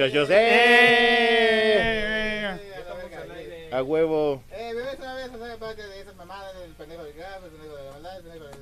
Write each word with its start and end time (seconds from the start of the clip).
muchachos. 0.00 0.30
¡Eh! 0.30 0.36
Eh, 2.42 3.70
a 3.70 3.78
eh. 3.78 3.82
Huevo. 3.82 4.42
Eh, 4.50 4.72
bebés 4.74 4.98
una 4.98 5.14
vez, 5.14 5.30
de 5.30 5.38
del 5.38 6.72
pendejo 6.74 7.04
del 7.04 7.14
graf, 7.14 7.44
el 7.44 7.50
pendejo 7.50 7.76
de 7.76 7.84
la 7.84 7.90
maldad, 7.92 8.16
el 8.16 8.22
pendejo 8.22 8.44
del. 8.46 8.54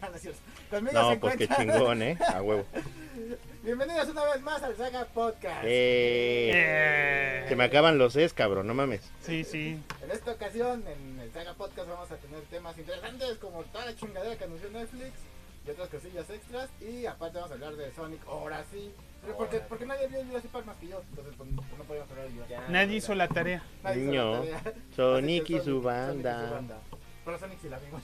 Ah, 0.00 0.10
no 0.10 1.10
se 1.10 1.16
pues 1.18 1.36
qué 1.36 1.48
chingón, 1.48 2.02
¿eh? 2.02 2.16
A 2.26 2.40
huevo. 2.40 2.64
Bienvenidos 3.62 4.08
una 4.08 4.24
vez 4.24 4.40
más 4.42 4.62
al 4.62 4.76
Saga 4.76 5.04
Podcast. 5.06 5.64
Eh. 5.64 6.50
Eh. 6.54 7.44
Se 7.48 7.56
me 7.56 7.64
acaban 7.64 7.98
los 7.98 8.16
es, 8.16 8.32
cabrón, 8.32 8.66
no 8.66 8.74
mames. 8.74 9.02
Sí, 9.20 9.44
sí. 9.44 9.78
En 10.02 10.10
esta 10.10 10.32
ocasión, 10.32 10.84
en 10.86 11.20
el 11.20 11.32
Saga 11.32 11.54
Podcast, 11.54 11.88
vamos 11.88 12.10
a 12.10 12.16
tener 12.16 12.40
temas 12.42 12.78
interesantes 12.78 13.38
como 13.38 13.62
toda 13.64 13.86
la 13.86 13.96
chingadera 13.96 14.36
que 14.36 14.44
anunció 14.44 14.70
Netflix 14.70 15.12
y 15.66 15.70
otras 15.70 15.88
cosillas 15.88 16.30
extras. 16.30 16.70
Y 16.80 17.06
aparte, 17.06 17.38
vamos 17.38 17.50
a 17.50 17.54
hablar 17.54 17.74
de 17.74 17.92
Sonic. 17.92 18.20
Ahora 18.26 18.64
sí. 18.72 18.92
Pero 19.22 19.36
porque, 19.36 19.60
porque 19.60 19.86
nadie 19.86 20.08
vio 20.08 20.24
Jurassic 20.24 20.50
Park 20.50 20.66
más 20.66 20.76
que 20.76 20.88
yo. 20.88 21.00
Entonces, 21.10 21.34
pues, 21.36 21.50
no 21.50 21.62
no 21.78 21.84
podíamos 21.84 22.10
hablar 22.10 22.26
de 22.26 22.32
Jurassic 22.32 22.68
Nadie 22.68 22.96
hizo 22.96 23.14
la 23.14 23.28
tarea. 23.28 23.62
Nadie 23.82 24.02
hizo 24.02 24.10
Niño. 24.10 24.32
la 24.32 24.40
tarea. 24.60 24.74
Sonic 24.96 25.50
y 25.50 25.60
su 25.60 25.64
Sonic- 25.64 25.82
banda. 25.82 26.32
Sonic 26.34 26.44
y 26.44 26.48
su 26.48 26.54
banda. 26.54 26.78
Pero 27.24 27.38
Sonic 27.38 27.58
sí 27.60 27.68
la 27.68 27.78
vimos. 27.78 28.02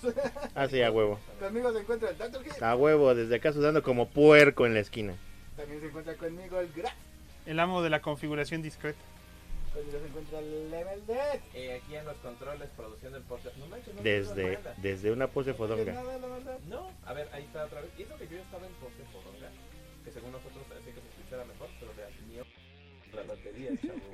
Ah, 0.55 0.69
sí, 0.69 0.81
a 0.81 0.91
huevo. 0.93 1.19
Conmigo 1.41 1.73
se 1.73 1.81
encuentra 1.81 2.11
el 2.11 2.19
Dr. 2.19 2.45
Hit. 2.45 2.63
A 2.63 2.77
huevo, 2.77 3.15
desde 3.17 3.35
acá 3.35 3.53
sudando 3.53 3.83
como 3.83 4.09
puerco 4.09 4.65
en 4.65 4.75
la 4.75 4.81
esquina. 4.81 5.15
También 5.57 5.81
se 5.81 5.87
encuentra 5.89 6.15
conmigo 6.15 6.61
el 6.61 6.73
Gra. 6.73 6.95
El 7.47 7.59
amo 7.59 7.83
de 7.83 7.91
la 7.91 8.01
configuración 8.01 8.63
discreta. 8.63 8.99
Conmigo 9.75 9.99
se 9.99 10.07
encuentra 10.07 10.39
el 10.39 10.71
Level 10.71 11.07
Dead. 11.07 11.41
Eh, 11.55 11.81
aquí 11.83 11.97
en 11.97 12.05
los 12.05 12.17
controles, 12.19 12.69
produciendo 12.77 13.19
el 13.19 13.25
podcast. 13.25 13.57
No 13.57 13.67
manches, 13.67 13.95
no 13.95 14.03
Desde, 14.03 14.53
no, 14.55 14.59
desde 14.79 15.11
una 15.13 15.27
pose 15.27 15.53
fodonga. 15.53 15.93
Nada, 15.93 16.19
la 16.19 16.27
verdad. 16.29 16.59
No, 16.69 16.89
a 17.05 17.13
ver, 17.13 17.29
ahí 17.33 17.43
está 17.43 17.65
otra 17.65 17.81
vez. 17.81 17.91
Y 17.99 18.03
eso 18.03 18.17
que 18.17 18.27
yo 18.29 18.37
ya 18.37 18.43
estaba 18.43 18.67
en 18.67 18.73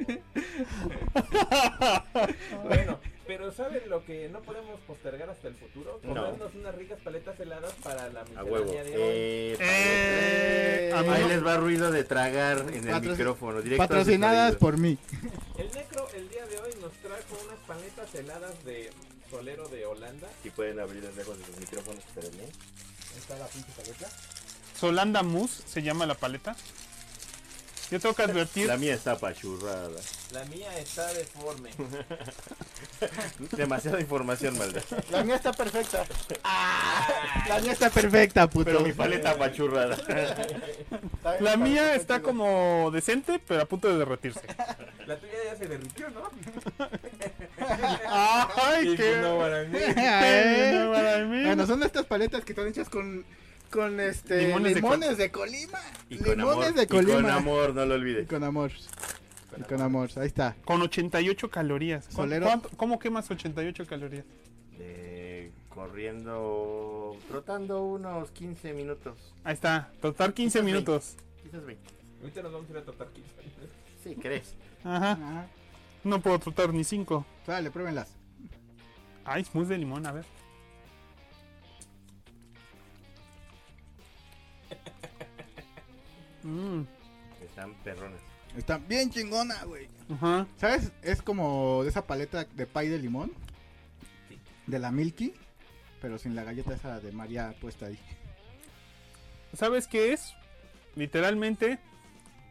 bueno, 2.64 2.98
pero 3.26 3.52
¿saben 3.52 3.88
lo 3.88 4.04
que 4.04 4.28
no 4.28 4.40
podemos 4.42 4.78
postergar 4.80 5.30
hasta 5.30 5.48
el 5.48 5.54
futuro? 5.54 6.00
No. 6.02 6.14
Comernos 6.14 6.54
unas 6.54 6.74
ricas 6.74 6.98
paletas 7.02 7.38
heladas 7.40 7.72
para 7.82 8.08
la 8.10 8.20
A 8.36 8.44
huevo. 8.44 8.64
miscelánea 8.66 8.84
de 8.84 8.96
hoy. 8.96 9.02
Eh, 9.02 9.56
Eh, 9.60 10.92
mí 11.02 11.08
Ahí 11.08 11.24
les 11.28 11.44
va 11.44 11.56
ruido 11.56 11.90
de 11.90 12.04
tragar 12.04 12.64
en 12.72 12.88
el 12.88 13.00
micrófono. 13.02 13.60
Patrocinadas 13.76 14.56
por 14.56 14.78
mí. 14.78 14.98
El 15.58 15.68
Necro 15.72 16.08
el 16.14 16.28
día 16.28 16.46
de 16.46 16.58
hoy 16.58 16.70
nos 16.80 16.92
trajo 16.94 17.36
unas 17.46 17.58
paletas 17.66 18.14
heladas 18.14 18.64
de 18.64 18.90
solero 19.30 19.68
de 19.68 19.86
Holanda. 19.86 20.28
Si 20.42 20.50
pueden 20.50 20.78
abrir 20.80 21.02
los 21.02 21.14
lejos 21.16 21.38
de 21.38 21.44
sus 21.44 21.58
micrófonos, 21.58 22.02
pero 22.14 22.30
bien. 22.30 22.48
Está 23.16 23.38
la 23.38 23.46
pinche 23.46 23.70
paleta. 23.76 24.08
Solanda 24.78 25.22
Mousse 25.22 25.62
se 25.66 25.82
llama 25.82 26.06
la 26.06 26.14
paleta. 26.14 26.56
Yo 27.94 28.00
tengo 28.00 28.14
que 28.16 28.22
advertir. 28.22 28.66
La 28.66 28.76
mía 28.76 28.94
está 28.94 29.12
apachurrada. 29.12 30.00
La 30.32 30.44
mía 30.46 30.66
está 30.80 31.14
deforme. 31.14 31.70
Demasiada 33.56 34.00
información, 34.00 34.58
maldad. 34.58 34.82
La 35.12 35.22
mía 35.22 35.36
está 35.36 35.52
perfecta. 35.52 36.04
La 37.48 37.60
mía 37.60 37.70
está 37.70 37.90
perfecta, 37.90 38.50
puto. 38.50 38.64
Pero 38.64 38.80
mi 38.80 38.92
paleta 38.92 39.30
apachurrada. 39.30 39.96
La 41.38 41.56
mía 41.56 41.94
está 41.94 42.20
como 42.20 42.90
decente, 42.92 43.40
pero 43.46 43.62
a 43.62 43.66
punto 43.66 43.86
de 43.86 43.98
derretirse. 43.98 44.40
La 45.06 45.16
tuya 45.16 45.32
ya 45.44 45.56
se 45.56 45.68
derritió, 45.68 46.10
¿no? 46.10 46.28
¡Ay, 48.08 48.96
qué! 48.96 49.18
No, 49.22 49.38
para 49.38 49.62
mí. 49.62 49.78
No, 50.74 50.92
para 50.92 51.18
mí. 51.26 51.44
Bueno, 51.44 51.64
son 51.64 51.80
estas 51.84 52.06
paletas 52.06 52.44
que 52.44 52.54
están 52.54 52.66
hechas 52.66 52.88
con, 52.88 53.24
con 53.74 53.98
este, 54.00 54.46
Limones 54.46 54.74
limones, 54.76 55.16
de 55.18 55.24
de, 55.24 55.30
Colima. 55.30 55.80
Y 56.08 56.18
con 56.18 56.36
limones 56.36 56.68
amor. 56.68 56.74
de 56.74 56.82
Y 56.82 56.86
Colima. 56.86 57.14
con 57.14 57.30
amor, 57.30 57.74
no 57.74 57.84
lo 57.86 57.94
Y 57.96 57.98
olvides. 57.98 58.28
con 58.28 58.44
amor. 58.44 58.70
Y 59.58 59.62
con 59.62 59.80
amor. 59.82 60.10
Ahí 60.16 60.26
está. 60.26 60.56
Con 60.64 60.80
88 60.82 61.50
calorías. 61.50 62.06
¿Cu- 62.06 62.12
Solero. 62.16 62.46
cuánto- 62.46 62.70
¿Cómo 62.76 62.98
quemas 62.98 63.30
88 63.30 63.86
calorías? 63.86 64.24
Eh, 64.78 65.50
corriendo, 65.68 67.16
trotando 67.28 67.82
unos 67.84 68.30
15 68.30 68.72
minutos. 68.72 69.16
Ahí 69.44 69.54
está, 69.54 69.90
total 70.00 70.32
15 70.34 70.58
Quizás 70.60 70.64
minutos. 70.66 71.16
Quizás 71.42 71.64
20. 71.64 71.82
Ahorita 72.20 72.42
nos 72.42 72.52
vamos 72.52 72.68
a 72.68 72.72
ir 72.72 72.78
a 72.78 72.84
tratar 72.84 73.08
15 73.08 73.30
Sí, 74.02 74.14
crees. 74.16 74.54
Ajá, 74.84 75.12
Ajá. 75.12 75.46
no 76.04 76.20
puedo 76.20 76.38
trotar 76.38 76.72
ni 76.72 76.84
5. 76.84 77.24
Dale, 77.46 77.70
pruébenlas. 77.70 78.12
Ay, 79.24 79.44
smooth 79.44 79.68
de 79.68 79.78
limón, 79.78 80.06
a 80.06 80.12
ver. 80.12 80.24
Mm, 86.44 86.82
Están 87.44 87.74
perrones. 87.82 88.20
Están 88.56 88.86
bien 88.86 89.10
chingona, 89.10 89.64
güey. 89.64 89.88
ajá. 90.14 90.46
¿Sabes? 90.56 90.92
Es 91.02 91.20
como 91.22 91.82
de 91.82 91.88
esa 91.88 92.06
paleta 92.06 92.44
de 92.44 92.66
pay 92.66 92.88
de 92.88 92.98
limón. 92.98 93.32
Sí. 94.28 94.38
De 94.66 94.78
la 94.78 94.92
Milky. 94.92 95.34
Pero 96.00 96.18
sin 96.18 96.34
la 96.36 96.44
galleta 96.44 96.74
esa 96.74 97.00
de 97.00 97.10
María 97.12 97.54
puesta 97.60 97.86
ahí. 97.86 97.98
¿Sabes 99.54 99.88
qué 99.88 100.12
es? 100.12 100.34
Literalmente 100.96 101.78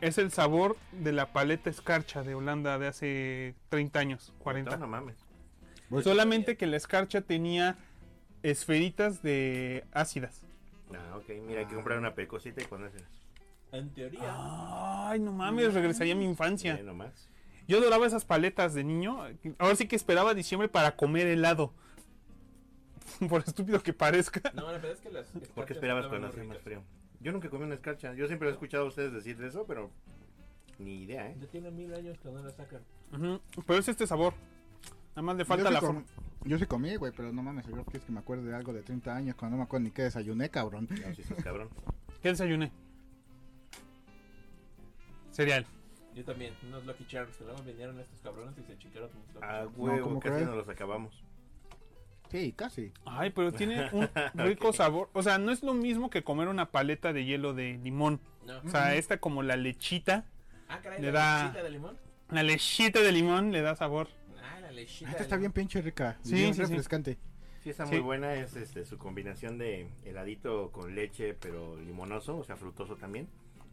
es 0.02 0.18
el 0.18 0.32
sabor 0.32 0.76
de 0.92 1.12
la 1.14 1.32
paleta 1.32 1.70
escarcha 1.70 2.24
de 2.24 2.34
Holanda 2.36 2.78
de 2.80 2.88
hace 2.88 3.56
30 3.70 4.00
años, 4.00 4.34
40. 4.40 4.72
No, 4.72 4.78
no 4.78 4.88
mames. 4.88 5.16
Solamente 6.04 6.58
que 6.58 6.66
la 6.66 6.78
escarcha 6.78 7.22
tenía 7.22 7.78
esferitas 8.42 9.22
de 9.22 9.86
ácidas. 9.92 10.42
Ah, 10.94 11.16
ok. 11.18 11.30
Mira, 11.46 11.60
hay 11.62 11.68
que 11.68 11.76
comprar 11.76 12.00
una 12.00 12.16
pecosita 12.16 12.62
y 12.62 12.66
ponérselas. 12.66 13.08
En 13.74 13.90
teoría. 13.90 14.34
Ay, 15.10 15.20
no 15.20 15.34
mames, 15.34 15.74
regresaría 15.74 16.14
a 16.14 16.18
mi 16.18 16.26
infancia. 16.26 16.78
Sí, 16.78 16.84
nomás. 16.84 17.28
Yo 17.68 17.80
adoraba 17.80 18.06
esas 18.06 18.24
paletas 18.24 18.74
de 18.76 18.84
niño. 18.84 19.18
Ahora 19.58 19.76
sí 19.76 19.88
que 19.88 19.96
esperaba 19.96 20.34
diciembre 20.34 20.70
para 20.70 20.96
comer 20.96 21.28
helado. 21.28 21.74
Por 23.30 23.42
estúpido 23.42 23.82
que 23.82 23.92
parezca. 23.92 24.42
No, 24.54 24.68
la 24.68 24.74
verdad 24.74 24.92
es 24.92 25.00
que 25.00 25.12
las. 25.12 25.26
¿Por 25.32 25.42
qué 25.42 25.48
escarchas 25.48 25.78
esperabas 25.78 26.08
cuando 26.08 26.28
hacía 26.28 26.44
más 26.44 26.60
frío? 26.60 26.84
Yo 27.20 27.32
nunca 27.32 27.50
comí 27.50 27.64
una 27.64 27.76
escarcha. 27.76 28.14
Yo 28.14 28.28
siempre 28.28 28.50
he 28.50 28.52
escuchado 28.52 28.84
a 28.86 28.88
ustedes 28.88 29.12
decir 29.12 29.38
de 29.38 29.48
eso, 29.48 29.66
pero 29.66 29.90
ni 30.78 31.04
idea, 31.04 31.30
¿eh? 31.30 31.36
Ya 31.40 31.48
tiene 31.48 31.72
mil 31.72 31.94
años 31.96 32.20
que 32.20 32.30
no 32.30 32.44
la 32.44 32.52
sacan. 32.52 32.82
Pero 33.66 33.80
es 33.80 33.88
este 33.88 34.06
sabor. 34.06 34.34
Nada 35.16 35.22
más 35.22 35.38
le 35.38 35.46
falta 35.46 35.66
yo, 35.66 35.72
la 35.72 35.80
sí 35.80 35.86
forma. 35.86 36.04
yo 36.44 36.60
sí 36.60 36.66
comí, 36.66 36.96
güey, 36.96 37.12
pero 37.16 37.32
no 37.32 37.44
mames, 37.44 37.68
yo 37.68 37.84
quieres 37.86 38.04
que 38.04 38.12
me 38.12 38.20
acuerde 38.20 38.50
de 38.50 38.56
algo 38.56 38.74
de 38.74 38.82
30 38.82 39.16
años 39.16 39.36
cuando 39.36 39.56
no 39.56 39.62
me 39.62 39.66
acuerdo 39.66 39.84
ni 39.84 39.92
qué 39.92 40.02
desayuné, 40.02 40.50
cabrón. 40.50 40.88
No, 40.90 41.16
si 41.16 41.22
estás 41.22 41.44
cabrón. 41.44 41.70
¿Qué 42.22 42.30
desayuné? 42.30 42.72
Cereal. 45.34 45.66
Yo 46.16 46.24
también, 46.24 46.54
unos 46.68 46.86
Lucky 46.86 47.06
Charms. 47.08 47.36
Que 47.38 47.44
luego 47.44 47.62
vinieron 47.64 48.00
estos 48.00 48.20
cabrones 48.22 48.56
y 48.58 48.64
se 48.64 48.78
chicaron 48.78 49.10
unos 49.16 49.28
Lucky 49.34 49.46
A 49.46 49.50
Charms. 49.50 49.74
huevo, 49.78 50.02
¿cómo 50.08 50.20
casi 50.20 50.34
crees? 50.36 50.48
nos 50.48 50.56
los 50.58 50.70
acabamos. 50.70 51.24
Sí, 52.30 52.52
casi. 52.54 52.92
Ay, 53.06 53.30
pero 53.32 53.52
tiene 53.52 53.90
un 53.94 54.10
rico 54.34 54.70
Ok. 54.70 54.76
sabor. 54.76 55.10
O 55.14 55.22
sea, 55.22 55.38
no 55.38 55.52
es 55.52 55.62
lo 55.64 55.74
mismo 55.74 56.10
que 56.10 56.24
comer 56.24 56.48
una 56.48 56.72
paleta 56.72 57.14
de 57.14 57.26
hielo 57.26 57.54
de 57.54 57.80
limón. 57.84 58.20
No. 58.46 58.60
O 58.66 58.70
sea, 58.70 58.96
esta 58.96 59.18
como 59.20 59.44
la 59.44 59.56
lechita. 59.56 60.26
Ah, 60.68 60.80
caray, 60.82 61.02
Le 61.02 61.12
la 61.12 61.20
da- 61.20 61.44
lechita 61.44 61.64
de 61.64 61.70
limón. 61.70 61.98
La 62.30 62.44
lechita 62.44 63.02
de 63.02 63.12
limón 63.12 63.52
le 63.52 63.62
da 63.62 63.76
sabor. 63.76 64.08
Ah, 64.42 64.60
la 64.62 64.72
lechita. 64.72 65.10
Ah, 65.10 65.12
Esta 65.12 65.18
de 65.20 65.24
está 65.24 65.36
bien 65.36 65.42
limón. 65.52 65.54
pinche 65.54 65.82
rica. 65.82 66.18
Sí, 66.24 66.34
bien 66.36 66.54
sí, 66.54 66.62
sí. 66.62 66.68
refrescante. 66.70 67.18
Sí, 67.64 67.70
está 67.70 67.86
Sí. 67.86 67.92
muy 67.92 68.00
buena. 68.02 68.34
Es 68.34 68.56
este, 68.56 68.84
su 68.84 68.98
combinación 68.98 69.58
de 69.58 69.88
heladito 70.04 70.72
con 70.72 70.96
leche, 70.96 71.34
pero 71.36 71.76
limonoso, 71.80 72.38
o 72.38 72.44
sea, 72.44 72.56
frutoso 72.58 72.96
también. 72.98 73.28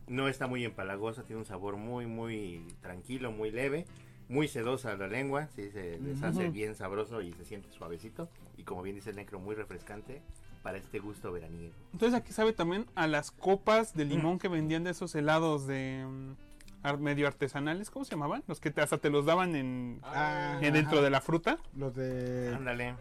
No 0.06 0.28
está 0.28 0.46
muy 0.46 0.64
empalagosa, 0.64 1.22
tiene 1.24 1.40
un 1.40 1.46
sabor 1.46 1.76
muy, 1.76 2.06
muy 2.06 2.66
tranquilo, 2.80 3.30
muy 3.32 3.50
leve. 3.50 3.86
Muy 4.28 4.46
sedosa 4.46 4.96
la 4.96 5.08
lengua, 5.08 5.48
sí, 5.56 5.70
se 5.72 5.98
deshace 5.98 6.44
Ujú. 6.44 6.52
bien 6.52 6.76
sabroso 6.76 7.20
y 7.20 7.32
se 7.32 7.44
siente 7.44 7.68
suavecito. 7.72 8.28
Y 8.56 8.62
como 8.62 8.80
bien 8.82 8.94
dice 8.94 9.10
el 9.10 9.16
necro, 9.16 9.40
muy 9.40 9.56
refrescante 9.56 10.22
para 10.62 10.78
este 10.78 11.00
gusto 11.00 11.32
veraniego. 11.32 11.74
Entonces 11.92 12.16
aquí 12.16 12.32
sabe 12.32 12.52
también 12.52 12.86
a 12.94 13.08
las 13.08 13.32
copas 13.32 13.92
de 13.94 14.04
limón 14.04 14.38
que 14.38 14.46
vendían 14.46 14.84
de 14.84 14.90
esos 14.90 15.16
helados 15.16 15.66
de 15.66 16.06
mm, 16.06 16.98
medio 17.02 17.26
artesanales. 17.26 17.90
¿Cómo 17.90 18.04
se 18.04 18.12
llamaban? 18.12 18.44
Los 18.46 18.60
que 18.60 18.70
te- 18.70 18.80
hasta 18.80 18.98
te 18.98 19.10
los 19.10 19.26
daban 19.26 19.56
en, 19.56 19.98
Ah, 20.04 20.58
en 20.62 20.74
dentro 20.74 21.02
de 21.02 21.10
la 21.10 21.20
fruta. 21.20 21.58
Los 21.76 21.92
de... 21.96 22.52
Ándale. 22.54 22.94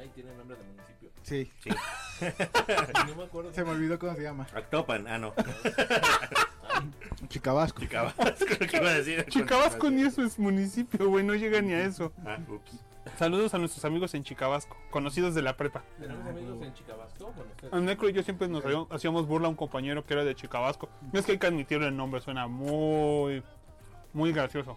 Ay, 0.00 0.10
tiene 0.16 0.34
nombre 0.34 0.56
de 0.56 0.64
municipio. 0.64 0.99
Sí, 1.22 1.50
Sí. 1.62 1.70
No 3.06 3.14
me 3.16 3.24
acuerdo. 3.24 3.52
se 3.52 3.64
me 3.64 3.70
olvidó 3.70 3.98
cómo 3.98 4.14
se 4.14 4.22
llama. 4.22 4.46
Actopan, 4.54 5.06
ah, 5.08 5.18
no. 5.18 5.32
Chicabasco. 7.28 7.80
Chicabasco, 7.80 8.24
lo 8.60 8.66
que 8.66 8.76
iba 8.76 8.90
a 8.90 8.94
decir. 8.94 9.24
Chicabasco 9.28 9.90
ni 9.90 10.02
eso 10.02 10.22
es 10.22 10.38
municipio, 10.38 11.08
güey, 11.08 11.24
no 11.24 11.34
llega 11.34 11.60
ni 11.60 11.72
a 11.72 11.84
eso. 11.84 12.12
Ah, 12.26 12.38
ups. 12.48 12.78
Saludos 13.18 13.54
a 13.54 13.58
nuestros 13.58 13.84
amigos 13.84 14.14
en 14.14 14.22
Chicabasco, 14.24 14.76
conocidos 14.90 15.34
de 15.34 15.42
la 15.42 15.56
prepa. 15.56 15.82
Tenemos 15.98 16.26
amigos 16.26 16.62
en 16.62 16.74
Chicabasco. 16.74 17.32
A 17.72 17.80
Necro 17.80 18.08
y 18.08 18.12
yo 18.12 18.22
siempre 18.22 18.48
nos 18.48 18.64
hacíamos- 18.64 18.88
hacíamos 18.92 19.26
burla 19.26 19.46
a 19.46 19.50
un 19.50 19.56
compañero 19.56 20.04
que 20.04 20.14
era 20.14 20.24
de 20.24 20.34
Chicabasco. 20.34 20.88
No 21.12 21.18
es 21.18 21.26
que 21.26 21.32
hay 21.32 21.38
que 21.38 21.46
admitirlo 21.46 21.86
el 21.86 21.96
nombre, 21.96 22.20
suena 22.20 22.46
muy, 22.46 23.42
muy 24.12 24.32
gracioso. 24.32 24.76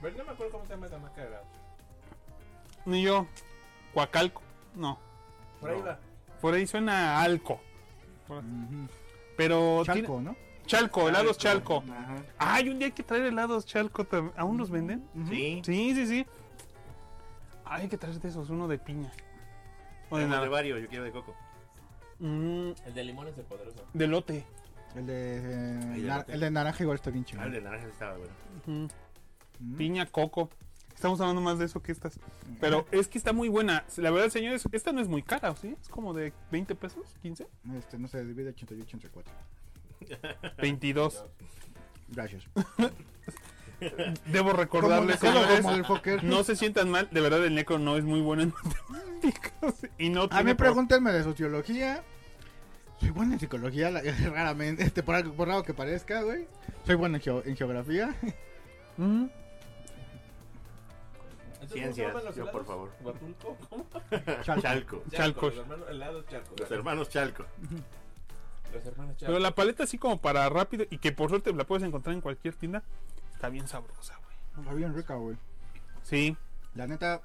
Pero 0.00 0.16
no 0.16 0.24
me 0.24 0.30
acuerdo 0.32 0.52
cómo 0.52 0.64
se 0.66 0.70
llama 0.72 0.86
esa 0.86 0.98
marca 0.98 1.20
de 1.20 1.28
helado. 1.28 1.44
Ni 2.86 3.02
yo, 3.02 3.26
Coacalco, 3.92 4.42
no. 4.74 4.98
Por 5.60 5.70
ahí 5.70 5.78
No. 5.78 5.84
va. 5.84 5.98
Por 6.40 6.54
ahí 6.54 6.66
suena 6.66 7.18
a 7.18 7.22
Alco. 7.22 7.60
Pero 9.36 9.82
tiene- 9.84 10.00
Chalco, 10.02 10.20
¿no? 10.20 10.36
Chalco, 10.66 11.08
helados 11.08 11.38
Chalco. 11.38 11.82
Ajá. 11.90 12.16
Ay, 12.38 12.68
un 12.68 12.78
día 12.78 12.86
hay 12.86 12.92
que 12.92 13.02
traer 13.02 13.24
helados 13.24 13.66
Chalco. 13.66 14.06
¿Aún 14.36 14.56
los 14.58 14.70
venden? 14.70 15.04
Sí. 15.28 15.60
Sí, 15.64 15.94
sí, 15.94 16.06
sí. 16.06 16.26
Ay, 17.64 17.82
hay 17.82 17.88
que 17.88 17.96
traer 17.98 18.18
de 18.20 18.28
esos, 18.28 18.50
uno 18.50 18.68
de 18.68 18.78
piña. 18.78 19.10
O 20.10 20.18
de 20.18 20.26
de 20.26 20.48
varios, 20.48 20.80
yo 20.80 20.88
quiero 20.88 21.04
de 21.04 21.12
coco. 21.12 21.34
Mm, 22.18 22.70
El 22.84 22.94
de 22.94 23.04
limón 23.04 23.28
es 23.28 23.38
el 23.38 23.44
poderoso. 23.44 23.84
de 23.92 24.06
lote. 24.06 24.44
El 24.94 25.06
de, 25.06 25.36
eh, 25.36 25.40
de 25.40 25.98
lote. 25.98 26.32
el 26.32 26.40
de 26.40 26.50
naranja 26.50 26.82
igual 26.82 26.96
está 26.96 27.10
bien 27.10 27.24
Ah, 27.26 27.30
chido. 27.30 27.42
el 27.44 27.52
de 27.52 27.60
naranja 27.60 27.86
estaba 27.86 28.16
bueno. 28.18 28.32
Mm. 28.66 29.76
Piña, 29.76 30.06
coco. 30.06 30.50
Estamos 31.00 31.18
hablando 31.22 31.40
más 31.40 31.58
de 31.58 31.64
eso 31.64 31.82
que 31.82 31.92
estas. 31.92 32.20
Pero 32.60 32.84
es 32.90 33.08
que 33.08 33.16
está 33.16 33.32
muy 33.32 33.48
buena. 33.48 33.86
La 33.96 34.10
verdad, 34.10 34.28
señores, 34.28 34.62
esta 34.70 34.92
no 34.92 35.00
es 35.00 35.08
muy 35.08 35.22
cara, 35.22 35.56
¿sí? 35.56 35.74
Es 35.80 35.88
como 35.88 36.12
de 36.12 36.34
20 36.52 36.74
pesos, 36.74 37.16
15, 37.22 37.46
Este, 37.78 37.98
no 37.98 38.06
se 38.06 38.22
divide 38.22 38.50
88 38.50 38.96
entre 38.98 39.08
4. 39.08 39.32
22. 40.58 41.24
Gracias. 42.08 42.44
Debo 44.26 44.52
recordarles, 44.52 45.18
señores, 45.20 45.64
no 46.22 46.44
se 46.44 46.54
sientan 46.54 46.90
mal. 46.90 47.08
De 47.10 47.22
verdad, 47.22 47.46
el 47.46 47.54
Necro 47.54 47.78
no 47.78 47.96
es 47.96 48.04
muy 48.04 48.20
bueno 48.20 48.42
en 48.42 48.52
matemáticas. 48.90 49.86
Y 49.96 50.10
no 50.10 50.28
A 50.30 50.42
mí 50.42 50.52
pregúntenme 50.52 51.12
de 51.12 51.22
sociología. 51.24 52.02
Soy 53.00 53.08
bueno 53.08 53.32
en 53.32 53.40
psicología, 53.40 53.90
la- 53.90 54.02
raramente, 54.34 54.82
este, 54.82 55.02
por, 55.02 55.14
algo- 55.14 55.32
por 55.32 55.48
raro 55.48 55.62
que 55.62 55.72
parezca, 55.72 56.20
güey. 56.20 56.46
Soy 56.84 56.96
bueno 56.96 57.16
en, 57.16 57.22
geo- 57.22 57.42
en 57.46 57.56
geografía. 57.56 58.14
Entonces, 58.98 59.30
Ciencias, 61.70 62.12
¿cómo 62.12 62.20
se 62.20 62.24
llaman 62.24 62.24
los 62.24 62.36
yo, 62.36 62.50
por 62.50 62.64
favor. 62.64 62.90
Chalco. 64.60 65.02
Chalco. 65.10 65.46
Los 65.50 65.58
hermanos 65.58 66.26
Chalco. 66.28 66.54
Los 66.58 66.70
hermanos 66.70 67.08
Chalco. 67.08 67.44
Los 68.72 68.86
hermanos 68.86 69.16
Chalco. 69.16 69.26
Pero 69.26 69.38
la 69.38 69.54
paleta 69.54 69.84
así 69.84 69.98
como 69.98 70.20
para 70.20 70.48
rápido 70.48 70.84
y 70.90 70.98
que 70.98 71.12
por 71.12 71.30
suerte 71.30 71.52
la 71.52 71.64
puedes 71.64 71.86
encontrar 71.86 72.14
en 72.14 72.20
cualquier 72.20 72.54
tienda. 72.54 72.82
Está 73.34 73.48
bien 73.48 73.68
sabrosa, 73.68 74.18
güey. 74.18 74.64
Está 74.64 74.74
bien 74.74 74.94
rica, 74.94 75.14
güey. 75.14 75.36
Sí. 76.02 76.36
La 76.74 76.86
neta, 76.86 77.22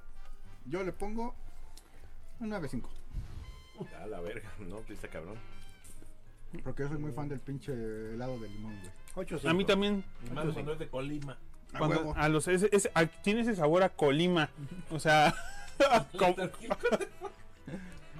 yo 0.66 0.84
le 0.84 0.92
pongo 0.92 1.36
un 2.40 2.52
9.5. 2.52 2.88
A 4.02 4.08
la 4.08 4.22
verga, 4.22 4.50
no, 4.60 4.80
está 4.90 5.08
cabrón. 5.08 5.38
Porque 6.64 6.84
yo 6.84 6.90
soy 6.90 6.98
muy 6.98 7.12
fan 7.12 7.28
del 7.28 7.40
pinche 7.40 7.74
helado 7.74 8.40
de 8.40 8.48
limón, 8.48 8.80
güey. 8.80 8.92
8 9.16 9.50
A 9.50 9.54
mí 9.54 9.66
también. 9.66 10.06
Y 10.26 10.30
más 10.30 10.46
cuando 10.54 10.74
es 10.74 10.80
de 10.80 10.88
Colima. 10.88 11.38
Cuando- 11.78 12.14
a 12.16 12.30
los, 12.30 12.48
a- 12.48 13.06
tiene 13.24 13.42
ese 13.42 13.56
sabor 13.56 13.84
a 13.84 13.90
Colima. 13.90 14.50
O 14.92 15.00
sea, 15.00 15.34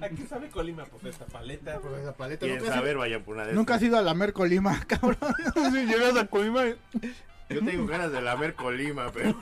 ¿A 0.00 0.08
qué 0.10 0.26
sabe 0.26 0.48
Colima? 0.50 0.84
Pues 0.84 1.04
esta 1.04 1.24
paleta. 1.24 1.78
Pues 1.80 2.02
esa 2.02 2.14
paleta. 2.14 2.46
Nunca, 2.46 2.68
has 2.68 2.74
saber, 2.74 2.96
vayan 2.98 3.22
por 3.22 3.34
una 3.34 3.44
de 3.44 3.50
ido, 3.52 3.58
nunca 3.58 3.74
has 3.76 3.82
ido 3.82 3.96
a 3.96 4.02
la 4.02 4.12
Mercolima, 4.14 4.84
cabrón. 4.86 5.16
si 5.72 5.86
llegas 5.86 6.16
a 6.16 6.26
Colima, 6.26 6.64
Yo 7.48 7.64
tengo 7.64 7.86
ganas 7.86 8.12
de 8.12 8.20
lamer 8.20 8.54
Colima, 8.54 9.10
pero 9.12 9.34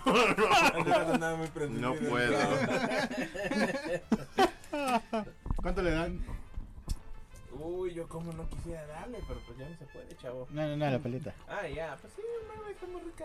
no 1.71 1.95
puedo. 1.95 2.39
¿Cuánto 5.57 5.83
le 5.83 5.91
dan? 5.91 6.25
Uy, 7.53 7.95
yo 7.95 8.07
como 8.09 8.33
no 8.33 8.49
quisiera 8.49 8.85
darle, 8.87 9.19
pero 9.27 9.41
pues 9.47 9.59
ya 9.59 9.69
no 9.69 9.77
se 9.77 9.85
puede, 9.87 10.17
chavo. 10.17 10.47
No, 10.51 10.67
no, 10.69 10.77
no, 10.77 10.91
la 10.91 10.99
paleta. 10.99 11.33
Ah, 11.49 11.67
ya, 11.69 11.97
pues 12.01 12.13
sí, 12.15 12.23
hermano, 12.43 12.69
está 12.69 12.87
muy 12.87 13.01
rica. 13.03 13.25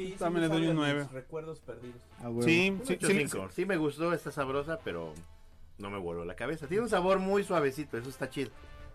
Sí, 0.00 0.12
sí 0.12 0.16
También 0.18 0.48
me 0.48 0.48
le 0.48 0.54
doy 0.54 0.62
un 0.62 0.68
a 0.68 0.70
mis 0.70 0.94
nueve. 0.94 1.08
Recuerdos 1.12 1.60
perdidos. 1.60 2.00
A 2.20 2.28
huevo. 2.30 2.42
sí, 2.42 2.74
sí, 2.84 2.92
8 2.94 3.06
sí, 3.06 3.18
5. 3.28 3.48
Sí 3.50 3.66
me 3.66 3.76
gustó, 3.76 4.12
está 4.14 4.30
sabrosa, 4.32 4.78
pero 4.82 5.12
no 5.78 5.90
me 5.90 5.98
voló 5.98 6.24
la 6.24 6.34
cabeza. 6.36 6.66
Tiene 6.66 6.84
un 6.84 6.88
sabor 6.88 7.18
muy 7.18 7.44
suavecito, 7.44 7.98
eso 7.98 8.08
está 8.08 8.30
chido. 8.30 8.50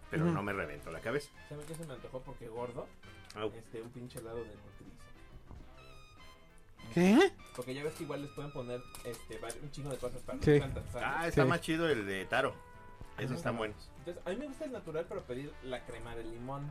Pero 0.09 0.25
Ujú. 0.25 0.33
no 0.33 0.41
me 0.43 0.51
reventó 0.53 0.91
la 0.91 0.99
cabeza. 1.01 1.29
¿Saben 1.49 1.65
qué 1.67 1.75
se 1.75 1.85
me 1.85 1.93
antojó? 1.93 2.21
Porque 2.21 2.47
gordo, 2.47 2.87
Au. 3.35 3.51
este, 3.51 3.81
un 3.83 3.89
pinche 3.91 4.17
helado 4.19 4.37
de 4.37 4.45
nutriza. 4.45 4.65
¿Qué? 6.93 7.31
Porque 7.55 7.73
ya 7.73 7.83
ves 7.83 7.93
que 7.95 8.03
igual 8.03 8.21
les 8.21 8.31
pueden 8.31 8.51
poner 8.51 8.81
este, 9.03 9.39
un 9.61 9.71
chingo 9.71 9.89
de 9.89 9.97
cosas 9.97 10.21
para 10.21 10.39
Sí. 10.41 10.59
sanos. 10.59 10.83
Ah, 10.95 11.27
está 11.27 11.43
Sí. 11.43 11.49
más 11.49 11.61
chido 11.61 11.87
el 11.89 12.05
de 12.05 12.25
Taro. 12.25 12.53
Esos 13.17 13.31
Ajá. 13.31 13.35
están 13.37 13.57
buenos. 13.57 13.89
Entonces, 13.99 14.21
a 14.25 14.29
mí 14.29 14.35
me 14.37 14.47
gusta 14.47 14.65
el 14.65 14.71
natural, 14.71 15.05
pero 15.07 15.21
pedir 15.23 15.53
la 15.63 15.85
crema 15.85 16.15
de 16.15 16.23
limón. 16.23 16.63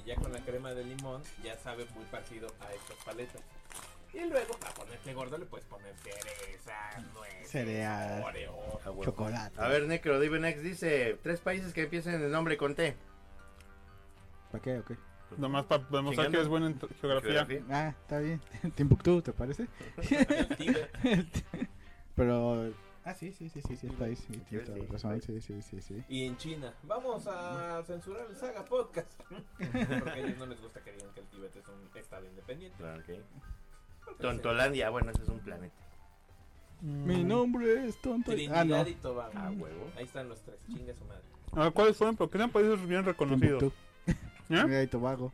Y 0.00 0.08
ya 0.08 0.16
con 0.16 0.32
la 0.32 0.40
crema 0.40 0.72
de 0.72 0.84
limón, 0.84 1.22
ya 1.44 1.56
sabe 1.58 1.84
muy 1.94 2.04
parecido 2.06 2.48
a 2.60 2.72
estas 2.72 2.96
paletas. 3.04 3.42
Y 4.12 4.24
luego, 4.28 4.54
para 4.54 4.74
ponerte 4.74 5.14
gordo, 5.14 5.38
le 5.38 5.46
puedes 5.46 5.66
poner 5.66 5.94
cereza, 5.98 6.74
nueces, 7.14 7.48
Cereal. 7.48 8.22
oreo. 8.24 8.80
A 8.84 8.90
huevo. 8.90 9.04
Chocolate. 9.04 9.60
A 9.60 9.68
ver, 9.68 9.86
Necro, 9.86 10.18
Divenex 10.18 10.62
dice: 10.62 11.18
tres 11.22 11.40
países 11.40 11.72
que 11.72 11.82
empiecen 11.82 12.20
el 12.20 12.30
nombre 12.32 12.56
con 12.56 12.74
T. 12.74 12.96
¿Para 14.50 14.62
qué? 14.62 14.78
Ok. 14.78 14.92
Nomás 15.38 15.64
para 15.66 15.84
demostrar 15.84 16.28
que 16.28 16.36
eres 16.36 16.48
bueno 16.48 16.66
en 16.66 16.80
geografía. 17.00 17.46
Geografía. 17.46 17.62
Ah, 17.70 17.94
está 18.00 18.18
bien. 18.18 18.40
Timbuktu, 18.74 19.22
¿te 19.22 19.32
parece? 19.32 19.68
Pero. 22.16 22.72
Ah, 23.10 23.14
sí, 23.14 23.32
sí, 23.32 23.48
sí, 23.48 23.60
sí, 23.62 23.76
sí, 23.76 23.86
el 23.88 23.92
país. 23.94 24.18
Sí, 24.20 24.34
Sí, 24.34 24.40
tienes 24.48 24.66
toda 24.66 24.78
sí, 24.78 24.84
la 24.86 24.92
razón. 24.92 25.12
el 25.14 25.22
Sí, 25.22 25.40
sí, 25.40 25.62
sí, 25.62 25.80
sí. 25.80 26.04
Y 26.08 26.26
en 26.26 26.36
China, 26.36 26.74
vamos 26.84 27.26
a 27.26 27.82
censurar 27.84 28.26
el 28.30 28.36
Saga 28.36 28.64
Podcast. 28.64 29.20
Porque 29.58 30.10
a 30.10 30.18
ellos 30.18 30.38
no 30.38 30.46
les 30.46 30.60
gusta 30.60 30.80
que 30.82 30.92
digan 30.92 31.12
que 31.14 31.20
el 31.20 31.26
Tíbet 31.26 31.56
es 31.56 31.66
un 31.68 31.98
estado 31.98 32.26
independiente. 32.26 32.76
Ah, 32.84 32.96
ok. 32.98 34.18
Tontolandia, 34.20 34.90
bueno, 34.90 35.10
ese 35.10 35.22
es 35.22 35.28
un 35.28 35.40
planeta. 35.40 35.74
Mm. 36.82 37.04
Mi 37.06 37.24
nombre 37.24 37.86
es 37.86 38.00
tonto. 38.00 38.30
Trinidad 38.32 38.60
Ah, 38.60 38.64
no. 38.64 38.88
y 38.88 38.94
Tobago. 38.94 39.38
A 39.38 39.50
huevo. 39.50 39.90
Ahí 39.96 40.04
están 40.04 40.28
los 40.28 40.40
tres, 40.42 40.56
chinga 40.68 40.94
su 40.94 41.04
madre. 41.04 41.22
A 41.52 41.64
ver, 41.64 41.72
¿cuáles 41.72 41.96
fueron? 41.96 42.16
Porque 42.16 42.38
eran 42.38 42.50
países 42.50 42.86
bien 42.86 43.04
reconocidos. 43.04 43.62
¿Eh? 44.06 44.14
Trinidad 44.48 44.80
y 44.82 44.86
Tobago. 44.86 45.32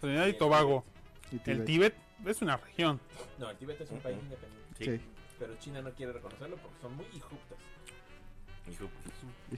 Trinidad 0.00 0.26
y 0.26 0.34
Tobago. 0.38 0.84
Y 1.32 1.50
El 1.50 1.64
Tíbet. 1.64 1.94
Es 2.24 2.40
una 2.40 2.56
región. 2.56 3.00
No, 3.38 3.50
el 3.50 3.56
Tíbet 3.58 3.80
es 3.80 3.90
un 3.90 3.98
país 4.00 4.16
independiente. 4.22 5.00
Sí. 5.00 5.00
Pero 5.38 5.54
China 5.58 5.82
no 5.82 5.90
quiere 5.92 6.12
reconocerlo 6.12 6.56
porque 6.56 6.80
son 6.80 6.96
muy 6.96 7.06
hijuptas. 7.14 7.58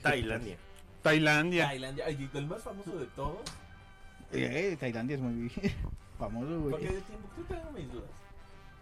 Tailandia. 0.01 0.57
Tailandia. 1.01 1.67
Tailandia, 1.67 2.05
ay, 2.05 2.29
el 2.33 2.47
más 2.47 2.61
famoso 2.63 2.97
de 2.97 3.05
todos. 3.07 3.39
Eh, 4.31 4.77
Tailandia 4.79 5.15
es 5.15 5.21
muy 5.21 5.49
famoso, 6.19 6.59
Porque 6.69 6.85
güey. 6.87 6.95
de 6.95 7.01
Timbuktu 7.01 7.43
tengo 7.47 7.71
mis 7.71 7.91
dudas. 7.91 8.09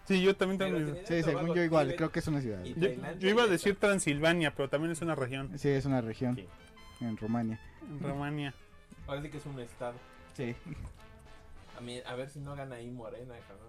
Sí, 0.06 0.22
yo 0.22 0.36
también 0.36 0.58
tengo. 0.58 0.76
Trinidad 0.78 1.02
y 1.02 1.06
Sí, 1.06 1.24
según 1.24 1.54
yo 1.56 1.64
igual, 1.64 1.86
Tíbet, 1.88 1.98
creo 1.98 2.12
que 2.12 2.20
es 2.20 2.28
una 2.28 2.42
ciudad. 2.42 2.64
Yo, 2.64 2.90
yo 3.20 3.30
iba 3.30 3.44
a 3.44 3.48
decir. 3.48 3.76
Transilvania, 3.78 4.54
pero 4.56 4.70
también 4.70 4.92
es 4.92 5.02
una 5.02 5.16
región. 5.16 5.58
Sí, 5.60 5.70
es 5.70 5.86
una 5.86 6.02
región 6.02 6.36
Sí. 6.36 6.48
en 7.02 7.18
Rumania. 7.18 7.60
En 7.90 8.00
Rumania. 8.00 8.54
Sí 9.06 9.30
que 9.30 9.38
es 9.38 9.46
un 9.46 9.60
estado. 9.60 9.96
Sí. 10.34 10.56
A, 11.78 11.82
mí, 11.82 12.02
a 12.06 12.16
ver 12.16 12.30
si 12.30 12.40
no 12.40 12.56
gana 12.56 12.76
ahí 12.78 12.90
Morena, 12.90 13.36
cabrón. 13.48 13.68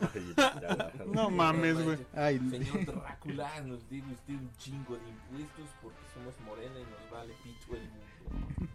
No 1.14 1.30
mames, 1.30 1.82
güey. 1.84 1.98
Señor 2.50 2.86
Drácula, 2.86 3.60
nos 3.60 3.88
debe 3.90 4.12
usted 4.12 4.34
un 4.34 4.50
chingo 4.56 4.96
de 4.96 5.08
impuestos 5.08 5.68
porque 5.82 6.00
somos 6.14 6.34
morena 6.40 6.74
y 6.78 6.84
nos 6.84 7.10
vale 7.10 7.34
pito 7.42 7.76
el 7.76 7.82
mundo. 7.82 8.70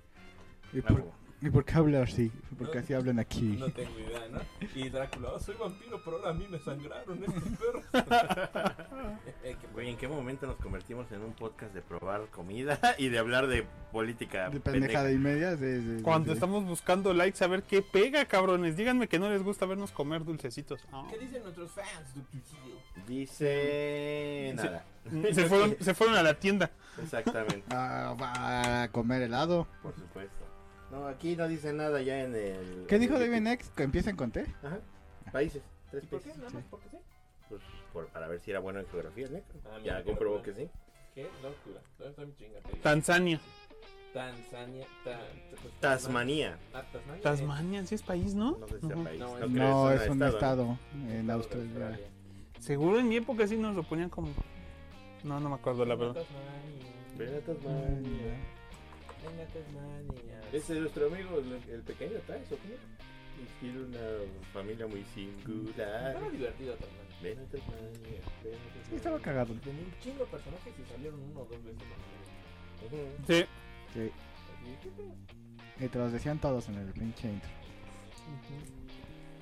¿y 0.72 0.80
A 0.80 0.84
por, 0.84 0.92
huevo. 1.00 1.14
¿Y 1.46 1.50
por 1.52 1.64
qué 1.66 1.74
habla 1.76 2.02
así? 2.04 2.32
Porque 2.58 2.76
No. 2.76 2.80
así 2.82 2.94
hablan 2.94 3.20
aquí. 3.20 3.58
No 3.60 3.70
tengo 3.72 4.00
idea, 4.00 4.28
¿no? 4.32 4.40
Y 4.76 4.90
Drácula, 4.90 5.30
"Ah, 5.36 5.40
soy 5.40 5.56
vampiro, 5.56 6.02
pero 6.04 6.18
ahora 6.18 6.30
a 6.30 6.34
mí 6.34 6.48
me 6.50 6.58
sangraron 6.60 7.24
estos 7.24 7.44
perros. 7.60 7.84
Eh, 9.44 9.56
qué 9.60 9.68
Güey, 9.74 9.90
¿en 9.90 9.98
qué 9.98 10.08
momento 10.08 10.48
nos 10.48 10.56
convertimos 10.58 11.12
en 11.12 11.22
un 11.22 11.34
podcast 11.34 11.74
de 11.74 11.82
probar 11.82 12.28
comida 12.32 12.80
y 12.98 13.10
de 13.10 13.20
hablar 13.20 13.48
de 13.48 13.66
política 13.92 14.50
De 14.50 14.60
pendeja? 14.60 14.72
pendejada 14.72 15.12
y 15.12 15.18
media. 15.18 15.58
sí, 15.58 15.82
sí, 15.98 16.04
Cuando 16.04 16.32
estamos 16.34 16.64
buscando 16.66 17.14
likes, 17.14 17.44
a 17.44 17.48
ver 17.48 17.64
qué 17.64 17.82
pega, 17.82 18.26
cabrones. 18.26 18.78
Díganme 18.78 19.08
que 19.08 19.20
no 19.20 19.30
les 19.30 19.44
gusta 19.44 19.66
vernos 19.66 19.92
comer 19.92 20.24
dulcecitos. 20.24 20.82
Ah. 20.92 21.06
¿Qué 21.10 21.18
dicen 21.20 21.44
nuestros 21.44 21.72
fans? 21.72 21.88
Dice 23.08 24.54
nada. 24.56 24.86
Se 25.34 25.46
fueron, 25.46 25.76
se 25.80 25.94
fueron 25.94 26.16
a 26.16 26.24
la 26.24 26.34
tienda. 26.34 26.72
Exactamente, 27.02 27.64
Ah, 27.70 28.16
va 28.20 28.84
a 28.84 28.88
comer 28.90 29.22
helado. 29.24 29.68
por 29.84 29.94
supuesto. 29.94 30.45
No, 30.96 31.08
aquí 31.08 31.36
no 31.36 31.48
dice 31.48 31.74
nada 31.74 32.02
ya 32.02 32.24
en 32.24 32.34
el. 32.36 32.86
¿Qué 32.88 32.98
dijo 33.00 33.20
David. 33.20 33.42
Next? 33.42 33.76
¿Que 33.76 33.84
empiecen 33.84 34.16
con 34.16 34.32
T? 34.32 34.46
Ajá. 34.64 34.80
Países, 35.32 35.62
tres 35.92 36.04
¿Y 36.04 36.08
por 36.08 36.20
qué? 36.22 36.30
países. 36.30 36.42
Nada 36.44 36.54
más 36.56 36.64
porque 36.70 36.90
sí. 36.90 36.98
Pues, 37.50 37.62
por- 37.92 38.08
para 38.08 38.28
ver 38.28 38.40
si 38.40 38.52
era 38.52 38.60
bueno 38.60 38.80
en 38.80 38.88
geografía, 38.88 39.28
¿no? 39.30 39.38
Ah, 39.66 39.78
mira, 39.82 39.98
ya 39.98 40.04
qué 40.04 40.10
comprobó 40.10 40.38
locura. 40.38 40.56
que 40.56 40.64
sí. 40.64 40.70
¿Qué 41.14 41.24
locura? 41.44 41.82
¿Dónde 41.98 42.10
está 42.12 42.26
mi 42.26 42.36
chinga? 42.36 42.60
Te 42.62 42.70
digo. 42.70 42.82
Tanzania. 42.84 43.40
Tanzania. 44.14 44.88
ta- 45.04 45.20
pues, 45.62 45.74
Tasmanía. 45.82 46.58
Ah, 46.74 46.84
Tasmania. 46.92 47.22
Tasmania, 47.22 47.86
sí 47.86 47.96
es 47.96 48.02
país, 48.02 48.34
¿no? 48.34 48.58
No 48.58 48.68
sé 48.70 48.80
si 48.80 48.88
sea 48.88 48.96
Ujú. 48.96 49.04
país. 49.04 49.20
No, 49.20 49.28
No, 49.28 49.38
es- 49.46 49.52
creo, 49.52 49.68
No, 49.74 49.92
es 49.92 50.10
un 50.10 50.24
estado 50.24 50.78
Es 51.08 51.12
en 51.20 51.30
Australia. 51.32 52.00
Seguro 52.60 53.00
en 53.00 53.10
mi 53.10 53.18
época 53.18 53.46
sí 53.48 53.58
nos 53.58 53.76
lo 53.76 53.84
ponían 53.84 54.10
como. 54.10 54.30
No, 55.26 55.40
no 55.42 55.50
me 55.50 55.56
acuerdo 55.56 55.84
la 55.86 55.96
verdad. 55.96 56.14
Tasmania. 56.24 56.86
Ven 57.18 57.36
a 57.36 57.40
Tasmania. 57.42 58.38
Venga, 59.26 59.46
Tasmania. 59.48 60.42
Ese 60.54 60.74
es 60.74 60.80
nuestro 60.80 61.08
amigo, 61.08 61.40
el, 61.40 61.74
el 61.74 61.82
pequeño 61.82 62.20
Taz, 62.28 62.52
¿o 62.52 62.56
qué? 62.58 62.78
Y 63.42 63.60
Tiene 63.60 63.80
una 63.86 64.00
familia 64.54 64.88
muy 64.88 65.04
singular. 65.14 66.08
Estaba 66.12 66.30
divertido 66.30 66.74
Tasmania. 66.76 67.06
Ven 67.22 67.40
a 67.40 67.44
Tasmania. 67.46 67.90
ven 68.04 68.22
a 68.22 68.26
Tasmania. 68.26 68.86
Sí, 68.90 68.96
estaba 68.96 69.20
cagado. 69.20 69.54
Tenía 69.56 69.82
un 69.84 69.94
chingo 70.02 70.20
de 70.26 70.32
personajes 70.32 70.74
y 70.80 70.92
salieron 70.92 71.20
uno 71.22 71.42
o 71.42 71.46
dos 71.46 71.64
veces. 71.64 71.84
Ujú. 72.86 72.98
Sí. 73.28 73.46
Sí. 73.94 74.12
Y 75.84 75.88
te 75.88 76.00
los 76.00 76.12
decían 76.14 76.40
todos 76.40 76.70
en 76.70 76.76
el 76.76 76.94
pinche 76.94 77.28
intro. 77.30 77.50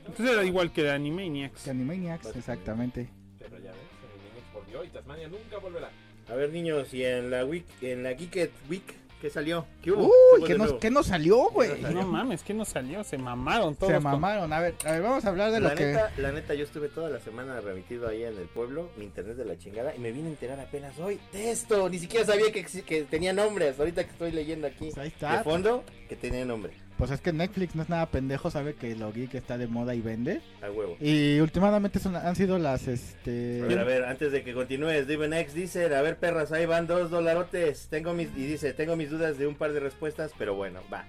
Entonces 0.05 0.31
era 0.33 0.43
igual 0.43 0.71
que 0.73 0.83
de 0.83 0.91
Animaniacs. 0.91 1.63
Que 1.63 1.69
Animaniacs, 1.69 2.35
exactamente. 2.35 3.09
Pero 3.39 3.57
ya 3.59 3.71
ves, 3.71 3.79
Animaniacs 4.11 4.53
volvió 4.53 4.83
y 4.83 4.87
Tasmania 4.89 5.27
nunca 5.27 5.57
volverá. 5.59 5.89
A 6.29 6.33
ver, 6.35 6.51
niños, 6.51 6.93
y 6.93 7.03
en 7.03 7.29
la 7.29 7.45
week, 7.45 7.65
en 7.81 8.03
la 8.03 8.13
Geeked 8.13 8.49
Week, 8.69 8.83
¿qué 9.23 9.29
salió? 9.29 9.65
¿Qué 9.81 9.89
hubo? 9.89 10.11
Uy, 10.35 10.43
¿qué 10.45 10.57
nos, 10.57 10.73
qué 10.73 10.91
nos 10.91 11.07
salió, 11.07 11.49
güey? 11.49 11.75
¿Qué 11.75 11.81
nos? 11.83 11.93
No 11.93 12.07
mames, 12.07 12.43
que 12.43 12.53
no 12.53 12.65
salió, 12.65 13.05
se 13.05 13.17
mamaron 13.17 13.73
todos. 13.73 13.87
Se 13.93 13.95
con- 13.95 14.03
mamaron. 14.03 14.51
A 14.51 14.59
ver, 14.59 14.75
a 14.85 14.91
ver, 14.91 15.01
vamos 15.01 15.23
a 15.23 15.29
hablar 15.29 15.49
de 15.53 15.61
la 15.61 15.69
lo 15.69 15.75
que. 15.75 15.97
la 16.17 16.31
neta, 16.33 16.53
yo 16.55 16.65
estuve 16.65 16.89
toda 16.89 17.09
la 17.09 17.21
semana 17.21 17.61
remitido 17.61 18.09
ahí 18.09 18.21
en 18.23 18.37
el 18.37 18.47
pueblo, 18.49 18.89
mi 18.97 19.05
internet 19.05 19.37
de 19.37 19.45
la 19.45 19.57
chingada, 19.57 19.95
y 19.95 19.99
me 19.99 20.11
vine 20.11 20.27
a 20.27 20.31
enterar 20.31 20.59
apenas 20.59 20.99
hoy 20.99 21.21
de 21.31 21.51
esto. 21.51 21.87
Ni 21.87 21.99
siquiera 21.99 22.25
sabía 22.25 22.51
que, 22.51 22.65
que 22.65 23.03
tenía 23.03 23.31
nombres. 23.31 23.79
Ahorita 23.79 24.03
que 24.03 24.11
estoy 24.11 24.31
leyendo 24.33 24.67
aquí 24.67 24.89
Pues 24.93 24.97
ahí 25.21 25.37
de 25.37 25.43
fondo, 25.45 25.85
que 26.09 26.17
tenía 26.17 26.43
nombre. 26.43 26.73
Pues 26.97 27.09
es 27.11 27.19
que 27.21 27.33
Netflix 27.33 27.75
no 27.75 27.81
es 27.83 27.89
nada 27.89 28.05
pendejo, 28.05 28.51
sabe 28.51 28.75
que 28.75 28.95
lo 28.95 29.11
geek 29.11 29.33
está 29.33 29.57
de 29.57 29.67
moda 29.67 29.95
y 29.95 30.01
vende. 30.01 30.41
A 30.61 30.69
huevo. 30.69 30.95
Y 31.01 31.39
últimamente 31.39 31.99
son- 31.99 32.15
han 32.15 32.35
sido 32.35 32.59
las, 32.59 32.87
A 32.87 32.91
este... 32.91 33.61
ver, 33.63 33.79
a 33.79 33.83
ver, 33.83 34.03
antes 34.05 34.31
de 34.31 34.43
que 34.43 34.53
continúe, 34.53 34.91
Steven 35.03 35.33
X 35.33 35.53
dice, 35.53 35.93
a 35.93 36.01
ver 36.01 36.17
perras, 36.17 36.51
ahí 36.51 36.65
van 36.65 36.85
dos 36.87 37.09
dolarotes, 37.09 37.87
tengo 37.89 38.13
mis, 38.13 38.29
y 38.37 38.45
dice, 38.45 38.73
tengo 38.73 38.95
mis 38.95 39.09
dudas 39.09 39.37
de 39.37 39.47
un 39.47 39.55
par 39.55 39.73
de 39.73 39.79
respuestas, 39.79 40.31
pero 40.37 40.55
bueno, 40.55 40.81
va. 40.93 41.03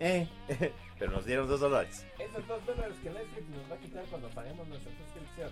Eh, 0.00 0.26
pero 0.98 1.12
nos 1.12 1.24
dieron 1.24 1.46
dos 1.48 1.60
dólares. 1.60 2.04
Esos 2.18 2.46
dos 2.48 2.66
dólares 2.66 2.94
que 3.02 3.10
Netflix 3.10 3.48
nos 3.50 3.70
va 3.70 3.74
a 3.76 3.78
quitar 3.78 4.04
cuando 4.10 4.28
paguemos 4.30 4.66
nuestra 4.68 4.90
suscripción. 4.92 5.50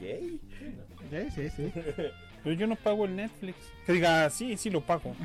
Yay. 0.00 0.40
Sí, 1.10 1.48
sí, 1.50 1.50
sí. 1.56 1.72
Pero 2.42 2.56
yo 2.56 2.66
no 2.66 2.74
pago 2.76 3.04
el 3.04 3.16
Netflix. 3.16 3.56
Que 3.86 3.92
diga, 3.92 4.28
sí, 4.30 4.56
sí 4.56 4.68
lo 4.70 4.80
pago. 4.80 5.14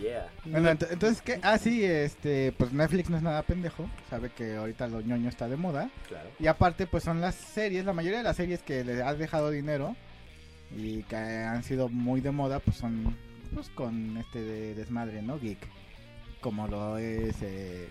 Yeah. 0.00 0.28
Bueno, 0.44 0.70
ent- 0.70 0.86
entonces, 0.90 1.20
¿qué? 1.22 1.38
Ah, 1.42 1.58
sí, 1.58 1.84
este, 1.84 2.52
pues 2.52 2.72
Netflix 2.72 3.10
no 3.10 3.16
es 3.16 3.22
nada 3.22 3.42
pendejo, 3.42 3.88
sabe 4.08 4.30
que 4.30 4.56
ahorita 4.56 4.88
lo 4.88 5.00
ñoño 5.00 5.28
está 5.28 5.48
de 5.48 5.56
moda. 5.56 5.90
Claro. 6.08 6.30
Y 6.38 6.46
aparte, 6.46 6.86
pues 6.86 7.04
son 7.04 7.20
las 7.20 7.34
series, 7.34 7.84
la 7.84 7.92
mayoría 7.92 8.18
de 8.18 8.24
las 8.24 8.36
series 8.36 8.62
que 8.62 8.82
le 8.84 9.02
has 9.02 9.18
dejado 9.18 9.50
dinero 9.50 9.94
y 10.76 11.02
que 11.04 11.16
han 11.16 11.62
sido 11.64 11.88
muy 11.88 12.20
de 12.20 12.30
moda, 12.30 12.60
pues 12.60 12.76
son, 12.78 13.16
pues 13.54 13.68
con 13.70 14.16
este 14.16 14.40
de 14.42 14.74
desmadre, 14.74 15.20
¿no? 15.22 15.38
Geek. 15.38 15.58
Como 16.40 16.66
lo 16.66 16.96
es 16.96 17.36
eh, 17.42 17.88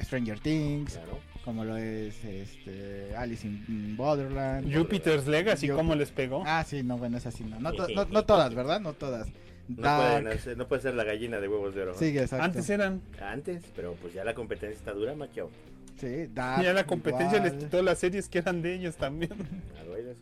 Stranger 0.00 0.38
Things, 0.38 0.94
Claro. 0.94 1.18
como 1.44 1.64
lo 1.64 1.76
es 1.76 2.24
este 2.24 3.14
Alice 3.16 3.44
in 3.46 3.96
Borderland. 3.96 4.72
Jupiter's 4.72 5.26
Legacy, 5.26 5.66
Yo- 5.66 5.76
¿cómo 5.76 5.94
les 5.96 6.10
pegó? 6.12 6.44
Ah, 6.46 6.62
sí, 6.64 6.82
no, 6.84 6.96
bueno, 6.98 7.18
es 7.18 7.26
así, 7.26 7.42
no. 7.42 7.58
No, 7.58 7.72
to- 7.72 7.88
no, 7.94 8.04
no 8.04 8.24
todas, 8.24 8.54
¿verdad? 8.54 8.80
No 8.80 8.92
todas. 8.92 9.26
No, 9.68 9.82
Dark. 9.82 10.22
pueden 10.22 10.38
hacer- 10.38 10.56
no 10.58 10.68
puede 10.68 10.82
ser 10.82 10.94
la 10.94 11.04
gallina 11.04 11.40
de 11.40 11.48
huevos 11.48 11.74
de 11.74 11.82
oro. 11.82 11.92
¿no? 11.92 11.98
Sí, 11.98 12.06
exacto. 12.18 12.44
Antes 12.44 12.68
eran. 12.70 13.00
Antes, 13.20 13.62
pero 13.74 13.94
pues 13.94 14.12
ya 14.12 14.22
la 14.24 14.34
competencia 14.34 14.76
está 14.76 14.92
dura, 14.92 15.14
maquio. 15.14 15.50
Sí, 15.98 16.26
Dark. 16.34 16.62
Ya 16.62 16.72
la 16.72 16.84
competencia 16.84 17.40
les 17.42 17.54
quitó 17.54 17.80
las 17.82 17.98
series 17.98 18.28
que 18.28 18.38
eran 18.38 18.60
de 18.62 18.74
ellos 18.74 18.96
también. 18.96 19.32
Algo 19.80 19.94
hay 19.94 20.02
de 20.02 20.12
eso. 20.12 20.20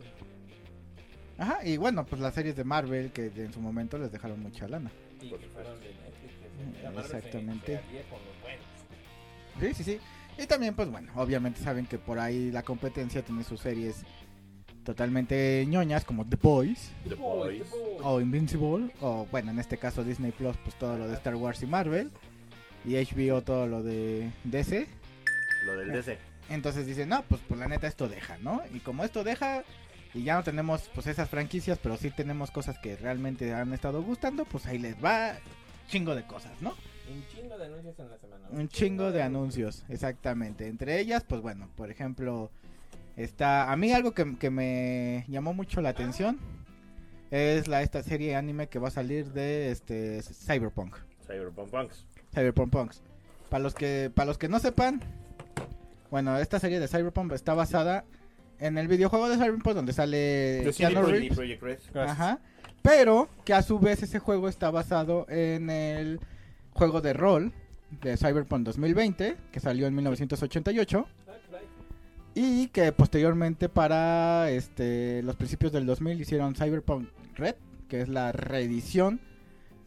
Ajá, 1.38 1.58
y 1.64 1.76
bueno, 1.76 2.04
pues 2.06 2.20
las 2.20 2.34
series 2.34 2.54
de 2.54 2.62
Marvel 2.62 3.11
que 3.11 3.26
en 3.34 3.52
su 3.52 3.61
momento 3.61 3.99
les 3.99 4.12
dejaron 4.12 4.38
mucha 4.40 4.68
lana. 4.68 4.90
Por 5.28 5.40
Netflix. 5.40 6.94
Mm, 6.94 6.99
exactamente. 6.99 7.80
Sí, 9.61 9.75
sí, 9.75 9.84
sí. 9.84 9.99
Y 10.38 10.46
también, 10.46 10.75
pues 10.75 10.88
bueno, 10.90 11.11
obviamente 11.16 11.61
saben 11.61 11.87
que 11.87 11.99
por 11.99 12.18
ahí 12.18 12.50
la 12.50 12.62
competencia 12.62 13.22
tiene 13.22 13.44
sus 13.44 13.61
series 13.61 14.02
totalmente 14.85 15.65
ñoñas 15.69 16.05
como 16.05 16.27
The 16.27 16.37
Boys 16.37 16.91
The 17.09 17.15
Boys. 17.15 17.62
o 18.03 18.21
Invincible 18.21 18.91
o 19.01 19.27
bueno, 19.31 19.51
en 19.51 19.59
este 19.59 19.79
caso 19.79 20.05
Disney 20.05 20.33
Plus, 20.33 20.57
pues 20.59 20.77
todo 20.77 20.99
lo 20.99 21.09
de 21.09 21.15
Star 21.15 21.35
Wars 21.37 21.62
y 21.62 21.67
Marvel 21.67 22.11
y 22.85 22.95
HBO 22.95 23.43
todo 23.43 23.67
lo 23.67 23.83
de 23.83 24.31
DC. 24.45 24.87
Lo 25.67 25.77
del 25.77 25.93
DC. 25.93 26.19
Entonces 26.51 26.87
dicen, 26.87 27.09
no, 27.09 27.23
pues 27.23 27.41
por 27.43 27.57
la 27.57 27.69
neta 27.69 27.87
esto 27.87 28.09
deja, 28.09 28.37
¿no? 28.39 28.62
Y 28.75 28.81
como 28.81 29.05
esto 29.05 29.23
deja 29.25 29.62
y 30.15 30.25
ya 30.25 30.35
no 30.35 30.43
tenemos 30.43 30.91
pues 30.95 31.07
esas 31.07 31.29
franquicias, 31.29 31.79
pero 31.83 31.97
sí 31.97 32.11
tenemos 32.11 32.51
cosas 32.51 32.79
que 32.79 32.97
realmente 32.97 33.55
han 33.55 33.73
estado 33.73 34.03
gustando, 34.03 34.45
pues 34.45 34.67
ahí 34.67 34.79
les 34.79 35.03
va 35.03 35.37
chingo 35.89 36.15
de 36.15 36.27
cosas, 36.27 36.53
¿no? 36.61 36.75
Un 37.11 37.27
chingo 37.29 37.59
de 37.59 37.67
anuncios 37.67 37.99
en 37.99 38.11
la 38.11 38.19
semana. 38.19 38.49
Un 38.51 38.69
chingo 38.69 39.12
de 39.12 39.23
anuncios, 39.23 39.85
exactamente. 39.89 40.67
Entre 40.67 41.01
ellas, 41.01 41.25
pues 41.27 41.41
bueno, 41.41 41.69
por 41.77 41.91
ejemplo, 41.91 42.51
está... 43.16 43.71
A 43.71 43.76
mí 43.76 43.92
algo 43.92 44.12
que, 44.12 44.37
que 44.38 44.50
me 44.50 45.25
llamó 45.28 45.54
mucho 45.54 45.81
la 45.81 45.90
atención 45.90 46.38
es 47.31 47.66
la 47.66 47.83
esta 47.83 48.02
serie 48.02 48.37
anime 48.37 48.69
que 48.69 48.78
va 48.78 48.88
a 48.88 48.90
salir 48.92 49.33
de 49.33 49.71
este 49.71 50.23
Cyberpunk. 50.23 50.97
Cyberpunk 51.26 51.71
Punks. 51.71 52.07
Cyberpunk 52.35 52.71
Punks. 52.71 53.02
Para 53.49 53.62
los 53.62 53.75
que 53.75 54.11
para 54.14 54.26
los 54.26 54.38
que 54.38 54.49
no 54.49 54.59
sepan, 54.59 55.00
bueno, 56.11 56.37
esta 56.38 56.59
serie 56.59 56.78
de 56.78 56.88
Cyberpunk 56.88 57.33
está 57.33 57.54
basada 57.54 58.04
en 58.59 58.76
el 58.76 58.87
videojuego 58.87 59.28
de 59.28 59.37
Cyberpunk 59.37 59.75
donde 59.75 59.92
sale 59.95 60.16
De 60.16 60.73
Keanu. 60.76 61.02
Reeves. 61.02 61.35
Project 61.35 61.62
Red. 61.62 61.78
Gracias. 61.92 62.21
Ajá. 62.21 62.38
Pero 62.83 63.28
que 63.45 63.54
a 63.54 63.62
su 63.62 63.78
vez 63.78 64.02
ese 64.02 64.19
juego 64.19 64.49
está 64.49 64.71
basado 64.71 65.26
en 65.28 65.71
el 65.71 66.21
juego 66.75 67.00
de 67.00 67.12
rol 67.14 67.52
de 68.02 68.16
Cyberpunk 68.16 68.64
2020, 68.64 69.37
que 69.50 69.61
salió 69.61 69.87
en 69.87 69.95
1988, 69.95 71.07
Ah, 71.07 71.07
caray. 71.07 71.22
Y 72.35 72.69
que 72.69 72.93
posteriormente 72.93 73.69
para 73.69 74.51
este 74.51 75.23
los 75.23 75.37
principios 75.37 75.73
del 75.73 75.87
2000 75.87 76.21
hicieron 76.21 76.55
Cyberpunk 76.55 77.09
Red, 77.35 77.57
que 77.89 78.03
es 78.03 78.09
la 78.09 78.33
reedición 78.33 79.21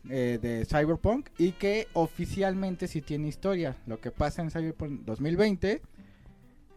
eh, 0.10 0.40
de 0.42 0.66
Cyberpunk 0.66 1.30
y 1.38 1.54
que 1.54 1.88
oficialmente 1.94 2.88
sí 2.88 3.02
tiene 3.02 3.28
historia. 3.28 3.75
Lo 3.88 4.00
que 4.00 4.12
pasa 4.12 4.42
en 4.42 4.52
Cyberpunk 4.52 5.02
2020 5.02 5.82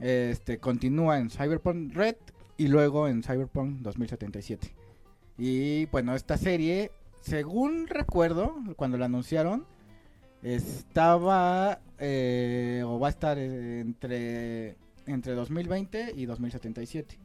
este 0.00 0.58
continúa 0.58 1.18
en 1.18 1.30
Cyberpunk 1.30 1.92
Red 1.94 2.16
y 2.56 2.68
luego 2.68 3.08
en 3.08 3.22
Cyberpunk 3.22 3.80
2077. 3.80 4.74
Y 5.38 5.86
bueno, 5.86 6.14
esta 6.14 6.36
serie, 6.36 6.90
según 7.20 7.86
recuerdo, 7.86 8.54
cuando 8.76 8.96
la 8.96 9.06
anunciaron, 9.06 9.66
estaba 10.42 11.80
eh, 11.98 12.82
o 12.84 12.98
va 12.98 13.08
a 13.08 13.10
estar 13.10 13.38
eh, 13.38 13.80
entre, 13.80 14.76
entre 15.08 15.34
2020 15.34 16.12
y 16.16 16.26
2077. 16.26 17.18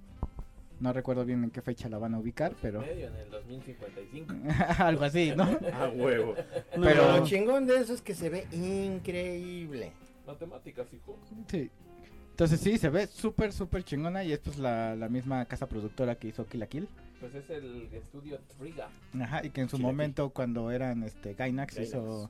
No 0.80 0.92
recuerdo 0.92 1.24
bien 1.24 1.44
en 1.44 1.52
qué 1.52 1.62
fecha 1.62 1.88
la 1.88 1.98
van 1.98 2.14
a 2.16 2.20
ubicar, 2.20 2.54
pero 2.62 2.82
Medio 2.82 3.08
en 3.08 3.16
el 3.16 3.30
2055. 3.30 4.34
algo 4.80 5.04
así, 5.06 5.34
¿no? 5.36 5.44
A 5.74 5.88
huevo. 5.90 6.36
Pero- 6.76 7.18
Lo 7.20 7.26
chingón 7.26 7.66
de 7.68 7.78
eso 7.78 7.94
es 7.94 8.02
que 8.02 8.16
se 8.16 8.30
ve 8.30 8.48
increíble. 8.52 9.92
Matemáticas, 10.28 10.88
hijo. 10.94 11.18
Sí. 11.50 11.70
Entonces 12.32 12.60
sí, 12.60 12.78
se 12.78 12.90
ve 12.90 13.06
súper, 13.08 13.54
súper 13.54 13.84
chingona 13.84 14.24
y 14.24 14.32
esto 14.34 14.50
es 14.50 14.58
la, 14.58 14.96
la 14.96 15.08
misma 15.08 15.46
casa 15.46 15.68
productora 15.68 16.16
que 16.16 16.30
hizo 16.30 16.46
Kill 16.48 16.60
la 16.62 16.68
Kill. 16.68 16.88
Pues 17.20 17.36
es 17.36 17.50
el 17.52 17.88
estudio 17.94 18.40
Triga. 18.58 18.90
Ajá, 19.22 19.46
y 19.46 19.52
que 19.52 19.62
en 19.62 19.70
su 19.70 19.78
Kill 19.78 19.86
momento 19.86 20.30
cuando 20.32 20.72
eran 20.72 21.04
este 21.04 21.36
Gainax, 21.36 21.76
Gainax. 21.76 21.90
hizo 21.90 22.30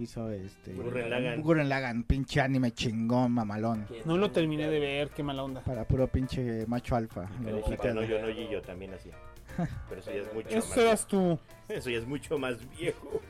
hizo 0.00 0.30
este 0.30 0.72
Gurren 0.74 1.10
Lagann. 1.10 1.42
Gurren 1.42 1.68
Lagann, 1.68 2.04
pinche 2.04 2.40
anime 2.40 2.72
chingón, 2.72 3.32
mamalón. 3.32 3.86
No 4.04 4.16
lo 4.16 4.30
terminé 4.30 4.68
de 4.68 4.80
ver, 4.80 5.10
qué 5.10 5.22
mala 5.22 5.44
onda. 5.44 5.60
Para 5.62 5.86
puro 5.86 6.06
pinche 6.08 6.66
macho 6.66 6.96
alfa. 6.96 7.28
Y 7.40 7.50
lo 7.50 7.62
quitaron. 7.62 7.96
no, 7.96 8.02
yo 8.02 8.20
no, 8.20 8.28
yo 8.30 8.62
también 8.62 8.94
hacía. 8.94 9.14
Pero 9.88 10.00
eso 10.00 10.10
ya 10.10 10.20
es 10.20 10.34
mucho 10.34 10.48
Eso 10.48 10.68
más 10.68 10.76
eras 10.78 11.06
tú. 11.06 11.38
Eso 11.68 11.90
ya 11.90 11.98
es 11.98 12.06
mucho 12.06 12.38
más 12.38 12.56
viejo. 12.78 13.20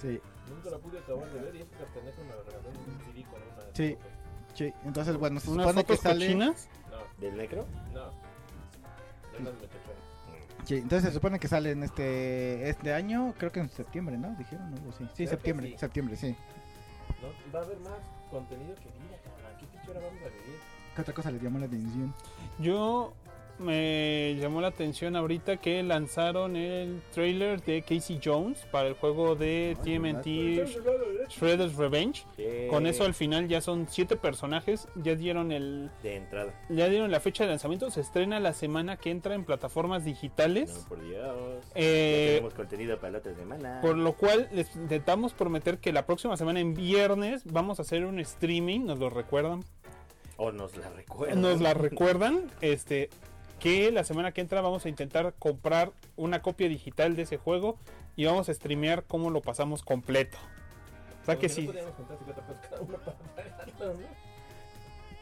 Sí, 0.00 0.20
Nunca 0.48 0.70
la 0.70 0.78
pude 0.78 0.98
acabar 0.98 1.30
de 1.32 1.40
ver 1.40 1.56
y 1.56 1.60
este 1.62 1.84
pendejo 1.94 2.22
me 2.24 2.34
lo 2.34 2.42
regaló 2.44 2.68
un 2.68 3.00
CD 3.04 3.24
con 3.24 3.40
una. 3.42 3.74
Sí. 3.74 3.96
sí. 4.54 4.72
Entonces, 4.84 5.16
bueno, 5.16 5.40
se 5.40 5.50
¿Unas 5.50 5.66
supone 5.66 5.84
que 5.84 5.96
sale 5.96 6.26
cochinas? 6.26 6.68
No, 6.90 7.20
¿Del 7.20 7.36
necro? 7.36 7.66
no. 7.92 8.10
Sí, 10.64 10.76
entonces 10.76 11.08
se 11.08 11.14
supone 11.14 11.38
que 11.38 11.48
sale 11.48 11.72
en 11.72 11.82
este 11.82 12.68
este 12.68 12.92
año, 12.92 13.34
creo 13.38 13.52
que 13.52 13.60
en 13.60 13.68
septiembre, 13.68 14.16
¿no? 14.16 14.34
Dijeron 14.36 14.72
algo 14.72 14.90
así. 14.90 15.04
Sí, 15.08 15.10
Creo 15.24 15.28
septiembre, 15.30 15.68
sí. 15.70 15.78
septiembre, 15.78 16.16
sí. 16.16 16.36
No, 17.20 17.52
va 17.52 17.60
a 17.60 17.62
haber 17.64 17.78
más 17.80 17.98
contenido 18.30 18.74
que 18.76 18.88
cabrón. 19.22 19.52
¿Qué 19.60 19.92
vamos 19.92 20.22
a 20.22 20.28
vivir? 20.28 20.58
¿Qué 20.94 21.02
otra 21.02 21.14
cosa 21.14 21.30
les 21.30 21.42
llamó 21.42 21.58
la 21.58 21.66
atención? 21.66 22.14
Yo 22.58 23.12
me 23.58 24.36
llamó 24.40 24.60
la 24.60 24.68
atención 24.68 25.16
ahorita 25.16 25.56
que 25.58 25.82
lanzaron 25.82 26.56
el 26.56 27.00
trailer 27.12 27.62
de 27.62 27.82
Casey 27.82 28.20
Jones 28.22 28.66
para 28.70 28.88
el 28.88 28.94
juego 28.94 29.36
de 29.36 29.76
TMNT 29.82 31.28
Shredder's 31.30 31.76
Revenge. 31.76 32.24
Con 32.70 32.86
eso 32.86 33.04
al 33.04 33.14
final 33.14 33.48
ya 33.48 33.60
son 33.60 33.86
siete 33.88 34.16
personajes, 34.16 34.88
ya 34.96 35.14
dieron 35.14 35.52
el 35.52 35.90
De 36.02 36.16
entrada. 36.16 36.52
ya 36.68 36.88
dieron 36.88 37.10
la 37.10 37.20
fecha 37.20 37.44
de 37.44 37.50
lanzamiento, 37.50 37.90
se 37.90 38.00
estrena 38.00 38.40
la 38.40 38.52
semana 38.52 38.96
que 38.96 39.10
entra 39.10 39.34
en 39.34 39.44
plataformas 39.44 40.02
No, 40.02 40.06
digitales. 40.06 40.84
por 40.88 41.00
Dios. 41.02 41.64
Eh, 41.74 42.24
ya 42.26 42.34
tenemos 42.36 42.54
contenido 42.54 42.98
para 42.98 43.12
la 43.12 43.18
otra 43.18 43.34
semana. 43.34 43.80
Por 43.80 43.96
lo 43.96 44.12
cual 44.14 44.48
les 44.52 44.74
intentamos 44.76 45.32
prometer 45.32 45.78
que 45.78 45.92
la 45.92 46.06
próxima 46.06 46.36
semana 46.36 46.60
en 46.60 46.74
viernes 46.74 47.42
vamos 47.44 47.78
a 47.78 47.82
hacer 47.82 48.04
un 48.04 48.18
streaming, 48.18 48.84
nos 48.86 48.98
lo 48.98 49.10
recuerdan, 49.10 49.60
O 50.36 50.50
nos 50.52 50.76
la 50.76 50.90
recuerdan. 50.90 51.40
nos 51.40 51.60
la 51.60 51.74
recuerdan, 51.74 52.50
este 52.60 53.08
que 53.58 53.90
la 53.92 54.04
semana 54.04 54.32
que 54.32 54.40
entra 54.40 54.60
vamos 54.60 54.84
a 54.84 54.88
intentar 54.88 55.34
comprar 55.38 55.92
una 56.16 56.42
copia 56.42 56.68
digital 56.68 57.16
de 57.16 57.22
ese 57.22 57.36
juego 57.38 57.78
y 58.16 58.24
vamos 58.26 58.48
a 58.48 58.54
streamear 58.54 59.04
cómo 59.04 59.30
lo 59.30 59.40
pasamos 59.42 59.82
completo. 59.82 60.36
O 61.22 61.24
sea 61.24 61.34
Como 61.36 61.40
que 61.40 61.48
si 61.48 61.54
sí. 61.62 61.66
No 61.66 61.72
podíamos 61.72 61.94
juntar 61.94 62.18
50 62.18 62.42
pesos 62.46 62.62
cada 62.68 62.80
uno 62.82 62.98
para 62.98 63.16
pagarlo, 63.16 63.94
¿no? 63.94 64.24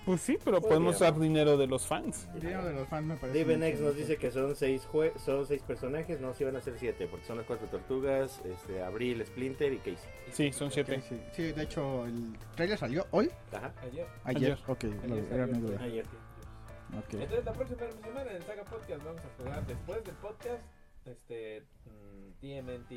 Pues 0.05 0.21
sí, 0.21 0.33
pero 0.45 0.61
Podríamos. 0.61 0.97
podemos 0.97 0.99
dar 0.99 1.17
dinero 1.21 1.57
de 1.57 1.69
los 1.69 1.87
fans. 1.87 2.27
Dinero 2.35 2.65
de 2.65 2.73
los 2.73 2.89
fans 2.89 3.07
me 3.07 3.15
parece. 3.15 3.39
David 3.39 3.55
mucho 3.55 3.67
X 3.69 3.81
nos 3.83 3.95
dice 3.97 4.17
que 4.17 4.33
son 4.33 4.57
seis 4.57 4.83
jue- 4.93 5.17
son 5.25 5.47
seis 5.47 5.63
personajes, 5.63 6.21
no, 6.21 6.35
sí 6.35 6.43
van 6.43 6.57
a 6.57 6.61
ser 6.61 6.75
siete, 6.77 7.07
porque 7.07 7.25
son 7.25 7.37
las 7.37 7.47
cuatro 7.47 7.69
tortugas, 7.69 8.41
este, 8.45 8.83
Abril, 8.83 9.25
Splinter 9.25 9.73
y 9.73 9.77
Casey. 9.79 9.97
Sí, 10.33 10.53
son 10.53 10.73
siete. 10.73 11.01
sí. 11.09 11.17
Sí, 11.31 11.53
de 11.53 11.63
hecho, 11.63 12.05
el 12.05 12.37
trailer 12.57 12.79
salió 12.79 13.07
hoy. 13.13 13.31
Ajá. 13.53 13.73
Ayer. 13.81 14.07
Ayer. 14.25 14.53
Ayer. 14.55 14.59
Ok, 14.67 14.85
Ayer 14.85 15.01
salió 15.03 15.25
era 15.35 15.47
mi 15.47 15.59
duda. 15.61 15.81
Ayer. 15.81 16.05
Ok. 16.99 17.15
Entonces 17.15 17.45
la 17.45 17.53
próxima 17.53 17.81
semana 18.03 18.31
en 18.31 18.37
el 18.37 18.43
Saga 18.43 18.65
Podcast 18.65 19.03
vamos 19.05 19.23
a 19.25 19.43
jugar 19.43 19.67
después 19.67 20.05
del 20.05 20.15
podcast 20.17 20.63
este 21.07 21.63
mm, 21.87 22.33
TMNT 22.41 22.91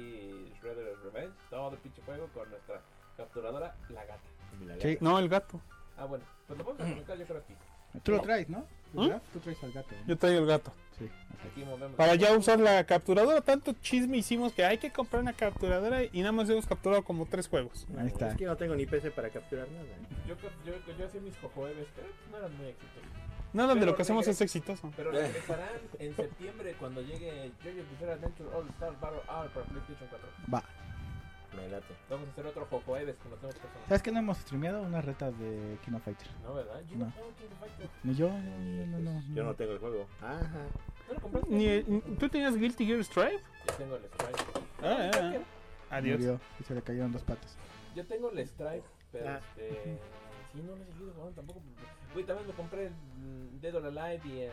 Shredder's 0.59 1.01
Revenge, 1.03 1.33
todo 1.49 1.71
el 1.71 1.77
pinche 1.79 2.01
juego 2.03 2.27
con 2.33 2.49
nuestra 2.49 2.81
capturadora 3.17 3.75
la 3.89 4.05
gata. 4.05 4.23
La 4.65 4.79
Sí. 4.79 4.97
No, 5.01 5.17
el 5.17 5.29
gato. 5.29 5.59
Ah 5.97 6.05
bueno, 6.05 6.25
pues 6.47 6.59
lo 6.59 6.65
vamos 6.65 6.81
a 6.81 6.93
colocar 6.93 7.17
yo 7.17 7.25
creo 7.25 7.39
aquí. 7.39 7.53
Tú 8.03 8.11
lo 8.11 8.21
traes, 8.21 8.49
¿no? 8.49 8.65
¿Mm? 8.93 8.99
¿Verdad? 9.07 9.21
Tú 9.31 9.39
traes 9.39 9.63
al 9.63 9.71
gato. 9.71 9.95
¿no? 9.95 10.07
Yo 10.07 10.17
traigo 10.17 10.39
el 10.41 10.45
gato. 10.45 10.73
Sí. 10.97 11.05
ok. 11.05 11.51
Aquí 11.51 11.63
movemos. 11.63 11.95
Para 11.95 12.15
ya 12.15 12.35
usar 12.37 12.59
la 12.59 12.83
capturadora, 12.83 13.41
tanto 13.41 13.73
chisme 13.81 14.17
hicimos 14.17 14.51
que 14.53 14.65
hay 14.65 14.77
que 14.77 14.91
comprar 14.91 15.21
una 15.21 15.33
capturadora 15.33 16.03
y 16.03 16.19
nada 16.19 16.33
más 16.33 16.49
hemos 16.49 16.65
capturado 16.65 17.03
como 17.03 17.25
tres 17.25 17.47
juegos. 17.47 17.87
Ahí 17.97 18.07
está. 18.07 18.29
Es 18.31 18.37
que 18.37 18.45
no 18.45 18.57
tengo 18.57 18.75
ni 18.75 18.85
PC 18.85 19.11
para 19.11 19.29
capturar 19.29 19.67
nada. 19.69 19.85
Yo, 20.27 20.35
yo, 20.65 20.73
yo 20.97 21.05
hacía 21.05 21.21
mis 21.21 21.37
jojoebes, 21.37 21.87
pero 21.95 22.07
no 22.31 22.37
eran 22.37 22.57
muy 22.57 22.67
exitosos. 22.67 23.14
Nada 23.55 23.73
de 23.73 23.79
Pero 23.79 23.91
lo 23.91 23.95
que 23.95 24.01
hacemos 24.03 24.27
es 24.27 24.39
exitoso. 24.41 24.91
Pero 24.95 25.11
regresarán 25.11 25.69
en 25.99 26.15
septiembre 26.15 26.75
cuando 26.79 27.01
llegue 27.01 27.51
JoJo's 27.63 27.89
Bizarre 27.91 28.11
Adventure 28.13 28.49
All 28.55 28.67
Star 28.69 28.99
Battle 28.99 29.21
Hour 29.29 29.49
para 29.51 29.65
PlayStation 29.65 30.09
4. 30.09 30.29
Va. 30.53 30.63
Me 31.55 31.69
late. 31.69 31.85
Vamos 32.09 32.27
a 32.27 32.31
hacer 32.33 32.45
otro 32.47 32.65
jojoebes 32.69 33.15
con 33.15 33.31
los 33.31 33.41
nuevos 33.41 33.55
personajes. 33.57 33.87
¿Sabes 33.87 34.01
que 34.03 34.11
no 34.11 34.19
hemos 34.19 34.37
streameado 34.39 34.81
unas 34.81 35.05
retas 35.05 35.39
de 35.39 35.77
Kino 35.85 35.99
Fighter? 35.99 36.27
No, 36.43 36.53
¿verdad? 36.53 36.81
Yo 36.89 36.97
No. 36.97 37.05
no 37.05 37.11
tengo 37.13 37.27
King 37.37 37.45
of 37.53 37.59
Fighters. 37.61 37.89
Ni 38.03 38.13
yo, 38.15 38.27
no, 38.29 38.87
no, 38.87 38.99
no. 38.99 39.21
no. 39.21 39.35
Yo 39.35 39.43
no 39.45 39.53
tengo 39.55 39.71
el 39.71 39.79
juego. 39.79 40.07
Ajá. 40.21 40.65
¿No 41.07 41.13
lo 41.13 41.21
compraste? 41.21 41.49
Ni 41.49 41.65
el- 41.65 42.01
¿Tú 42.19 42.27
tenías 42.27 42.57
Guilty 42.57 42.85
Gear 42.85 43.03
Strive? 43.05 43.39
Yo 43.69 43.73
tengo 43.77 43.95
el 43.95 44.03
Stripe. 44.03 44.43
Ah, 44.83 45.11
ah, 45.13 45.33
ah. 45.91 45.95
Adiós. 45.95 46.19
Murió 46.19 46.39
y 46.59 46.63
se 46.65 46.75
le 46.75 46.81
cayeron 46.81 47.13
dos 47.13 47.21
patas. 47.23 47.55
Yo 47.95 48.05
tengo 48.05 48.29
el 48.31 48.39
Stripe, 48.45 48.83
pero 49.13 49.29
Ah. 49.29 49.39
este. 49.55 49.97
Sí, 50.51 50.61
no 50.61 50.75
lo 50.75 50.83
he 50.83 50.85
seguido 50.87 51.13
jugando 51.13 51.35
tampoco. 51.35 51.61
Güey, 52.15 52.25
también 52.25 52.47
me 52.47 52.53
compré 52.53 52.87
el 52.87 52.91
mm, 52.93 53.59
Dead 53.61 53.75
or 53.75 53.85
Alive 53.85 54.21
y 54.25 54.39
el. 54.41 54.51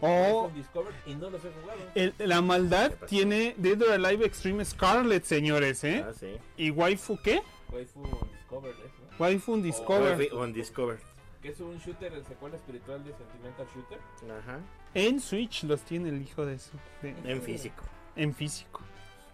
Oh. 0.00 0.50
Discovered 0.54 0.94
y 1.06 1.14
no 1.14 1.28
los 1.30 1.44
he 1.44 1.50
jugado. 1.50 1.78
El- 1.94 2.14
la 2.18 2.40
maldad 2.42 2.92
tiene 3.06 3.54
Dead 3.58 3.80
or 3.82 3.90
Alive 3.92 4.24
Extreme 4.26 4.64
Scarlet, 4.64 5.24
señores, 5.24 5.84
¿eh? 5.84 6.04
Ah, 6.06 6.12
sí. 6.18 6.36
¿Y 6.56 6.70
Waifu 6.70 7.18
qué? 7.22 7.42
Waifu 7.72 8.02
Discovered, 8.32 8.74
¿eh? 8.76 8.90
Waifu 9.18 9.56
Discover. 9.62 10.28
On 10.34 10.52
Discover. 10.52 10.98
Que 11.42 11.48
es 11.50 11.60
un 11.60 11.78
shooter, 11.78 12.12
el 12.12 12.24
secuela 12.24 12.56
espiritual 12.56 13.04
de 13.04 13.12
Sentimental 13.14 13.66
Shooter. 13.74 13.98
Ajá. 14.38 14.60
En 14.94 15.20
Switch 15.20 15.64
los 15.64 15.82
tiene 15.82 16.08
el 16.08 16.22
hijo 16.22 16.44
de 16.46 16.58
su. 16.58 16.72
de- 17.02 17.14
En 17.30 17.42
físico. 17.42 17.82
en 18.16 18.34
físico. 18.34 18.80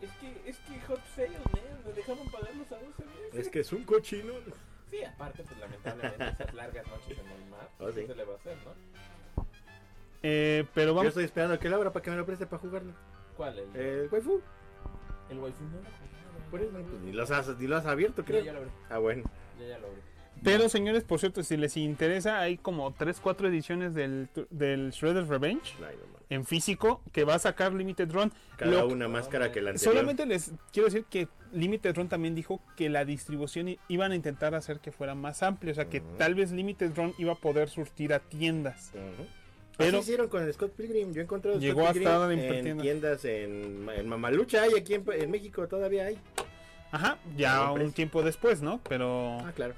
Es 0.01 0.11
que, 0.13 0.51
es 0.51 0.59
que 0.59 0.81
Hot 0.89 1.01
Sale, 1.15 1.31
man, 1.31 1.83
me 1.87 1.93
dejaron 1.93 2.29
pagarlos 2.31 2.67
a 2.73 2.75
12 2.77 3.05
meses. 3.05 3.35
Es 3.35 3.49
que 3.49 3.61
es 3.61 3.73
un 3.73 3.85
cochino. 3.85 4.33
Sí, 4.93 5.03
aparte, 5.05 5.43
pues 5.43 5.59
lamentablemente 5.59 6.25
esas 6.43 6.55
largas 6.55 6.87
noches 6.87 7.19
en 7.19 7.27
el 7.31 7.51
mar, 7.51 7.69
Oh, 7.81 7.89
sí. 7.91 8.01
¿qué 8.03 8.07
se 8.09 8.15
le 8.15 8.25
va 8.25 8.35
a 8.35 8.37
hacer, 8.37 8.57
no? 8.65 9.47
Eh, 10.23 10.65
pero 10.75 10.89
Yo 10.91 10.95
vamos. 10.95 11.09
estoy 11.09 11.25
esperando 11.25 11.55
a 11.55 11.59
que 11.59 11.69
la 11.69 11.77
abra 11.77 11.93
para 11.93 12.03
que 12.05 12.11
me 12.11 12.17
lo 12.17 12.27
preste 12.27 12.47
para 12.47 12.61
jugarlo. 12.61 12.93
¿Cuál? 13.37 13.59
El, 13.59 13.75
El 13.81 14.09
waifu. 14.13 14.41
el 15.31 15.39
waifu 15.39 15.65
no 15.65 15.77
lo. 15.79 16.51
Por 16.51 16.61
eso, 16.61 16.71
pues, 16.71 16.87
ni, 17.03 17.13
los 17.13 17.31
has, 17.31 17.49
ni 17.59 17.67
lo 17.67 17.77
has 17.79 17.87
abierto, 17.87 18.21
Ya, 18.23 18.27
creo. 18.27 18.45
ya 18.45 18.53
lo 18.53 18.59
abrí, 18.59 18.71
Ah, 18.91 18.99
bueno. 18.99 19.23
ya, 19.59 19.67
ya 19.67 19.79
lo 19.79 19.87
abrí. 19.89 20.01
Pero 20.45 20.69
señores, 20.69 21.05
por 21.05 21.19
cierto, 21.19 21.43
si 21.43 21.57
les 21.57 21.77
interesa, 21.79 22.41
hay 22.41 22.59
como 22.59 22.93
3, 22.93 23.19
4 23.21 23.49
ediciones 23.49 23.95
del, 23.95 24.29
del 24.51 24.91
Shredder's 24.91 25.29
Revenge 25.29 25.75
Ay, 25.79 25.97
no. 25.97 26.12
En 26.33 26.45
físico 26.45 27.03
que 27.13 27.25
va 27.25 27.35
a 27.35 27.39
sacar 27.39 27.73
Limited 27.73 28.11
Run. 28.11 28.33
Cada 28.57 28.71
Lo- 28.71 28.89
una 28.89 29.09
más 29.09 29.29
cara 29.29 29.53
que 29.53 29.61
la 29.61 29.71
anterior. 29.71 29.95
Solamente 29.95 30.27
les 30.27 30.53
quiero 30.73 30.87
decir 30.89 31.05
que 31.09 31.29
Limited 31.53 31.95
Run 31.97 32.09
también 32.09 32.35
dijo 32.35 32.61
que 32.77 32.89
la 32.89 33.05
distribución 33.05 33.77
iban 33.89 34.13
a 34.13 34.15
intentar 34.15 34.55
hacer 34.55 34.81
que 34.81 34.93
fuera 34.93 35.15
más 35.15 35.43
amplia, 35.43 35.73
o 35.73 35.75
sea 35.75 35.87
que 35.87 36.01
tal 36.19 36.35
vez 36.35 36.51
Limited 36.53 36.93
Run 36.97 37.15
iba 37.19 37.33
a 37.33 37.37
poder 37.37 37.69
surtir 37.69 38.13
a 38.15 38.21
tiendas. 38.21 38.91
Ujú. 38.95 39.27
Pero- 39.77 39.99
Así 39.99 40.05
hicieron 40.11 40.29
con 40.29 40.43
el 40.43 40.53
Scott 40.53 40.73
Pilgrim. 40.73 41.13
Yo 41.13 41.21
he 41.21 41.25
encontrado 41.25 41.59
Llegó 41.59 41.81
Scott 41.81 41.89
a 41.89 41.93
Pilgrim 41.93 42.39
estar 42.39 42.57
en 42.57 42.67
en, 42.67 42.79
tiendas. 42.81 43.25
en, 43.25 43.89
en 43.89 44.09
Mamalucha. 44.09 44.63
Hay 44.63 44.75
aquí 44.77 44.95
en, 44.95 45.05
en 45.13 45.31
México 45.31 45.67
todavía 45.67 46.05
hay. 46.07 46.19
Ajá, 46.91 47.17
ya 47.37 47.73
un 47.73 47.91
tiempo 47.93 48.23
después, 48.23 48.61
¿no? 48.61 48.81
Pero 48.89 49.39
Ah, 49.41 49.53
claro. 49.55 49.75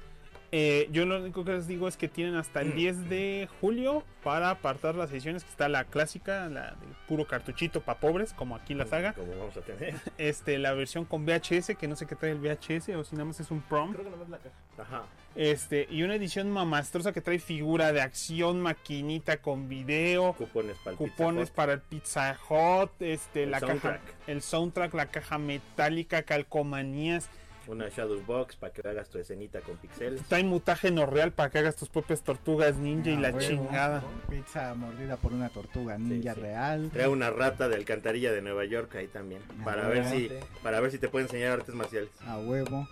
Eh, 0.57 0.87
yo 0.89 1.05
lo 1.05 1.19
único 1.19 1.43
que 1.43 1.51
les 1.51 1.67
digo 1.67 1.85
es 1.89 1.97
que 1.97 2.07
tienen 2.07 2.35
hasta 2.35 2.61
el 2.61 2.75
10 2.75 3.09
de 3.09 3.49
julio 3.59 4.05
para 4.23 4.51
apartar 4.51 4.95
las 4.95 5.11
ediciones, 5.11 5.43
que 5.43 5.49
está 5.49 5.67
la 5.67 5.83
clásica, 5.83 6.47
la 6.47 6.75
del 6.75 6.95
puro 7.09 7.27
cartuchito 7.27 7.81
para 7.81 7.99
pobres, 7.99 8.31
como 8.31 8.55
aquí 8.55 8.71
en 8.71 8.79
la 8.79 8.85
saga. 8.85 9.11
Como 9.11 9.35
vamos 9.35 9.57
a 9.57 9.61
tener. 9.61 9.95
Este, 10.17 10.57
la 10.57 10.71
versión 10.71 11.03
con 11.03 11.25
VHS, 11.25 11.75
que 11.77 11.89
no 11.89 11.97
sé 11.97 12.05
qué 12.05 12.15
trae 12.15 12.31
el 12.31 12.39
VHS, 12.39 12.87
o 12.95 13.03
si 13.03 13.15
nada 13.17 13.25
más 13.25 13.41
es 13.41 13.51
un 13.51 13.59
prom. 13.63 13.91
Creo 13.91 14.05
que 14.05 14.11
nomás 14.11 14.29
la 14.29 14.37
caja. 14.37 14.55
Ajá. 14.77 15.03
Este, 15.35 15.87
y 15.91 16.03
una 16.03 16.15
edición 16.15 16.49
mamastrosa 16.49 17.11
que 17.11 17.19
trae 17.19 17.39
figura 17.39 17.91
de 17.91 17.99
acción, 17.99 18.61
maquinita 18.61 19.41
con 19.41 19.67
video, 19.67 20.31
Cupones 20.33 20.77
para 20.77 20.91
el 20.91 20.97
cupones 20.97 21.49
Pizza 21.49 21.55
para 21.55 21.73
el 21.73 21.81
Pizza 21.81 22.39
Hut, 22.49 22.91
este, 23.01 23.43
El 23.43 23.51
la 23.51 23.59
soundtrack. 23.59 24.01
caja, 24.01 24.17
el 24.27 24.41
soundtrack, 24.41 24.93
la 24.93 25.05
caja 25.07 25.37
metálica, 25.37 26.23
calcomanías, 26.23 27.29
Una 27.67 27.89
Shadow 27.89 28.21
Box 28.25 28.55
para 28.55 28.71
que 28.73 28.87
hagas 28.87 29.09
tu 29.09 29.17
escenita 29.17 29.59
con 29.61 29.77
pixeles. 29.77 30.21
trae 30.23 30.43
mutágeno 30.43 31.05
real 31.05 31.31
para 31.31 31.49
que 31.49 31.57
hagas 31.59 31.75
tus 31.75 31.89
propias 31.89 32.21
tortugas 32.21 32.75
ninja 32.77 33.09
y 33.09 33.15
Ah, 33.15 33.19
la 33.19 33.27
huevo. 33.29 33.39
chingada. 33.39 34.03
Pizza 34.29 34.73
mordida 34.75 35.17
por 35.17 35.33
una 35.33 35.49
tortuga 35.49 35.97
ninja 35.97 36.33
sí. 36.35 36.41
real. 36.41 36.89
Trae 36.93 37.07
una 37.07 37.29
rata 37.29 37.67
de 37.69 37.75
alcantarilla 37.75 38.31
de 38.31 38.41
Nueva 38.41 38.65
York 38.65 38.93
ahí 38.95 39.07
también. 39.07 39.41
Ah, 39.59 39.63
Para 39.65 39.87
ver 39.87 40.05
si 40.05 40.29
para 40.63 40.79
ver 40.79 40.91
si 40.91 40.99
te 40.99 41.07
puede 41.09 41.25
enseñar 41.25 41.53
artes 41.53 41.73
marciales. 41.75 42.09
A 42.27 42.37
huevo. 42.37 42.87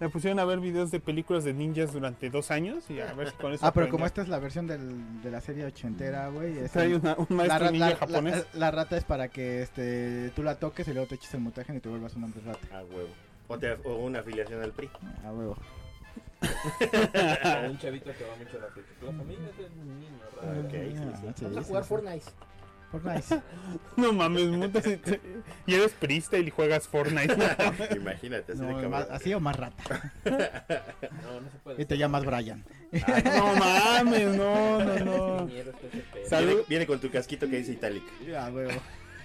Le 0.00 0.08
pusieron 0.08 0.38
a 0.38 0.46
ver 0.46 0.60
videos 0.60 0.90
de 0.90 0.98
películas 0.98 1.44
de 1.44 1.52
ninjas 1.52 1.92
durante 1.92 2.30
dos 2.30 2.50
años 2.50 2.88
y 2.88 3.00
a 3.00 3.12
ver 3.12 3.28
si 3.32 3.36
con 3.36 3.52
eso. 3.52 3.66
Ah, 3.66 3.70
pero 3.74 3.90
como 3.90 4.06
esta 4.06 4.22
es 4.22 4.28
la 4.28 4.38
versión 4.38 4.66
del- 4.66 5.20
de 5.22 5.30
la 5.30 5.42
serie 5.42 5.66
ochentera, 5.66 6.28
güey. 6.28 6.56
es 6.56 6.72
Trae 6.72 6.86
el- 6.86 6.94
una- 6.94 7.16
un 7.18 7.26
la, 7.28 7.36
maestro 7.36 7.64
ra- 7.66 7.70
ninja 7.70 7.90
la- 7.90 7.96
japonés. 7.96 8.46
la- 8.54 8.58
la 8.60 8.70
rata 8.70 8.96
es 8.96 9.04
para 9.04 9.28
que 9.28 9.60
este 9.60 10.30
tú 10.34 10.42
la 10.42 10.54
toques 10.54 10.88
y 10.88 10.94
luego 10.94 11.06
te 11.06 11.16
eches 11.16 11.34
el 11.34 11.40
mutágeno 11.40 11.76
y 11.76 11.80
te 11.82 11.90
vuelvas 11.90 12.14
un 12.16 12.24
hombre 12.24 12.40
rata. 12.46 12.78
A 12.78 12.82
huevo. 12.82 13.10
O, 13.52 13.58
te- 13.58 13.72
o 13.84 13.96
una 13.96 14.20
afiliación 14.20 14.62
al 14.62 14.70
PRI. 14.72 14.88
A 15.26 15.32
huevo. 15.32 15.56
O 16.42 17.70
un 17.70 17.78
chavito 17.78 18.10
que 18.16 18.24
va 18.24 18.36
mucho 18.36 18.56
a 18.56 18.60
la 18.60 18.68
fiesta. 18.68 18.92
La 19.04 19.12
familia 19.12 19.48
es 19.58 19.70
un 19.70 20.00
niño 20.00 20.18
raro. 20.40 20.60
Ok, 20.60 20.70
sí, 20.70 20.94
sí. 20.94 21.26
Ah, 21.26 21.34
Vamos 21.42 21.58
a 21.58 21.62
jugar. 21.64 21.84
Fortnite. 21.84 22.24
Fortnite. 22.92 23.42
No 23.96 24.12
mames, 24.12 24.46
mutas 24.48 24.86
y, 24.86 24.96
te- 24.96 25.20
y 25.66 25.74
eres 25.74 25.92
freestyle 25.94 26.46
y 26.46 26.50
juegas 26.50 26.88
Fortnite. 26.88 27.34
Imagínate, 27.96 28.52
así 28.52 28.60
de 28.62 28.66
No, 28.66 28.72
cabrón. 28.74 28.90
más- 28.90 29.10
así 29.10 29.34
o 29.34 29.40
más 29.40 29.56
rata. 29.56 30.12
No, 30.24 31.40
no 31.40 31.50
se 31.50 31.58
puede. 31.62 31.82
Y 31.82 31.84
te 31.84 31.98
llamas 31.98 32.24
Brian. 32.24 32.64
no 33.24 33.54
mames, 33.56 34.28
no, 34.36 34.84
no, 34.84 34.98
no. 35.04 35.46
Viene, 35.46 36.56
viene 36.68 36.86
con 36.86 37.00
tu 37.00 37.10
casquito 37.10 37.48
que 37.48 37.58
dice 37.58 37.72
Italic. 37.72 38.04
A 38.36 38.48
huevo. 38.50 38.70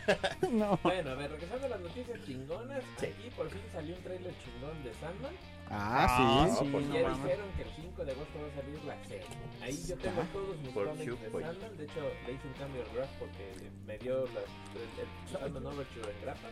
no. 0.51 0.79
Bueno, 0.83 1.11
a 1.11 1.15
ver, 1.15 1.31
regresando 1.31 1.65
a 1.65 1.69
las 1.69 1.79
noticias 1.79 2.19
chingonas. 2.25 2.83
Sí. 2.99 3.05
Aquí 3.07 3.29
por 3.35 3.49
fin 3.49 3.61
salió 3.73 3.95
un 3.95 4.03
trailer 4.03 4.33
chingón 4.43 4.83
de 4.83 4.93
Sandman. 4.95 5.33
Ah, 5.69 6.05
Ah, 6.05 6.47
sí. 6.49 6.55
sí, 6.59 6.65
no 6.71 6.79
ya 6.79 7.09
dijeron 7.09 7.49
que 7.57 7.63
el 7.63 7.69
5 7.75 8.05
de 8.05 8.11
agosto 8.11 8.39
va 8.39 8.47
a 8.47 8.61
salir 8.61 8.83
la 8.85 9.03
serie. 9.05 9.25
Ahí 9.61 9.83
yo 9.87 9.97
tengo 9.97 10.21
Ah. 10.21 10.27
todos 10.31 10.57
mis 10.59 10.69
Por 10.69 10.85
cómics 10.87 11.05
de 11.21 11.41
Sandman. 11.41 11.77
De 11.77 11.83
hecho, 11.85 12.01
le 12.27 12.33
hice 12.33 12.47
un 12.47 12.53
cambio 12.53 12.81
al 12.83 12.95
graph 12.95 13.09
porque 13.19 13.71
me 13.87 13.97
dio 13.97 14.25
las, 14.27 14.45
el, 14.77 14.89
el 15.01 15.31
Sandman 15.31 15.65
Overture 15.65 16.11
en 16.11 16.21
grapas. 16.21 16.51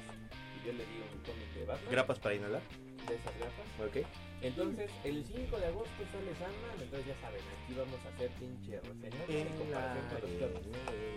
Y 0.62 0.66
yo 0.68 0.74
le 0.74 0.86
di 0.86 0.98
un 1.14 1.20
cómic 1.22 1.54
de 1.54 1.66
Batman. 1.66 1.92
Grapas 1.92 2.20
para 2.20 2.36
inhalar. 2.36 2.62
de 3.08 3.16
esas 3.16 3.34
grapas. 3.38 3.68
Ok. 3.86 4.08
Entonces, 4.44 4.92
el 5.06 5.24
5 5.24 5.58
de 5.58 5.66
agosto 5.68 6.04
sale 6.12 6.36
Sandman. 6.36 6.76
Entonces, 6.82 7.08
ya 7.08 7.22
saben, 7.22 7.40
aquí 7.40 7.74
vamos 7.78 8.00
a 8.06 8.10
hacer 8.10 8.30
pinche 8.32 8.80
reseña 8.82 9.24
en 9.30 9.48
comparación 9.58 10.04
con 10.10 10.22
los 10.22 10.52
cómics. 10.52 10.68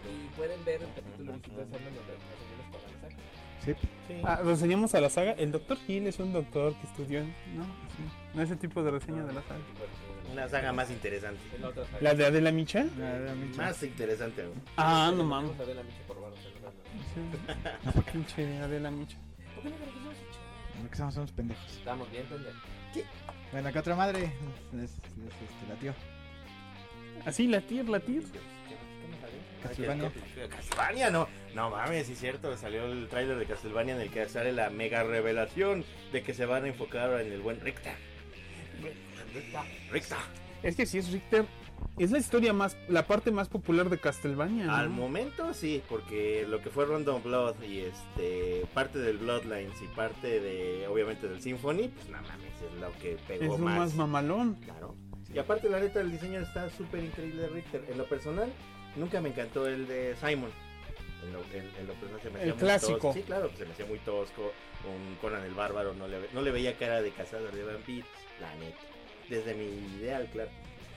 Y 0.07 0.37
pueden 0.37 0.65
ver 0.65 0.83
el 0.83 0.89
capítulo 0.95 1.33
original 1.33 1.57
de 1.59 1.73
Sandman 1.73 1.95
donde 1.97 2.12
reseñamos 2.15 2.67
con 2.71 2.81
la 2.83 3.01
saga. 3.01 3.17
Sí. 3.65 3.75
Ah, 4.23 4.41
reseñamos 4.45 4.95
a 4.95 5.01
la 5.01 5.11
saga. 5.11 5.33
El 5.33 5.51
Dr. 5.51 5.77
Hill 5.89 6.07
es 6.07 6.21
un 6.21 6.33
doctor 6.33 6.75
que 6.77 6.87
estudió 6.87 7.19
en. 7.19 7.35
No, 7.57 7.65
sí. 7.65 8.03
no 8.35 8.43
ese 8.43 8.55
tipo 8.55 8.83
de 8.85 8.93
reseña 8.93 9.25
de 9.25 9.33
la 9.33 9.43
saga. 9.43 9.61
Una 10.33 10.49
saga 10.49 10.73
más 10.73 10.89
interesante. 10.91 11.41
En 11.55 11.62
la 11.62 11.69
otra 11.69 11.85
saga. 11.85 11.99
¿La 12.01 12.15
de 12.15 12.27
Adela 12.27 12.53
Micha? 12.53 12.87
Más 13.57 13.83
interesante 13.83 14.43
aún. 14.43 14.62
Ah, 14.77 15.12
no 15.17 15.25
mames. 15.25 15.59
a 15.59 15.65
Adela 15.65 15.83
Micha 15.83 16.03
por 16.07 16.17
Sandman. 16.17 18.03
Sí. 18.05 18.11
Pinche 18.12 18.59
Adela 18.59 18.91
Micha. 18.93 19.19
¿Por 19.55 19.65
qué 19.65 19.71
no? 19.71 19.77
Porque 20.83 20.97
somos 20.97 21.17
unos 21.17 21.33
pendejos. 21.33 21.77
Estamos 21.77 22.11
bien, 22.11 22.25
pendejos. 22.27 22.76
Bueno, 23.53 23.69
acá 23.69 23.81
otra 23.81 23.97
madre 23.97 24.33
les, 24.73 24.81
les, 24.81 24.91
este, 24.91 25.69
la 25.69 25.75
tío. 25.77 25.95
Así, 27.25 27.47
latir, 27.47 27.89
latir. 27.89 28.23
¿Qué, 28.23 28.39
qué 28.39 29.17
salió? 29.21 29.39
Castlevania. 29.63 30.13
Castlevania, 30.49 31.11
no, 31.11 31.29
no 31.55 31.71
mames, 31.71 32.07
sí 32.07 32.13
es 32.13 32.21
cierto, 32.21 32.57
salió 32.57 32.85
el 32.87 33.09
tráiler 33.09 33.39
de 33.39 33.47
Castlevania 33.47 33.95
en 33.95 34.03
el 34.03 34.11
que 34.11 34.29
sale 34.29 34.53
la 34.53 34.71
mega 34.71 35.03
revelación 35.03 35.85
de 36.13 36.23
que 36.23 36.35
se 36.35 36.47
van 36.47 36.65
a 36.65 36.69
enfocar 36.69 37.21
en 37.21 37.33
el 37.33 37.41
buen 37.41 37.61
Richter. 37.61 37.95
Richter. 39.91 40.19
Es 40.63 40.77
que 40.77 40.87
si 40.87 40.99
es 40.99 41.11
Richter, 41.11 41.47
es 41.99 42.11
la 42.11 42.19
historia 42.19 42.53
más, 42.53 42.77
la 42.89 43.07
parte 43.07 43.31
más 43.31 43.49
popular 43.49 43.89
de 43.89 43.99
Castlevania. 43.99 44.67
¿no? 44.67 44.75
Al 44.77 44.91
momento 44.91 45.55
sí, 45.55 45.83
porque 45.89 46.45
lo 46.49 46.61
que 46.62 46.71
fue 46.71 46.85
Random 46.87 47.23
Blood 47.23 47.62
y 47.62 47.81
este 47.81 48.65
parte 48.75 48.99
del 48.99 49.19
Bloodlines 49.19 49.81
y 49.83 49.87
parte 49.89 50.41
de 50.41 50.87
obviamente 50.89 51.27
del 51.29 51.41
Symphony, 51.41 51.89
pues 51.89 52.09
no 52.09 52.21
mames, 52.23 52.53
es 52.73 52.81
lo 52.81 52.93
que 53.01 53.12
es 53.15 53.21
pegó 53.23 53.57
lo 53.57 53.65
más. 53.65 53.79
más 53.79 53.95
mamalón. 53.95 54.55
Claro. 54.57 54.95
Y 55.33 55.39
aparte 55.39 55.69
la 55.69 55.81
neta 55.81 56.01
el 56.01 56.11
diseño 56.12 56.41
está 56.41 56.69
súper 56.71 57.03
increíble 57.05 57.43
de 57.43 57.49
Richter. 57.49 57.85
En 57.91 57.99
lo 57.99 58.05
personal, 58.05 58.51
nunca 58.97 59.21
me 59.21 59.31
encantó 59.31 59.67
el 59.67 59.87
de 59.87 60.15
Simon. 60.17 60.51
En 61.25 61.33
lo, 61.33 61.41
en- 61.53 61.71
en 61.81 61.87
lo 61.89 61.95
personal 61.95 62.21
se 62.23 62.31
me 62.31 62.37
hacía 62.39 62.43
El 62.45 62.55
muy 62.55 62.59
clásico. 62.61 62.93
tosco. 62.99 63.12
Sí, 63.15 63.23
claro, 63.23 63.51
se 63.57 63.65
me 63.67 63.73
hacía 63.73 63.87
muy 63.87 63.99
tosco. 64.01 64.53
Un 64.87 65.17
Conan 65.17 65.43
el 65.45 65.55
Bárbaro 65.55 65.95
no 65.95 66.07
le, 66.07 66.19
no 66.33 66.43
le 66.43 66.51
veía 66.53 66.77
cara 66.79 67.03
de 67.03 67.11
cazador 67.11 67.53
de 67.53 67.65
vampiros, 67.65 68.09
la 68.41 68.55
neta. 68.57 68.79
Desde 69.29 69.55
mi 69.55 69.65
ideal, 69.99 70.29
claro. 70.33 70.51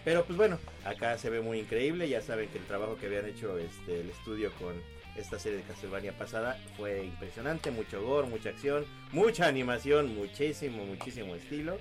Pero 0.09 0.25
pues 0.25 0.37
bueno, 0.37 0.57
acá 0.85 1.19
se 1.19 1.29
ve 1.29 1.39
muy 1.39 1.59
increíble. 1.59 2.09
Ya 2.09 2.19
saben 2.19 2.49
que 2.49 2.57
el 2.57 2.63
trabajo 2.63 2.97
que 2.97 3.05
habían 3.05 3.27
hecho 3.27 3.59
este, 3.59 4.01
el 4.01 4.09
estudio 4.09 4.51
con 4.53 4.73
esta 5.15 5.37
serie 5.37 5.59
de 5.59 5.63
Castlevania 5.65 6.17
pasada 6.17 6.57
fue 6.77 7.05
impresionante. 7.05 7.69
Mucho 7.69 8.01
gore, 8.01 8.27
mucha 8.27 8.49
acción, 8.49 8.87
mucha 9.11 9.45
animación, 9.45 10.15
muchísimo, 10.15 10.83
muchísimo 10.83 11.35
estilo. 11.35 11.77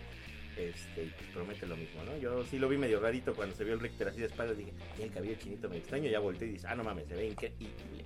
Este, 0.58 1.04
y 1.04 1.14
pues 1.16 1.30
promete 1.32 1.66
lo 1.66 1.78
mismo, 1.78 2.04
¿no? 2.04 2.18
Yo 2.18 2.44
sí 2.44 2.58
lo 2.58 2.68
vi 2.68 2.76
medio 2.76 3.00
rarito 3.00 3.32
cuando 3.32 3.56
se 3.56 3.64
vio 3.64 3.72
el 3.72 3.80
Richter 3.80 4.08
así 4.08 4.20
de 4.20 4.26
espaldas. 4.26 4.58
Dije, 4.58 4.74
y 4.98 5.02
el 5.04 5.10
cabello 5.10 5.34
chinito 5.36 5.70
me 5.70 5.78
extraño. 5.78 6.10
Ya 6.10 6.20
volteé 6.20 6.48
y 6.48 6.50
dice, 6.50 6.66
ah, 6.68 6.74
no 6.74 6.84
mames, 6.84 7.06
se 7.08 7.14
ve 7.14 7.28
increíble. 7.28 8.04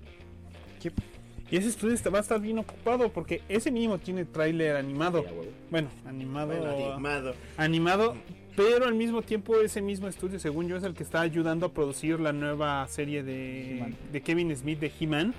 Y 1.51 1.57
ese 1.57 1.69
estudio 1.69 1.97
va 2.13 2.19
a 2.19 2.23
estar 2.23 2.41
bien 2.41 2.61
ocupado 2.61 3.13
porque 3.13 3.43
ese 3.49 3.73
mínimo 3.73 3.99
tiene 3.99 4.25
tráiler 4.25 4.77
animado. 4.77 5.25
Bueno, 5.69 5.89
animado. 6.07 6.47
Bueno, 6.47 6.71
animado. 6.95 7.35
animado, 7.57 8.17
pero 8.57 8.85
al 8.87 8.95
mismo 8.95 9.23
tiempo 9.23 9.61
ese 9.61 9.81
mismo 9.83 10.09
estudio, 10.09 10.39
según 10.39 10.69
yo, 10.69 10.77
es 10.77 10.83
el 10.85 10.95
que 10.95 11.03
está 11.03 11.21
ayudando 11.21 11.67
a 11.67 11.73
producir 11.73 12.21
la 12.21 12.33
nueva 12.33 12.87
serie 12.89 13.23
de, 13.23 13.95
de 14.13 14.21
Kevin 14.21 14.55
Smith 14.57 14.79
de 14.81 14.93
He-Man, 15.01 15.35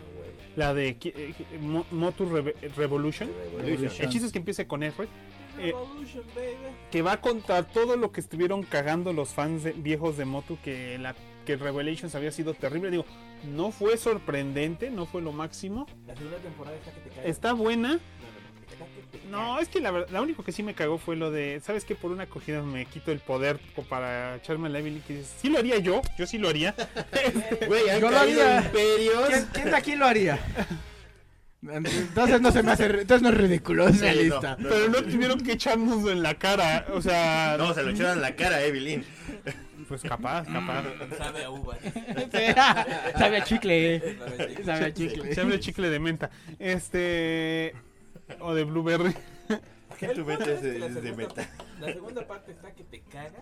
la 0.56 0.73
de 0.73 0.97
eh, 1.04 1.34
Mo- 1.60 1.86
Motu 1.91 2.26
Reve- 2.26 2.56
Revolution. 2.76 3.30
Revolution. 3.58 4.06
El 4.06 4.10
chiste 4.10 4.28
es 4.28 4.32
que 4.32 4.39
empiece 4.39 4.67
con 4.67 4.84
F, 4.84 5.04
Eh, 5.60 5.67
Revolution, 5.67 6.23
baby. 6.36 6.76
que 6.91 7.02
va 7.04 7.13
a 7.13 7.21
contar 7.21 7.65
todo 7.65 7.95
lo 7.95 8.12
que 8.12 8.19
estuvieron 8.21 8.63
cagando 8.63 9.13
los 9.13 9.30
fans 9.30 9.63
de- 9.63 9.73
viejos 9.73 10.17
de 10.17 10.26
Motu, 10.26 10.58
que 10.63 10.97
la 10.97 11.15
que 11.45 11.58
Revelations 11.58 12.15
había 12.15 12.32
sido 12.32 12.54
terrible. 12.54 12.89
Digo, 12.89 13.06
no 13.54 13.71
fue 13.71 13.97
sorprendente, 13.97 14.89
no 14.89 15.06
fue 15.06 15.21
lo 15.21 15.32
máximo. 15.34 15.86
La 16.08 16.15
segunda 16.15 16.38
temporada 16.38 16.78
está 16.78 16.91
que 16.93 17.02
te 17.02 17.10
cae. 17.15 17.30
Está 17.30 17.54
buena. 17.54 17.99
No, 19.30 19.60
es 19.60 19.67
que 19.69 19.80
la 19.80 19.91
verdad, 19.91 20.10
lo 20.12 20.21
único 20.23 20.43
que 20.43 20.52
sí 20.52 20.63
me 20.63 20.73
cagó 20.73 20.97
fue 20.97 21.15
lo 21.15 21.32
de, 21.32 21.62
¿sabes 21.63 21.86
qué? 21.86 21.95
Por 21.95 22.12
una 22.12 22.23
acogida 22.23 22.62
me 22.62 22.86
quito 22.86 23.12
el 23.12 23.19
poder 23.19 23.60
para 23.89 24.36
echarme 24.38 24.69
la 24.69 24.80
Evelyn. 24.80 25.02
Que 25.02 25.17
dices, 25.17 25.34
sí 25.41 25.49
lo 25.49 25.60
haría 25.60 25.78
yo, 25.80 26.02
yo 26.17 26.26
sí 26.28 26.38
lo 26.38 26.49
haría. 26.49 26.76
Güey, 27.67 27.84
Yo 27.99 28.10
lo 28.12 28.17
haría. 28.19 28.58
imperios. 28.65 29.28
¿Quién, 29.30 29.47
quién 29.54 29.65
de 29.71 29.76
aquí 29.76 29.95
lo 29.95 30.06
haría? 30.06 30.39
Entonces 31.62 32.41
no 32.41 32.52
se 32.52 32.62
me 32.62 32.71
hace, 32.73 32.86
entonces 32.88 33.21
no 33.21 33.30
es 33.30 33.36
ridículo, 33.38 33.88
es 33.88 33.95
Sí, 33.95 34.02
no, 34.02 34.08
realista. 34.12 34.56
no, 34.60 34.67
Pero 34.69 34.88
no. 34.89 35.02
tuvieron 35.04 35.39
que 35.41 35.54
echarnos 35.54 36.10
en 36.12 36.21
la 36.21 36.36
cara, 36.36 36.86
o 36.93 37.02
sea, 37.02 37.56
No, 37.58 37.73
se 37.73 37.84
lo 37.84 37.91
echaron 37.91 38.15
en 38.17 38.21
la 38.21 38.36
cara 38.36 38.58
a 38.58 38.63
Evelyn. 38.63 39.06
pues 39.88 40.02
capaz, 40.02 40.45
capaz. 40.45 40.84
Sabe 41.17 41.43
a 41.45 41.49
uva. 41.49 41.78
Sabe 43.17 43.38
a 43.38 43.43
chicle. 43.45 44.17
Sabe 44.17 44.56
a 44.62 44.65
Sabe 44.65 44.86
a 44.88 44.93
chicle. 44.93 45.34
Se 45.36 45.41
abre 45.41 45.60
chicle 45.62 45.89
de 45.89 45.99
menta. 45.99 46.30
Este. 46.60 47.73
O 48.40 48.54
de 48.54 48.64
blueberry. 48.64 49.14
¿Qué 50.00 50.08
punto 50.08 50.26
metes 50.26 50.48
es 50.48 50.62
de, 50.64 50.80
la 50.80 50.88
de 50.90 50.94
segunda- 51.02 51.16
meta? 51.28 51.50
La 51.80 51.94
segunda 51.94 52.28
parte 52.28 52.52
está 52.54 52.74
que 52.74 52.84
te 52.84 53.02
caga 53.02 53.42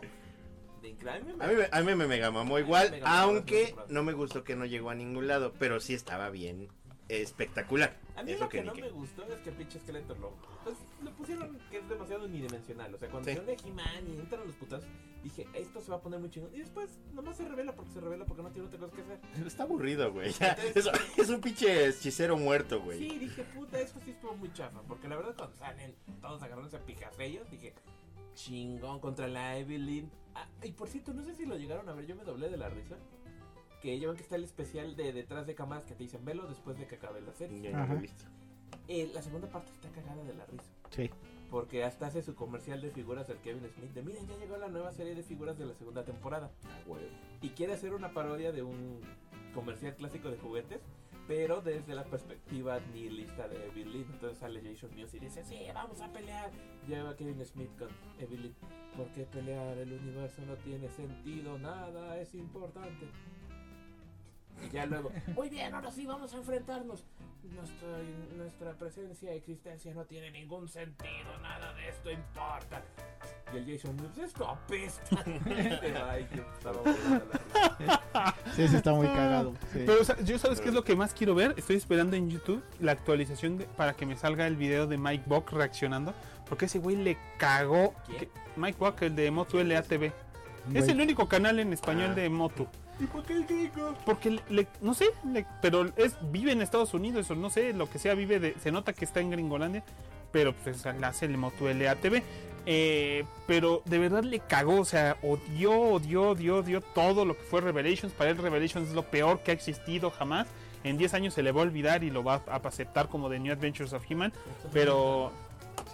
de. 0.82 0.96
A 1.40 1.48
mí, 1.48 1.56
me- 1.56 1.70
a 1.72 1.82
mí 1.82 1.96
me 1.96 2.08
mega 2.08 2.32
mamó 2.32 2.58
igual, 2.60 2.90
Me 2.92 3.02
aunque 3.06 3.76
no 3.90 4.04
me 4.04 4.14
gustó 4.14 4.44
que 4.44 4.56
no 4.56 4.66
llegó 4.66 4.90
a 4.90 4.96
ningún 4.96 5.28
lado, 5.28 5.54
pero 5.60 5.80
sí 5.80 5.94
estaba 5.94 6.30
bien 6.32 6.70
espectacular. 7.08 7.96
A 8.16 8.24
mí 8.24 8.32
Es 8.32 8.40
lo 8.40 8.46
lo 8.46 8.50
que, 8.50 8.58
que 8.60 8.64
no 8.64 8.74
me 8.74 8.90
gustó 8.90 9.24
es 9.32 9.40
que 9.42 9.50
el 9.50 9.56
pinche 9.56 9.78
esqueleto 9.78 10.16
lo, 10.16 10.34
pues, 10.64 10.76
lo 11.04 11.12
pusieron 11.12 11.58
que 11.70 11.78
es 11.78 11.88
demasiado 11.90 12.26
unidimensional. 12.26 12.94
O 12.96 12.98
sea, 12.98 13.10
cuando 13.10 13.30
Sí. 13.30 13.36
se 13.36 13.42
de 13.44 13.54
He-Man 13.64 14.08
y 14.08 14.20
entran 14.20 14.46
los 14.48 14.56
putazos, 14.56 14.88
dije, 15.24 15.48
esto 15.54 15.82
se 15.82 15.92
va 15.92 15.98
a 15.98 16.02
poner 16.02 16.20
muy 16.20 16.30
chingón. 16.30 16.54
Y 16.54 16.60
después 16.60 17.00
nomás 17.14 17.38
se 17.38 17.48
revela 17.48 17.76
porque 17.76 17.92
se 17.92 18.02
revela 18.02 18.26
porque 18.26 18.44
no 18.44 18.52
tiene 18.52 18.68
otra 18.68 18.80
cosa 18.80 18.96
que 18.96 19.02
hacer. 19.02 19.20
Está 19.48 19.64
aburrido, 19.64 20.12
güey. 20.12 20.32
Es, 20.76 20.90
es 21.18 21.30
un 21.30 21.42
pinche 21.42 21.88
hechicero 21.88 22.38
muerto, 22.38 22.82
güey. 22.82 23.00
Sí, 23.00 23.20
dije, 23.20 23.44
puta, 23.44 23.80
esto 23.80 24.00
sí 24.04 24.12
estuvo 24.12 24.36
muy 24.36 24.52
chafa. 24.54 24.82
Porque 24.84 25.08
la 25.08 25.18
verdad, 25.18 25.36
cuando 25.36 25.56
salen 25.56 25.96
todos 26.22 26.42
agarrándose 26.42 26.78
a 26.78 26.86
picafellos, 26.86 27.50
dije, 27.50 27.74
chingón 28.34 29.00
contra 29.00 29.28
la 29.28 29.58
Evelyn. 29.58 30.10
Ah, 30.36 30.48
y 30.64 30.72
por 30.72 30.88
cierto, 30.88 31.14
no 31.14 31.24
sé 31.24 31.36
si 31.36 31.46
lo 31.46 31.58
llegaron 31.58 31.88
a 31.90 31.94
ver, 31.94 32.06
yo 32.06 32.16
me 32.16 32.24
doblé 32.24 32.50
de 32.50 32.58
la 32.58 32.70
risa. 32.70 32.98
Que 33.82 34.00
ya 34.00 34.08
ven 34.08 34.16
que 34.16 34.24
está 34.24 34.36
el 34.36 34.44
especial 34.44 34.96
de 34.96 35.12
detrás 35.12 35.48
de 35.48 35.56
cámaras 35.56 35.86
que 35.86 35.96
te 35.96 36.04
dicen 36.04 36.24
velo 36.24 36.46
después 36.48 36.78
de 36.78 36.86
que 36.86 36.96
acabe 36.96 37.22
la 37.22 37.34
serie. 37.34 37.62
Ya 37.62 37.72
no 37.72 37.88
lo 37.88 38.00
he 38.00 38.02
visto. 38.02 38.26
Eh, 38.88 39.10
la 39.14 39.22
segunda 39.22 39.48
parte 39.50 39.72
está 39.72 39.90
cagada 39.90 40.24
de 40.24 40.34
la 40.34 40.46
risa. 40.46 40.72
Sí. 40.92 41.10
Porque 41.52 41.84
hasta 41.84 42.08
hace 42.08 42.24
su 42.24 42.34
comercial 42.34 42.82
de 42.82 42.92
figuras 42.92 43.28
del 43.28 43.38
Kevin 43.40 43.70
Smith. 43.76 43.92
De 43.92 44.02
miren, 44.02 44.26
ya 44.26 44.38
llegó 44.38 44.56
la 44.56 44.70
nueva 44.70 44.92
serie 44.94 45.14
de 45.14 45.22
figuras 45.22 45.60
de 45.60 45.66
la 45.66 45.74
segunda 45.74 46.06
temporada. 46.06 46.50
Ah, 46.64 46.80
güey. 46.88 47.04
Y 47.42 47.50
quiere 47.50 47.74
hacer 47.74 47.94
una 47.94 48.14
parodia 48.14 48.54
de 48.54 48.64
un 48.64 49.02
comercial 49.54 49.94
clásico 49.96 50.32
de 50.32 50.38
juguetes. 50.38 50.82
Pero 51.28 51.62
desde 51.62 51.94
la 51.94 52.04
perspectiva 52.06 52.80
nihilista 52.94 53.48
de 53.48 53.68
Evelyn. 53.68 54.08
Entonces 54.14 54.40
sale 54.40 54.62
Jason 54.62 54.96
Mewes 54.96 55.14
y 55.14 55.20
dice: 55.20 55.44
Sí, 55.44 55.68
vamos 55.74 56.02
a 56.02 56.12
pelear. 56.12 56.52
Lleva 56.88 57.16
Kevin 57.16 57.46
Smith 57.46 57.70
con 57.78 57.90
Evelyn. 58.18 58.56
¿Por 58.96 59.08
qué 59.12 59.26
pelear? 59.26 59.78
El 59.78 59.94
universo 59.94 60.42
no 60.46 60.56
tiene 60.56 60.90
sentido. 60.90 61.60
Nada 61.60 62.18
es 62.18 62.34
importante. 62.34 63.08
Y 64.66 64.70
ya 64.74 64.86
luego, 64.86 65.12
muy 65.36 65.50
bien, 65.50 65.74
ahora 65.74 65.92
sí 65.92 66.06
vamos 66.06 66.34
a 66.34 66.38
enfrentarnos. 66.38 67.04
Nuestra, 67.56 67.88
nuestra 68.38 68.72
presencia 68.74 69.34
y 69.34 69.38
existencia 69.38 69.94
no 69.96 70.06
tiene 70.06 70.30
ningún 70.32 70.68
sentido, 70.70 71.38
nada 71.42 71.74
de 71.74 71.90
esto 71.90 72.12
importa. 72.12 72.82
Y 73.54 73.58
el 73.58 73.66
Jason 73.78 73.96
Mewes, 73.96 74.18
esto 74.20 74.48
apesta. 74.48 75.24
Sí, 78.56 78.68
sí 78.68 78.76
está 78.76 78.94
muy 78.94 79.08
cagado. 79.08 79.54
sí. 79.74 79.84
Pero 79.86 80.02
o 80.02 80.04
sea, 80.04 80.20
yo 80.22 80.38
sabes 80.38 80.60
qué 80.62 80.70
es 80.70 80.76
lo 80.76 80.84
que 80.84 80.96
más 80.96 81.14
quiero 81.14 81.34
ver. 81.36 81.54
Estoy 81.58 81.78
esperando 81.78 82.16
en 82.16 82.30
YouTube 82.30 82.62
la 82.80 82.92
actualización 82.92 83.58
de- 83.58 83.66
para 83.66 83.94
que 83.94 84.06
me 84.06 84.16
salga 84.18 84.46
el 84.48 84.56
video 84.58 84.88
de 84.88 84.98
Mike 84.98 85.24
Bock 85.28 85.52
reaccionando. 85.54 86.14
Porque 86.50 86.66
ese 86.66 86.80
güey 86.80 86.98
le 86.98 87.18
cagó. 87.38 87.94
¿Quién? 88.06 88.20
que- 88.20 88.30
Mike 88.58 88.78
Bock, 88.78 89.02
el 89.04 89.16
de 89.16 89.32
Motu 89.32 89.64
LATV. 89.64 90.12
Es 90.74 90.88
el 90.90 91.00
único 91.02 91.28
canal 91.28 91.60
en 91.60 91.72
español 91.74 92.10
Ah. 92.12 92.16
de 92.16 92.30
Motu. 92.30 92.68
¿Y 93.00 93.06
por 93.06 93.24
qué 93.24 93.34
el 93.34 93.46
gringo? 93.46 93.96
Porque 94.06 94.32
le, 94.32 94.42
le- 94.50 94.68
no 94.82 94.94
sé, 94.94 95.06
le- 95.26 95.46
pero 95.62 95.90
es 95.96 96.16
vive 96.32 96.52
en 96.52 96.62
Estados 96.62 96.94
Unidos 96.94 97.30
o 97.32 97.36
no 97.36 97.50
sé, 97.50 97.74
lo 97.74 97.90
que 97.90 97.98
sea, 98.00 98.14
vive 98.14 98.40
de, 98.40 98.56
se 98.62 98.72
nota 98.72 98.94
que 98.94 99.06
está 99.06 99.20
en 99.22 99.32
Gringolandia, 99.32 99.84
pero 100.32 100.54
pues 100.54 100.86
la 100.86 101.08
hace 101.08 101.26
el 101.26 101.38
Motu 101.38 101.68
LATV. 101.68 102.22
Eh, 102.68 103.26
pero 103.48 103.82
de 103.86 103.98
verdad 103.98 104.24
le 104.24 104.40
cagó, 104.40 104.82
o 104.82 104.86
sea, 104.86 105.18
odió, 105.24 105.72
odió, 105.80 106.30
odió, 106.30 106.58
odió 106.58 106.82
todo 106.82 107.26
lo 107.26 107.36
que 107.36 107.42
fue 107.44 107.60
Revelations. 107.62 108.14
Para 108.14 108.30
él 108.30 108.38
Revelations 108.38 108.90
es 108.90 108.94
lo 108.94 109.02
peor 109.04 109.40
que 109.40 109.50
ha 109.50 109.54
existido 109.56 110.12
jamás. 110.12 110.48
En 110.84 110.98
10 111.00 111.14
años 111.16 111.34
se 111.34 111.42
le 111.42 111.52
va 111.52 111.62
a 111.62 111.64
olvidar 111.64 112.04
y 112.04 112.12
lo 112.12 112.24
va 112.24 112.44
a 112.48 112.56
aceptar 112.58 113.08
como 113.08 113.30
The 113.30 113.40
New 113.40 113.52
Adventures 113.52 113.94
of 113.94 114.04
He-Man. 114.10 114.32
Pero 114.74 115.32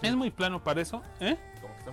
es 0.02 0.14
muy 0.16 0.30
plano 0.30 0.62
para 0.62 0.82
eso. 0.82 1.02
¿eh? 1.22 1.38
Como 1.62 1.74
que 1.74 1.80
está 1.80 1.92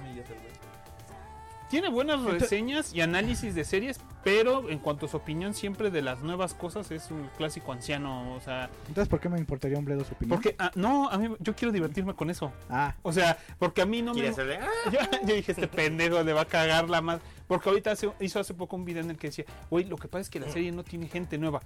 Tiene 1.70 1.88
buenas 1.88 2.22
reseñas 2.22 2.94
y 2.94 3.00
análisis 3.00 3.54
de 3.54 3.64
series, 3.64 3.98
pero 4.22 4.70
en 4.70 4.78
cuanto 4.78 5.06
a 5.06 5.08
su 5.08 5.16
opinión 5.16 5.54
siempre 5.54 5.90
de 5.90 6.02
las 6.02 6.20
nuevas 6.22 6.54
cosas 6.54 6.90
es 6.92 7.10
un 7.10 7.28
clásico 7.36 7.72
anciano, 7.72 8.32
o 8.34 8.40
sea, 8.40 8.70
Entonces, 8.86 9.08
¿por 9.08 9.18
qué 9.18 9.28
me 9.28 9.38
importaría 9.38 9.76
un 9.78 9.84
bledo 9.84 10.04
su 10.04 10.12
opinión? 10.14 10.36
porque 10.40 10.54
ah, 10.60 10.70
no, 10.76 11.08
a 11.08 11.18
mí 11.18 11.34
yo 11.40 11.56
quiero 11.56 11.72
divertirme 11.72 12.14
con 12.14 12.30
eso. 12.30 12.52
Ah, 12.70 12.94
O 13.02 13.12
sea, 13.12 13.38
porque 13.58 13.82
a 13.82 13.86
mí 13.86 14.02
no 14.02 14.12
¿Quiere 14.12 14.28
me 14.28 14.32
hacerle? 14.32 14.58
Ah, 14.62 14.90
yo, 14.92 14.98
yo 15.26 15.34
dije, 15.34 15.52
este 15.52 15.66
pendejo 15.66 16.22
le 16.22 16.32
va 16.32 16.42
a 16.42 16.46
cagar 16.46 16.88
la 16.88 17.00
más. 17.00 17.20
Porque 17.48 17.68
ahorita 17.68 17.90
hace- 17.92 18.12
hizo 18.20 18.38
hace 18.38 18.54
poco 18.54 18.76
un 18.76 18.84
video 18.84 19.02
en 19.02 19.10
el 19.10 19.16
que 19.18 19.28
decía, 19.28 19.44
güey, 19.70 19.84
lo 19.84 19.96
que 19.96 20.06
pasa 20.06 20.20
es 20.20 20.30
que 20.30 20.38
la 20.40 20.48
serie 20.50 20.70
no 20.70 20.84
tiene 20.84 21.08
gente 21.08 21.38
nueva. 21.38 21.60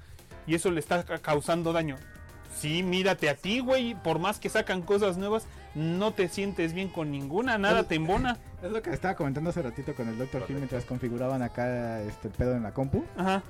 Y 0.46 0.54
eso 0.54 0.70
le 0.70 0.80
está 0.80 1.04
ca- 1.04 1.18
causando 1.18 1.72
daño. 1.72 1.96
Sí, 2.56 2.82
mírate 2.82 3.28
a 3.28 3.34
ti, 3.34 3.60
güey. 3.60 3.94
Por 3.94 4.18
más 4.18 4.38
que 4.38 4.48
sacan 4.48 4.82
cosas 4.82 5.16
nuevas, 5.16 5.46
no 5.74 6.12
te 6.12 6.28
sientes 6.28 6.72
bien 6.72 6.88
con 6.88 7.10
ninguna, 7.10 7.58
nada 7.58 7.84
te 7.84 7.94
embona. 7.94 8.36
es 8.62 8.70
lo 8.70 8.82
que 8.82 8.90
estaba 8.90 9.14
comentando 9.14 9.50
hace 9.50 9.62
ratito 9.62 9.94
con 9.94 10.08
el 10.08 10.18
Dr. 10.18 10.44
Hill 10.48 10.56
mientras 10.56 10.84
configuraban 10.84 11.42
acá 11.42 12.00
este 12.02 12.28
pedo 12.30 12.56
en 12.56 12.62
la 12.62 12.72
compu. 12.72 13.04
Ajá. 13.16 13.42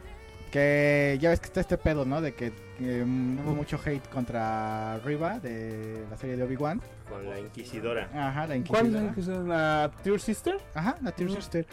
Que 0.50 1.18
ya 1.20 1.30
ves 1.30 1.40
que 1.40 1.46
está 1.46 1.60
este 1.60 1.78
pedo, 1.78 2.04
¿no? 2.04 2.20
De 2.20 2.34
que, 2.34 2.52
mm, 2.78 3.38
hubo 3.46 3.54
mucho 3.54 3.78
hate 3.84 4.08
contra 4.08 4.98
Riva 5.04 5.38
de 5.40 6.04
la 6.10 6.16
serie 6.16 6.36
de 6.36 6.42
Obi-Wan. 6.44 6.80
Con 7.08 7.28
la 7.28 7.38
inquisidora. 7.40 8.08
Ajá, 8.14 8.46
la 8.46 8.62
¿Cuál 8.66 8.86
Inquisidora. 8.86 9.12
es 9.16 9.26
la 9.48 9.90
Tear 10.02 10.20
Sister? 10.20 10.56
Ajá, 10.74 10.96
la 11.02 11.12
Tear 11.12 11.30
Mm. 11.30 11.34
Sister. 11.36 11.66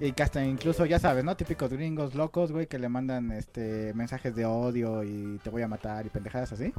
Y 0.00 0.12
que 0.12 0.22
hasta 0.22 0.44
incluso, 0.44 0.84
ya 0.84 0.98
sabes, 0.98 1.24
¿no? 1.24 1.34
Típicos 1.36 1.72
gringos 1.72 2.14
locos, 2.14 2.52
güey, 2.52 2.66
que 2.66 2.78
le 2.78 2.88
mandan 2.90 3.32
este 3.32 3.92
mensajes 3.94 4.34
de 4.34 4.44
odio 4.44 5.02
y 5.02 5.38
te 5.42 5.48
voy 5.50 5.62
a 5.62 5.68
matar 5.68 6.04
y 6.04 6.10
pendejadas 6.10 6.52
así. 6.52 6.72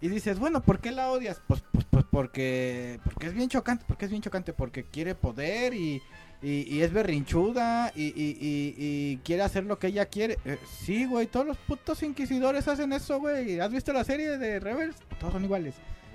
Y 0.00 0.08
dices, 0.08 0.38
bueno, 0.38 0.60
¿por 0.60 0.80
qué 0.80 0.90
la 0.90 1.10
odias? 1.10 1.40
Pues, 1.46 1.62
pues, 1.72 1.84
pues 1.88 2.04
porque, 2.10 2.98
porque 3.04 3.28
es 3.28 3.32
bien 3.34 3.48
chocante, 3.48 3.84
porque 3.86 4.04
es 4.06 4.10
bien 4.10 4.22
chocante, 4.22 4.52
porque 4.52 4.84
quiere 4.84 5.14
poder 5.14 5.72
y, 5.72 6.02
y, 6.42 6.62
y 6.74 6.82
es 6.82 6.92
berrinchuda 6.92 7.92
y, 7.94 8.12
y, 8.16 9.16
quiere 9.24 9.42
hacer 9.42 9.64
lo 9.64 9.78
que 9.78 9.86
ella 9.88 10.06
quiere. 10.06 10.38
Eh, 10.44 10.58
sí, 10.80 11.04
güey, 11.06 11.26
todos 11.26 11.46
los 11.46 11.56
putos 11.56 12.02
inquisidores 12.02 12.68
hacen 12.68 12.92
eso, 12.92 13.18
güey. 13.20 13.60
¿Has 13.60 13.70
visto 13.70 13.92
la 13.92 14.04
serie 14.04 14.36
de 14.38 14.60
Rebels? 14.60 14.96
Todos 15.18 15.32
son 15.32 15.44
iguales. 15.44 15.74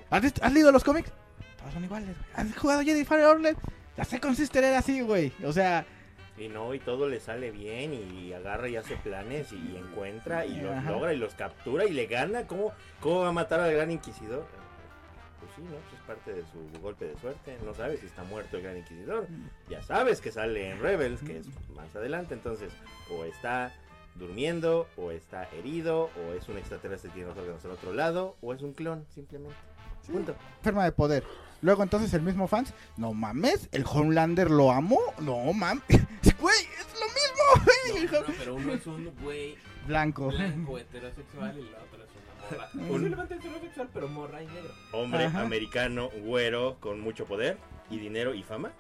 ¿Has, 0.10 0.22
visto- 0.22 0.44
¿Has 0.44 0.54
leído 0.54 0.72
los 0.72 0.84
cómics? 0.84 1.12
Todos 1.60 1.74
son 1.74 1.84
iguales, 1.84 2.10
güey. 2.16 2.30
¿Has 2.48 2.56
jugado 2.58 2.82
Jedi 2.84 3.06
Fire 3.06 3.26
Order? 3.26 3.56
La 3.98 4.04
Second 4.06 4.36
Sister 4.36 4.64
era 4.64 4.78
así, 4.80 5.02
güey. 5.02 5.32
O 5.44 5.52
sea, 5.52 5.86
Y 6.38 6.48
no, 6.48 6.74
y 6.74 6.80
todo 6.80 7.10
le 7.10 7.20
sale 7.20 7.52
bien 7.52 7.94
y 7.94 8.32
agarra 8.32 8.70
y 8.70 8.78
hace 8.78 8.96
planes 8.96 9.52
y 9.52 9.76
encuentra 9.76 10.46
y 10.46 10.62
los 10.62 10.74
Ajá. 10.74 10.92
logra 10.92 11.14
y 11.14 11.18
los 11.18 11.34
captura 11.34 11.86
y 11.86 11.92
le 11.92 12.06
gana. 12.06 12.48
¿Cómo, 12.48 12.72
¿Cómo 13.02 13.20
va 13.22 13.30
a 13.30 13.34
matar 13.34 13.60
al 13.60 13.74
gran 13.74 13.92
inquisidor? 13.92 14.48
Sí, 15.60 15.66
¿no? 15.66 15.72
Pues 15.78 15.94
es 15.94 16.08
parte 16.08 16.34
de 16.34 16.44
su 16.44 16.82
golpe 16.82 17.06
de 17.06 17.18
suerte. 17.20 17.58
No 17.66 17.74
sabes 17.74 18.00
si 18.00 18.06
está 18.06 18.24
muerto 18.24 18.58
el 18.58 18.64
gran 18.64 18.78
inquisidor. 18.78 19.28
Ya 19.70 19.82
sabes 19.84 20.22
que 20.22 20.32
sale 20.32 20.72
en 20.72 20.80
Rebels, 20.80 21.22
que 21.22 21.38
es 21.38 21.48
más 21.76 21.94
adelante. 21.96 22.34
Entonces, 22.34 22.72
o 23.12 23.26
está 23.26 23.74
durmiendo, 24.16 24.88
o 24.98 25.12
está 25.12 25.50
herido, 25.52 26.10
o 26.18 26.34
es 26.34 26.48
un 26.50 26.58
extraterrestre 26.58 27.10
que 27.10 27.16
tiene 27.16 27.30
los 27.30 27.38
órganos 27.38 27.64
al 27.66 27.72
otro 27.72 27.94
lado, 27.94 28.36
o 28.42 28.54
es 28.54 28.62
un 28.62 28.74
clon, 28.74 29.06
simplemente. 29.14 29.56
Punto. 30.12 30.36
enferma 30.58 30.86
de 30.86 30.92
poder. 30.92 31.24
Luego 31.62 31.84
entonces 31.84 32.14
el 32.14 32.22
mismo 32.22 32.48
fans, 32.48 32.74
no 32.98 33.14
mames, 33.14 33.70
el 33.72 33.86
Homelander 33.86 34.50
lo 34.50 34.72
amo, 34.72 34.98
no 35.20 35.54
mames, 35.54 35.84
güey, 36.40 36.58
es 36.58 36.88
lo 37.00 37.06
mismo, 37.06 37.66
güey. 37.66 38.06
No, 38.06 38.22
no, 38.22 38.34
pero 38.40 38.56
uno 38.56 38.74
es 38.74 38.88
un 38.88 39.14
güey 39.22 39.56
Blanco. 39.86 40.28
blanco 40.30 40.78
heterosexual 40.80 41.60
y 41.60 41.70
la 41.70 41.78
otra 41.78 41.89
es 42.50 42.74
una 42.76 42.84
morra. 42.84 42.88
Posiblemente 42.90 43.36
heterosexual, 43.36 43.90
pero 43.94 44.08
morra 44.08 44.44
y 44.44 44.48
negro. 44.48 44.74
Hombre 44.94 45.26
Ajá. 45.26 45.42
americano, 45.42 46.10
güero, 46.24 46.78
con 46.80 47.00
mucho 47.00 47.26
poder 47.26 47.58
y 47.90 47.98
dinero 47.98 48.34
y 48.34 48.44
fama. 48.44 48.72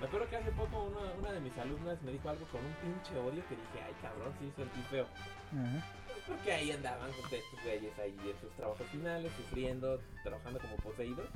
Me 0.00 0.06
acuerdo 0.06 0.28
que 0.30 0.36
hace 0.36 0.50
poco 0.52 0.84
una, 0.84 1.12
una 1.18 1.32
de 1.32 1.40
mis 1.40 1.56
alumnas 1.58 2.00
me 2.02 2.12
dijo 2.12 2.28
algo 2.30 2.46
con 2.46 2.64
un 2.64 2.72
pinche 2.80 3.18
odio 3.18 3.42
que 3.48 3.54
dije, 3.54 3.84
ay 3.84 3.92
cabrón, 4.00 4.32
sí 4.40 4.50
sentí 4.56 4.80
feo. 4.90 5.06
Ajá. 5.52 5.84
Porque 6.26 6.52
ahí 6.52 6.70
andaban 6.72 7.10
con 7.12 7.24
estos 7.24 7.62
güeyes 7.64 7.98
ahí 7.98 8.14
en 8.24 8.40
sus 8.40 8.50
trabajos 8.56 8.86
finales, 8.92 9.32
sufriendo, 9.36 10.00
trabajando 10.22 10.58
como 10.60 10.76
poseídos. 10.76 11.28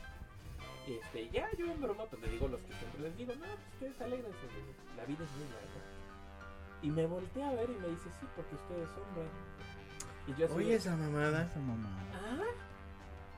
Y 0.87 0.93
este, 0.95 1.29
ya 1.31 1.51
yo 1.59 1.67
en 1.71 1.81
broma 1.81 2.05
pues 2.07 2.23
le 2.23 2.29
digo 2.29 2.49
los 2.49 2.61
que 2.61 2.73
siempre 2.75 3.01
les 3.03 3.17
digo, 3.17 3.35
no, 3.35 3.41
pues 3.41 3.73
ustedes 3.75 4.01
alegrense, 4.01 4.47
la 4.97 5.05
vida 5.05 5.25
es 5.25 5.33
mía. 5.37 5.61
¿no?". 5.61 6.87
Y 6.87 6.91
me 6.91 7.07
volteé 7.07 7.43
a 7.43 7.51
ver 7.53 7.69
y 7.71 7.81
me 7.81 7.89
dice, 7.89 8.09
sí, 8.21 8.27
porque 8.37 8.55
ustedes 8.55 8.89
son, 8.91 9.05
güey. 9.15 9.29
Y 10.27 10.35
yo 10.39 10.47
así, 10.47 10.55
Oye, 10.55 10.69
de, 10.71 10.75
esa 10.77 10.97
mamada. 10.97 11.43
Esa 11.45 11.61
mamada. 11.61 12.03
¿ah? 12.15 12.43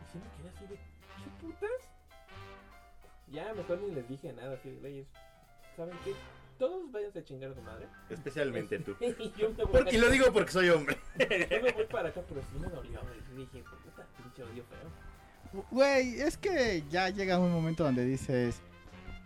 Y 0.03 0.13
sí 0.13 0.19
me 0.19 0.31
quedé 0.37 0.49
así 0.55 0.67
de, 0.67 0.75
¿qué 0.77 1.31
putas? 1.41 1.71
Ya 3.29 3.53
mejor 3.55 3.81
ni 3.81 3.91
les 3.95 4.09
dije 4.09 4.33
nada, 4.33 4.55
así 4.55 4.71
de, 4.71 4.77
güeyes, 4.79 5.07
¿saben 5.77 5.97
qué? 6.05 6.13
Todos 6.59 6.91
váyanse 6.91 7.19
a 7.19 7.25
chingar 7.25 7.51
a 7.51 7.55
su 7.55 7.61
madre. 7.63 7.87
Especialmente 8.09 8.79
tú. 8.79 8.97
y 9.01 9.33
yo 9.37 9.51
me 9.51 9.65
voy 9.65 9.73
Porque 9.73 9.97
a- 9.97 10.01
lo 10.01 10.11
digo 10.11 10.33
porque 10.33 10.53
soy 10.53 10.69
hombre. 10.71 10.97
yo 11.19 11.63
me 11.63 11.73
voy 11.73 11.87
para 11.87 12.09
acá, 12.09 12.23
pero 12.29 12.41
sí 12.43 12.59
me 12.59 12.69
dolió, 12.69 13.01
güey. 13.03 13.37
Dije, 13.47 13.63
puta, 13.85 14.07
pinche 14.17 14.43
odio 14.43 14.65
feo. 14.65 15.65
Güey, 15.71 16.21
es 16.21 16.37
que 16.39 16.83
ya 16.91 17.09
llega 17.11 17.39
un 17.39 17.53
momento 17.53 17.85
donde 17.85 18.05
dices, 18.05 18.61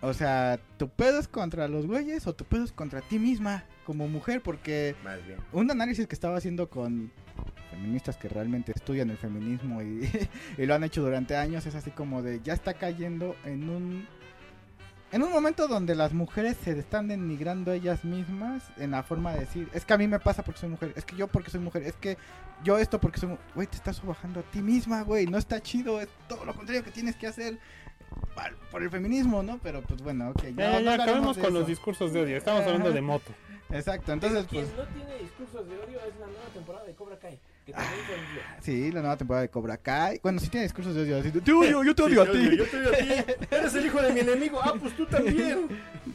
o 0.01 0.13
sea, 0.13 0.59
tu 0.77 0.89
pedo 0.89 1.19
es 1.19 1.29
contra 1.29 1.69
los 1.69 1.87
güeyes 1.87 2.27
o 2.27 2.35
tu 2.35 2.45
pedo 2.45 2.65
es 2.65 2.73
contra 2.73 3.01
ti 3.01 3.19
misma 3.19 3.65
como 3.85 4.07
mujer, 4.09 4.43
porque 4.43 4.95
Más 5.03 5.25
bien. 5.27 5.39
un 5.53 5.71
análisis 5.71 6.07
que 6.07 6.15
estaba 6.15 6.37
haciendo 6.37 6.69
con 6.69 7.11
feministas 7.81 8.17
que 8.17 8.29
realmente 8.29 8.73
estudian 8.75 9.11
el 9.11 9.17
feminismo 9.17 9.81
y, 9.83 10.09
y 10.59 10.67
lo 10.67 10.75
han 10.75 10.85
hecho 10.85 11.03
durante 11.03 11.37
años 11.37 11.65
es 11.67 11.75
así 11.75 11.91
como 11.91 12.23
de 12.23 12.41
ya 12.43 12.53
está 12.53 12.75
cayendo 12.75 13.35
en 13.45 13.69
un 13.71 14.07
en 15.13 15.25
un 15.25 15.33
momento 15.33 15.67
donde 15.67 15.97
las 15.97 16.13
mujeres 16.13 16.57
se 16.63 16.79
están 16.79 17.09
denigrando 17.09 17.73
ellas 17.73 18.05
mismas 18.05 18.63
en 18.77 18.93
la 18.93 19.03
forma 19.03 19.33
de 19.33 19.41
decir 19.41 19.69
es 19.73 19.85
que 19.85 19.95
a 19.95 19.99
mí 19.99 20.07
me 20.07 20.21
pasa 20.21 20.45
porque 20.45 20.61
soy 20.61 20.69
mujer 20.69 20.93
es 20.95 21.05
que 21.05 21.17
yo 21.17 21.27
porque 21.27 21.51
soy 21.51 21.61
mujer 21.61 21.83
es 21.83 21.95
que 21.95 22.17
yo 22.63 22.79
esto 22.79 23.01
porque 23.01 23.19
soy 23.19 23.31
mu-". 23.31 23.39
güey 23.55 23.67
te 23.67 23.77
estás 23.77 24.05
bajando 24.05 24.41
a 24.41 24.43
ti 24.45 24.61
misma 24.61 25.03
güey 25.03 25.27
no 25.27 25.39
está 25.39 25.61
chido 25.61 26.01
es 26.01 26.09
todo 26.29 26.45
lo 26.45 26.55
contrario 26.55 26.85
que 26.85 26.91
tienes 26.91 27.17
que 27.17 27.27
hacer 27.27 27.59
por 28.71 28.83
el 28.83 28.91
feminismo 28.91 29.43
no 29.43 29.59
pero 29.63 29.83
pues 29.83 30.03
bueno 30.03 30.31
ok 30.31 30.43
Ya, 30.43 30.51
no, 30.51 30.57
ya, 30.57 30.71
no 30.81 30.97
ya, 30.97 31.03
acabemos 31.03 31.39
con 31.39 31.55
los 31.55 31.67
discursos 31.67 32.13
de 32.13 32.23
odio. 32.23 32.37
Estamos 32.37 32.63
hablando 32.63 32.93
de 32.93 33.01
moto. 33.01 33.33
exacto 33.71 34.13
entonces 34.13 34.47
Quien 34.47 34.67
pues 34.67 34.77
no 34.77 34.95
tiene 34.95 35.19
discursos 35.23 35.69
de 35.69 35.77
odio 35.77 35.99
es 36.07 36.19
la 36.19 36.27
nueva 36.27 36.49
temporada 36.53 36.85
de 36.85 36.95
Cobra 36.95 37.19
Kai. 37.19 37.39
Que 37.73 37.83
también 37.83 38.07
son 38.07 38.63
Sí, 38.63 38.93
la 38.93 39.01
nueva 39.01 39.17
temporada 39.17 39.43
de 39.43 39.49
Cobra 39.51 39.77
Kai. 39.77 40.21
Bueno, 40.23 40.39
sí 40.41 40.49
tiene 40.49 40.65
discursos 40.65 40.95
de 40.95 41.03
odio. 41.03 41.19
así 41.19 41.31
de, 41.31 41.41
Te 41.41 41.53
odio, 41.53 41.83
yo 41.85 41.95
te 41.95 42.03
odio 42.03 42.23
a 42.23 42.31
ti. 42.31 42.57
Yo 42.57 42.65
te 42.67 42.77
odio 42.77 42.89
a 42.91 42.97
ti. 43.25 43.35
Eres 43.51 43.75
el 43.75 43.87
hijo 43.87 44.03
de 44.03 44.13
mi 44.13 44.21
enemigo. 44.21 44.61
Ah, 44.63 44.75
pues 44.79 44.97
tú 44.97 45.07
también. 45.07 45.67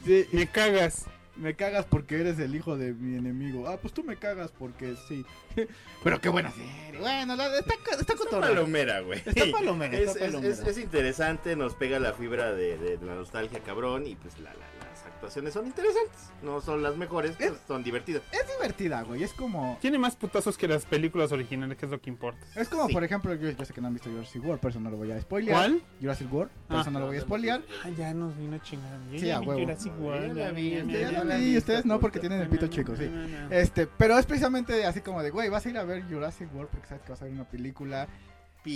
Sí, 0.06 0.26
Me 0.32 0.48
cagas. 0.48 1.06
me 1.36 1.54
cagas 1.56 1.86
porque 1.86 2.16
eres 2.22 2.40
el 2.40 2.56
hijo 2.56 2.78
de 2.78 2.94
mi 2.94 3.18
enemigo. 3.18 3.68
Ah, 3.68 3.78
pues 3.82 3.94
tú 3.94 4.04
me 4.04 4.16
cagas 4.18 4.52
porque 4.58 4.96
sí. 5.08 5.26
Pero 6.04 6.22
qué 6.22 6.30
buena 6.30 6.52
serie. 6.52 7.00
Bueno, 7.00 7.36
la, 7.36 7.48
está, 7.60 7.74
está 7.74 8.14
Está 8.14 8.40
palomera, 8.40 9.00
güey. 9.02 9.22
Está 9.26 9.44
palomera, 9.52 9.98
Es, 9.98 10.10
está 10.10 10.20
palomera. 10.28 10.54
es- 10.54 10.60
es 10.60 10.78
interesante, 10.78 11.56
nos 11.56 11.74
pega 11.74 12.00
la 12.00 12.14
fibra 12.14 12.54
de, 12.54 12.78
de 12.78 12.98
la 13.06 13.16
nostalgia 13.16 13.60
cabrón 13.60 14.06
y 14.08 14.16
pues 14.16 14.38
la- 14.40 14.54
la- 14.54 14.75
actuaciones 15.16 15.54
son 15.54 15.66
interesantes. 15.66 16.30
No 16.44 16.62
son 16.62 16.84
las 16.84 16.96
mejores, 16.98 17.36
pero 17.38 17.56
son 17.68 17.84
divertidas. 17.84 18.22
Es 18.32 18.48
divertida, 18.58 19.02
güey. 19.04 19.24
Es 19.24 19.34
como... 19.34 19.78
Tiene 19.82 19.98
más 19.98 20.16
putazos 20.16 20.58
que 20.58 20.68
las 20.68 20.86
películas 20.86 21.32
originales, 21.32 21.78
que 21.78 21.86
es 21.86 21.92
lo 21.92 22.00
que 22.00 22.10
importa. 22.10 22.46
Es 22.56 22.68
como, 22.70 22.88
Sí. 22.88 22.94
por 22.94 23.04
ejemplo, 23.04 23.34
yo, 23.34 23.50
yo 23.50 23.66
sé 23.66 23.74
que 23.74 23.82
no 23.82 23.88
han 23.88 23.94
visto 23.94 24.10
Jurassic 24.10 24.44
World, 24.44 24.60
por 24.60 24.72
eso 24.72 24.80
no 24.80 24.90
lo 24.90 24.98
voy 24.98 25.12
a 25.12 25.20
spoilear. 25.22 25.58
¿Cuál? 25.58 25.82
Jurassic 26.02 26.32
World, 26.34 26.52
por 26.68 26.78
Ah. 26.78 26.82
eso 26.82 26.92
no 26.92 27.00
lo 27.00 27.08
voy 27.08 27.18
a 27.18 27.22
spoilear. 27.22 27.62
Ah, 27.84 27.90
ya 27.98 28.14
nos 28.14 28.38
vino 28.38 28.58
chingando. 28.60 29.12
Yo 29.14 29.20
Sí, 29.20 29.26
ya 29.28 29.38
a 29.38 29.42
huevo. 29.42 29.60
Jurassic 29.60 29.94
World, 30.00 30.28
Yo 30.28 30.34
la 30.36 30.42
ya 30.46 30.52
vi, 30.52 30.70
ya 30.72 30.84
vi, 30.84 30.94
ya 30.94 31.12
ya 31.12 31.24
la 31.24 31.36
vi. 31.38 31.54
Y 31.54 31.58
ustedes 31.58 31.86
no, 31.86 32.00
porque 32.00 32.20
tienen 32.20 32.42
el 32.42 32.50
pito 32.50 32.68
chico, 32.68 32.96
sí. 32.96 33.10
Este, 33.50 33.88
pero 33.88 34.18
es 34.20 34.26
precisamente 34.26 34.86
así 34.86 35.02
como 35.02 35.24
de, 35.24 35.30
güey, 35.32 35.50
vas 35.50 35.66
a 35.66 35.70
ir 35.70 35.78
a 35.78 35.84
ver 35.84 36.04
Jurassic 36.04 36.54
World 36.54 36.70
porque 36.70 36.88
sabes 36.88 37.04
que 37.04 37.10
vas 37.12 37.22
a 37.22 37.26
ver 37.26 37.34
una 37.34 37.46
Película 37.46 38.08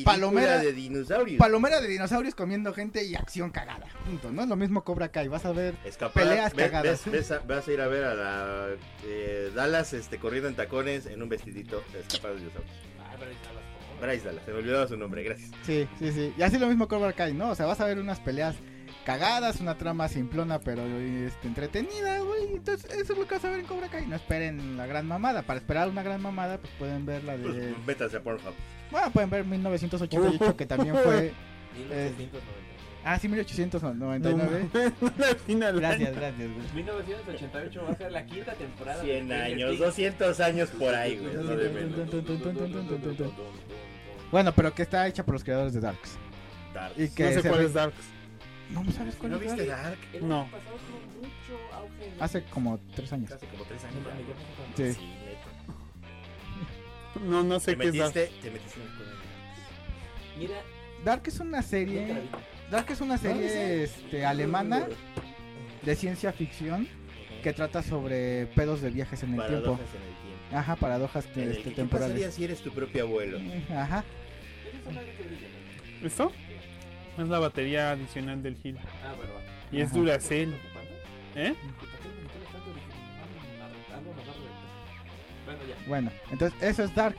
Palomera- 0.03 0.59
de 0.59 0.73
dinosaurios. 0.73 1.37
palomera 1.39 1.81
de 1.81 1.87
dinosaurios 1.87 2.35
comiendo 2.35 2.73
gente 2.73 3.03
y 3.05 3.15
acción 3.15 3.49
cagada. 3.51 3.87
Punto. 4.05 4.31
No 4.31 4.43
es 4.43 4.47
lo 4.47 4.55
mismo 4.55 4.83
Cobra 4.83 5.09
Kai. 5.09 5.27
Vas 5.27 5.45
a 5.45 5.51
ver 5.51 5.75
Peleas 6.13 6.53
cagadas. 6.53 7.05
ves- 7.05 7.11
ves 7.11 7.31
a- 7.31 7.39
vas 7.39 7.67
a 7.67 7.71
ir 7.71 7.81
a 7.81 7.87
ver 7.87 8.03
a 8.03 8.13
la 8.15 8.67
eh, 9.05 9.51
Dallas 9.55 9.93
este, 9.93 10.17
corriendo 10.17 10.47
en 10.49 10.55
tacones 10.55 11.05
en 11.05 11.21
un 11.21 11.29
vestidito 11.29 11.83
de 11.93 11.99
escapar 12.01 12.31
de 12.33 12.39
dinosaurios. 12.39 12.71
Ah, 13.01 13.15
pero. 13.19 13.31
Bryce 14.01 14.25
Dallas, 14.25 14.45
se 14.45 14.51
me 14.53 14.59
olvidaba 14.59 14.87
su 14.87 14.95
nombre, 14.95 15.23
gracias. 15.23 15.51
Sí, 15.65 15.85
sí, 15.99 16.11
sí. 16.13 16.33
Y 16.37 16.41
así 16.41 16.57
lo 16.57 16.67
mismo 16.67 16.87
Cobra 16.87 17.11
Kai, 17.11 17.33
¿no? 17.33 17.49
O 17.49 17.55
sea, 17.55 17.65
vas 17.65 17.81
a 17.81 17.85
ver 17.85 17.99
unas 17.99 18.19
peleas 18.21 18.55
cagadas, 19.05 19.59
una 19.59 19.77
trama 19.77 20.07
simplona 20.07 20.59
pero 20.59 20.83
este, 20.85 21.47
entretenida, 21.47 22.19
güey. 22.19 22.55
Entonces, 22.55 22.91
eso 22.91 23.13
es 23.13 23.19
lo 23.19 23.27
que 23.27 23.35
vas 23.35 23.45
a 23.45 23.49
ver 23.49 23.59
en 23.59 23.65
Cobra 23.65 23.87
Kai. 23.89 24.07
No 24.07 24.15
esperen 24.15 24.77
la 24.77 24.87
gran 24.87 25.05
mamada. 25.05 25.41
Para 25.43 25.59
esperar 25.59 25.89
una 25.89 26.03
gran 26.03 26.21
mamada, 26.21 26.57
pues 26.57 26.71
pueden 26.77 27.05
ver 27.05 27.23
la 27.23 27.37
de... 27.37 27.43
Pues, 27.43 27.85
métase 27.85 28.17
a 28.17 28.21
Pornhub. 28.21 28.53
Bueno, 28.91 29.11
pueden 29.11 29.29
ver 29.29 29.45
1988, 29.45 30.57
que 30.57 30.65
también 30.65 30.95
fue... 30.95 31.33
1990. 31.75 32.37
Ah, 33.01 33.17
sí, 33.17 33.29
1899. 33.29 34.69
No, 35.47 35.73
Gracias, 35.79 36.15
gracias, 36.15 36.51
güey. 36.53 36.73
1988 36.75 37.81
va 37.87 37.91
a 37.91 37.95
ser 37.95 38.11
la 38.11 38.25
quinta 38.25 38.53
temporada. 38.53 39.01
100 39.01 39.27
de 39.27 39.35
Stranger 39.35 39.53
años, 39.53 39.69
Things. 39.69 39.85
200 39.85 40.39
años 40.41 40.69
por 40.71 40.93
ahí, 40.93 41.17
güey. 41.17 41.33
no 41.33 41.43
de 41.55 41.69
menos. 41.69 43.33
Bueno, 44.31 44.53
pero 44.53 44.73
que 44.73 44.81
está 44.81 45.07
hecha 45.07 45.25
por 45.25 45.33
los 45.33 45.43
creadores 45.45 45.73
de 45.73 45.79
Darks. 45.79 46.17
Dark. 46.73 46.93
Y 46.97 47.07
que 47.09 47.23
No 47.23 47.29
sé 47.29 47.41
se 47.41 47.49
cuál 47.49 47.61
es 47.61 47.73
Darks. 47.73 48.18
No, 48.69 48.83
¿no 48.83 48.91
sabes 48.91 49.15
cuál 49.15 49.31
¿No 49.31 49.37
es 49.37 49.43
viste? 49.43 49.65
Dark? 49.65 49.97
El 50.13 50.27
No. 50.27 50.41
año 50.41 50.51
pasado 50.51 50.77
tuvo 50.77 51.21
mucho 51.21 51.73
auge. 51.75 52.05
en- 52.15 52.21
Hace 52.23 52.43
como 52.45 52.79
tres 52.95 53.11
años. 53.13 53.31
Hace 53.31 53.47
como 53.47 53.63
3 53.65 53.81
No 53.83 53.89
años. 53.89 54.03
mames, 54.03 54.27
ya. 54.77 54.93
Sí. 54.93 54.99
Sí. 54.99 55.09
No, 57.27 57.43
no 57.43 57.59
Te 57.59 57.65
sé 57.65 57.77
qué 57.77 57.87
es 57.87 57.95
Darks. 57.97 58.15
metiste, 58.15 58.41
te 58.41 58.51
metiste 58.51 58.79
en 58.79 58.85
el 58.87 58.93
cuerno. 58.95 59.13
Mira, 60.37 60.61
Dark 61.03 61.23
es 61.25 61.39
una 61.39 61.61
serie... 61.61 62.21
Dark 62.71 62.85
es 62.91 63.01
una 63.01 63.17
serie 63.17 63.83
este, 63.83 64.25
alemana 64.25 64.87
de 65.81 65.95
ciencia 65.95 66.31
ficción 66.31 66.87
que 67.41 67.51
trata 67.53 67.81
sobre 67.81 68.45
pedos 68.47 68.81
de 68.81 68.91
viajes 68.91 69.23
en 69.23 69.31
el 69.31 69.37
Paradojas 69.37 69.63
tiempo. 69.89 69.97
en 69.97 70.03
el 70.03 70.21
tiempo. 70.21 70.57
Ajá, 70.57 70.75
paradojas 70.75 71.25
En 71.35 71.41
el 71.41 71.51
este, 71.53 71.63
¿Qué 71.69 71.71
temporales. 71.71 72.11
pasaría 72.13 72.31
si 72.31 72.43
eres 72.43 72.61
tu 72.61 72.71
propio 72.71 73.03
abuelo? 73.05 73.39
Ajá. 73.75 74.03
Esa 76.03 76.29
es. 77.21 77.25
Es 77.25 77.29
la 77.31 77.39
batería 77.39 77.91
adicional 77.91 78.41
del 78.43 78.55
Gil. 78.57 78.77
Ah, 79.03 79.13
bueno, 79.17 79.33
va. 79.33 79.41
Y 79.77 79.81
es 79.81 79.87
Ajá. 79.89 79.97
Duracell. 79.97 80.53
¿Eh? 81.35 81.53
Bueno, 85.45 85.59
ya. 85.67 85.87
Bueno, 85.87 86.11
entonces 86.31 86.61
eso 86.61 86.83
es 86.83 86.93
Dark. 86.95 87.15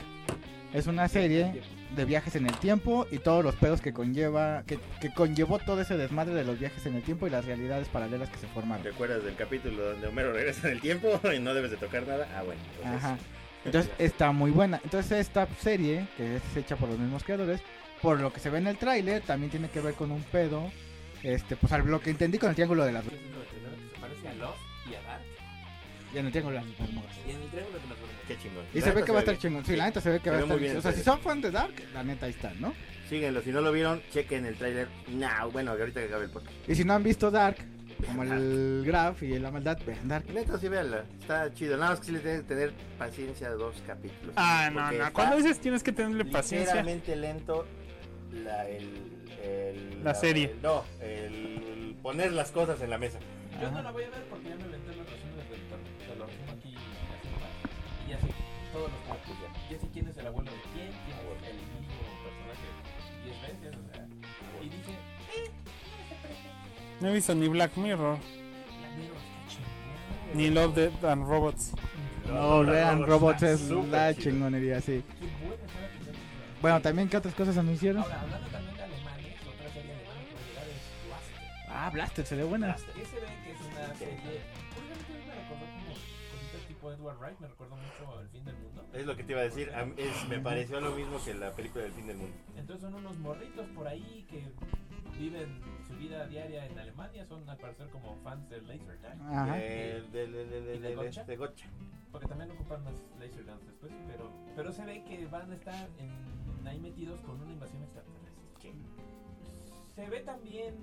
Es 0.72 0.86
una 0.86 1.08
serie 1.08 1.60
de 1.96 2.04
viajes 2.04 2.36
en 2.36 2.46
el 2.46 2.56
tiempo 2.58 3.04
y 3.10 3.18
todos 3.18 3.42
los 3.44 3.56
pedos 3.56 3.80
que 3.80 3.92
conlleva, 3.92 4.62
que, 4.66 4.78
que 5.00 5.12
conllevó 5.12 5.58
todo 5.58 5.80
ese 5.80 5.96
desmadre 5.96 6.32
de 6.34 6.44
los 6.44 6.60
viajes 6.60 6.86
en 6.86 6.94
el 6.94 7.02
tiempo 7.02 7.26
y 7.26 7.30
las 7.30 7.44
realidades 7.44 7.88
paralelas 7.88 8.28
que 8.30 8.38
se 8.38 8.46
formaron. 8.46 8.84
¿Te 8.84 8.90
acuerdas 8.90 9.24
del 9.24 9.34
capítulo 9.34 9.82
donde 9.90 10.06
Homero 10.06 10.32
regresa 10.32 10.68
en 10.68 10.74
el 10.74 10.80
tiempo 10.80 11.20
y 11.34 11.40
no 11.40 11.54
debes 11.54 11.72
de 11.72 11.76
tocar 11.76 12.06
nada? 12.06 12.28
Ah, 12.36 12.42
bueno. 12.44 12.60
entonces- 12.78 13.04
Ajá. 13.04 13.18
Entonces 13.64 13.90
está 13.98 14.32
muy 14.32 14.52
buena. 14.52 14.80
Entonces 14.84 15.12
esta 15.18 15.46
serie, 15.58 16.06
que 16.16 16.36
es 16.36 16.56
hecha 16.56 16.76
por 16.76 16.88
los 16.88 16.98
mismos 16.98 17.24
creadores, 17.24 17.60
por 18.02 18.20
lo 18.20 18.32
que 18.32 18.40
se 18.40 18.50
ve 18.50 18.58
en 18.58 18.66
el 18.66 18.76
tráiler, 18.76 19.22
también 19.22 19.50
tiene 19.50 19.68
que 19.68 19.80
ver 19.80 19.94
con 19.94 20.10
un 20.10 20.22
pedo. 20.22 20.70
Este, 21.22 21.54
pues 21.56 21.72
al- 21.72 21.86
lo 21.86 22.00
que 22.00 22.10
entendí 22.10 22.38
con 22.38 22.48
el 22.48 22.54
triángulo 22.54 22.84
de 22.84 22.92
las 22.92 23.04
se 23.04 23.10
parece 24.00 24.28
a 24.28 24.34
Lost 24.34 24.58
y 24.90 24.94
a 24.94 25.02
Dark. 25.02 25.22
y 26.14 26.18
en 26.18 26.26
el 26.26 26.32
triángulo 26.32 26.56
de 26.58 26.64
las 26.64 26.78
Bermudas. 26.78 27.12
Y 27.26 27.30
en 27.30 27.42
el 27.42 27.48
triángulo 27.50 27.78
de 27.78 27.88
las 27.88 27.98
Bermudas. 27.98 28.16
Qué 28.26 28.38
chingón. 28.38 28.64
Y 28.74 28.78
La 28.80 28.84
se 28.86 28.90
ve 28.92 29.04
que 29.04 29.12
va 29.12 29.18
a 29.18 29.20
estar 29.20 29.34
bien. 29.34 29.42
chingón. 29.42 29.64
Sí, 29.66 29.76
la 29.76 29.84
neta 29.86 30.00
se 30.00 30.10
ve 30.10 30.18
que 30.18 30.24
Se 30.24 30.30
va 30.30 30.36
a 30.36 30.40
estar 30.40 30.58
bien 30.58 30.70
chingón. 30.72 30.78
O 30.78 30.82
sea, 30.82 30.92
si 30.92 31.02
son 31.02 31.20
fan 31.20 31.40
de 31.42 31.50
Dark, 31.50 31.74
la 31.92 32.02
neta 32.02 32.26
ahí 32.26 32.32
están, 32.32 32.58
¿no? 32.60 32.72
Síguenlo, 33.08 33.42
si 33.42 33.50
no 33.50 33.60
lo 33.60 33.70
vieron, 33.72 34.00
chequen 34.12 34.46
el 34.46 34.56
tráiler. 34.56 34.88
Now, 35.08 35.50
bueno, 35.50 35.74
que 35.74 35.80
ahorita 35.82 36.00
que 36.00 36.06
acabe 36.06 36.24
el 36.24 36.30
podcast. 36.30 36.54
Y 36.68 36.74
si 36.74 36.84
no 36.84 36.94
han 36.94 37.02
visto 37.02 37.30
Dark, 37.30 37.56
como 38.06 38.22
el 38.22 38.82
Graph 38.86 39.22
y 39.22 39.38
la 39.38 39.50
maldad, 39.50 39.78
vean 39.86 40.08
Dark. 40.08 40.24
Neta, 40.32 40.58
sí, 40.58 40.68
véanla. 40.68 41.04
Está 41.20 41.52
chido. 41.52 41.76
Nada 41.76 41.90
más 41.90 42.00
que 42.00 42.06
sí 42.06 42.12
le 42.12 42.20
tienen 42.20 42.40
que 42.42 42.48
tener 42.48 42.72
paciencia 42.98 43.50
dos 43.50 43.82
capítulos. 43.86 44.32
Ah, 44.36 44.70
no, 44.72 44.90
no. 44.92 45.12
Cuando 45.12 45.36
dices 45.36 45.60
tienes 45.60 45.82
que 45.82 45.92
tenerle 45.92 46.24
paciencia. 46.24 46.72
Ligeramente 46.76 47.14
lento 47.16 47.66
la, 48.32 48.68
el, 48.68 48.88
el- 49.42 50.04
La 50.04 50.14
serie. 50.14 50.50
el- 50.52 50.62
no, 50.62 50.84
el 51.00 51.96
poner 52.02 52.32
las 52.32 52.50
cosas 52.50 52.80
en 52.80 52.90
la 52.90 52.98
mesa. 52.98 53.18
Yo 53.60 53.70
no 53.70 53.82
la 53.82 53.90
voy 53.90 54.04
a 54.04 54.10
ver 54.10 54.22
porque 54.30 54.48
ya 54.48 54.56
me 54.56 54.64
inventé 54.64 54.88
los 54.96 55.06
resúmenes 55.10 55.50
del. 55.50 55.60
Se 56.08 56.16
lo 56.16 56.26
resumo 56.26 56.52
aquí 56.52 56.74
así. 56.76 58.06
Y 58.06 58.10
ya 58.10 58.18
sé 58.20 58.26
todos 58.72 58.90
los 58.90 59.08
datos 59.08 59.36
ya. 59.40 59.70
Ya 59.74 59.80
sé 59.80 59.86
quién 59.92 60.08
es 60.08 60.16
el 60.16 60.26
abuelo 60.26 60.50
de 60.50 60.56
quién, 60.72 60.88
quién 61.04 61.16
es 61.18 61.48
el 61.48 61.56
mismo 61.56 62.00
personaje 62.24 62.66
10 63.24 63.42
veces, 63.42 63.78
o 63.78 63.94
sea. 63.94 64.06
Y 64.62 64.68
dije, 64.68 64.92
eh, 65.36 65.50
No 67.00 67.08
he 67.08 67.12
visto 67.14 67.34
ni 67.34 67.48
Black 67.48 67.76
Mirror, 67.76 68.16
está 68.16 69.48
chingón. 69.48 70.34
ni 70.34 70.48
Love, 70.50 70.74
Death 70.74 71.04
and 71.04 71.26
Robots. 71.28 71.72
No, 72.28 72.64
vean 72.64 73.04
Robots 73.06 73.42
es 73.42 73.70
la 73.70 74.14
chingonería, 74.14 74.80
sí. 74.80 75.02
Qué 75.18 75.26
buena 75.46 75.56
Bueno, 76.60 76.80
también, 76.80 77.08
¿qué 77.08 77.16
otras 77.16 77.34
cosas 77.34 77.56
anunciaron? 77.56 78.02
Ahora, 78.02 78.20
hablando 78.20 78.48
también 78.48 78.76
de 78.76 78.82
alemanes, 78.82 79.36
otra 79.46 79.72
serie 79.72 79.92
alemana 79.94 80.20
que 80.28 80.34
va 80.34 80.40
a 80.40 80.46
llegar 80.48 80.68
es 80.68 81.06
Blaster. 81.06 81.66
Ah, 81.68 81.90
Blaster, 81.90 82.26
se 82.26 82.36
ve 82.36 82.44
buena. 82.44 82.74
Que 82.74 82.80
se 82.82 82.86
ve 83.16 83.26
que 83.44 83.52
es 83.52 83.60
una 83.60 83.94
serie. 83.94 84.40
Curiosamente 84.74 85.26
me 85.26 85.34
recordó 85.34 85.64
como 85.64 85.94
cositas 85.94 86.68
tipo 86.68 86.92
Edward 86.92 87.18
Wright, 87.18 87.40
me 87.40 87.48
recuerda 87.48 87.76
mucho 87.76 88.20
El 88.20 88.28
fin 88.28 88.44
del 88.44 88.56
mundo. 88.56 88.86
Es 88.92 89.06
lo 89.06 89.16
que 89.16 89.24
te 89.24 89.32
iba 89.32 89.40
a 89.40 89.44
decir. 89.44 89.70
a 89.74 89.82
es- 89.96 90.28
me 90.28 90.38
pareció 90.40 90.80
lo 90.80 90.90
mismo 90.92 91.22
que 91.24 91.34
la 91.34 91.50
película 91.52 91.84
del 91.84 91.92
fin 91.92 92.06
del 92.06 92.16
mundo. 92.18 92.36
Entonces 92.56 92.82
son 92.82 92.94
unos 92.94 93.16
morritos 93.18 93.66
por 93.74 93.88
ahí 93.88 94.26
que 94.28 94.44
viven 95.20 95.60
su 95.86 95.94
vida 95.96 96.26
diaria 96.26 96.64
en 96.66 96.78
Alemania, 96.78 97.24
son 97.26 97.48
al 97.48 97.58
parecer 97.58 97.88
como 97.90 98.16
fans 98.24 98.48
del 98.48 98.66
laser 98.66 98.98
tag. 99.00 99.20
Ajá. 99.22 99.54
Eh, 99.58 100.02
de, 100.10 100.26
de, 100.26 100.46
de, 100.46 100.60
de, 100.62 100.76
¿Y 100.76 100.78
de 100.78 100.88
de- 100.88 101.36
Gotcha? 101.36 101.68
Porque 102.10 102.26
también 102.26 102.50
ocupan 102.50 102.82
más 102.82 102.94
laser 103.20 103.44
guns 103.44 103.64
después, 103.66 103.92
pero, 104.08 104.30
pero 104.56 104.72
se 104.72 104.84
ve 104.84 105.04
que 105.04 105.26
van 105.26 105.50
a 105.50 105.54
estar 105.54 105.88
en- 105.98 106.66
ahí 106.66 106.80
metidos 106.80 107.20
con 107.20 107.40
una 107.40 107.52
invasión 107.52 107.82
extraterrestre. 107.82 108.30
Se 109.94 110.08
ve 110.08 110.20
también 110.20 110.74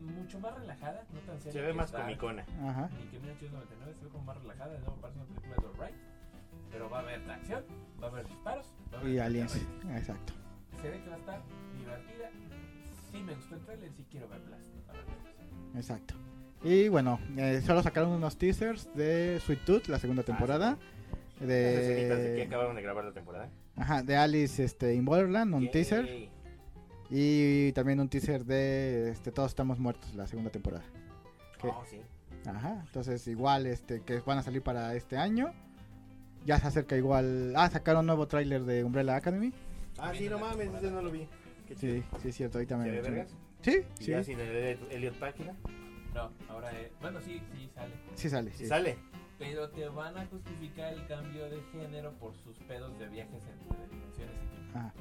mucho 0.00 0.40
más 0.40 0.54
relajada, 0.58 1.04
no 1.12 1.20
tan 1.20 1.38
seria. 1.40 1.52
Se 1.52 1.60
ve 1.66 1.72
más 1.72 1.92
comicona. 1.92 2.44
Ajá. 2.64 2.90
Y 3.04 3.06
que 3.08 3.20
1899 3.20 3.94
se 3.94 4.04
ve 4.04 4.10
como 4.10 4.24
más 4.24 4.36
relajada, 4.38 4.72
de 4.72 4.78
nuevo 4.80 4.96
parece 4.96 5.18
una 5.20 5.28
película 5.28 5.54
de 5.54 5.60
Edward 5.62 5.78
Wright. 5.78 5.94
Pero 6.72 6.90
va 6.90 6.98
a 6.98 7.00
haber 7.02 7.30
acción, 7.30 7.64
va 8.02 8.06
a 8.08 8.10
haber 8.10 8.26
disparos, 8.26 8.66
va 8.92 8.98
a 8.98 9.00
haber 9.00 9.12
Y 9.12 9.18
aliens, 9.20 9.56
exacto. 9.90 10.32
Se 10.82 10.90
ve 10.90 11.00
que 11.02 11.08
va 11.10 11.14
a 11.16 11.18
estar 11.18 11.40
divertida. 11.78 12.30
Sí 13.16 13.22
me 13.22 13.34
gustó 13.34 13.54
el 13.54 13.60
trailer, 13.62 13.90
sí 13.96 14.04
quiero 14.10 14.28
ver 14.28 14.40
Blast. 14.40 14.64
Exacto. 15.74 16.14
Y 16.62 16.88
bueno, 16.88 17.18
eh, 17.36 17.60
solo 17.64 17.82
sacaron 17.82 18.10
unos 18.10 18.36
teasers 18.36 18.88
de 18.94 19.40
Sweet 19.44 19.64
Tooth, 19.64 19.86
la 19.88 19.98
segunda 19.98 20.22
temporada. 20.22 20.78
Las 21.40 21.50
escenitas 21.50 22.18
de 22.18 22.24
que 22.24 22.30
De, 22.30 22.42
acabaron 22.44 22.76
de 22.76 22.82
grabar 22.82 23.04
la 23.04 23.12
temporada. 23.12 23.50
ajá, 23.76 24.02
de 24.02 24.16
Alice 24.16 24.62
este, 24.64 24.94
in 24.94 25.04
Borderland, 25.04 25.54
un 25.54 25.62
Yay. 25.64 25.70
teaser. 25.70 26.28
Y 27.10 27.72
también 27.72 28.00
un 28.00 28.08
teaser 28.08 28.44
de 28.44 29.10
este, 29.10 29.30
Todos 29.30 29.50
estamos 29.50 29.78
muertos, 29.78 30.14
la 30.14 30.26
segunda 30.26 30.50
temporada. 30.50 30.82
¿Qué? 31.60 31.68
Oh, 31.68 31.84
sí. 31.88 32.00
Ajá, 32.46 32.82
entonces 32.86 33.26
igual 33.28 33.66
este 33.66 34.00
que 34.02 34.20
van 34.20 34.38
a 34.38 34.42
salir 34.42 34.62
para 34.62 34.94
este 34.94 35.16
año. 35.16 35.52
Ya 36.46 36.58
se 36.58 36.66
acerca 36.68 36.96
igual. 36.96 37.54
Ah, 37.56 37.68
sacaron 37.70 38.00
un 38.00 38.06
nuevo 38.06 38.26
tráiler 38.28 38.64
de 38.64 38.82
Umbrella 38.84 39.16
Academy. 39.16 39.52
Ah, 39.98 40.12
sí, 40.16 40.28
no 40.28 40.38
mames, 40.38 40.72
ese 40.74 40.90
no 40.90 41.02
lo 41.02 41.10
vi. 41.10 41.26
Qué. 41.66 41.74
Sí, 41.76 42.02
sí, 42.22 42.28
es 42.28 42.34
cierto, 42.36 42.58
ahorita 42.58 42.76
¿Se 42.76 42.82
me 42.84 42.90
ve 42.90 43.00
vergas? 43.02 43.36
Sí, 43.62 43.80
Y 44.00 44.04
sí. 44.04 44.10
Ya 44.12 44.22
sin 44.24 44.38
el 44.40 44.48
Elliot- 44.78 44.90
Elliot 44.92 45.14
Página. 45.18 45.54
No, 46.14 46.30
ahora 46.48 46.70
es. 46.78 46.90
Bueno, 47.00 47.20
sí, 47.20 47.42
sí 47.54 47.68
sale. 47.74 47.92
Sí 48.14 48.28
sale, 48.30 48.52
sí. 48.52 48.66
sale. 48.66 48.96
Pero 49.38 49.68
te 49.70 49.86
van 49.88 50.16
a 50.16 50.24
justificar 50.26 50.92
el 50.94 51.06
cambio 51.06 51.44
de 51.50 51.60
género 51.72 52.12
por 52.14 52.34
sus 52.36 52.56
pedos 52.60 52.98
de 52.98 53.06
viajes 53.08 53.42
entre 53.46 53.86
dimensiones 53.88 54.34
y 54.36 54.48
tiempo. 54.48 54.78
Ah, 54.78 54.92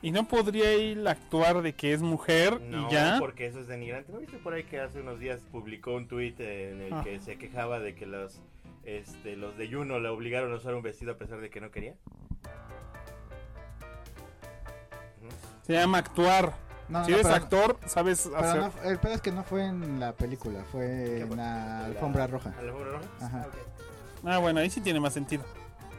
Y 0.00 0.10
no 0.10 0.26
podría 0.26 0.74
ir 0.74 1.06
a 1.06 1.10
actuar 1.12 1.60
de 1.62 1.74
que 1.74 1.92
es 1.92 2.00
mujer 2.02 2.60
No, 2.62 2.88
y 2.88 2.92
ya. 2.92 3.16
porque 3.20 3.46
eso 3.46 3.60
es 3.60 3.66
denigrante. 3.68 4.12
¿No 4.12 4.18
viste 4.18 4.38
por 4.38 4.54
ahí 4.54 4.64
que 4.64 4.80
hace 4.80 5.00
unos 5.00 5.20
días 5.20 5.40
publicó 5.52 5.94
un 5.94 6.08
tweet 6.08 6.34
en 6.38 6.80
el 6.80 6.92
Ah. 6.94 7.02
que 7.04 7.20
se 7.20 7.36
quejaba 7.36 7.78
de 7.80 7.94
que 7.94 8.06
los 8.06 8.40
este 8.84 9.36
los 9.36 9.56
de 9.56 9.70
Juno 9.70 10.00
la 10.00 10.10
obligaron 10.10 10.50
a 10.52 10.56
usar 10.56 10.74
un 10.74 10.82
vestido 10.82 11.12
a 11.12 11.16
pesar 11.16 11.40
de 11.40 11.50
que 11.50 11.60
no 11.60 11.70
quería? 11.70 11.94
Se 15.62 15.72
llama 15.72 15.98
actuar. 15.98 16.54
No, 16.88 17.04
si 17.04 17.10
no, 17.12 17.16
eres 17.18 17.26
pero- 17.32 17.36
actor, 17.44 17.78
sabes 17.86 18.22
pero 18.30 18.38
hacer. 18.38 18.60
no- 18.60 18.90
el 18.90 18.98
pedo 18.98 19.14
es 19.14 19.20
que 19.22 19.32
no 19.32 19.42
fue 19.44 19.64
en 19.64 19.98
la 20.00 20.12
película, 20.12 20.62
fue 20.70 20.86
¿Qué 20.86 21.20
en 21.22 21.28
fue? 21.28 21.36
la 21.36 21.84
alfombra 21.86 22.26
roja. 22.26 22.50
¿A 22.50 22.62
la 22.62 22.70
alfombra 22.70 22.90
roja? 22.98 23.06
Ajá. 23.26 23.46
Ah. 23.46 24.34
Ah, 24.34 24.38
bueno, 24.38 24.60
ahí 24.60 24.68
sí 24.70 24.80
tiene 24.80 25.00
más 25.00 25.12
sentido. 25.14 25.44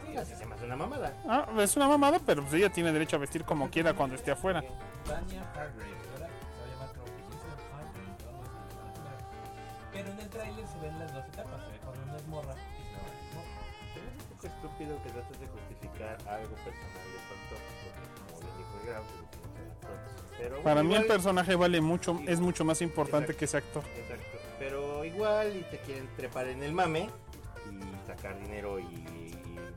Sí, 0.05 0.15
así 0.17 0.35
se 0.35 0.45
me 0.45 0.53
hace 0.53 0.65
una 0.65 0.75
mamada. 0.75 1.13
Ah, 1.27 1.47
es 1.57 1.75
una 1.75 1.87
mamada, 1.87 2.19
pero 2.25 2.41
pues 2.43 2.53
ella 2.53 2.69
tiene 2.69 2.91
derecho 2.91 3.15
a 3.15 3.19
vestir 3.19 3.43
como 3.43 3.69
quiera 3.71 3.93
cuando 3.93 4.15
esté 4.15 4.31
afuera. 4.31 4.61
Tanya 4.61 5.41
Hargrave, 5.55 5.95
¿verdad? 6.13 6.29
Se 6.29 6.59
va 6.59 6.63
a 6.63 6.69
llamar 6.69 6.89
creo 6.93 7.05
que 7.05 7.11
Jason 7.23 7.49
Hargrave 7.73 8.13
o 8.23 8.37
algo 8.37 8.43
así, 8.43 8.69
le 8.69 8.75
van 8.77 8.85
a 8.85 8.93
poner. 8.93 9.91
Pero 9.93 10.11
en 10.11 10.19
el 10.19 10.29
tráiler 10.29 10.67
se 10.67 10.77
ven 10.79 10.99
las 10.99 11.13
dos 11.13 11.25
etapas, 11.25 11.61
se 11.65 11.71
ve 11.71 11.79
cuando 11.83 12.03
una 12.03 12.15
es 12.17 12.27
morra 12.27 12.53
y 12.53 12.83
se 12.83 12.93
ve 12.93 13.09
es 13.17 13.33
morra. 13.33 13.61
Pero 13.95 14.05
es 14.07 14.15
un 14.21 14.27
poco 14.29 14.45
estúpido 14.47 14.91
que 15.03 15.09
trates 15.09 15.39
de 15.39 15.47
justificar 15.47 16.13
algo 16.29 16.55
personal 16.61 17.07
de 17.09 17.19
pronto, 17.27 17.55
porque 17.57 18.01
como 18.29 18.39
bien 18.45 18.53
dijo 18.61 18.75
Pero 20.43 20.61
Para 20.61 20.83
mí 20.83 20.93
el 20.93 21.03
igual- 21.03 21.07
personaje 21.17 21.55
vale 21.55 21.79
mucho, 21.79 22.19
es 22.27 22.39
mucho 22.41 22.65
más 22.65 22.81
importante 22.81 23.31
Exacto. 23.31 23.39
que 23.39 23.45
ese 23.45 23.57
actor. 23.57 23.83
Exacto. 23.97 24.37
Pero 24.59 25.05
igual 25.05 25.55
y 25.55 25.61
te 25.71 25.77
quieren 25.79 26.07
trepar 26.17 26.47
en 26.47 26.61
el 26.63 26.73
mame 26.73 27.09
y 27.71 28.07
sacar 28.07 28.37
dinero 28.39 28.77
y, 28.79 28.83
y 28.83 29.31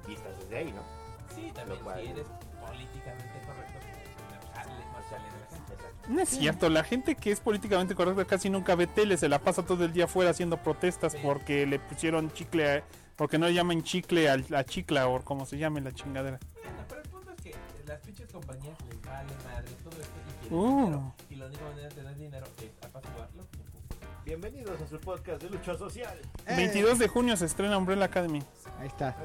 vistas 0.08 0.36
desde 0.40 0.56
ahí, 0.58 0.72
¿no? 0.72 0.82
Sí, 1.34 1.52
también 1.54 1.78
Lo 1.78 1.84
cual- 1.84 2.00
si 2.02 2.08
eres 2.10 2.26
políticamente 2.26 3.40
correcto, 3.46 3.78
la. 3.82 3.96
No 6.12 6.20
es 6.20 6.28
cierto, 6.28 6.68
la 6.68 6.84
gente 6.84 7.16
que 7.16 7.32
es 7.32 7.40
políticamente 7.40 7.94
correcta 7.96 8.24
casi 8.24 8.48
nunca 8.48 8.76
ve 8.76 8.86
tele, 8.86 9.16
se 9.16 9.28
la 9.28 9.40
pasa 9.40 9.64
todo 9.64 9.84
el 9.84 9.92
día 9.92 10.04
afuera 10.04 10.30
haciendo 10.30 10.56
protestas 10.56 11.12
Sí. 11.12 11.18
porque 11.22 11.66
le 11.66 11.78
pusieron 11.80 12.30
chicle, 12.32 12.76
a- 12.78 12.84
porque 13.16 13.38
no 13.38 13.46
le 13.46 13.54
llaman 13.54 13.82
chicle 13.82 14.28
al- 14.28 14.44
a 14.54 14.62
chicla 14.64 15.08
o 15.08 15.20
como 15.24 15.46
se 15.46 15.58
llame 15.58 15.80
la 15.80 15.92
chingadera. 15.92 16.38
Bueno, 16.62 16.78
pero 16.88 17.02
el 17.02 17.08
punto 17.08 17.32
es 17.32 17.42
que 17.42 17.54
las 17.86 17.98
pinches 18.00 18.30
compañías 18.32 18.76
les 18.88 19.02
vale 19.02 19.32
madre 19.44 19.68
esto 20.46 20.54
y 20.54 20.58
quieren 20.58 20.64
Uh. 20.68 20.84
dinero. 20.84 21.14
Y 21.30 21.34
la 21.36 21.46
única 21.46 21.64
manera 21.64 21.88
de 21.88 21.94
tener 21.94 22.16
dinero 22.16 22.46
es 22.58 22.84
apaciguarlo. 22.86 23.46
Bienvenidos 24.24 24.80
a 24.80 24.86
su 24.88 24.98
podcast 24.98 25.42
de 25.42 25.50
lucha 25.50 25.76
social. 25.76 26.18
Eh, 26.46 26.56
22 26.56 26.98
de 26.98 27.08
junio 27.08 27.36
se 27.36 27.46
estrena 27.46 27.78
Umbrella 27.78 28.06
Academy. 28.06 28.42
Ahí 28.80 28.88
está. 28.88 29.16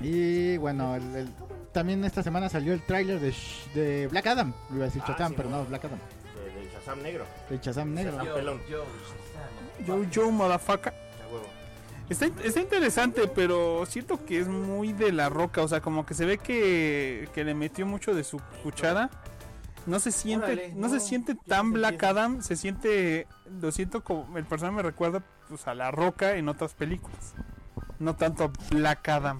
Y 0.00 0.58
bueno, 0.58 0.94
el- 0.96 1.16
el- 1.16 1.28
también 1.72 2.04
esta 2.04 2.22
semana 2.22 2.48
salió 2.50 2.74
el 2.74 2.82
tráiler 2.84 3.18
de, 3.18 3.30
Sh- 3.30 3.72
de 3.72 4.06
Black 4.08 4.26
Adam. 4.26 4.52
Iba 4.70 4.82
a 4.82 4.84
decir 4.86 5.02
Ah, 5.04 5.08
Shazam, 5.12 5.28
sí, 5.30 5.34
pero 5.38 5.48
¿no? 5.50 5.64
Black 5.64 5.84
Adam. 5.86 5.98
De- 5.98 6.60
Del 6.60 6.70
Shazam 6.70 7.02
negro. 7.02 7.24
De 7.48 7.58
Shazam 7.58 7.94
negro. 7.94 8.12
Shazam. 8.12 8.26
Yo, 8.26 8.34
pelón. 8.34 8.60
yo, 8.70 8.84
Shazam. 8.84 9.86
Yo, 9.86 10.04
yo, 10.10 10.30
motherfucker. 10.30 10.92
Está, 12.08 12.26
está 12.44 12.60
interesante, 12.60 13.26
pero 13.26 13.84
siento 13.86 14.24
que 14.24 14.38
es 14.38 14.48
muy 14.48 14.92
de 14.92 15.12
la 15.12 15.28
roca. 15.28 15.62
O 15.62 15.68
sea, 15.68 15.80
como 15.80 16.06
que 16.06 16.14
se 16.14 16.24
ve 16.24 16.38
que, 16.38 17.28
que 17.34 17.44
le 17.44 17.54
metió 17.54 17.86
mucho 17.86 18.14
de 18.14 18.22
su 18.24 18.40
cuchara. 18.62 19.10
No 19.86 20.00
se 20.00 20.10
siente, 20.10 20.46
Órale, 20.46 20.72
no, 20.74 20.88
no, 20.88 20.88
se 20.88 21.00
siente 21.00 21.34
tan 21.34 21.72
Black. 21.72 22.02
Adam. 22.02 22.42
Se 22.42 22.56
siente, 22.56 23.26
lo 23.60 23.70
siento 23.70 24.02
como 24.02 24.36
el 24.36 24.44
personaje 24.44 24.76
me 24.76 24.82
recuerda 24.82 25.22
pues, 25.48 25.66
a 25.68 25.74
la 25.74 25.90
roca 25.90 26.36
en 26.36 26.48
otras 26.48 26.74
películas. 26.74 27.34
No 27.98 28.16
tanto 28.16 28.44
a 28.44 28.52
Black 28.70 29.08
Adam. 29.08 29.38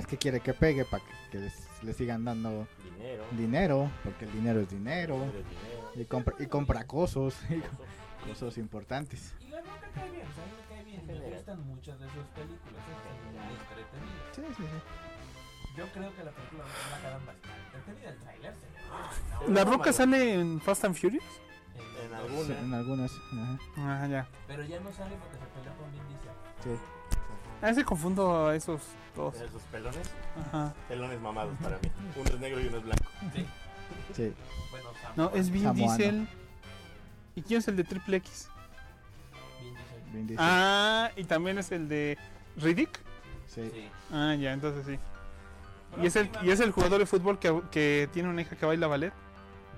Es 0.00 0.06
que 0.06 0.16
quiere 0.18 0.40
que 0.40 0.54
pegue 0.54 0.84
para 0.84 1.02
que, 1.04 1.12
que 1.30 1.38
les, 1.38 1.54
le 1.82 1.92
sigan 1.92 2.24
dando 2.24 2.66
Dinero. 2.84 3.24
dinero, 3.32 3.90
porque 4.02 4.24
el 4.26 4.32
dinero 4.32 4.60
es 4.60 4.70
dinero. 4.70 5.14
dinero 5.14 5.38
es 5.38 5.44
dinero. 5.48 5.90
Y 5.96 6.04
compra, 6.06 6.34
y 6.38 6.46
compra 6.46 6.84
cosas, 6.86 7.34
cosas 8.26 8.58
importantes. 8.58 9.34
Y 9.40 9.48
la 9.48 9.60
cae 9.94 10.10
bien, 10.10 10.26
o 10.26 10.34
sea, 10.34 10.44
me 10.46 10.74
cae 10.74 10.84
bien. 10.84 11.06
Me 11.06 11.12
General. 11.14 11.34
gustan 11.36 11.66
muchas 11.66 11.98
de 12.00 12.06
sus 12.06 12.24
películas, 12.34 12.82
muy 13.32 13.54
entretenidas. 13.54 14.34
Sí, 14.34 14.42
sí, 14.56 14.62
sí. 14.62 15.76
Yo 15.76 15.84
creo 15.92 16.14
que 16.14 16.24
la 16.24 16.30
película 16.30 16.64
de 16.64 16.70
Black 16.88 17.04
Adam 17.04 17.22
va 17.26 17.32
a 17.32 17.34
estar 17.34 17.58
entretenida. 17.66 18.10
El 18.10 18.18
trailer 18.18 18.54
se 18.54 18.66
ve. 18.66 19.48
No, 19.48 19.54
¿La 19.54 19.64
no, 19.64 19.70
roca 19.72 19.92
sale 19.92 20.34
en 20.34 20.60
Fast 20.60 20.84
and 20.84 20.94
Furious? 20.94 21.24
En 21.74 22.06
En 22.06 22.14
alguna. 22.14 22.44
Sí, 22.46 22.52
en 22.64 22.74
algunas. 22.74 23.10
ajá. 23.12 23.58
Ah, 23.76 24.06
ya. 24.08 24.28
Pero 24.46 24.62
ya 24.64 24.78
no 24.80 24.92
sale 24.92 25.16
porque 25.16 25.36
se 25.36 25.46
peleó 25.46 25.76
con 25.76 25.90
Vin 25.92 26.02
Diesel. 26.08 26.32
Sí. 26.62 26.82
A 27.64 27.68
veces 27.68 27.84
confundo 27.84 28.48
a 28.48 28.54
esos 28.54 28.82
dos. 29.16 29.34
Esos 29.36 29.62
pelones, 29.72 30.10
Ajá. 30.38 30.74
pelones 30.86 31.18
mamados 31.18 31.54
para 31.62 31.78
mí. 31.78 31.90
Uno 32.14 32.28
es 32.28 32.38
negro 32.38 32.60
y 32.60 32.66
uno 32.66 32.76
es 32.76 32.82
blanco. 32.84 33.04
Sí. 33.34 33.46
Sí. 34.12 34.34
Bueno, 34.70 34.90
Sam. 35.00 35.12
No, 35.16 35.30
es 35.30 35.48
Vin 35.48 35.62
Samoano. 35.62 35.96
Diesel. 35.96 36.28
¿Y 37.36 37.40
quién 37.40 37.60
es 37.60 37.68
el 37.68 37.76
de 37.76 37.84
Triple 37.84 38.18
X? 38.18 38.50
Vin 39.62 39.74
Diesel. 39.74 40.02
Vin 40.12 40.26
Diesel. 40.26 40.46
Ah, 40.46 41.10
y 41.16 41.24
también 41.24 41.56
es 41.56 41.72
el 41.72 41.88
de 41.88 42.18
Riddick. 42.58 43.00
Sí. 43.46 43.70
Sí. 43.72 43.88
Ah, 44.12 44.34
ya, 44.34 44.52
entonces 44.52 44.84
sí. 44.84 44.98
¿Y 46.02 46.06
es 46.06 46.16
el, 46.16 46.28
y 46.42 46.50
es 46.50 46.60
el 46.60 46.70
jugador 46.70 46.98
de 46.98 47.06
fútbol 47.06 47.38
que, 47.38 47.62
que 47.70 48.10
tiene 48.12 48.28
una 48.28 48.42
hija 48.42 48.56
que 48.56 48.66
baila 48.66 48.88
ballet? 48.88 49.12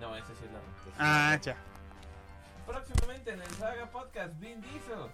No, 0.01 0.16
ese 0.16 0.26
sí 0.26 0.45
es 0.45 0.51
la. 0.53 0.59
Ah, 0.99 1.39
ya. 1.41 1.55
Próximamente 2.66 3.30
en 3.32 3.43
el 3.43 3.51
Saga 3.53 3.89
Podcast, 3.93 4.37
Vin 4.41 4.61
Diesel. 4.61 5.09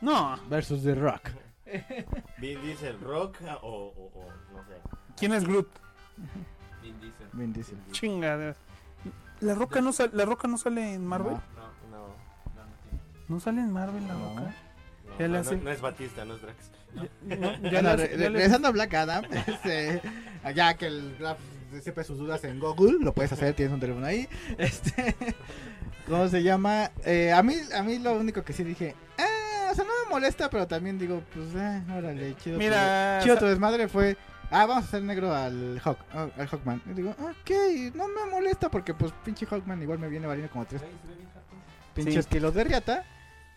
No. 0.00 0.38
Versus 0.48 0.82
The 0.82 0.94
Rock. 0.94 1.28
Vin 2.38 2.60
Diesel, 2.62 2.98
Rock 3.00 3.36
o, 3.62 3.66
o, 3.66 4.20
o 4.20 4.32
no 4.52 4.64
sé. 4.64 4.74
¿Quién 5.16 5.32
es 5.34 5.44
Groot? 5.44 5.68
Vin 6.82 7.00
Diesel. 7.00 7.26
Vin 7.32 7.52
Diesel. 7.52 7.78
Chinga. 7.92 8.54
¿La 9.40 9.54
roca 9.54 9.80
no, 9.80 9.92
sal- 9.92 10.10
¿La 10.14 10.24
roca 10.24 10.48
no 10.48 10.56
sale 10.58 10.94
en 10.94 11.06
Marvel? 11.06 11.34
No. 11.34 11.40
No, 11.90 11.98
No, 11.98 12.06
no, 12.08 12.62
no 12.64 12.76
tiene. 12.82 13.00
¿No 13.28 13.40
sale 13.40 13.60
en 13.60 13.72
Marvel 13.72 14.06
la 14.06 14.14
No. 14.14 14.28
roca? 14.30 14.54
no, 15.18 15.28
no, 15.28 15.38
hace- 15.38 15.56
no 15.56 15.70
es 15.70 15.80
Batista, 15.80 16.24
no 16.24 16.34
es 16.36 16.42
Drax. 16.42 16.70
No, 17.22 17.70
ya 17.70 17.80
re- 17.96 18.10
ya 18.10 18.16
le- 18.16 18.28
regresando 18.30 18.68
a 18.68 18.70
Black 18.70 18.94
Adam, 18.94 19.24
este, 19.46 20.00
ya 20.54 20.74
que 20.74 20.86
el 20.86 21.16
Graf 21.18 21.38
siempre 21.82 22.04
sus 22.04 22.16
dudas 22.16 22.42
en 22.44 22.58
Google, 22.60 22.98
lo 23.00 23.12
puedes 23.12 23.32
hacer, 23.32 23.54
tienes 23.54 23.74
un 23.74 23.80
teléfono 23.80 24.06
ahí. 24.06 24.26
Este, 24.58 25.14
¿cómo 26.08 26.28
se 26.28 26.42
llama? 26.42 26.90
Eh, 27.04 27.32
a 27.32 27.42
mí, 27.42 27.54
a 27.74 27.82
mí 27.82 27.98
lo 27.98 28.14
único 28.14 28.42
que 28.44 28.52
sí 28.54 28.64
dije, 28.64 28.94
o 29.18 29.22
sea, 29.76 29.84
no 29.84 29.90
me 30.04 30.10
molesta, 30.10 30.50
pero 30.50 30.66
también 30.66 30.98
digo, 30.98 31.22
pues, 31.32 31.46
eh, 31.54 31.82
órale, 31.96 32.34
chido. 32.36 32.58
Mira, 32.58 33.18
tu- 33.20 33.24
chido 33.24 33.36
sa- 33.36 33.40
tu 33.40 33.46
desmadre 33.46 33.86
fue, 33.88 34.16
ah, 34.50 34.66
vamos 34.66 34.84
a 34.84 34.86
hacer 34.88 35.02
negro 35.02 35.34
al 35.34 35.80
Hawk, 35.84 35.98
ah, 36.12 36.28
al 36.36 36.48
Hawkman. 36.48 36.82
Y 36.90 36.94
digo, 36.94 37.10
ok, 37.10 37.94
no 37.94 38.08
me 38.08 38.30
molesta 38.30 38.70
porque, 38.70 38.94
pues, 38.94 39.12
pinche 39.24 39.46
Hawkman 39.46 39.80
igual 39.82 39.98
me 39.98 40.08
viene 40.08 40.26
valiendo 40.26 40.50
como 40.52 40.64
tres 40.64 40.82
pinches 41.94 42.24
Sí. 42.24 42.30
kilos 42.30 42.54
de 42.54 42.64
riata. 42.64 43.04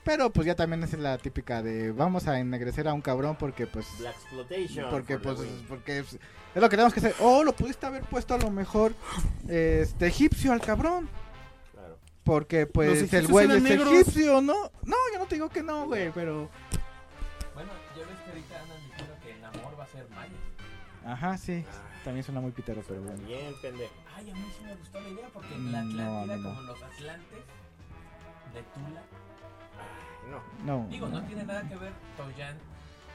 Pero 0.01 0.31
pues 0.31 0.47
ya 0.47 0.55
también 0.55 0.81
es 0.81 0.93
la 0.97 1.17
típica 1.17 1.61
de 1.61 1.91
vamos 1.91 2.25
a 2.27 2.39
ennegrecer 2.39 2.87
a 2.87 2.93
un 2.93 3.01
cabrón 3.01 3.35
porque 3.37 3.67
pues 3.67 3.85
Black 3.99 4.15
Exploitation. 4.15 4.89
porque 4.89 5.19
pues 5.19 5.37
porque 5.67 5.99
es, 5.99 6.13
es 6.13 6.19
lo 6.61 6.69
que 6.69 6.77
tenemos 6.77 6.93
que 6.93 7.01
hacer. 7.01 7.15
Oh, 7.19 7.43
lo 7.43 7.51
pudiste 7.53 7.85
haber 7.85 8.03
puesto 8.03 8.33
a 8.33 8.37
lo 8.37 8.49
mejor 8.49 8.93
este 9.47 10.07
egipcio 10.07 10.53
al 10.53 10.61
cabrón. 10.61 11.09
Porque 12.23 12.67
pues 12.67 13.11
el 13.13 13.27
güey 13.27 13.49
es 13.49 13.61
negros. 13.61 13.91
egipcio, 13.93 14.41
¿no? 14.41 14.71
No, 14.83 14.95
yo 15.13 15.19
no 15.19 15.25
te 15.25 15.35
digo 15.35 15.49
que 15.49 15.63
no, 15.63 15.85
güey, 15.87 16.11
pero 16.11 16.49
Bueno, 17.55 17.71
ya 17.97 18.05
ves 18.05 18.17
que 18.23 18.29
ahorita 18.29 18.61
andan 18.61 18.77
diciendo 18.89 19.15
que 19.23 19.31
el 19.31 19.45
amor 19.45 19.79
va 19.79 19.83
a 19.83 19.87
ser 19.87 20.07
maya. 20.09 20.33
ajá, 21.05 21.37
sí. 21.37 21.65
Ah, 21.67 22.01
También 22.03 22.23
suena 22.23 22.39
muy 22.41 22.51
pitero, 22.51 22.83
pero 22.87 23.01
bueno. 23.01 23.17
Bien, 23.25 23.53
pendejo. 23.61 23.93
Ay, 24.15 24.29
a 24.29 24.33
mí 24.35 24.45
sí 24.57 24.63
me 24.63 24.75
gustó 24.75 24.99
la 25.01 25.09
idea 25.09 25.27
porque 25.33 25.55
Mm, 25.55 25.71
la 25.71 25.81
no, 25.83 25.89
Atlántida, 26.19 26.33
a 26.33 26.37
mí 26.37 26.43
no. 26.43 26.49
como 26.49 26.61
los 26.61 26.83
Atlantes 26.83 27.39
de 28.53 28.61
Tula. 28.73 29.01
No. 30.29 30.43
No. 30.83 30.87
Digo, 30.89 31.07
no 31.07 31.23
tiene 31.23 31.43
nada 31.45 31.67
que 31.67 31.75
ver 31.77 31.93
Toyan 32.17 32.57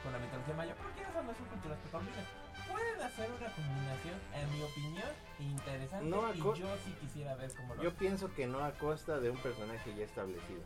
con 0.03 0.11
la 0.11 0.19
mitología 0.19 0.53
maya, 0.55 0.75
porque 0.75 1.01
esas 1.01 1.23
no 1.23 1.33
son 1.33 1.45
culturas 1.45 1.77
que 1.83 1.89
combinan. 1.89 2.25
Pueden 2.71 3.01
hacer 3.01 3.29
una 3.31 3.49
combinación, 3.51 4.15
en 4.33 4.53
mi 4.53 4.61
opinión, 4.63 5.09
interesante. 5.39 6.05
No, 6.05 6.33
y 6.33 6.37
yo 6.59 6.75
sí 6.85 6.95
quisiera 7.01 7.35
ver 7.35 7.51
cómo 7.55 7.75
lo 7.75 7.83
Yo 7.83 7.89
hacen. 7.89 7.99
pienso 7.99 8.33
que 8.33 8.47
no 8.47 8.63
a 8.63 8.71
costa 8.71 9.19
de 9.19 9.29
un 9.29 9.37
personaje 9.37 9.95
ya 9.95 10.03
establecido. 10.05 10.61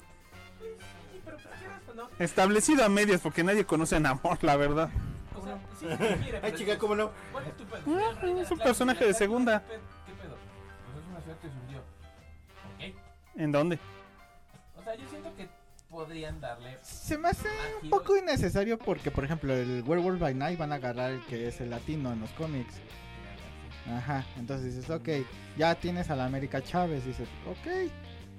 Sí, 0.59 1.21
pero 1.23 1.37
pues 1.85 1.95
no. 1.97 2.09
Establecido 2.19 2.83
a 2.83 2.89
medias 2.89 3.21
porque 3.21 3.43
nadie 3.43 3.65
conoce 3.65 3.95
a 3.95 3.99
Namor, 3.99 4.43
la 4.43 4.55
verdad. 4.57 4.89
O 5.37 5.43
sea, 5.43 5.57
sí, 5.79 5.85
quiere, 6.23 6.39
Ay, 6.43 6.53
chica, 6.53 6.77
¿cómo 6.77 6.95
no? 6.95 7.11
¿Cuál 7.31 7.45
es 7.47 7.55
tu 7.57 7.63
pedo? 7.65 7.77
Ah, 7.77 7.81
es 8.11 8.23
un 8.23 8.29
Atlántida, 8.39 8.63
personaje 8.65 9.05
de 9.05 9.13
segunda. 9.13 9.61
¿Qué 9.61 9.67
pe- 9.75 9.79
qué 10.07 10.13
pedo? 10.21 10.35
Pues 10.91 11.03
es 11.03 11.09
una 11.11 11.21
ciudad 11.21 11.37
que 11.39 11.47
se 11.49 11.55
hundió. 11.55 11.79
¿Ok? 11.79 12.95
¿En 13.35 13.51
dónde? 13.53 13.79
O 14.77 14.83
sea, 14.83 14.95
yo 14.95 15.07
siento 15.09 15.28
podrían 15.89 16.39
darle. 16.39 16.77
Se 16.81 17.17
me 17.17 17.29
hace 17.29 17.47
un 17.81 17.89
poco 17.89 18.15
innecesario 18.15 18.77
porque, 18.77 19.11
por 19.11 19.25
ejemplo, 19.25 19.53
el 19.53 19.83
Werewolf 19.85 20.19
by 20.19 20.33
Night 20.33 20.57
van 20.57 20.71
a 20.71 20.75
agarrar 20.75 21.11
el 21.11 21.25
que 21.25 21.47
es 21.47 21.59
el 21.61 21.71
latino 21.71 22.13
en 22.13 22.21
los 22.21 22.29
cómics. 22.31 22.75
Ajá, 23.87 24.25
entonces 24.37 24.75
dices, 24.75 24.89
ok, 24.89 25.09
ya 25.57 25.73
tienes 25.75 26.09
a 26.09 26.15
la 26.15 26.25
América 26.25 26.61
Chávez, 26.61 27.05
dices, 27.05 27.27
ok. 27.47 27.91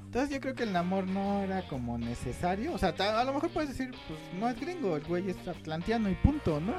Entonces 0.04 0.30
yo 0.30 0.40
creo 0.40 0.54
que 0.54 0.64
el 0.64 0.72
Namor 0.72 1.06
no 1.06 1.42
era 1.42 1.62
como 1.68 1.98
necesario. 1.98 2.72
O 2.72 2.78
sea, 2.78 2.90
a 2.98 3.24
lo 3.24 3.32
mejor 3.32 3.50
puedes 3.50 3.70
decir, 3.70 3.94
pues 4.06 4.18
no 4.38 4.48
es 4.48 4.60
gringo, 4.60 4.96
el 4.96 5.04
güey 5.04 5.30
es 5.30 5.46
atlanteano 5.46 6.08
y 6.08 6.14
punto, 6.14 6.60
¿no? 6.60 6.74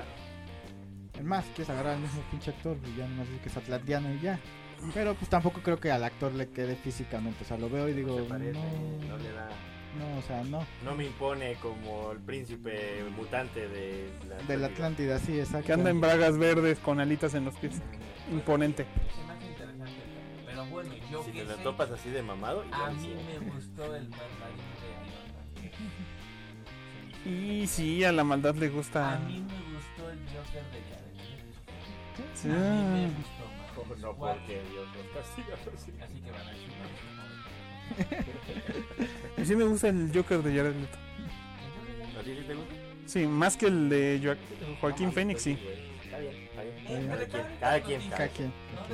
Es 1.17 1.23
más, 1.23 1.45
quieres 1.55 1.69
agarrar 1.69 1.95
al 1.95 2.01
mismo 2.01 2.21
pinche 2.31 2.51
actor 2.51 2.77
y 2.85 2.97
ya 2.97 3.07
no 3.07 3.25
sé 3.25 3.31
que 3.41 3.49
es 3.49 3.57
atlanteano 3.57 4.13
y 4.13 4.19
ya. 4.21 4.39
Pero 4.93 5.13
pues 5.15 5.29
tampoco 5.29 5.61
creo 5.61 5.79
que 5.79 5.91
al 5.91 6.03
actor 6.03 6.33
le 6.33 6.49
quede 6.49 6.75
físicamente. 6.75 7.43
O 7.43 7.47
sea, 7.47 7.57
lo 7.57 7.69
veo 7.69 7.87
y 7.87 7.93
digo, 7.93 8.17
Se 8.17 8.23
parece, 8.23 8.53
no, 8.53 9.07
no 9.07 9.17
le 9.17 9.31
da. 9.31 9.49
No, 9.99 10.17
o 10.17 10.21
sea, 10.21 10.43
no. 10.43 10.65
No 10.83 10.95
me 10.95 11.05
impone 11.05 11.55
como 11.55 12.11
el 12.11 12.19
príncipe 12.19 13.03
mutante 13.15 13.67
de 13.67 14.09
la 14.29 14.35
De 14.43 14.57
la 14.57 14.67
Atlántida, 14.67 15.19
sí, 15.19 15.39
exacto. 15.39 15.67
Que 15.67 15.73
anda 15.73 15.89
en 15.89 15.99
bragas 16.01 16.37
verdes 16.37 16.79
con 16.79 16.99
alitas 16.99 17.33
en 17.33 17.45
los 17.45 17.55
pies. 17.55 17.81
Imponente. 18.31 18.85
Se 18.85 19.23
me 19.25 19.33
hace 19.33 19.47
interesante. 19.47 19.91
Pero 20.45 20.65
bueno, 20.65 20.93
yo 21.11 21.23
Si 21.23 21.31
que 21.31 21.39
te 21.43 21.45
lo 21.49 21.57
sé, 21.57 21.63
topas 21.63 21.91
así 21.91 22.09
de 22.09 22.21
mamado, 22.23 22.63
A 22.71 22.89
mí 22.91 23.01
sí. 23.01 23.13
me 23.39 23.39
gustó 23.51 23.95
el 23.95 24.09
mandarín 24.09 24.57
de. 27.25 27.29
Y 27.29 27.67
sí, 27.67 28.03
a 28.03 28.11
la 28.11 28.23
maldad 28.23 28.55
le 28.55 28.67
A 28.67 28.69
gusta. 28.69 29.19
mí 29.27 29.39
me 29.41 29.75
gustó 29.75 30.09
el 30.09 30.19
Joker 30.27 30.63
de 30.71 30.81
Jared. 30.89 31.01
Sí. 32.33 32.49
A 32.49 32.51
mí 32.53 33.01
me 33.01 33.07
gustó 33.07 33.43
más. 33.45 33.99
No, 33.99 34.15
porque 34.15 34.61
Dios 34.71 34.87
nos 34.95 35.05
castiga. 35.13 35.53
así. 35.75 35.91
Así 36.01 36.21
que 36.21 36.31
van 36.31 36.47
a 36.47 36.51
decir, 36.51 36.69
Y 36.69 37.30
sí 39.45 39.55
me 39.55 39.63
gusta 39.65 39.89
el 39.89 40.11
Joker 40.13 40.41
de 40.43 40.55
Jared 40.55 40.75
Leto. 40.75 40.97
¿A 42.19 42.23
ti 42.23 42.35
sí 42.37 42.43
te 42.47 42.53
gusta? 42.55 42.73
Sí, 43.05 43.25
más 43.27 43.57
que 43.57 43.65
el 43.67 43.89
de 43.89 44.19
Jo- 44.23 44.75
Joaquín 44.79 45.07
No, 45.07 45.11
Phoenix, 45.13 45.41
sí. 45.41 45.57
Está 46.03 46.19
bien, 46.19 46.33
está 46.43 46.61
bien. 46.63 47.07
Me 47.07 47.17
Cada 47.59 47.81
quien, 47.81 48.09
cada 48.09 48.27
quien. 48.29 48.53
Cada. 48.75 48.85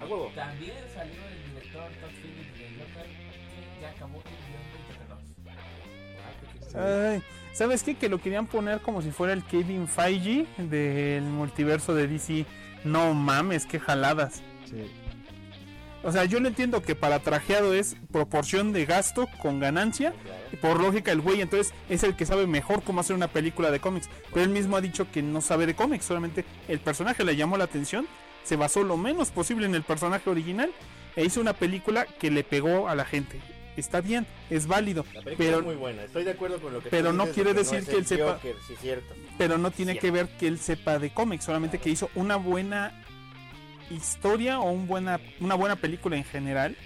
A 0.00 0.04
huevo. 0.08 0.30
También 0.34 0.72
salió 0.94 1.14
el 1.14 1.44
director 1.54 1.82
Todd 2.00 2.10
Phillips 2.22 2.58
de 2.58 2.64
Joker 2.78 3.06
que 3.06 3.80
ya 3.80 3.90
acabó 3.90 4.18
el 4.18 4.24
guion 4.24 4.62
de 4.72 4.78
Joker 4.86 5.08
2. 6.74 6.74
Ay, 7.14 7.22
¿Sabes 7.54 7.82
qué? 7.82 7.94
Que 7.94 8.08
lo 8.10 8.18
querían 8.20 8.46
poner 8.46 8.80
como 8.80 9.00
si 9.00 9.10
fuera 9.10 9.32
el 9.32 9.42
Kevin 9.44 9.88
Feige 9.88 10.46
del 10.58 11.22
multiverso 11.24 11.94
de 11.94 12.06
DC. 12.06 12.44
No 12.84 13.14
mames, 13.14 13.64
qué 13.64 13.80
jaladas. 13.80 14.42
Sí. 14.68 14.90
O 16.06 16.12
sea, 16.12 16.24
yo 16.24 16.38
lo 16.38 16.46
entiendo 16.46 16.82
que 16.82 16.94
para 16.94 17.18
trajeado 17.18 17.74
es 17.74 17.96
proporción 18.12 18.72
de 18.72 18.84
gasto 18.86 19.28
con 19.42 19.58
ganancia. 19.58 20.14
Y 20.52 20.56
por 20.56 20.80
lógica, 20.80 21.10
el 21.10 21.20
güey 21.20 21.40
entonces 21.40 21.74
es 21.88 22.04
el 22.04 22.14
que 22.14 22.24
sabe 22.24 22.46
mejor 22.46 22.82
cómo 22.84 23.00
hacer 23.00 23.16
una 23.16 23.26
película 23.28 23.70
de 23.72 23.80
cómics. 23.80 24.08
Pero 24.32 24.44
él 24.44 24.50
mismo 24.50 24.76
ha 24.76 24.80
dicho 24.80 25.10
que 25.10 25.20
no 25.22 25.40
sabe 25.40 25.66
de 25.66 25.74
cómics, 25.74 26.04
solamente 26.04 26.44
el 26.68 26.78
personaje 26.78 27.24
le 27.24 27.34
llamó 27.34 27.56
la 27.56 27.64
atención. 27.64 28.06
Se 28.44 28.54
basó 28.54 28.84
lo 28.84 28.96
menos 28.96 29.30
posible 29.30 29.66
en 29.66 29.74
el 29.74 29.82
personaje 29.82 30.30
original 30.30 30.70
e 31.16 31.24
hizo 31.24 31.40
una 31.40 31.54
película 31.54 32.06
que 32.06 32.30
le 32.30 32.44
pegó 32.44 32.88
a 32.88 32.94
la 32.94 33.04
gente. 33.04 33.40
Está 33.76 34.00
bien, 34.00 34.26
es 34.48 34.66
válido, 34.68 35.04
La 35.12 35.20
película 35.22 35.36
pero 35.36 35.58
es 35.58 35.64
muy 35.64 35.74
buena, 35.74 36.04
estoy 36.04 36.24
de 36.24 36.30
acuerdo 36.30 36.58
con 36.60 36.72
lo 36.72 36.80
que 36.80 36.88
pero 36.88 37.12
no 37.12 37.26
quiere 37.26 37.52
decir 37.52 37.84
que 37.84 37.96
él 37.96 38.06
sepa- 38.06 38.34
Joker, 38.36 38.54
sí, 38.66 38.74
cierto. 38.80 39.12
pero 39.36 39.58
no 39.58 39.70
tiene 39.70 39.92
Cierto. 39.92 40.06
que 40.06 40.10
ver 40.12 40.28
que 40.38 40.46
él 40.48 40.58
sepa 40.58 40.98
de 40.98 41.10
cómics, 41.10 41.44
solamente 41.44 41.78
que 41.78 41.90
hizo 41.90 42.08
una 42.14 42.36
buena 42.36 43.02
historia 43.90 44.60
o 44.60 44.70
un 44.70 44.86
buena, 44.86 45.20
una 45.40 45.54
buena 45.54 45.76
película 45.76 46.16
en 46.16 46.24
general 46.24 46.76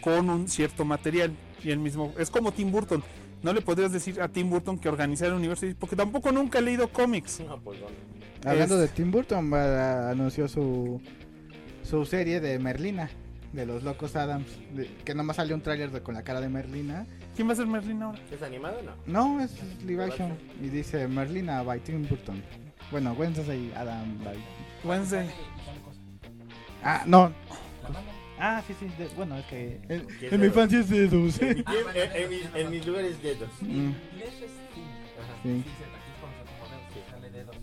con 0.00 0.28
un 0.30 0.48
cierto 0.48 0.84
material. 0.84 1.32
Y 1.62 1.70
el 1.70 1.78
mismo, 1.78 2.14
es 2.18 2.30
como 2.30 2.52
Tim 2.52 2.70
Burton. 2.72 3.02
No 3.42 3.52
le 3.52 3.60
podrías 3.62 3.92
decir 3.92 4.20
a 4.20 4.28
Tim 4.28 4.50
Burton 4.50 4.78
que 4.78 4.88
organizara 4.88 5.30
el 5.30 5.36
universo, 5.36 5.66
porque 5.78 5.96
tampoco 5.96 6.30
nunca 6.32 6.58
he 6.58 6.62
leído 6.62 6.88
cómics. 6.88 7.40
No, 7.40 7.58
pues. 7.60 7.78
Hablando 8.44 8.74
Es- 8.76 8.80
de 8.82 8.88
Tim 8.88 9.10
Burton, 9.10 9.52
anunció 9.54 10.48
su, 10.48 11.00
su 11.82 12.04
serie 12.06 12.40
de 12.40 12.58
Merlina, 12.58 13.10
de 13.52 13.66
los 13.66 13.82
Locos 13.82 14.16
Adams, 14.16 14.46
de- 14.74 14.90
que 15.04 15.14
nomás 15.14 15.36
salió 15.36 15.54
un 15.54 15.60
tráiler 15.62 16.02
con 16.02 16.14
la 16.14 16.22
cara 16.22 16.40
de 16.40 16.48
Merlina. 16.48 17.06
¿Quién 17.34 17.48
va 17.48 17.52
a 17.52 17.56
ser 17.56 17.66
Merlin 17.66 18.02
ahora? 18.02 18.18
¿Es 18.30 18.42
animado 18.42 18.78
o 18.78 18.82
no? 18.82 19.36
No, 19.36 19.44
es 19.44 19.52
live 19.84 20.04
action. 20.04 20.32
Y 20.62 20.68
dice 20.68 21.06
Merlina 21.08 21.62
by 21.62 21.80
Tim 21.80 22.06
Burton. 22.08 22.42
Bueno, 22.90 23.12
Wednesday 23.12 23.72
Adam 23.76 24.18
by... 24.24 24.36
Wednesday. 24.84 25.28
Ah, 26.82 27.02
no. 27.06 27.32
Ah, 28.38 28.62
sí, 28.66 28.74
sí. 28.80 28.86
de- 28.98 29.08
bueno, 29.16 29.36
es 29.36 29.44
que... 29.46 29.80
En, 29.88 30.06
¿Quién 30.18 30.34
en 30.34 30.40
mi 30.40 30.46
infancia 30.46 30.80
es 30.80 30.88
de 30.88 31.08
dos. 31.08 31.40
En, 31.42 31.48
mi 31.58 31.64
en- 31.94 32.16
en 32.22 32.30
mis, 32.30 32.42
en 32.54 32.70
mis 32.70 32.86
lugares 32.86 33.22
dedos. 33.22 33.50
Mm, 33.60 33.90
sí. 35.42 35.64
Dedos. 37.32 37.56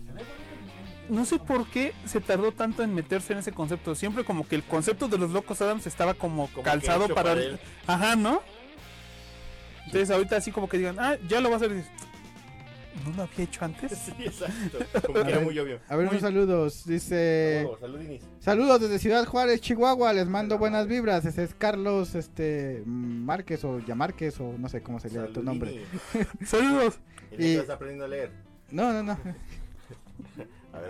No 1.08 1.24
sé 1.24 1.38
por 1.38 1.66
qué 1.68 1.94
se 2.04 2.20
tardó 2.20 2.52
tanto 2.52 2.82
en 2.82 2.94
meterse 2.94 3.32
en 3.32 3.40
ese 3.40 3.50
concepto. 3.52 3.94
Siempre 3.94 4.24
como 4.24 4.46
que 4.46 4.54
el 4.56 4.62
concepto 4.62 5.08
de 5.08 5.18
los 5.18 5.30
locos 5.30 5.60
Adams 5.62 5.86
estaba 5.86 6.14
como, 6.14 6.48
calzado 6.62 7.08
para... 7.14 7.34
Ajá, 7.86 8.14
¿no? 8.14 8.42
Entonces 9.86 10.10
ahorita 10.10 10.36
así 10.36 10.52
como 10.52 10.68
que 10.68 10.76
digan, 10.78 10.96
ah, 11.00 11.16
ya 11.28 11.40
lo 11.40 11.48
va 11.48 11.54
a 11.54 11.58
hacer. 11.58 11.72
¿No 13.04 13.16
lo 13.16 13.22
había 13.22 13.44
hecho 13.44 13.64
antes? 13.64 13.92
Sí, 13.98 14.12
exacto. 14.18 14.78
Como 15.06 15.24
que 15.24 15.30
era 15.30 15.40
muy 15.40 15.58
obvio. 15.58 15.80
A 15.88 15.96
ver, 15.96 16.06
Muy- 16.06 16.12
unos 16.16 16.22
saludos. 16.22 16.84
Dice... 16.86 17.66
Oh, 17.68 17.78
salud, 17.78 18.00
Inis. 18.00 18.22
Saludos 18.40 18.80
desde 18.80 18.98
Ciudad 18.98 19.24
Juárez, 19.24 19.60
Chihuahua. 19.60 20.12
Les 20.12 20.26
mando 20.26 20.58
buenas 20.58 20.86
vibras. 20.86 21.24
Ese 21.24 21.44
es 21.44 21.54
Carlos 21.54 22.14
este 22.14 22.82
Márquez 22.86 23.64
o 23.64 23.78
Yamarquez 23.80 24.40
o 24.40 24.54
no 24.58 24.68
sé 24.68 24.82
cómo 24.82 24.98
se 25.00 25.10
lee 25.10 25.32
tu 25.32 25.42
nombre. 25.42 25.84
Saludos. 26.44 26.98
Y 27.38 27.44
Y- 27.44 27.54
estás 27.56 27.70
aprendiendo 27.76 28.04
a 28.06 28.08
leer. 28.08 28.30
No, 28.70 28.92
no, 28.92 29.02
no. 29.02 29.18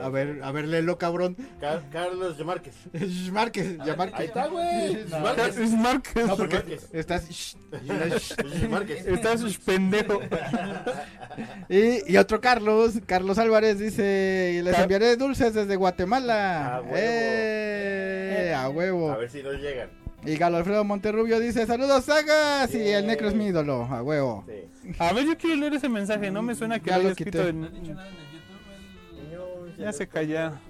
A 0.02 0.08
ver, 0.10 0.40
a 0.42 0.52
ver, 0.52 0.68
léelo, 0.68 0.98
cabrón. 0.98 1.36
Car- 1.60 1.82
Carlos 1.90 2.38
Márquez. 2.44 2.74
Márquez, 3.32 3.78
A 3.80 3.84
Yamarquez. 3.86 4.18
Ahí 4.20 4.26
está, 4.26 4.46
güey. 4.48 5.04
No. 5.08 5.18
Márquez. 5.20 5.56
Es 5.56 5.70
Márquez. 5.70 6.26
No, 6.26 6.36
porque 6.36 6.56
Márquez. 6.56 6.88
estás. 6.92 7.56
Márquez. 8.70 9.06
Estás 9.06 9.58
pendejo. 9.64 10.20
Y, 11.68 12.10
y 12.12 12.16
otro 12.16 12.40
Carlos, 12.40 12.94
Carlos 13.06 13.38
Álvarez 13.38 13.78
dice: 13.78 14.56
y 14.58 14.62
Les 14.62 14.72
Car- 14.74 14.82
enviaré 14.84 15.16
dulces 15.16 15.54
desde 15.54 15.76
Guatemala. 15.76 16.76
A 16.76 16.80
huevo. 16.80 16.94
¡Eh! 16.96 18.54
A 18.56 18.68
huevo. 18.68 19.12
A 19.12 19.16
ver 19.18 19.30
si 19.30 19.42
nos 19.42 19.54
llegan. 19.60 19.90
Y 20.24 20.34
Galo 20.36 20.56
Alfredo 20.56 20.82
Monterrubio 20.84 21.38
dice: 21.38 21.66
Saludos, 21.66 22.04
sagas. 22.06 22.74
Y 22.74 22.88
el 22.88 23.06
Necro 23.06 23.28
es 23.28 23.34
mi 23.34 23.46
ídolo. 23.46 23.84
A 23.84 24.02
huevo. 24.02 24.44
Sí. 24.48 24.94
A 24.98 25.12
ver, 25.12 25.26
yo 25.26 25.36
quiero 25.38 25.56
leer 25.56 25.74
ese 25.74 25.88
mensaje. 25.88 26.30
No 26.30 26.42
me 26.42 26.54
suena 26.56 26.80
que 26.80 26.90
Ya 26.90 26.96
lo 26.96 27.04
lo 27.04 27.08
haya 27.10 27.12
escrito 27.12 27.38
quité. 27.38 27.50
en- 27.50 27.60
No 27.60 27.66
has 27.66 27.72
dicho 27.74 27.94
nada 27.94 28.08
en 28.08 28.14
el- 28.16 28.37
Ya 29.78 29.92
se 29.92 30.08
calla. 30.08 30.60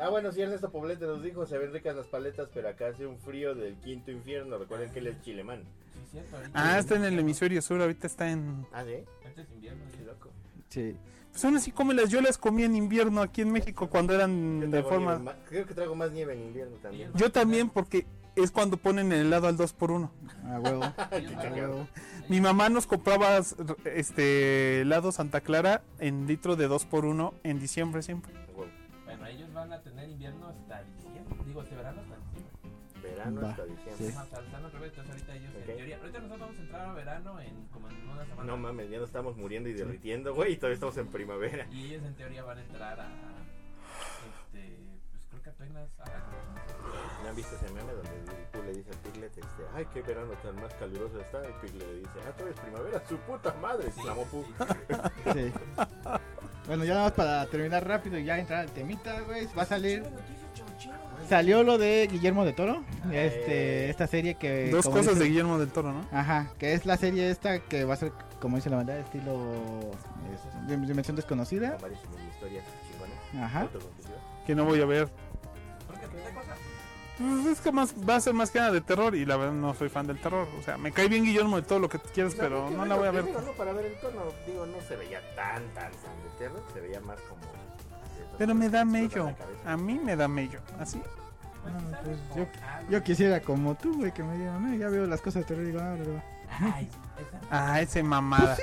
Ah, 0.00 0.08
bueno, 0.08 0.32
sí, 0.32 0.40
Ernesto 0.40 0.70
Poblete 0.70 1.04
nos 1.04 1.22
dijo, 1.22 1.44
se 1.46 1.58
ven 1.58 1.72
ricas 1.72 1.94
las 1.94 2.06
paletas, 2.06 2.48
pero 2.54 2.68
acá 2.68 2.88
hace 2.88 3.06
un 3.06 3.18
frío 3.18 3.54
del 3.54 3.74
quinto 3.76 4.10
infierno. 4.10 4.56
Recuerden 4.56 4.90
que 4.92 5.00
él 5.00 5.08
es 5.08 5.20
chilemán. 5.22 5.64
Sí, 5.92 6.00
cierto. 6.12 6.36
ahorita- 6.36 6.52
Ah, 6.54 6.78
está 6.78 6.96
en 6.96 7.04
el 7.04 7.18
hemisferio 7.18 7.60
sur. 7.60 7.80
Ahorita 7.80 8.06
está 8.06 8.30
en. 8.30 8.66
Ah, 8.72 8.84
¿sí? 8.84 9.04
Ahorita 9.22 9.42
es 9.42 9.50
invierno. 9.52 9.82
Qué 9.90 9.98
sí. 9.98 10.04
loco. 10.04 10.30
Sí. 10.68 10.96
Pues 11.30 11.44
aún 11.44 11.56
así, 11.56 11.70
cómelas. 11.72 12.08
Yo 12.10 12.20
las 12.20 12.38
comí 12.38 12.64
en 12.64 12.74
invierno 12.74 13.20
aquí 13.20 13.42
en 13.42 13.52
México 13.52 13.88
cuando 13.88 14.14
eran 14.14 14.70
de 14.70 14.82
forma. 14.82 15.16
nieve 15.18 15.34
Creo 15.48 15.66
que 15.66 15.74
traigo 15.74 15.94
más 15.94 16.10
nieve 16.10 16.32
en 16.32 16.40
invierno 16.42 16.76
también. 16.82 17.10
Yo 17.14 17.30
también, 17.30 17.68
porque 17.68 18.06
es 18.42 18.50
cuando 18.50 18.76
ponen 18.76 19.12
el 19.12 19.26
helado 19.26 19.46
al 19.48 19.56
2x1. 19.56 20.10
A 20.46 20.60
huevo. 20.60 20.80
Qué 21.10 21.34
A 21.34 21.42
cagado. 21.42 21.72
huevo. 21.74 21.88
Mi 22.28 22.40
mamá 22.40 22.68
nos 22.68 22.86
compraba 22.86 23.38
este 23.84 24.82
helado 24.82 25.12
Santa 25.12 25.40
Clara 25.40 25.82
en 25.98 26.26
litro 26.26 26.56
de 26.56 26.68
2x1 26.68 27.32
en 27.42 27.58
diciembre 27.60 28.02
siempre. 28.02 28.32
Bueno, 29.04 29.26
ellos 29.26 29.52
van 29.52 29.72
a 29.72 29.80
tener 29.80 30.08
invierno 30.08 30.48
hasta 30.48 30.82
diciembre. 30.84 31.36
Digo, 31.46 31.62
este 31.62 31.74
verano 31.74 32.00
hasta 32.00 32.14
diciembre. 32.16 32.50
Verano 33.02 33.40
Va, 33.40 33.50
hasta 33.50 33.64
diciembre. 33.64 33.94
Sí. 33.98 34.04
Entonces 34.06 35.10
ahorita 35.10 35.34
ellos 35.34 35.50
Ok. 35.54 35.58
en 35.68 35.76
teoría. 35.76 35.96
Ahorita 35.98 36.18
nosotros 36.20 36.40
vamos 36.40 36.56
a 36.56 36.60
entrar 36.62 36.80
a 36.88 36.92
verano 36.92 37.40
en 37.40 37.54
como 37.72 37.88
en 37.88 37.96
una 38.08 38.24
semana. 38.26 38.44
No 38.44 38.56
mames, 38.56 38.90
ya 38.90 38.98
nos 38.98 39.06
estamos 39.08 39.36
muriendo 39.36 39.68
y 39.68 39.72
derritiendo, 39.72 40.34
güey, 40.34 40.52
y 40.52 40.56
todavía 40.56 40.74
estamos 40.74 40.96
en 40.98 41.08
primavera. 41.08 41.66
Y 41.72 41.86
ellos 41.86 42.04
en 42.04 42.14
teoría 42.14 42.44
van 42.44 42.58
a 42.58 42.62
entrar 42.62 43.00
a. 43.00 43.08
Este. 45.62 45.72
Pues 45.72 45.72
creo 45.72 45.74
que 45.74 45.74
apenas. 45.74 45.88
A, 46.00 47.22
¿No 47.22 47.28
han 47.28 47.36
visto 47.36 47.54
ese 47.54 47.66
meme 47.72 47.92
donde 47.92 48.10
tú 48.52 48.62
le 48.64 48.72
dices 48.72 48.96
a 48.96 49.02
Piglet, 49.02 49.30
este, 49.38 49.62
ay, 49.76 49.86
qué 49.92 50.02
verano 50.02 50.32
tan 50.42 50.56
más 50.56 50.72
caluroso 50.74 51.20
está? 51.20 51.42
Y 51.48 51.52
Piglet 51.66 51.86
le 51.88 51.94
dice, 51.98 52.10
ah, 52.26 52.32
todavía 52.32 52.54
es 52.54 52.60
primavera, 52.60 53.02
su 53.08 53.16
puta 53.18 53.54
madre, 53.60 53.86
exclamó 53.88 54.24
Pug. 54.24 54.46
Sí. 55.34 55.52
Bueno, 56.66 56.84
ya 56.84 56.94
nada 56.94 57.04
más 57.06 57.12
para 57.12 57.46
terminar 57.46 57.86
rápido 57.86 58.18
y 58.18 58.24
ya 58.24 58.38
entrar 58.38 58.60
al 58.60 58.70
temita, 58.70 59.20
güey. 59.22 59.46
Va 59.56 59.62
a 59.62 59.66
salir. 59.66 60.02
Salió 61.28 61.62
lo 61.62 61.78
de 61.78 62.08
Guillermo 62.10 62.44
de 62.44 62.52
Toro. 62.52 62.82
Este, 63.12 63.88
esta 63.90 64.06
serie 64.06 64.34
que. 64.34 64.70
Dos 64.70 64.86
cosas 64.86 65.08
dice- 65.14 65.20
de 65.20 65.28
Guillermo 65.28 65.58
del 65.58 65.70
Toro, 65.70 65.92
¿no? 65.92 66.06
Ajá, 66.12 66.52
que 66.58 66.74
es 66.74 66.86
la 66.86 66.96
serie 66.96 67.30
esta 67.30 67.60
que 67.60 67.84
va 67.84 67.94
a 67.94 67.96
ser, 67.96 68.12
como 68.40 68.56
dice 68.56 68.70
la 68.70 68.76
banda, 68.76 68.96
estilo. 68.98 69.38
es- 70.32 70.86
Dimensión 70.86 71.16
desconocida. 71.16 71.72
Con 71.72 71.82
varias 71.82 72.00
historias 72.32 72.64
chingonas. 72.90 73.44
Ajá. 73.46 73.68
Que 74.46 74.54
no 74.54 74.64
voy 74.64 74.80
a 74.80 74.86
ver. 74.86 75.08
Pues 77.20 77.46
es 77.46 77.60
que 77.60 77.70
más, 77.70 77.94
va 78.08 78.16
a 78.16 78.20
ser 78.20 78.32
más 78.32 78.50
que 78.50 78.58
nada 78.58 78.70
de 78.72 78.80
terror 78.80 79.14
y 79.14 79.26
la 79.26 79.36
verdad 79.36 79.52
no 79.52 79.74
soy 79.74 79.90
fan 79.90 80.06
del 80.06 80.18
terror. 80.18 80.48
O 80.58 80.62
sea, 80.62 80.78
me 80.78 80.90
cae 80.90 81.06
bien 81.08 81.24
Guillermo 81.24 81.56
de 81.56 81.62
todo 81.62 81.78
lo 81.78 81.88
que 81.88 81.98
quieras, 81.98 82.34
pero 82.34 82.70
no 82.70 82.86
la 82.86 82.96
voy 82.96 83.08
a 83.08 83.10
ver. 83.10 83.24
primero, 83.24 83.42
¿no? 83.42 83.52
Para 83.52 83.72
ver 83.74 83.86
el 83.86 84.00
tono, 84.00 84.22
digo, 84.46 84.64
no 84.64 84.80
se 84.88 84.96
veía 84.96 85.20
tan, 85.36 85.62
tan, 85.74 85.90
tan 85.92 86.22
de 86.22 86.38
terror, 86.38 86.62
se 86.72 86.80
veía 86.80 87.00
más 87.00 87.20
como... 87.28 87.40
Pero 88.38 88.54
me 88.54 88.70
da 88.70 88.86
mello. 88.86 89.34
A 89.66 89.76
mí 89.76 90.00
me 90.02 90.16
da 90.16 90.26
mello. 90.28 90.60
Así. 90.78 90.96
No, 91.66 91.98
pues 92.02 92.18
yo, 92.34 92.46
yo 92.88 93.02
quisiera 93.04 93.40
como 93.42 93.74
tú, 93.74 93.98
güey, 93.98 94.12
que 94.14 94.22
me 94.22 94.34
digan, 94.38 94.62
"No, 94.70 94.74
ya 94.78 94.88
veo 94.88 95.06
las 95.06 95.20
cosas 95.20 95.42
de 95.42 95.48
terror 95.48 95.62
y 95.64 95.66
digo, 95.66 95.80
ah, 95.82 95.94
bro". 95.94 96.22
Ay, 96.74 96.88
esa. 97.18 97.40
Ah, 97.50 97.80
ese 97.82 98.02
mamada. 98.02 98.56
Sí, 98.56 98.62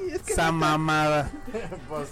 güey, 0.00 0.12
es 0.14 0.22
que. 0.22 0.32
Esa 0.32 0.50
mamada. 0.50 1.30
Pues, 1.90 2.08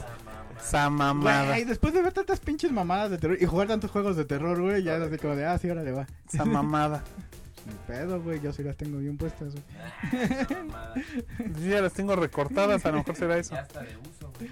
esa 0.60 0.90
mamada. 0.90 1.46
Güey, 1.46 1.64
después 1.64 1.92
de 1.94 2.02
ver 2.02 2.12
tantas 2.12 2.40
pinches 2.40 2.72
mamadas 2.72 3.10
de 3.10 3.18
terror 3.18 3.36
y 3.40 3.46
jugar 3.46 3.68
tantos 3.68 3.90
juegos 3.90 4.16
de 4.16 4.24
terror, 4.24 4.60
güey, 4.60 4.82
ya 4.82 4.96
así 4.96 5.18
como 5.18 5.36
de, 5.36 5.46
ah, 5.46 5.58
sí, 5.58 5.70
órale, 5.70 5.92
va. 5.92 6.06
Esa 6.32 6.44
mamada. 6.44 7.02
Ni 7.66 7.74
pedo, 7.86 8.22
güey, 8.22 8.40
yo 8.40 8.52
sí 8.52 8.62
las 8.62 8.76
tengo 8.76 8.98
bien 8.98 9.18
puestas, 9.18 9.52
güey. 9.52 9.64
Ah. 10.72 10.94
Yo 11.60 11.66
ya 11.70 11.82
las 11.82 11.92
tengo 11.92 12.16
recortadas, 12.16 12.84
a 12.86 12.90
lo 12.90 12.98
mejor 12.98 13.14
será 13.16 13.36
eso. 13.36 13.54
Ya 13.54 13.60
está 13.62 13.80
de 13.80 13.96
uso, 13.96 14.32
güey. 14.38 14.50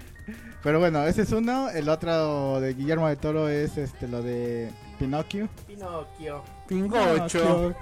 Pero 0.61 0.79
bueno, 0.79 1.03
ese 1.03 1.23
es 1.23 1.31
uno. 1.31 1.69
El 1.69 1.89
otro 1.89 2.59
de 2.59 2.73
Guillermo 2.73 3.07
de 3.07 3.15
Toro 3.15 3.49
es 3.49 3.77
este 3.77 4.07
lo 4.07 4.21
de 4.21 4.69
Pinocchio. 4.99 5.49
Pinocchio. 5.65 6.43
Pingocho. 6.67 7.27
Chingo, 7.27 7.75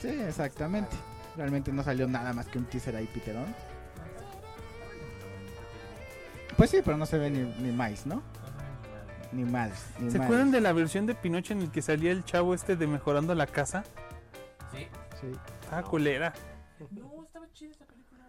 Sí, 0.00 0.08
¿eh? 0.08 0.26
exactamente. 0.28 0.96
Realmente 1.36 1.72
no 1.72 1.82
salió 1.82 2.06
nada 2.08 2.32
más 2.32 2.46
que 2.46 2.58
un 2.58 2.64
teaser 2.64 2.96
ahí, 2.96 3.06
Piterón. 3.06 3.46
Pues 6.56 6.70
sí, 6.70 6.80
pero 6.84 6.96
no 6.96 7.06
se 7.06 7.18
ve 7.18 7.30
ni, 7.30 7.40
ni 7.62 7.72
más, 7.72 8.06
¿no? 8.06 8.22
Ni 9.32 9.44
más. 9.44 9.86
Ni 9.98 10.10
¿Se 10.10 10.18
más. 10.18 10.26
acuerdan 10.26 10.50
de 10.52 10.60
la 10.60 10.72
versión 10.72 11.06
de 11.06 11.14
Pinocho 11.14 11.52
en 11.52 11.62
el 11.62 11.70
que 11.70 11.82
salía 11.82 12.12
el 12.12 12.24
chavo 12.24 12.54
este 12.54 12.76
de 12.76 12.86
mejorando 12.86 13.34
la 13.34 13.46
casa? 13.46 13.82
Sí. 14.72 14.86
Sí. 15.20 15.32
Estaba 15.62 15.82
culera. 15.82 16.32
No, 16.90 17.24
estaba 17.24 17.50
chida 17.52 17.70
esa 17.72 17.84
película. 17.86 18.24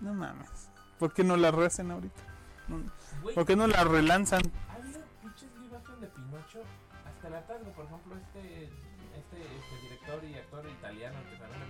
No 0.00 0.14
mames. 0.14 0.70
¿Por 0.98 1.12
qué 1.12 1.22
no 1.22 1.36
la 1.36 1.50
recen 1.52 1.90
ahorita? 1.92 2.20
No- 2.66 2.82
¿Por 3.34 3.46
qué 3.46 3.54
no 3.56 3.66
la 3.66 3.84
relanzan? 3.84 4.42
ha 4.68 4.74
habido 4.74 5.00
pinches 5.22 5.48
live 5.60 5.76
action 5.76 6.00
de 6.00 6.06
Pinocho 6.08 6.62
hasta 7.06 7.30
la 7.30 7.46
tarde. 7.46 7.70
Por 7.76 7.84
ejemplo, 7.84 8.16
este, 8.16 8.64
este, 8.64 9.36
este 9.36 9.76
director 9.82 10.24
y 10.24 10.34
actor 10.34 10.64
italiano 10.68 11.16
que 11.30 11.36
también 11.36 11.62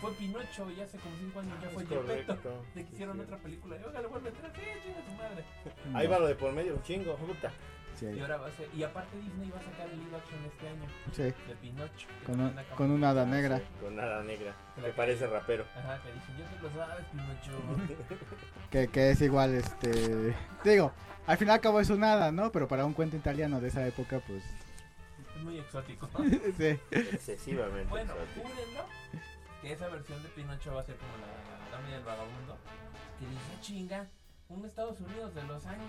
Fue 0.00 0.12
Pinocho 0.14 0.70
y 0.70 0.80
hace 0.80 0.98
como 0.98 1.16
5 1.18 1.40
años 1.40 1.58
ya 1.62 1.68
fue 1.70 1.86
Gepetto. 1.86 2.64
De 2.74 2.84
que 2.86 2.92
hicieron 2.92 3.20
otra 3.20 3.36
película. 3.38 3.76
Y 3.80 3.84
oiga, 3.84 4.00
le 4.00 4.06
vuelve 4.06 4.28
a 4.28 4.32
entrar. 4.32 4.52
Sí, 4.54 4.60
chinga 4.82 5.02
su 5.04 5.12
madre. 5.12 5.44
Ahí 5.94 6.06
va 6.06 6.18
lo 6.18 6.26
de 6.26 6.34
por 6.34 6.52
medio, 6.52 6.74
un 6.74 6.82
chingo, 6.82 7.16
puta. 7.16 7.50
Sí, 7.96 8.06
Y 8.06 8.20
ahora 8.20 8.38
va 8.38 8.46
a 8.46 8.50
ser. 8.52 8.66
Y 8.74 8.82
aparte, 8.82 9.14
Disney 9.18 9.50
va 9.50 9.58
a 9.58 9.62
sacar 9.62 9.90
el 9.90 9.98
live 9.98 10.16
action 10.16 10.40
este 10.46 10.68
año 10.68 10.86
sí, 11.12 11.22
de 11.48 11.54
Pinocho. 11.60 12.08
que 12.20 12.24
con, 12.24 12.40
un- 12.40 12.54
con 12.76 12.90
una 12.92 13.10
hada 13.10 13.26
negra. 13.26 13.60
Con 13.78 13.96
nada 13.96 14.22
negra, 14.22 14.54
que 14.82 14.90
parece 14.92 15.26
rapero. 15.26 15.66
Ajá, 15.76 16.00
que 16.02 16.10
dicen, 16.12 16.36
ya 16.38 16.46
te 16.48 16.62
lo 16.62 16.70
sabes, 16.70 17.04
Pinocho. 17.06 18.16
Que, 18.70 18.86
que 18.86 19.10
es 19.10 19.20
igual, 19.20 19.52
este... 19.54 20.34
Digo, 20.64 20.92
al 21.26 21.36
final 21.36 21.56
acabó 21.56 21.80
es 21.80 21.90
un 21.90 22.04
hada, 22.04 22.30
¿no? 22.30 22.52
Pero 22.52 22.68
para 22.68 22.86
un 22.86 22.92
cuento 22.94 23.16
italiano 23.16 23.60
de 23.60 23.66
esa 23.68 23.84
época, 23.86 24.20
pues... 24.26 24.44
es 25.36 25.42
muy 25.42 25.58
exótico. 25.58 26.08
sí. 26.56 26.78
Excesivamente. 26.92 27.88
Bueno, 27.90 28.12
exótico. 28.14 28.48
júrenlo 28.48 28.84
que 29.62 29.72
esa 29.72 29.88
versión 29.88 30.22
de 30.22 30.28
Pinocho 30.30 30.74
va 30.74 30.80
a 30.80 30.84
ser 30.84 30.96
como 30.96 31.12
la 31.18 31.70
dama 31.76 31.88
y 31.90 31.92
el 31.94 32.02
vagabundo. 32.04 32.56
Que 33.18 33.26
dice, 33.26 33.40
"Ah, 33.56 33.60
chinga, 33.60 34.06
un 34.48 34.64
Estados 34.64 35.00
Unidos 35.00 35.34
de 35.34 35.42
los 35.44 35.64
años 35.66 35.86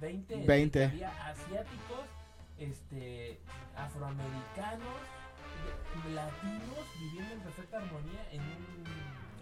20, 0.00 0.34
en 0.34 0.40
el 0.42 0.46
20. 0.46 0.78
que 0.80 0.84
había 0.86 1.26
asiáticos 1.28 2.06
este, 2.58 3.40
afroamericanos, 3.76 4.96
de- 6.04 6.10
latinos 6.14 6.78
viviendo 7.00 7.34
en 7.34 7.40
perfecta 7.40 7.76
armonía 7.78 8.28
en 8.32 8.40
un, 8.40 8.84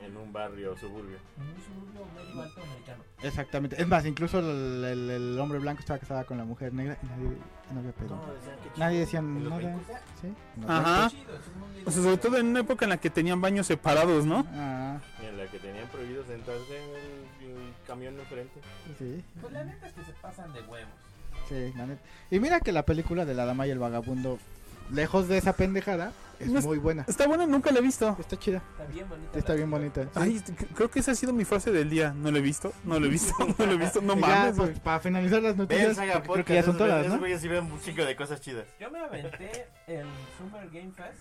En 0.03 0.17
un 0.17 0.33
barrio 0.33 0.77
suburbio. 0.79 1.19
en 1.39 1.47
un 1.47 1.63
suburbio 1.63 2.07
medio 2.15 2.43
alto 2.43 2.63
americano. 2.63 3.05
Exactamente. 3.23 3.81
Es 3.81 3.87
más, 3.87 4.07
incluso 4.07 4.39
el, 4.41 4.85
el- 4.85 5.11
el 5.11 5.39
hombre 5.39 5.59
blanco 5.59 5.81
estaba 5.81 5.99
casado 5.99 6.25
con 6.27 6.39
la 6.39 6.45
mujer 6.45 6.73
negra 6.73 6.97
y 7.03 7.07
nadie, 7.07 7.37
no 7.73 7.81
había 7.81 7.93
pedo. 7.93 8.21
decían 8.35 8.57
Nadie 8.79 8.99
decía 9.01 9.19
En 9.19 9.45
los 9.45 9.53
nada. 9.53 9.63
20. 9.77 9.93
¿Sí? 10.23 10.35
No. 10.57 10.69
Ajá. 10.73 11.11
Chido, 11.11 11.23
O 11.87 11.91
sea, 11.91 12.03
sobre 12.03 12.17
todo 12.17 12.39
en 12.39 12.47
una 12.47 12.61
época 12.61 12.85
en 12.87 12.89
la 12.91 12.97
que 12.97 13.11
tenían 13.11 13.41
baños 13.41 13.67
separados, 13.67 14.25
¿no? 14.25 14.47
Ah, 14.55 14.99
En 15.23 15.37
la 15.37 15.47
que 15.47 15.59
tenían 15.59 15.87
prohibido 15.89 16.25
sentarse 16.25 16.77
en 16.83 16.91
el, 17.51 17.51
el 17.59 17.73
camión 17.87 18.15
de 18.17 18.23
enfrente. 18.23 18.61
sí, 18.99 19.23
Pues 19.41 19.53
la 19.53 19.65
neta 19.65 19.87
es 19.87 19.93
que 19.93 20.05
se 20.05 20.13
pasan 20.15 20.53
de 20.55 20.61
huevos. 20.63 20.93
sí, 21.49 21.73
la 21.77 21.87
neta. 21.87 22.01
Y 22.31 22.41
mira 22.41 22.61
que 22.61 22.73
la 22.73 22.85
película 22.87 23.25
de 23.27 23.35
La 23.35 23.45
Dama 23.45 23.67
y 23.67 23.71
el 23.71 23.79
Vagabundo, 23.79 24.39
lejos 24.93 25.29
de 25.29 25.39
esa 25.39 25.53
pendejada, 25.55 26.13
es 26.39 26.49
No 26.49 26.59
es- 26.59 26.65
muy 26.65 26.79
buena. 26.79 27.05
Está 27.07 27.27
buena, 27.27 27.47
nunca 27.47 27.71
la 27.71 27.79
he 27.79 27.83
visto. 27.83 28.17
Está 28.19 28.39
chida. 28.39 28.63
Está 28.73 28.87
bien 28.93 29.09
bonita. 29.09 29.39
Está 29.39 29.53
la 29.53 29.57
bien 29.57 29.71
bonita. 29.71 30.03
sí. 30.05 30.09
Ay, 30.15 30.43
creo 30.75 30.91
que 30.91 31.01
esa 31.01 31.13
ha 31.13 31.15
sido 31.15 31.33
mi 31.33 31.45
frase 31.45 31.71
del 31.71 31.91
día. 31.91 32.13
No 32.17 32.31
lo 32.31 32.39
he 32.39 32.41
visto, 32.41 32.73
no 32.85 32.99
lo 32.99 33.07
he 33.07 33.09
visto, 33.11 33.35
no 33.59 33.67
lo 33.67 33.73
he 33.73 33.77
visto. 33.77 34.01
No 34.01 34.15
Y 34.17 34.21
ya, 34.21 34.27
mames. 34.27 34.57
pues, 34.57 34.81
para 34.81 35.01
finalizar 35.01 35.43
las 35.43 35.57
noticias, 35.57 35.97
creo 35.99 36.23
Podcast. 36.23 36.47
que 36.49 36.55
ya 36.55 36.63
son 36.63 36.79
todas, 36.79 37.01
¿no? 37.07 37.15
esos 37.15 37.19
güeyes 37.21 37.45
un 37.63 37.81
chico 37.83 38.05
de 38.05 38.17
cosas 38.17 38.41
chidas. 38.41 38.67
Yo 38.81 38.91
me 38.91 38.99
aventé 39.01 39.67
el 39.87 40.07
Summer 40.39 40.69
Game 40.71 40.93
Fest 40.93 41.21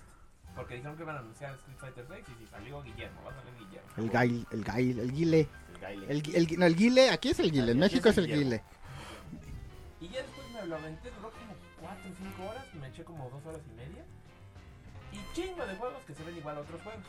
porque 0.55 0.75
dijeron 0.75 0.95
que 0.97 1.03
iban 1.03 1.15
a 1.15 1.19
anunciar 1.19 1.53
Street 1.55 1.77
Fighter 1.79 2.05
6 2.09 2.25
y 2.35 2.43
si 2.43 2.49
salió 2.49 2.81
Guillermo, 2.83 3.21
va 3.25 3.31
a 3.31 3.35
salir 3.35 3.53
Guillermo. 3.59 3.89
El 3.97 4.09
gail, 4.09 4.47
el 4.51 4.63
gail, 4.63 4.99
el 4.99 5.11
guile. 5.11 5.47
El 5.73 5.81
baile. 5.81 6.05
El, 6.09 6.35
el, 6.35 6.59
no, 6.59 6.65
el 6.65 6.75
guile, 6.75 7.09
aquí 7.09 7.29
es 7.29 7.39
el 7.39 7.51
guile, 7.51 7.71
en 7.71 7.79
México 7.79 8.09
es 8.09 8.17
el 8.17 8.27
guile. 8.27 8.61
Y 10.01 10.07
ya 10.09 10.21
después 10.21 10.47
me 10.53 10.65
lo 10.65 10.75
aventé, 10.75 11.09
eché 12.99 13.05
como 13.05 13.29
2 13.29 13.45
horas 13.45 13.61
y 13.65 13.73
media. 13.75 14.03
Y 15.11 15.19
chingo 15.33 15.65
de 15.65 15.75
juegos 15.75 16.03
que 16.03 16.13
se 16.13 16.23
ven 16.23 16.35
igual 16.35 16.57
a 16.57 16.61
otros 16.61 16.81
juegos. 16.81 17.05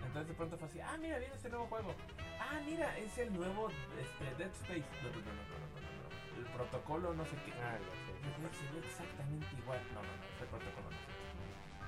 Entonces 0.00 0.28
de 0.28 0.34
pronto 0.34 0.56
fue 0.56 0.68
así, 0.68 0.80
ah, 0.80 0.96
mira, 0.98 1.18
viene 1.18 1.34
este 1.34 1.48
nuevo 1.48 1.66
juego. 1.66 1.94
Ah, 2.40 2.60
mira, 2.64 2.96
es 2.98 3.16
el 3.18 3.32
nuevo 3.32 3.68
este, 4.00 4.24
Dead 4.36 4.52
Space. 4.64 4.88
No, 5.04 5.08
no, 5.12 5.20
no, 5.20 5.32
no, 5.32 5.44
no, 5.44 5.66
no, 5.68 5.78
no, 5.84 5.92
no. 6.00 6.08
El 6.34 6.46
protocolo 6.56 7.14
no 7.14 7.24
sé 7.24 7.36
qué. 7.44 7.52
Ah, 7.60 7.76
sé. 7.76 8.12
Se 8.56 8.64
ve 8.72 8.86
exactamente 8.86 9.46
igual. 9.56 9.80
No, 9.92 10.00
no, 10.02 10.12
no, 10.16 10.24
ese 10.34 10.46
protocolo 10.48 10.88
no 10.90 10.98
sé. 10.98 11.12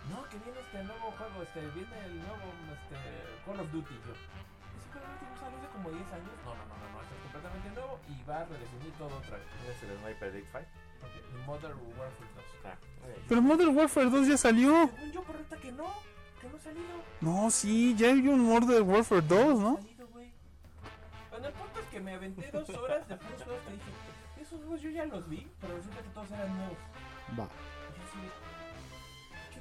No, 0.06 0.22
que 0.30 0.38
viene 0.38 0.60
este 0.60 0.84
nuevo 0.84 1.10
juego, 1.18 1.42
este, 1.42 1.60
viene 1.74 1.96
el 2.06 2.14
nuevo 2.22 2.46
este, 2.76 2.98
Call 3.42 3.58
of 3.58 3.68
Duty. 3.72 3.94
Yo, 4.06 4.12
ese 4.14 4.88
Call 4.94 5.02
of 5.02 5.10
Duty 5.18 5.26
no 5.26 5.36
salió 5.40 5.58
hace 5.58 5.68
como 5.74 5.90
10 5.90 6.12
años. 6.14 6.30
No, 6.46 6.54
no, 6.54 6.62
no, 6.62 6.74
no, 6.78 6.86
no, 6.94 6.98
es 7.02 7.10
completamente 7.26 7.68
nuevo 7.74 7.98
y 8.06 8.14
va 8.22 8.38
a 8.40 8.44
redefinir 8.46 8.92
todo 9.00 9.10
otra 9.18 9.34
vez. 9.40 9.48
¿No 9.50 9.66
es 9.66 9.82
el 9.82 9.98
Sniper 9.98 10.28
Elite 10.30 10.50
Fight? 10.54 10.68
Modern 11.46 11.78
Warfare 11.98 12.30
2. 12.34 12.44
Ah, 12.64 12.72
ok. 12.72 13.22
Pero 13.28 13.42
Modern 13.42 13.76
Warfare 13.76 14.10
2 14.10 14.28
ya 14.28 14.36
salió. 14.36 14.90
Según 14.94 15.12
yo, 15.12 15.22
por 15.22 15.36
que 15.60 15.72
no, 15.72 15.84
que 16.40 16.48
no 16.48 16.56
ha 16.56 16.60
salido. 16.60 16.86
No, 17.20 17.50
sí, 17.50 17.94
ya 17.96 18.08
hay 18.08 18.26
un 18.28 18.44
Modern 18.44 18.88
Warfare 18.88 19.22
2, 19.22 19.60
¿no? 19.60 19.76
salido. 19.76 20.06
Bueno, 21.30 21.48
el 21.48 21.52
punto 21.52 21.80
es 21.80 21.86
que 21.86 22.00
me 22.00 22.14
aventé 22.14 22.50
dos 22.50 22.68
horas 22.70 23.06
de 23.08 23.16
puros 23.16 23.42
juegos 23.42 23.62
que 23.64 23.72
dije, 23.72 23.90
esos 24.40 24.58
juegos 24.60 24.80
yo 24.80 24.90
ya 24.90 25.04
los 25.06 25.28
vi, 25.28 25.46
pero 25.60 25.76
resulta 25.76 26.02
que 26.02 26.08
todos 26.08 26.30
eran 26.30 26.56
nuevos. 26.56 26.78
Va. 27.38 27.48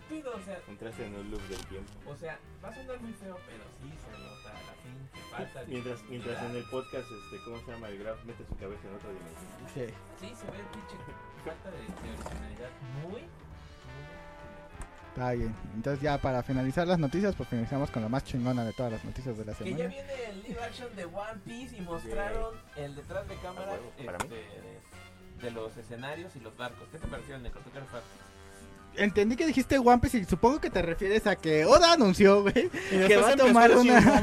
Pedo? 0.09 0.35
O 0.35 0.41
sea, 0.41 0.59
Entraste 0.67 1.05
en 1.05 1.15
un 1.15 1.31
loop 1.31 1.41
del 1.49 1.65
tiempo. 1.67 1.91
o 2.07 2.15
sea, 2.15 2.39
va 2.63 2.69
a 2.69 2.75
sonar 2.75 2.99
muy 3.01 3.13
feo, 3.13 3.37
pero 3.47 3.63
sí 3.81 3.89
se 3.97 4.11
nota 4.17 4.49
a 4.49 4.61
la 4.63 4.73
fin 4.81 5.09
que 5.13 5.19
falta 5.31 5.63
Mientras, 5.67 6.03
mientras 6.09 6.43
en 6.43 6.55
el 6.55 6.63
podcast, 6.65 7.07
este, 7.11 7.43
¿cómo 7.45 7.57
se 7.65 7.71
llama? 7.71 7.89
El 7.89 7.99
Graf 7.99 8.23
mete 8.25 8.45
su 8.45 8.55
cabeza 8.55 8.87
en 8.87 8.95
otra 8.95 9.09
dimensión. 9.09 9.65
Sí. 9.73 9.85
Sí, 10.21 10.35
se 10.35 10.51
ve 10.51 10.57
el 10.59 10.65
pinche 10.73 10.95
falta 11.45 11.69
de, 11.71 11.77
de 11.77 12.13
originalidad 12.15 12.69
muy, 13.03 13.11
muy 13.11 13.29
Está 15.15 15.31
bien. 15.31 15.55
Entonces 15.75 16.01
ya 16.01 16.17
para 16.17 16.43
finalizar 16.43 16.85
las 16.87 16.99
noticias, 16.99 17.35
pues 17.35 17.47
finalizamos 17.47 17.89
con 17.89 18.01
la 18.01 18.09
más 18.09 18.23
chingona 18.25 18.65
de 18.65 18.73
todas 18.73 18.91
las 18.91 19.03
noticias 19.05 19.37
de 19.37 19.45
la 19.45 19.53
Que 19.53 19.69
ya 19.71 19.77
semana. 19.77 19.89
viene 19.89 20.13
el 20.29 20.43
live 20.43 20.61
action 20.61 20.93
de 20.95 21.05
One 21.05 21.39
Piece 21.45 21.77
y 21.77 21.81
mostraron 21.81 22.55
el 22.75 22.95
detrás 22.95 23.25
de 23.29 23.35
cámara 23.37 23.77
para 24.05 24.17
mí. 24.17 24.23
este, 24.25 24.35
de, 24.35 24.79
de 25.41 25.51
los 25.51 25.77
escenarios 25.77 26.35
y 26.35 26.39
los 26.41 26.55
barcos. 26.57 26.87
¿Qué 26.91 26.97
te 26.97 27.07
pareció 27.07 27.35
el 27.37 27.43
Necro? 27.43 27.61
¿Tú 27.61 27.71
qué 27.71 27.77
eres 27.77 27.89
fan? 27.89 28.01
Entendí 28.97 29.35
que 29.35 29.45
dijiste 29.45 29.77
One 29.77 29.99
Piece 29.99 30.19
y 30.19 30.25
supongo 30.25 30.59
que 30.59 30.69
te 30.69 30.81
refieres 30.81 31.27
a 31.27 31.35
que 31.35 31.65
Oda 31.65 31.93
anunció, 31.93 32.41
güey, 32.41 32.69
que 32.89 33.17
va 33.17 33.29
a 33.29 33.35
tomar 33.35 33.71
una... 33.71 34.21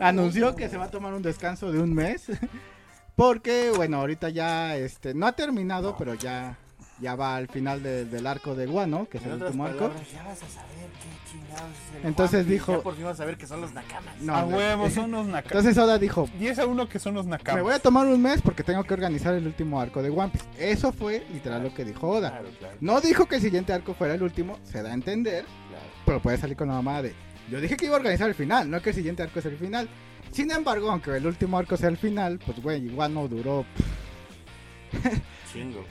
Anunció 0.00 0.54
que 0.54 0.68
se 0.68 0.76
va 0.76 0.84
a 0.84 0.90
tomar 0.90 1.14
un 1.14 1.22
descanso 1.22 1.70
de 1.70 1.80
un 1.80 1.94
mes. 1.94 2.26
Porque, 3.16 3.70
bueno, 3.74 3.98
ahorita 3.98 4.28
ya, 4.30 4.76
este, 4.76 5.14
no 5.14 5.26
ha 5.26 5.32
terminado, 5.32 5.96
pero 5.96 6.14
ya, 6.14 6.58
ya 7.00 7.14
va 7.16 7.36
al 7.36 7.48
final 7.48 7.82
de- 7.82 8.04
del 8.04 8.26
arco 8.26 8.54
de 8.54 8.66
Guano, 8.66 9.08
que 9.10 9.18
es 9.18 9.24
En 9.24 9.32
el 9.32 9.42
último 9.42 9.66
arco. 9.66 9.78
palabras, 9.88 10.12
ya 10.12 10.22
vas 10.22 10.42
a 10.42 10.48
saber 10.48 10.88
qué 11.02 11.30
chingados 11.30 11.70
es 11.90 12.00
el 12.00 12.06
Entonces 12.06 12.46
dijo- 12.46 12.72
Ya 12.76 12.82
por 12.82 12.94
fin 12.94 13.04
vas 13.04 13.14
a 13.14 13.16
saber 13.16 13.36
que 13.36 13.46
son 13.46 13.60
los 13.60 13.72
Nakamas. 13.72 14.20
No, 14.20 14.34
A 14.34 14.44
huevo, 14.44 14.88
son 14.90 15.10
los 15.10 15.26
nakamas. 15.26 15.44
Entonces 15.52 15.76
Oda 15.78 15.98
dijo, 15.98 16.28
10 16.38 16.58
a 16.60 16.66
1 16.66 16.88
que 16.88 16.98
son 16.98 17.14
los 17.14 17.24
me 17.26 17.32
nakamas. 17.32 17.62
voy 17.62 17.72
a 17.74 17.78
tomar 17.80 18.06
un 18.06 18.22
mes 18.22 18.40
porque 18.42 18.62
tengo 18.62 18.84
que 18.84 18.94
organizar 18.94 19.34
el 19.34 19.46
último 19.46 19.80
arco 19.80 20.02
de 20.02 20.10
One 20.10 20.30
Piece. 20.30 20.46
Eso 20.58 20.92
fue 20.92 21.26
literal 21.32 21.62
lo 21.64 21.74
que 21.74 21.84
dijo 21.84 22.08
Oda. 22.08 22.30
Claro, 22.30 22.48
claro, 22.58 22.76
No 22.80 23.00
dijo 23.00 23.26
que 23.26 23.36
el 23.36 23.42
siguiente 23.42 23.72
arco 23.72 23.94
fuera 23.94 24.14
el 24.14 24.22
último, 24.22 24.58
se 24.62 24.82
da 24.82 24.90
a 24.90 24.94
entender, 24.94 25.44
claro. 25.68 25.84
pero 26.06 26.20
puede 26.22 26.38
salir 26.38 26.56
con 26.56 26.68
la 26.68 26.74
mamá 26.74 27.02
de... 27.02 27.14
Yo 27.50 27.60
dije 27.60 27.76
que 27.76 27.86
iba 27.86 27.94
a 27.96 27.98
organizar 27.98 28.28
el 28.28 28.34
final, 28.34 28.70
no 28.70 28.80
que 28.80 28.90
el 28.90 28.96
siguiente 28.96 29.22
arco 29.22 29.38
es 29.40 29.44
el 29.46 29.56
final. 29.58 29.88
Sin 30.30 30.50
embargo, 30.50 30.90
aunque 30.90 31.14
el 31.16 31.26
último 31.26 31.58
arco 31.58 31.76
sea 31.76 31.88
el 31.90 31.96
final, 31.98 32.38
pues 32.44 32.62
güey, 32.62 32.88
Guano 32.88 33.28
duró... 33.28 33.66
Chingo. 35.52 35.84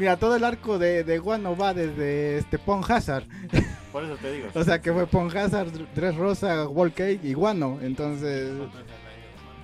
Mira, 0.00 0.16
todo 0.16 0.34
el 0.34 0.44
arco 0.44 0.78
de, 0.78 1.04
de 1.04 1.18
Guano 1.18 1.54
va 1.54 1.74
desde 1.74 2.38
este 2.38 2.58
Pon 2.58 2.80
Hazard. 2.88 3.24
Por 3.92 4.02
eso 4.02 4.16
te 4.16 4.32
digo. 4.32 4.48
O 4.54 4.64
sea 4.64 4.80
que 4.80 4.90
fue 4.94 5.06
Pon 5.06 5.28
Hazard, 5.36 5.68
Tres 5.94 6.16
Rosa, 6.16 6.66
Wall 6.66 6.94
Cake 6.94 7.20
y 7.22 7.34
Guano. 7.34 7.78
Entonces, 7.82 8.50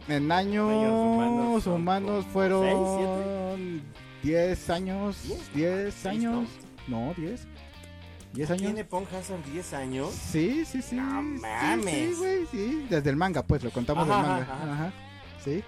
en 0.08 0.30
años 0.30 1.66
humanos 1.66 2.26
fueron 2.34 3.80
10 4.22 4.70
años. 4.70 5.22
Diez. 5.24 5.54
10 5.54 5.94
Seis, 5.94 6.06
años. 6.06 6.48
No, 6.86 7.14
10. 7.16 7.46
10 8.34 8.50
años. 8.50 8.62
¿Tiene 8.62 8.84
Pon 8.84 9.04
Hazard 9.10 9.42
10 9.50 9.72
años? 9.72 10.10
Sí, 10.10 10.66
sí, 10.66 10.82
sí. 10.82 10.96
No 10.96 11.22
sí, 11.22 11.40
mames. 11.40 11.94
Sí, 11.94 12.14
güey, 12.18 12.46
sí. 12.50 12.86
Desde 12.90 13.08
el 13.08 13.16
manga, 13.16 13.42
pues, 13.42 13.64
lo 13.64 13.70
contamos 13.70 14.06
Ajá, 14.06 14.18
del 14.18 14.26
manga. 14.28 14.52
ajá, 14.52 14.72
ajá. 14.74 14.92
Sí. 15.42 15.64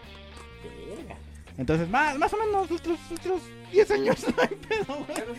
Verga. 0.94 1.16
Entonces, 1.56 1.88
más, 1.88 2.18
más 2.18 2.30
o 2.34 2.36
menos 2.36 2.70
otros, 2.70 2.98
otros 3.10 3.40
10 3.72 3.90
años. 3.90 4.26
no 4.36 4.42
hay 4.42 4.48
pedo, 4.56 4.94
güey. 4.96 5.06
Pero 5.14 5.34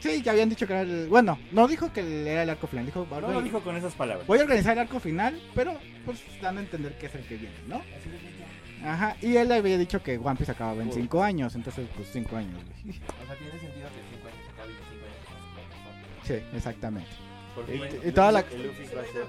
sí, 0.00 0.08
en 0.16 0.22
ya 0.22 0.32
habían 0.32 0.48
dicho 0.48 0.66
que 0.66 0.72
era 0.72 0.82
el... 0.82 1.06
Bueno, 1.08 1.38
no 1.52 1.68
dijo 1.68 1.92
que 1.92 2.00
era 2.30 2.42
el 2.42 2.50
arco 2.50 2.66
final. 2.66 2.86
Dijo, 2.86 3.06
No 3.10 3.20
"Voy- 3.20 3.32
lo 3.34 3.42
dijo 3.42 3.60
con 3.60 3.76
esas 3.76 3.94
palabras. 3.94 4.26
voy 4.26 4.38
a 4.40 4.42
organizar 4.42 4.72
el 4.72 4.80
arco 4.80 4.98
final, 5.00 5.40
pero 5.54 5.74
pues 6.04 6.18
dando 6.40 6.60
a 6.60 6.64
entender 6.64 6.98
que 6.98 7.06
es 7.06 7.14
el 7.14 7.24
que 7.26 7.36
viene, 7.36 7.54
¿no? 7.68 7.76
Así 7.76 8.08
que. 8.10 8.84
Ajá, 8.84 9.16
y 9.22 9.36
él 9.36 9.52
había 9.52 9.78
dicho 9.78 10.02
que 10.02 10.18
One 10.18 10.34
Piece 10.36 10.50
acababa 10.50 10.82
en 10.82 10.88
Uy. 10.88 10.94
5 10.94 11.22
años, 11.22 11.54
entonces 11.54 11.86
pues 11.94 12.08
5 12.12 12.36
años. 12.36 12.54
güey. 12.54 12.98
O 12.98 13.26
sea, 13.26 13.36
tiene 13.36 13.52
sentido 13.52 13.88
que 13.88 14.02
5 14.16 14.26
años 14.26 14.48
acabe 14.52 14.72
y 14.72 14.74
5 14.74 16.34
años 16.34 16.42
Sí, 16.50 16.56
exactamente. 16.56 17.10
Porque 17.54 17.76
Y- 17.76 17.80
el- 17.82 18.08
y 18.08 18.12
toda 18.12 18.32
la- 18.32 18.40
El 18.40 18.62
Luffy 18.66 18.82
va 18.96 19.02
a 19.02 19.04
ser. 19.04 19.22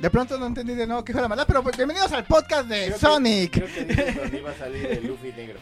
De 0.00 0.10
pronto 0.10 0.38
no 0.38 0.46
entendí 0.46 0.74
de 0.74 0.86
nuevo 0.86 1.04
qué 1.04 1.10
hijo 1.12 1.18
de 1.18 1.22
la 1.22 1.28
maldad, 1.28 1.44
pero 1.46 1.62
pues, 1.62 1.76
bienvenidos 1.76 2.12
al 2.12 2.24
podcast 2.24 2.68
de 2.68 2.82
Creo 2.86 2.94
que- 2.94 3.00
Sonic. 3.00 3.52
Creo 3.52 3.66
que 3.66 4.12
donde 4.12 4.38
iba 4.38 4.50
a 4.50 4.54
salir 4.54 4.86
el 4.86 5.06
Luffy 5.06 5.32
negro. 5.32 5.58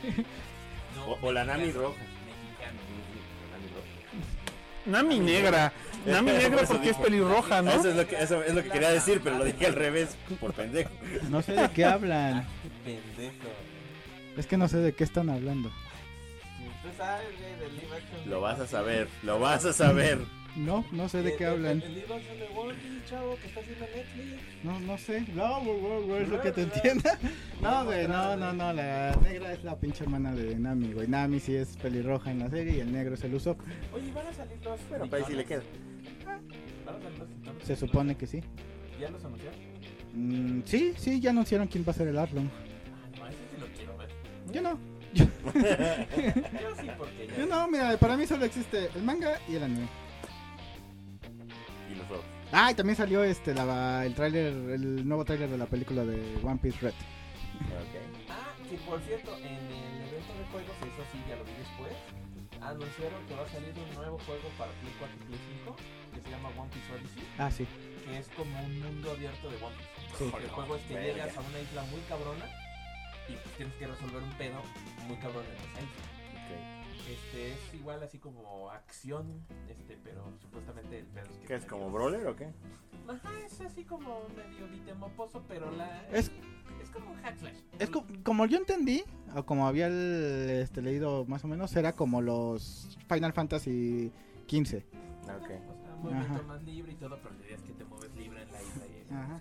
No, 0.96 1.06
O- 1.12 1.18
o 1.28 1.32
la 1.32 1.44
Nami 1.44 1.70
roja. 1.72 1.96
Mexicano. 1.96 2.80
La 3.50 3.56
Nami 3.56 3.68
roja. 3.74 4.98
Nami 5.08 5.18
negra. 5.20 5.72
Nami 6.04 6.32
negra 6.32 6.62
porque 6.68 6.90
es 6.90 6.96
pelirroja, 6.98 7.62
¿no? 7.62 7.70
Eso 7.72 7.88
es 7.88 7.96
lo 7.96 8.06
que, 8.06 8.16
eso 8.22 8.42
es 8.42 8.54
lo 8.54 8.62
que 8.62 8.68
quería 8.68 8.90
decir, 8.90 9.20
pero 9.24 9.38
lo 9.38 9.44
dije 9.44 9.66
al 9.66 9.74
revés, 9.74 10.16
por 10.38 10.52
pendejo. 10.52 10.90
No 11.30 11.40
sé 11.42 11.52
de 11.54 11.70
qué 11.70 11.84
hablan. 11.86 12.46
pendejo. 12.84 13.48
Es 14.36 14.46
que 14.46 14.58
no 14.58 14.68
sé 14.68 14.76
de 14.78 14.92
qué 14.92 15.04
están 15.04 15.30
hablando. 15.30 15.70
Lo 18.26 18.40
vas 18.42 18.60
a 18.60 18.66
saber, 18.66 19.08
lo 19.22 19.40
vas 19.40 19.64
a 19.64 19.72
saber. 19.72 20.18
No, 20.56 20.86
no 20.90 21.08
sé 21.08 21.22
de 21.22 21.36
qué 21.36 21.44
hablan. 21.44 21.82
El 21.82 21.94
live 21.94 22.14
action 22.14 22.38
de 22.38 22.48
One 22.56 22.74
Piece, 22.74 23.10
chavo, 23.10 23.36
que 23.36 23.46
está 23.46 23.60
haciendo 23.60 23.84
Netflix. 23.94 24.64
No, 24.64 24.80
no 24.80 24.98
sé. 24.98 25.20
No, 25.34 25.60
güey, 25.60 25.78
güey, 25.80 26.02
güey, 26.06 26.22
es 26.22 26.28
lo 26.28 26.40
que 26.40 26.52
te 26.52 26.62
entienda. 26.62 27.18
No, 27.60 27.84
güey, 27.84 28.08
no, 28.08 28.36
no, 28.36 28.52
no. 28.52 28.72
La 28.72 29.14
negra 29.22 29.52
es 29.52 29.64
la 29.64 29.78
pinche 29.78 30.04
hermana 30.04 30.34
de 30.34 30.56
Nami, 30.56 30.92
güey. 30.92 31.08
Nami 31.08 31.40
sí 31.40 31.54
es 31.54 31.76
pelirroja 31.76 32.30
en 32.30 32.38
la 32.38 32.48
serie 32.48 32.76
y 32.76 32.80
el 32.80 32.90
negro 32.90 33.14
es 33.14 33.24
el 33.24 33.34
Usopp. 33.34 33.60
Oye, 33.92 34.10
van 34.12 34.26
a 34.26 34.32
salir 34.32 34.58
dos. 34.60 34.80
Bueno, 34.88 35.10
para 35.10 35.22
ahí 35.22 35.30
sí 35.30 35.36
le 35.36 35.44
queda. 35.44 35.62
Van 36.24 36.96
a 36.96 37.00
salir 37.02 37.18
dos 37.18 37.28
Titanes. 37.28 37.64
Se 37.64 37.76
supone 37.76 38.16
que 38.16 38.26
sí. 38.26 38.40
¿Ya 38.98 39.10
los 39.10 39.22
anunciaron? 39.24 39.58
Mm, 40.14 40.62
sí, 40.64 40.94
sí, 40.96 41.20
ya 41.20 41.30
anunciaron 41.30 41.66
quién 41.68 41.84
va 41.86 41.90
a 41.90 41.94
ser 41.94 42.08
el 42.08 42.18
Arlong. 42.18 42.48
Ah, 42.48 43.18
no, 43.18 43.26
ese 43.26 43.38
sí 43.52 43.60
lo 43.60 43.66
quiero 43.76 43.96
ver. 43.98 44.08
Yo 44.52 44.62
no. 44.62 44.78
Yo 45.16 46.76
sí, 46.80 46.90
porque 46.96 47.26
ya. 47.28 47.36
Yo 47.36 47.46
no, 47.46 47.68
mira, 47.68 47.96
para 47.98 48.16
mí 48.16 48.26
solo 48.26 48.46
existe 48.46 48.88
el 48.94 49.02
manga 49.02 49.38
y 49.48 49.56
el 49.56 49.62
anime. 49.62 49.86
Ah, 52.52 52.70
y 52.70 52.74
también 52.74 52.96
salió 52.96 53.24
este 53.24 53.52
la, 53.54 54.04
el 54.06 54.14
tráiler, 54.14 54.46
el 54.52 55.06
nuevo 55.06 55.24
tráiler 55.24 55.48
de 55.50 55.58
la 55.58 55.66
película 55.66 56.04
de 56.04 56.38
One 56.42 56.58
Piece 56.62 56.78
Red. 56.80 56.94
Ah, 58.30 58.54
Que 58.68 58.76
por 58.78 59.00
cierto, 59.02 59.36
en 59.38 59.44
el 59.46 60.08
evento 60.08 60.32
de 60.38 60.44
juegos, 60.52 60.76
eso 60.82 61.02
sí, 61.12 61.18
ya 61.28 61.36
lo 61.36 61.44
vi 61.44 61.52
después, 61.58 61.92
anunciaron 62.60 63.26
que 63.26 63.34
va 63.34 63.42
a 63.42 63.48
salir 63.48 63.72
un 63.76 63.94
nuevo 63.94 64.18
juego 64.26 64.48
para 64.58 64.70
Play 64.80 64.92
4 64.98 65.16
y 65.16 65.24
Play 65.26 65.40
5 65.64 65.76
que 66.14 66.20
se 66.22 66.30
llama 66.30 66.48
One 66.56 66.70
Piece 66.72 66.92
Odyssey, 66.94 67.24
Ah, 67.38 67.50
sí. 67.50 67.66
que 68.04 68.18
es 68.18 68.28
como 68.36 68.58
un 68.64 68.80
mundo 68.80 69.10
abierto 69.10 69.50
de 69.50 69.56
One 69.56 69.74
Piece. 69.76 70.16
Sí. 70.18 70.32
El 70.44 70.50
juego 70.50 70.76
es 70.76 70.82
que 70.82 70.94
Verga. 70.94 71.12
llegas 71.12 71.36
a 71.36 71.40
una 71.40 71.58
isla 71.60 71.82
muy 71.90 72.00
cabrona 72.08 72.46
y 73.28 73.32
pues 73.34 73.54
tienes 73.56 73.74
que 73.74 73.86
resolver 73.86 74.22
un 74.22 74.32
pedo 74.38 74.62
muy 75.08 75.16
cabrón 75.18 75.44
en 75.44 75.56
esa 75.56 75.80
isla. 75.82 76.04
Este 77.08 77.52
es 77.52 77.74
igual 77.74 78.02
así 78.02 78.18
como 78.18 78.70
acción, 78.70 79.40
este, 79.68 79.96
pero 80.02 80.32
supuestamente 80.40 80.98
el 81.00 81.06
pedo 81.06 81.24
es 81.30 81.38
que 81.38 81.46
¿Qué 81.46 81.54
es 81.54 81.62
medio- 81.62 81.72
como 81.76 81.90
brawler 81.92 82.26
o 82.26 82.36
qué? 82.36 82.52
Ajá, 83.08 83.30
es 83.46 83.60
así 83.60 83.84
como 83.84 84.22
medio 84.36 84.66
bitemoposo, 84.68 85.44
pero 85.46 85.70
la 85.70 86.02
Es- 86.08 86.32
es 86.82 86.90
como 86.90 87.12
un 87.12 87.16
hack 87.22 87.38
slash. 87.38 87.56
Es 87.78 87.90
co- 87.90 88.04
como 88.24 88.46
yo 88.46 88.58
entendí, 88.58 89.04
o 89.36 89.44
como 89.46 89.66
había 89.68 89.86
el- 89.86 90.50
este, 90.62 90.82
leído 90.82 91.24
más 91.26 91.44
o 91.44 91.48
menos, 91.48 91.74
era 91.76 91.92
como 91.94 92.20
los 92.20 92.98
Final 93.08 93.32
Fantasy 93.32 94.10
XV. 94.48 94.84
Ah, 95.28 95.36
Ok. 95.40 95.42
O 95.44 95.46
sea, 95.48 95.96
movimiento 96.02 96.34
Ajá. 96.34 96.42
más 96.42 96.62
libre 96.64 96.92
y 96.92 96.96
todo, 96.96 97.18
pero 97.22 97.34
la 97.38 97.44
idea 97.46 97.56
es 97.56 97.62
que 97.62 97.72
te 97.72 97.84
mueves 97.84 98.14
libre 98.16 98.42
en 98.42 98.52
la 98.52 98.62
isla 98.62 98.84
y 98.86 99.12
Ajá. 99.14 99.40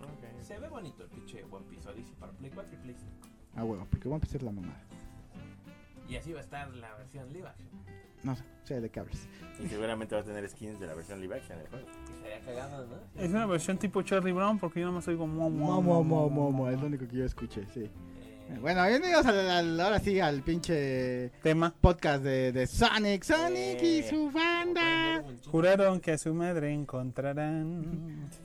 Ok. 0.00 0.40
Se 0.42 0.58
ve 0.58 0.68
bonito 0.68 1.04
el 1.04 1.10
pinche 1.10 1.44
One 1.50 1.64
Piece 1.68 1.88
Odyssey 1.88 2.14
para 2.18 2.32
Play 2.32 2.50
4 2.50 2.74
y 2.74 2.76
Play 2.82 2.96
5. 2.98 3.28
Ah, 3.54 3.64
huevo, 3.64 3.86
porque 3.90 4.08
One 4.08 4.20
Piece 4.20 4.38
es 4.38 4.42
la 4.42 4.50
mamada. 4.52 4.82
Y 6.08 6.16
así 6.16 6.32
va 6.32 6.40
a 6.40 6.42
estar 6.42 6.68
la 6.74 6.94
versión 6.96 7.32
live 7.32 7.48
action. 7.48 7.68
No 8.22 8.36
sé, 8.36 8.44
sé 8.64 8.80
de 8.80 8.88
qué 8.90 9.00
hablas. 9.00 9.26
Y 9.62 9.66
seguramente 9.68 10.14
va 10.14 10.20
a 10.20 10.24
tener 10.24 10.48
skins 10.48 10.78
de 10.78 10.86
la 10.86 10.94
versión 10.94 11.20
live 11.20 11.34
action 11.36 11.58
del 11.58 11.68
juego. 11.68 11.86
Estaría 12.16 12.40
cagado, 12.40 12.86
¿no? 12.86 13.20
Es 13.22 13.30
una 13.30 13.46
versión 13.46 13.78
tipo 13.78 14.02
Charlie 14.02 14.32
Brown 14.32 14.58
porque 14.58 14.80
yo 14.80 14.86
nada 14.86 14.96
más 14.96 15.08
oigo 15.08 15.26
mo, 15.26 15.50
mo, 15.50 15.66
Momo, 15.66 15.82
mo, 15.82 16.04
momo, 16.04 16.04
mo, 16.04 16.30
momo, 16.30 16.50
mo. 16.64 16.70
es 16.70 16.80
lo 16.80 16.86
único 16.86 17.08
que 17.08 17.16
yo 17.16 17.24
escuché, 17.24 17.66
sí. 17.74 17.90
Eh, 18.48 18.58
Bueno, 18.60 18.84
bienvenidos 18.86 19.24
al, 19.26 19.50
al- 19.50 19.80
ahora 19.80 19.98
sí 20.00 20.20
al 20.20 20.42
pinche 20.42 21.30
Tema. 21.42 21.74
podcast 21.80 22.22
de, 22.22 22.52
de 22.52 22.66
Sonic, 22.66 23.22
Sonic 23.24 23.82
y 23.82 23.98
Eh. 23.98 24.06
su 24.08 24.30
banda. 24.30 25.24
Juraron 25.50 26.00
que 26.00 26.12
a 26.12 26.18
su 26.18 26.32
madre 26.34 26.72
encontrarán. 26.72 28.28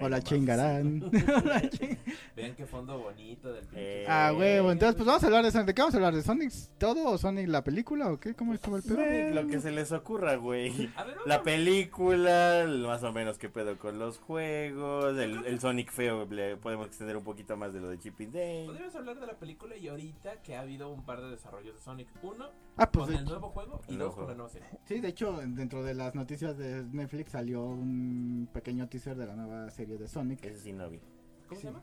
O 0.00 0.08
la 0.08 0.20
chingarán. 0.22 1.00
Vean 2.36 2.54
qué 2.54 2.66
fondo 2.66 2.98
bonito 2.98 3.52
del 3.52 3.64
pinche. 3.64 4.02
Eh, 4.02 4.06
ah, 4.08 4.32
huevo, 4.36 4.70
entonces 4.70 4.94
pues 4.94 5.06
vamos 5.06 5.22
a 5.22 5.26
hablar 5.26 5.44
de 5.44 5.50
Sonic. 5.50 5.66
¿De 5.68 5.74
qué 5.74 5.82
vamos 5.82 5.94
a 5.94 5.96
hablar? 5.98 6.14
¿De 6.14 6.22
Sonic 6.22 6.52
todo 6.78 7.10
o 7.10 7.18
Sonic 7.18 7.48
la 7.48 7.64
película 7.64 8.12
o 8.12 8.20
qué? 8.20 8.34
¿Cómo 8.34 8.52
estuvo 8.54 8.76
el 8.76 8.82
pedo? 8.82 8.96
Sonic, 8.96 9.34
lo 9.34 9.46
que 9.46 9.60
se 9.60 9.70
les 9.70 9.92
ocurra, 9.92 10.36
güey. 10.36 10.90
La 11.24 11.42
película, 11.42 12.66
más 12.86 13.02
o 13.02 13.12
menos 13.12 13.38
qué 13.38 13.48
pedo 13.48 13.78
con 13.78 13.98
los 13.98 14.18
juegos, 14.18 15.16
el, 15.18 15.46
el 15.46 15.60
Sonic 15.60 15.90
feo, 15.92 16.26
le 16.26 16.56
podemos 16.56 16.86
extender 16.88 17.16
un 17.16 17.24
poquito 17.24 17.56
más 17.56 17.72
de 17.72 17.80
lo 17.80 17.88
de 17.88 17.98
Chip 17.98 18.20
and 18.20 18.32
Dale. 18.32 18.66
Podríamos 18.66 18.94
hablar 18.96 19.20
de 19.20 19.26
la 19.26 19.34
película 19.38 19.76
y 19.76 19.88
ahorita 19.88 20.42
que 20.42 20.56
ha 20.56 20.60
habido 20.60 20.90
un 20.90 21.04
par 21.04 21.20
de 21.22 21.30
desarrollos 21.30 21.74
de 21.74 21.80
Sonic. 21.80 22.08
Uno, 22.22 22.46
Ah, 22.78 22.90
pues 22.90 23.06
con 23.06 23.14
de- 23.14 23.20
el 23.20 23.24
nuevo 23.24 23.48
juego 23.50 23.80
y 23.88 23.92
El 23.92 23.98
dos 23.98 24.14
con 24.14 24.26
la 24.26 24.34
nueva 24.34 24.50
serie. 24.50 24.68
sí, 24.84 25.00
de 25.00 25.08
hecho, 25.08 25.38
dentro 25.46 25.82
de 25.82 25.94
las 25.94 26.14
noticias 26.14 26.58
de 26.58 26.82
Netflix 26.84 27.32
salió 27.32 27.64
un 27.64 28.48
pequeño 28.52 28.88
teaser 28.88 29.16
de 29.16 29.26
la 29.26 29.34
nueva 29.34 29.70
serie 29.70 29.85
de 29.86 30.08
Sonic. 30.08 30.44
Ese 30.44 30.58
sí 30.60 30.72
no 30.72 30.88
vi. 30.90 31.00
¿Cómo 31.48 31.60
Sí. 31.60 31.66
se 31.66 31.72
llama? 31.72 31.82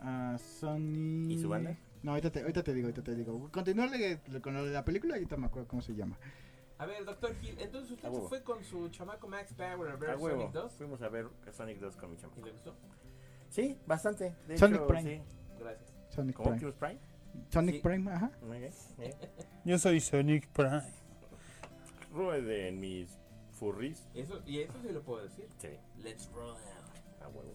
Ah, 0.00 0.36
Sonic... 0.38 1.30
¿Y 1.30 1.38
su 1.40 1.48
banda? 1.48 1.76
No, 2.02 2.10
ahorita 2.12 2.30
te, 2.30 2.40
ahorita 2.40 2.62
te 2.62 2.74
digo, 2.74 2.86
ahorita 2.88 3.02
te 3.02 3.14
digo. 3.14 3.48
Continúale 3.50 4.20
con 4.42 4.54
lo 4.54 4.64
de 4.66 4.72
la 4.72 4.84
película 4.84 5.14
y 5.14 5.18
ahorita 5.18 5.36
me 5.36 5.46
acuerdo 5.46 5.68
cómo 5.68 5.80
se 5.82 5.94
llama. 5.94 6.18
A 6.76 6.86
ver, 6.86 7.04
Doctor 7.04 7.34
Hill, 7.40 7.56
entonces 7.60 7.92
usted 7.92 8.08
A 8.08 8.12
se 8.14 8.20
fue 8.22 8.42
con 8.42 8.62
su 8.64 8.88
chamaco 8.88 9.28
Max 9.28 9.54
Power 9.54 9.90
a 9.92 9.96
ver 9.96 10.10
A 10.10 10.16
huevo. 10.16 10.38
Sonic 10.40 10.52
2 10.52 10.72
Fuimos 10.74 11.02
a 11.02 11.08
ver 11.08 11.28
Sonic 11.52 11.78
2 11.78 11.96
con 11.96 12.10
mi 12.10 12.16
chamo. 12.16 12.32
y 12.36 12.42
le 12.42 12.50
gustó. 12.50 12.74
Sí, 13.48 13.78
bastante. 13.86 14.34
De 14.48 14.58
Sonic 14.58 14.76
hecho, 14.78 14.86
Prime. 14.88 15.02
sí. 15.18 15.22
Gracias. 15.58 15.94
Sonic 16.10 16.36
¿Como 16.36 16.50
Prime. 16.56 16.98
Sonic 17.48 17.74
Sí. 17.76 17.80
Prime, 17.80 18.10
ajá. 18.10 18.30
Yo 19.64 19.78
soy 19.78 20.00
Sonic 20.00 20.48
Prime. 20.48 20.82
Ruede 22.12 22.68
en 22.68 22.80
mis 22.80 23.08
furries. 23.52 24.06
Eso, 24.14 24.40
y 24.46 24.60
eso 24.60 24.74
sí 24.82 24.88
lo 24.92 25.02
puedo 25.02 25.22
decir. 25.24 25.46
Sí. 25.58 25.68
Let's 26.02 26.28
roll. 26.32 26.54
A 27.24 27.28
huevo. 27.28 27.52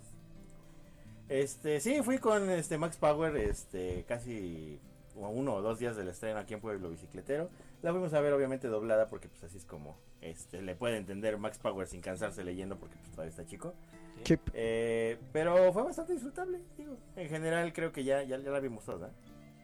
Este, 1.30 1.80
sí, 1.80 2.02
fui 2.02 2.18
con 2.18 2.50
este 2.50 2.78
Max 2.78 2.98
Power, 2.98 3.36
este, 3.38 4.04
casi 4.08 4.80
uno 5.16 5.56
o 5.56 5.62
dos 5.62 5.78
días 5.80 5.96
del 5.96 6.08
estreno 6.08 6.40
aquí 6.40 6.54
en 6.56 6.60
Pueblo 6.62 6.90
Bicicletero. 6.90 7.50
La 7.82 7.92
fuimos 7.92 8.14
a 8.14 8.22
ver 8.22 8.34
obviamente 8.34 8.68
doblada 8.68 9.08
porque 9.08 9.28
pues 9.30 9.44
así 9.44 9.58
es 9.58 9.66
como 9.66 9.98
este 10.22 10.62
le 10.62 10.76
puede 10.76 10.98
entender 10.98 11.38
Max 11.38 11.58
Power 11.60 11.88
sin 11.88 12.02
cansarse 12.02 12.44
leyendo 12.44 12.78
porque 12.78 12.96
pues 12.98 13.12
todavía 13.12 13.30
está 13.30 13.46
chico. 13.46 13.74
Chip. 14.24 14.42
Eh, 14.54 15.18
pero 15.32 15.72
fue 15.72 15.84
bastante 15.84 16.14
disfrutable, 16.14 16.60
digo. 16.78 16.98
En 17.16 17.30
general 17.30 17.72
creo 17.74 17.92
que 17.94 18.04
ya, 18.04 18.24
ya, 18.24 18.38
ya 18.38 18.50
la 18.50 18.60
vimos 18.60 18.84
toda. 18.86 19.12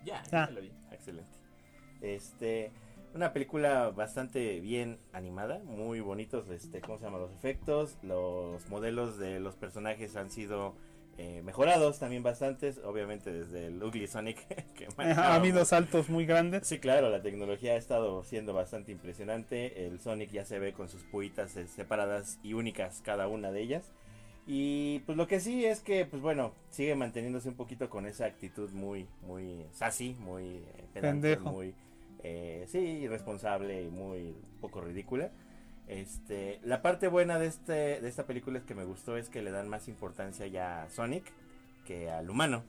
Ya, 0.06 0.22
Ah. 0.32 0.46
ya 0.48 0.52
lo 0.52 0.62
vi. 0.62 0.72
Excelente. 0.92 1.38
Este, 2.02 2.72
una 3.16 3.32
película 3.32 3.92
bastante 3.92 4.60
bien 4.60 5.00
animada, 5.14 5.60
muy 5.60 6.02
bonitos, 6.02 6.50
este, 6.50 6.82
¿cómo 6.82 6.98
se 6.98 7.06
llama? 7.06 7.18
Los 7.18 7.32
efectos, 7.32 7.98
los 8.04 8.68
modelos 8.70 9.18
de 9.18 9.40
los 9.40 9.56
personajes 9.56 10.18
han 10.18 10.30
sido 10.30 10.76
eh, 11.18 11.42
mejorados 11.46 11.98
también 11.98 12.24
bastantes, 12.24 12.82
obviamente 12.84 13.32
desde 13.32 13.68
el 13.68 13.82
Ugly 13.82 14.08
Sonic 14.08 14.46
que 14.74 14.88
Ha 14.98 15.36
habido 15.36 15.64
saltos 15.64 16.10
muy 16.10 16.26
grandes. 16.26 16.68
Sí, 16.68 16.80
claro, 16.80 17.10
la 17.10 17.22
tecnología 17.22 17.72
ha 17.72 17.78
estado 17.78 18.22
siendo 18.24 18.54
bastante 18.54 18.92
impresionante. 18.92 19.88
El 19.88 20.02
Sonic 20.02 20.32
ya 20.32 20.44
se 20.44 20.60
ve 20.60 20.74
con 20.74 20.90
sus 20.90 21.04
puitas 21.04 21.56
eh, 21.56 21.68
separadas 21.68 22.38
y 22.44 22.54
únicas 22.54 23.02
cada 23.02 23.30
una 23.30 23.52
de 23.52 23.62
ellas. 23.62 23.94
Y 24.46 25.00
pues 25.06 25.18
lo 25.18 25.26
que 25.28 25.40
sí 25.40 25.66
es 25.66 25.80
que, 25.80 26.06
pues 26.06 26.22
bueno, 26.22 26.54
sigue 26.70 26.96
manteniéndose 26.96 27.48
un 27.48 27.56
poquito 27.56 27.90
con 27.90 28.06
esa 28.06 28.26
actitud 28.26 28.70
muy, 28.72 29.08
muy 29.22 29.66
sassy, 29.72 30.16
muy 30.20 30.58
eh, 30.58 30.84
pedante, 30.94 31.38
muy, 31.38 31.74
eh, 32.28 32.66
sí, 32.68 32.80
irresponsable 32.80 33.84
y 33.84 33.90
muy 33.90 34.36
poco 34.62 34.82
ridícula. 34.82 35.30
Este, 35.88 36.60
la 36.64 36.82
parte 36.82 37.08
buena 37.08 37.38
de 37.38 37.46
este, 37.48 38.02
de 38.02 38.08
esta 38.10 38.26
película 38.26 38.58
es 38.58 38.64
que 38.66 38.74
me 38.74 38.84
gustó 38.86 39.18
es 39.18 39.30
que 39.30 39.44
le 39.44 39.52
dan 39.52 39.70
más 39.70 39.88
importancia 39.88 40.48
ya 40.48 40.84
a 40.84 40.90
Sonic 40.90 41.24
que 41.86 42.10
al 42.10 42.30
humano. 42.30 42.64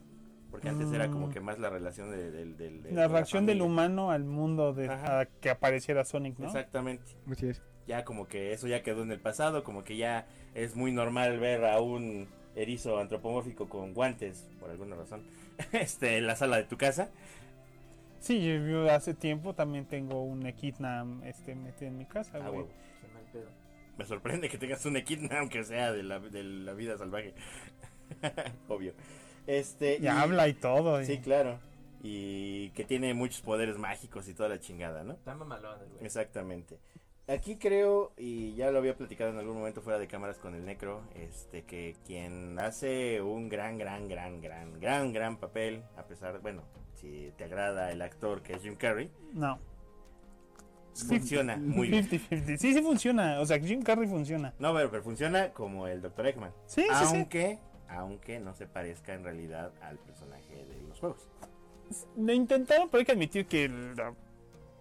Porque 0.51 0.69
antes 0.69 0.91
era 0.93 1.09
como 1.09 1.27
Mm. 1.27 1.31
que 1.31 1.39
más 1.41 1.59
la 1.59 1.69
relación 1.69 2.09
de, 2.11 2.31
del- 2.31 2.55
de- 2.55 2.91
La 2.93 3.01
de 3.03 3.07
reacción 3.09 3.45
del 3.45 3.61
humano 3.61 4.11
al 4.11 4.23
mundo 4.23 4.73
de 4.73 4.87
a 4.89 5.27
que 5.41 5.49
apareciera 5.49 6.05
Sonic, 6.05 6.37
¿no? 6.39 6.45
Exactamente. 6.47 7.03
Así 7.29 7.47
es. 7.49 7.61
Ya 7.85 8.05
como 8.05 8.27
que 8.27 8.53
eso 8.53 8.67
ya 8.67 8.81
quedó 8.83 9.01
en 9.03 9.11
el 9.11 9.19
pasado, 9.19 9.63
como 9.63 9.83
que 9.83 9.97
ya 9.97 10.25
es 10.55 10.75
muy 10.75 10.91
normal 10.93 11.39
ver 11.39 11.65
a 11.65 11.81
un 11.81 12.27
erizo 12.55 12.97
antropomórfico 12.99 13.67
con 13.67 13.93
guantes, 13.93 14.47
por 14.59 14.69
alguna 14.69 14.95
razón, 14.95 15.23
este, 15.73 16.17
en 16.17 16.27
la 16.27 16.35
sala 16.37 16.57
de 16.57 16.63
tu 16.63 16.77
casa. 16.77 17.09
Sí, 18.19 18.41
yo, 18.43 18.91
hace 18.91 19.13
tiempo 19.13 19.53
también 19.53 19.85
tengo 19.85 20.21
un 20.23 20.45
Echidna 20.45 21.05
este, 21.23 21.55
metido 21.55 21.89
en 21.91 21.97
mi 21.97 22.05
casa, 22.05 22.37
Ah, 22.41 22.49
güey. 22.49 22.61
huevo. 22.61 22.69
Se 23.01 23.07
me 23.13 23.19
el 23.19 23.25
pedo. 23.27 23.49
Me 23.97 24.05
sorprende 24.05 24.49
que 24.49 24.57
tengas 24.57 24.85
un 24.85 24.95
equidna, 24.97 25.39
aunque 25.39 25.63
sea 25.63 25.91
de 25.91 26.03
la, 26.03 26.19
de 26.19 26.43
la 26.43 26.73
vida 26.73 26.97
salvaje. 26.97 27.33
Obvio. 28.67 28.93
Este, 29.47 29.97
Y 29.99 30.03
y- 30.03 30.07
habla 30.07 30.47
y 30.47 30.53
todo. 30.53 31.01
y- 31.01 31.05
Sí, 31.05 31.19
claro. 31.19 31.59
Y 32.03 32.69
que 32.71 32.83
tiene 32.83 33.13
muchos 33.15 33.41
poderes 33.41 33.77
mágicos 33.77 34.27
y 34.27 34.33
toda 34.33 34.49
la 34.49 34.59
chingada, 34.59 35.03
¿no? 35.03 35.13
Está 35.13 35.33
mamalón 35.35 35.79
güey. 35.89 36.05
Exactamente. 36.05 36.77
Aquí 37.29 37.57
creo, 37.57 38.13
y 38.17 38.55
ya 38.55 38.71
lo 38.71 38.77
había 38.77 38.95
platicado 38.95 39.31
en 39.31 39.37
algún 39.37 39.57
momento 39.57 39.81
fuera 39.81 39.99
de 39.99 40.07
cámaras 40.07 40.37
con 40.37 40.55
el 40.55 40.63
Necro, 40.65 41.01
este 41.13 41.63
que 41.63 41.95
quien 42.05 42.57
hace 42.57 43.21
un 43.21 43.49
gran, 43.49 43.77
gran, 43.77 44.07
gran, 44.07 44.39
gran, 44.39 44.79
gran, 44.79 45.11
gran 45.11 45.35
papel, 45.37 45.83
a 45.97 46.03
pesar, 46.03 46.39
bueno, 46.39 46.63
si 46.93 47.33
te 47.37 47.43
agrada 47.43 47.91
el 47.91 48.01
actor 48.01 48.41
que 48.41 48.53
es 48.53 48.61
Jim 48.61 48.75
Carrey, 48.77 49.11
No. 49.33 49.59
funciona 50.93 51.57
muy 51.57 51.89
bien. 51.89 52.07
50-50. 52.09 52.57
Sí, 52.57 52.73
sí 52.73 52.81
funciona. 52.81 53.41
O 53.41 53.45
sea, 53.45 53.59
Jim 53.59 53.81
Carrey 53.83 54.07
funciona. 54.07 54.53
No, 54.57 54.73
pero, 54.73 54.89
pero 54.89 55.03
funciona 55.03 55.51
como 55.51 55.85
el 55.87 56.01
Dr. 56.01 56.27
Eggman, 56.27 56.53
Sí, 56.65 56.83
sí, 56.83 57.05
sí. 57.07 57.15
aunque, 57.17 57.59
aunque 57.89 58.39
no 58.39 58.53
se 58.53 58.67
parezca 58.67 59.13
en 59.13 59.25
realidad 59.25 59.73
al 59.81 59.97
personaje 59.99 60.65
de 60.65 60.81
los 60.87 60.97
juegos. 60.97 61.27
Lo 62.15 62.31
intentaron, 62.31 62.87
pero 62.89 62.99
hay 62.99 63.05
que 63.05 63.11
admitir 63.11 63.45
que 63.47 63.67
la 63.67 64.13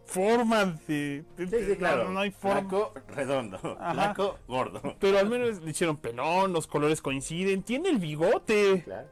forma 0.06 0.64
de. 0.86 1.24
de- 1.36 1.46
Sí, 1.48 1.66
sí, 1.72 1.76
claro. 1.76 2.04
No, 2.04 2.10
no 2.12 2.20
hay 2.20 2.30
forma. 2.30 2.60
Flaco, 2.60 2.94
redondo, 3.08 3.56
Ajá. 3.80 3.92
flaco, 3.92 4.38
gordo. 4.48 4.80
Pero 4.98 5.18
al 5.18 5.28
menos 5.28 5.60
le 5.62 5.70
hicieron 5.70 5.96
pelón, 5.96 6.52
los 6.52 6.66
colores 6.66 7.02
coinciden. 7.02 7.62
Tiene 7.62 7.90
el 7.90 7.98
bigote. 7.98 8.82
Claro. 8.84 9.08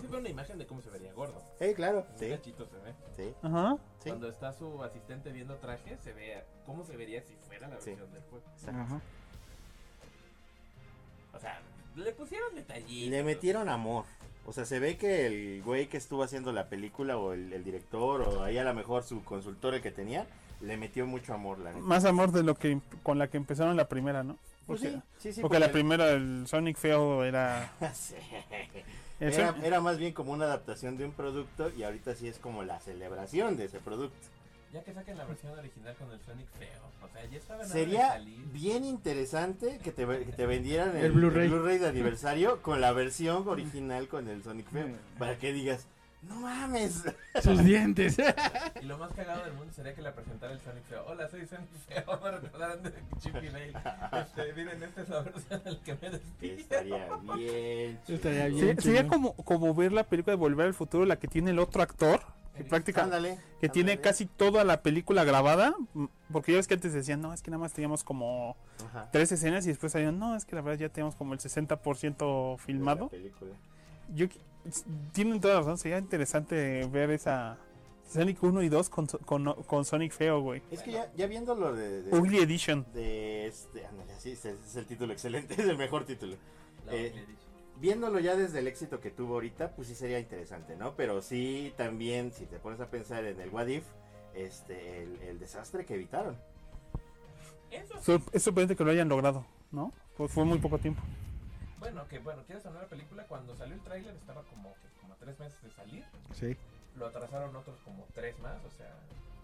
Se 0.00 0.06
ve 0.08 0.16
una 0.18 0.28
imagen 0.28 0.58
de 0.58 0.66
cómo 0.66 0.80
se 0.82 0.90
vería 0.90 1.12
gordo. 1.12 1.42
Sí, 1.58 1.74
claro. 1.74 2.06
Un 2.12 2.18
Sí, 2.18 2.28
cachito 2.30 2.66
se 2.66 2.76
ve. 2.78 2.94
sí, 3.16 3.34
Ajá. 3.42 3.76
sí. 4.02 4.08
Cuando 4.10 4.28
está 4.28 4.52
su 4.52 4.82
asistente 4.82 5.30
viendo 5.32 5.56
traje, 5.56 5.96
se 6.02 6.12
ve 6.12 6.42
cómo 6.66 6.84
se 6.84 6.96
vería 6.96 7.22
si 7.22 7.34
fuera 7.46 7.68
la 7.68 7.80
Sí. 7.80 7.90
versión 7.90 8.12
del 8.12 8.22
juego. 8.22 8.44
Exacto. 8.54 8.80
Ajá. 8.80 9.00
O 11.34 11.38
sea, 11.40 11.60
le 11.96 12.12
pusieron 12.12 12.54
detallitos. 12.54 13.10
Le 13.10 13.22
metieron 13.22 13.68
amor. 13.68 14.04
O 14.48 14.52
sea, 14.54 14.64
se 14.64 14.78
ve 14.78 14.96
que 14.96 15.26
el 15.26 15.62
güey 15.62 15.88
que 15.88 15.98
estuvo 15.98 16.22
haciendo 16.22 16.52
la 16.52 16.70
película 16.70 17.18
o 17.18 17.34
el, 17.34 17.52
el 17.52 17.62
director 17.64 18.22
o 18.22 18.42
ahí 18.42 18.56
a 18.56 18.64
lo 18.64 18.72
mejor 18.72 19.02
su 19.02 19.22
consultor 19.22 19.74
el 19.74 19.82
que 19.82 19.90
tenía, 19.90 20.26
le 20.62 20.78
metió 20.78 21.06
mucho 21.06 21.34
amor, 21.34 21.58
la 21.58 21.70
neta. 21.70 21.84
Más 21.84 22.06
amor 22.06 22.32
de 22.32 22.42
lo 22.42 22.54
que 22.54 22.80
con 23.02 23.18
la 23.18 23.28
que 23.28 23.36
empezaron 23.36 23.76
la 23.76 23.90
primera, 23.90 24.24
¿no? 24.24 24.38
Pues 24.66 24.80
Porque, 24.80 24.96
sí, 24.96 25.02
sí, 25.18 25.32
sí. 25.34 25.40
porque 25.42 25.58
la 25.58 25.70
primera, 25.70 26.12
el 26.12 26.46
Sonic 26.46 26.78
feo, 26.78 27.24
era. 27.24 27.70
Sí. 27.92 28.14
El 29.20 29.34
Era, 29.34 29.54
era 29.62 29.80
más 29.82 29.98
bien 29.98 30.14
como 30.14 30.32
una 30.32 30.46
adaptación 30.46 30.96
de 30.96 31.04
un 31.04 31.12
producto 31.12 31.70
y 31.76 31.82
ahorita 31.82 32.14
sí 32.14 32.26
es 32.26 32.38
como 32.38 32.62
la 32.62 32.80
celebración 32.80 33.58
de 33.58 33.66
ese 33.66 33.80
producto. 33.80 34.16
Ya 34.72 34.82
que 34.84 34.92
saquen 34.92 35.16
la 35.16 35.24
versión 35.24 35.58
original 35.58 35.94
con 35.96 36.10
el 36.12 36.20
Sonic 36.20 36.46
feo. 36.58 36.68
O 37.02 37.08
sea, 37.12 37.24
ya 37.24 37.38
estaba 37.38 37.64
Sería 37.64 38.20
bien 38.52 38.84
interesante 38.84 39.78
que 39.82 39.92
te, 39.92 40.04
ve- 40.04 40.24
que 40.26 40.32
te 40.32 40.44
vendieran 40.46 40.94
el, 40.96 41.06
El 41.06 41.12
Blu-ray. 41.12 41.78
De 41.78 41.88
aniversario 41.88 42.60
con 42.60 42.80
la 42.80 42.92
versión 42.92 43.48
original 43.48 44.08
con 44.08 44.28
el 44.28 44.42
Sonic 44.42 44.68
Feo. 44.70 44.88
Para 45.18 45.38
que 45.38 45.52
digas, 45.54 45.86
no 46.20 46.34
mames. 46.40 47.02
Sus 47.42 47.64
dientes. 47.64 48.18
Y 48.82 48.84
lo 48.84 48.98
más 48.98 49.10
cagado 49.14 49.42
del 49.44 49.54
mundo 49.54 49.72
sería 49.72 49.94
que 49.94 50.02
la 50.02 50.12
presentara 50.14 50.52
el 50.52 50.60
Sonic 50.60 50.82
feo. 50.84 51.04
Hola, 51.06 51.28
soy 51.30 51.46
Sonic 51.46 51.68
feo. 51.88 52.20
Me 52.22 52.30
recordarán 52.32 52.82
de 52.82 52.92
Chip 53.20 53.36
y 53.42 53.46
Dale. 53.48 53.72
Este, 54.20 54.52
miren, 54.52 54.82
esta 54.82 55.00
es 55.00 55.08
la 55.08 55.20
versión 55.22 55.62
al 55.64 55.78
que 55.80 55.94
me 55.94 56.10
despido. 56.10 56.56
Estaría 56.58 57.16
bien. 57.34 57.98
Estaría 58.06 58.46
bien. 58.48 58.58
Sería, 58.58 58.80
sería 58.82 59.00
chido. 59.02 59.08
como, 59.08 59.32
como 59.34 59.74
ver 59.74 59.92
la 59.92 60.04
película 60.04 60.32
de 60.32 60.36
Volver 60.38 60.66
al 60.66 60.74
Futuro, 60.74 61.06
la 61.06 61.16
que 61.18 61.28
tiene 61.28 61.52
el 61.52 61.58
otro 61.58 61.80
actor, 61.82 62.20
que 62.64 63.00
Ándale. 63.00 63.38
que 63.60 63.68
tiene 63.68 64.00
casi 64.00 64.26
toda 64.26 64.64
la 64.64 64.82
película 64.82 65.24
grabada, 65.24 65.74
mm, 65.94 66.06
porque 66.32 66.52
ya 66.52 66.58
ves 66.58 66.68
que 66.68 66.74
antes 66.74 66.92
decían, 66.92 67.20
no, 67.20 67.32
es 67.32 67.42
que 67.42 67.50
nada 67.50 67.60
más 67.60 67.72
teníamos 67.72 68.04
como 68.04 68.56
Ajá. 68.86 69.08
tres 69.12 69.32
escenas 69.32 69.64
y 69.66 69.68
después 69.68 69.92
salieron, 69.92 70.18
no, 70.18 70.36
es 70.36 70.44
que 70.44 70.56
la 70.56 70.62
verdad 70.62 70.80
ya 70.80 70.88
tenemos 70.88 71.14
como 71.14 71.32
el 71.34 71.40
60% 71.40 72.56
De 72.56 72.58
filmado. 72.58 73.10
Yo, 74.14 74.26
tienen 75.12 75.40
toda 75.40 75.54
la 75.54 75.60
razón, 75.60 75.78
sería 75.78 75.98
interesante 75.98 76.86
ver 76.86 77.10
esa 77.10 77.58
Sonic 78.10 78.42
1 78.42 78.62
y 78.62 78.68
2 78.70 78.88
con, 78.88 79.06
con, 79.06 79.52
con 79.64 79.84
Sonic 79.84 80.12
Feo, 80.12 80.40
güey. 80.40 80.62
Es 80.70 80.82
que 80.82 80.92
ya, 80.92 81.12
ya 81.14 81.26
viéndolo 81.26 81.74
de, 81.74 82.02
de, 82.04 82.16
Ugly 82.18 82.38
Edition. 82.38 82.86
de 82.94 83.46
este, 83.46 83.84
ándale, 83.86 84.14
sí, 84.18 84.32
ese 84.32 84.52
es 84.52 84.76
el 84.76 84.86
título 84.86 85.12
excelente, 85.12 85.54
es 85.58 85.68
el 85.68 85.76
mejor 85.76 86.04
título. 86.04 86.36
La 86.86 86.94
Eh, 86.94 87.08
Ugly 87.10 87.18
Edition. 87.20 87.47
Viéndolo 87.80 88.18
ya 88.18 88.34
desde 88.34 88.58
el 88.58 88.66
éxito 88.66 89.00
que 89.00 89.10
tuvo 89.10 89.34
ahorita, 89.34 89.70
pues 89.76 89.88
sí 89.88 89.94
sería 89.94 90.18
interesante, 90.18 90.76
¿no? 90.76 90.94
Pero 90.96 91.22
sí 91.22 91.72
también, 91.76 92.32
si 92.32 92.46
te 92.46 92.58
pones 92.58 92.80
a 92.80 92.90
pensar 92.90 93.24
en 93.24 93.40
el 93.40 93.50
What 93.50 93.68
If, 93.68 93.84
este, 94.34 95.02
el, 95.02 95.20
el 95.22 95.38
desastre 95.38 95.84
que 95.84 95.94
evitaron. 95.94 96.36
Eso 97.70 98.22
Es 98.32 98.42
sorprendente 98.42 98.76
que 98.76 98.84
lo 98.84 98.90
hayan 98.90 99.08
logrado, 99.08 99.46
¿no? 99.70 99.92
Pues 100.16 100.32
fue 100.32 100.44
muy 100.44 100.58
poco 100.58 100.78
tiempo. 100.78 101.02
Bueno, 101.78 102.08
que 102.08 102.18
bueno, 102.18 102.42
¿quieres 102.46 102.64
de 102.64 102.70
la 102.70 102.86
película? 102.86 103.24
Cuando 103.28 103.54
salió 103.54 103.74
el 103.74 103.80
tráiler 103.82 104.14
estaba 104.16 104.42
como, 104.44 104.74
que 104.74 105.00
como 105.00 105.14
a 105.14 105.16
tres 105.16 105.38
meses 105.38 105.62
de 105.62 105.70
salir. 105.70 106.04
Sí. 106.34 106.56
Lo 106.96 107.06
atrasaron 107.06 107.54
otros 107.54 107.76
como 107.84 108.06
tres 108.14 108.38
más, 108.40 108.56
o 108.64 108.70
sea... 108.70 108.92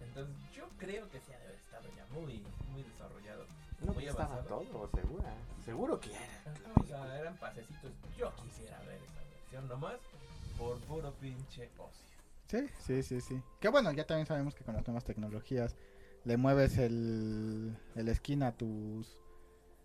Entonces 0.02 0.34
yo 0.52 0.68
creo 0.78 1.08
que 1.10 1.20
sí 1.20 1.32
ha 1.32 1.38
de 1.38 1.44
haber 1.44 1.56
estado 1.56 1.84
ya 1.96 2.06
muy, 2.12 2.42
muy 2.72 2.82
desarrollado. 2.82 3.46
No, 3.80 3.92
muy 3.92 4.06
estaba 4.06 4.34
avanzado. 4.34 4.60
todo, 4.60 4.90
seguro. 4.94 5.24
Seguro 5.64 6.00
que 6.00 6.10
ya 6.10 6.24
era. 6.24 6.52
Ajá, 6.52 6.80
O 6.82 6.86
sea, 6.86 7.18
eran 7.18 7.36
pasecitos. 7.36 7.90
Yo 8.16 8.32
quisiera 8.36 8.78
ver 8.80 9.00
esa 9.02 9.20
versión 9.30 9.68
nomás 9.68 9.96
por 10.58 10.78
puro 10.80 11.12
pinche 11.14 11.70
ocio. 11.78 12.04
Sí, 12.48 12.68
sí, 12.86 13.02
sí, 13.02 13.20
sí. 13.20 13.42
Que 13.60 13.68
bueno, 13.68 13.90
ya 13.92 14.06
también 14.06 14.26
sabemos 14.26 14.54
que 14.54 14.64
con 14.64 14.74
las 14.74 14.86
nuevas 14.86 15.04
tecnologías 15.04 15.74
le 16.24 16.36
mueves 16.36 16.78
el, 16.78 17.76
el 17.94 18.14
skin 18.14 18.42
a 18.42 18.52
tus 18.52 19.20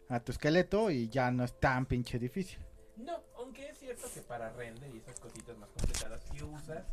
a 0.10 0.20
tu 0.20 0.32
esqueleto 0.32 0.90
y 0.90 1.08
ya 1.10 1.30
no 1.32 1.44
es 1.44 1.60
tan 1.60 1.86
pinche 1.86 2.18
difícil. 2.20 2.60
No, 2.98 3.20
aunque 3.38 3.70
es 3.70 3.78
cierto 3.78 4.08
que 4.14 4.22
para 4.22 4.52
render 4.54 4.94
y 4.94 4.98
esas 4.98 5.20
cositas 5.20 5.56
más 5.58 5.70
complicadas, 5.70 6.22
si 6.32 6.44
usas 6.44 6.84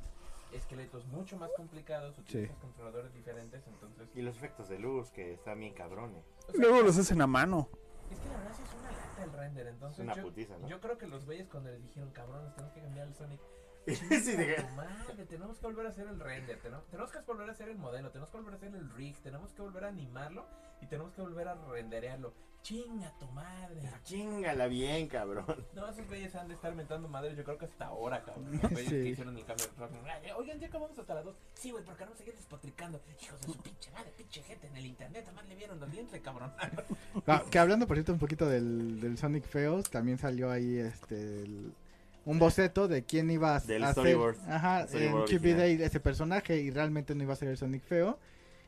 esqueletos 0.57 1.07
mucho 1.07 1.37
más 1.37 1.51
complicados, 1.57 2.19
utilizas 2.19 2.57
controladores 2.59 3.13
diferentes, 3.15 3.67
entonces... 3.67 4.09
Y 4.15 4.23
los 4.23 4.37
efectos 4.37 4.69
de 4.69 4.79
luz, 4.79 5.11
que 5.11 5.35
están 5.35 5.61
bien 5.61 5.75
cabrones. 5.75 6.25
o 6.49 6.53
sea, 6.53 6.61
Luego 6.61 6.83
los 6.83 6.99
hacen 6.99 7.21
a 7.21 7.27
mano. 7.27 7.69
Es 8.11 8.19
que 8.21 8.29
la 8.29 8.37
verdad 8.39 8.53
sí 8.57 8.63
es 8.63 8.75
una 8.75 8.91
lata 8.93 9.25
el 9.25 9.33
render, 9.33 9.67
entonces 9.67 9.99
Es 9.99 10.05
una 10.05 10.15
yo, 10.15 10.23
putiza, 10.23 10.59
¿no? 10.59 10.69
yo 10.69 10.81
creo 10.81 10.99
que 10.99 11.07
los 11.07 11.25
güeyes 11.25 11.49
cuando 11.49 11.71
les 11.71 11.83
dijeron, 11.83 12.11
cabrones, 12.11 12.55
tenemos 12.55 12.75
que 12.75 12.81
cambiar 12.81 13.09
el 13.09 13.15
Sonic. 13.15 13.41
Sí, 14.25 14.33
de- 14.37 14.57
"Chinga 14.57 14.69
tu 14.69 14.75
madre, 14.75 15.25
tenemos 15.27 15.59
que 15.59 15.67
volver 15.67 15.87
a 15.87 15.89
hacer 15.91 16.07
el 16.09 16.19
render, 16.21 16.59
tenemos, 16.61 16.87
tenemos 16.89 17.11
que 17.13 17.19
volver 17.21 17.49
a 17.49 17.53
hacer 17.53 17.69
el 17.69 17.79
modelo, 17.79 18.11
tenemos 18.11 18.31
que 18.31 18.37
volver 18.37 18.55
a 18.55 18.57
hacer 18.57 18.75
el 18.75 18.91
rig, 18.91 19.17
tenemos 19.23 19.53
que 19.53 19.63
volver 19.63 19.85
a 19.85 19.89
animarlo 19.89 20.47
y 20.81 20.87
tenemos 20.87 21.13
que 21.15 21.23
volver 21.23 21.49
a 21.49 21.55
renderearlo. 21.55 22.33
Chinga 22.63 23.13
tu 23.21 23.27
madre. 23.29 23.81
Chingala 24.03 24.67
bien, 24.67 25.07
cabrón. 25.07 25.45
No, 25.73 25.89
esos 25.89 26.05
güeyes 26.09 26.35
han 26.35 26.49
de 26.49 26.55
estar 26.55 26.75
mentando 26.75 27.07
madre, 27.09 27.37
yo 27.37 27.45
creo 27.45 27.57
que 27.59 27.67
hasta 27.67 27.87
ahora, 27.87 28.25
cabrón. 28.25 28.51
Los 28.61 28.73
güeyes 28.73 28.89
Sí. 28.89 28.91
que 29.03 29.09
hicieron 29.11 29.37
el 29.39 29.45
cambio 29.45 29.67
de 29.67 30.33
Oigan, 30.33 30.59
ya 30.59 30.67
acabamos 30.67 30.99
hasta 30.99 31.15
las 31.15 31.25
2. 31.27 31.37
Sí, 31.55 31.71
güey, 31.71 31.85
porque 31.85 32.05
no 32.07 32.15
seguir 32.17 32.35
despotricando. 32.35 33.01
Hijos 33.23 33.41
de 33.41 33.47
su 33.53 33.63
pinche 33.63 33.91
madre, 33.93 34.13
pinche 34.17 34.43
gente 34.43 34.67
en 34.67 34.77
el 34.77 34.87
internet, 34.87 35.23
además 35.29 35.47
le 35.49 35.55
vieron 35.55 35.79
los 35.79 35.93
dientes, 35.93 36.21
cabrón. 36.23 36.53
Ah, 37.29 37.45
que 37.49 37.59
hablando 37.61 37.87
por 37.87 37.97
cierto 37.97 38.13
un 38.13 38.19
poquito 38.19 38.49
del, 38.49 39.01
del 39.01 39.17
Sonic 39.17 39.45
Feos, 39.45 39.89
también 39.89 40.19
salió 40.19 40.51
ahí 40.51 40.77
este 40.79 41.43
el- 41.45 41.73
un 42.27 42.39
boceto 42.39 42.87
de 42.89 43.05
quién 43.05 43.31
iba 43.31 43.57
a, 43.57 43.61
Del 43.61 43.83
a 43.85 43.93
storyboard. 43.93 44.37
ajá, 44.49 44.87
storyboard 44.87 45.23
en 45.23 45.27
Chip 45.29 45.45
y 45.47 45.49
original. 45.53 45.59
Dale 45.79 45.85
ese 45.87 46.01
personaje 46.01 46.57
y 46.61 46.71
realmente 46.71 47.15
no 47.15 47.23
iba 47.23 47.33
a 47.33 47.37
ser 47.37 47.49
el 47.49 47.57
Sonic 47.57 47.83
Feo, 47.85 48.19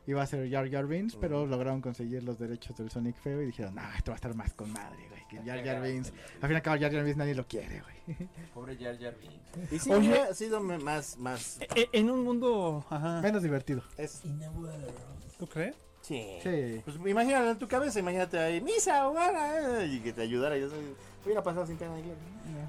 iba 0.07 0.23
a 0.23 0.25
ser 0.25 0.49
Jar 0.49 0.67
Jar 0.71 0.87
Binks, 0.87 1.15
pero 1.17 1.45
lograron 1.45 1.81
conseguir 1.81 2.23
los 2.23 2.39
derechos 2.39 2.75
del 2.77 2.89
Sonic 2.89 3.15
Feo 3.17 3.41
y 3.43 3.45
dijeron, 3.45 3.75
"No, 3.75 3.81
esto 3.95 4.09
va 4.11 4.15
a 4.15 4.15
estar 4.15 4.33
más 4.33 4.53
con 4.53 4.71
madre, 4.73 4.97
güey, 5.09 5.21
que 5.29 5.37
Jar 5.47 5.63
Jar 5.63 5.81
Binks." 5.83 6.11
Al 6.41 6.47
fin 6.47 6.51
y 6.51 6.55
al 6.55 6.61
cabo 6.63 6.79
Jar 6.79 6.91
Jar 6.91 7.03
Binks 7.03 7.17
nadie 7.17 7.35
lo 7.35 7.45
quiere, 7.47 7.81
güey. 7.81 8.17
Pobre 8.55 8.75
Jar 8.77 8.97
Jar 8.99 9.13
Binks. 9.19 9.71
Y 9.73 9.77
sí, 9.79 9.91
Oye. 9.91 10.07
hubiera 10.09 10.33
sido 10.33 10.61
más, 10.61 11.17
más... 11.17 11.59
E- 11.75 11.89
En 11.91 12.09
un 12.09 12.23
mundo, 12.23 12.83
ajá. 12.89 13.21
Menos 13.21 13.43
divertido. 13.43 13.83
Es, 13.97 14.23
In 14.25 14.41
a 14.43 14.49
world. 14.51 14.89
¿Tú 15.37 15.47
crees? 15.47 15.75
sí. 16.01 16.39
Sí. 16.41 16.81
Pues 16.85 16.97
imagínate 17.05 17.49
en 17.51 17.57
tu 17.59 17.67
cabeza, 17.67 17.99
imagínate 17.99 18.39
ahí, 18.39 18.61
misa 18.61 19.07
o 19.07 19.13
gana, 19.13 19.83
y 19.85 19.99
que 19.99 20.11
te 20.13 20.21
ayudara. 20.23 20.57
Yo 20.57 20.69
soy- 20.69 20.95
hubiera 21.25 21.43
pasado 21.43 21.65
sin 21.65 21.77
pena. 21.77 21.95
ni 21.95 22.01
gloria. 22.03 22.17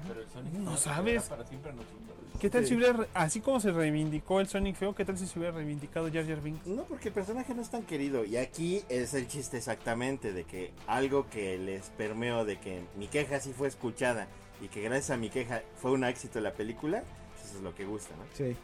Pero 0.07 0.21
el 0.21 0.29
Sonic 0.29 0.53
No 0.53 0.77
sabes. 0.77 1.23
Para 1.23 1.45
siempre 1.45 1.71
nosotros. 1.73 1.97
¿Qué 2.39 2.49
tal 2.49 2.63
Sí. 2.63 2.69
si 2.69 2.75
hubiera, 2.75 2.93
re- 2.93 3.07
así 3.13 3.39
como 3.39 3.59
se 3.59 3.71
reivindicó 3.71 4.39
el 4.39 4.47
Sonic 4.47 4.75
Feo, 4.75 4.95
qué 4.95 5.05
tal 5.05 5.17
si 5.17 5.27
se 5.27 5.37
hubiera 5.37 5.55
reivindicado 5.55 6.11
Jar 6.11 6.25
Jar 6.25 6.41
Binks? 6.41 6.65
No, 6.65 6.83
porque 6.85 7.09
el 7.09 7.13
personaje 7.13 7.53
no 7.53 7.61
es 7.61 7.69
tan 7.69 7.83
querido. 7.83 8.25
Y 8.25 8.37
aquí 8.37 8.83
es 8.89 9.13
el 9.13 9.27
chiste 9.27 9.57
exactamente 9.57 10.33
de 10.33 10.43
que 10.45 10.71
algo 10.87 11.29
que 11.29 11.57
les 11.59 11.89
permeó 11.91 12.43
de 12.45 12.59
que 12.59 12.83
mi 12.97 13.07
queja 13.07 13.39
sí 13.39 13.53
fue 13.53 13.67
escuchada 13.67 14.27
y 14.59 14.69
que 14.69 14.81
gracias 14.81 15.11
a 15.11 15.17
mi 15.17 15.29
queja 15.29 15.61
fue 15.75 15.91
un 15.91 16.03
éxito 16.03 16.39
la 16.39 16.53
película, 16.53 17.03
pues 17.33 17.45
eso 17.49 17.57
es 17.57 17.63
lo 17.63 17.75
que 17.75 17.85
gusta, 17.85 18.15
¿no? 18.15 18.23
Sí. 18.33 18.55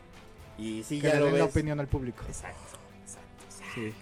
Y 0.57 0.83
sí, 0.83 0.99
Que 0.99 1.07
ya 1.09 1.13
le 1.15 1.19
lo 1.19 1.25
den 1.27 1.37
la 1.39 1.45
opinión 1.45 1.79
al 1.79 1.87
público. 1.87 2.23
Exacto, 2.27 2.77
exacto, 3.03 3.43
exacto. 3.45 3.73
Sí. 3.75 3.93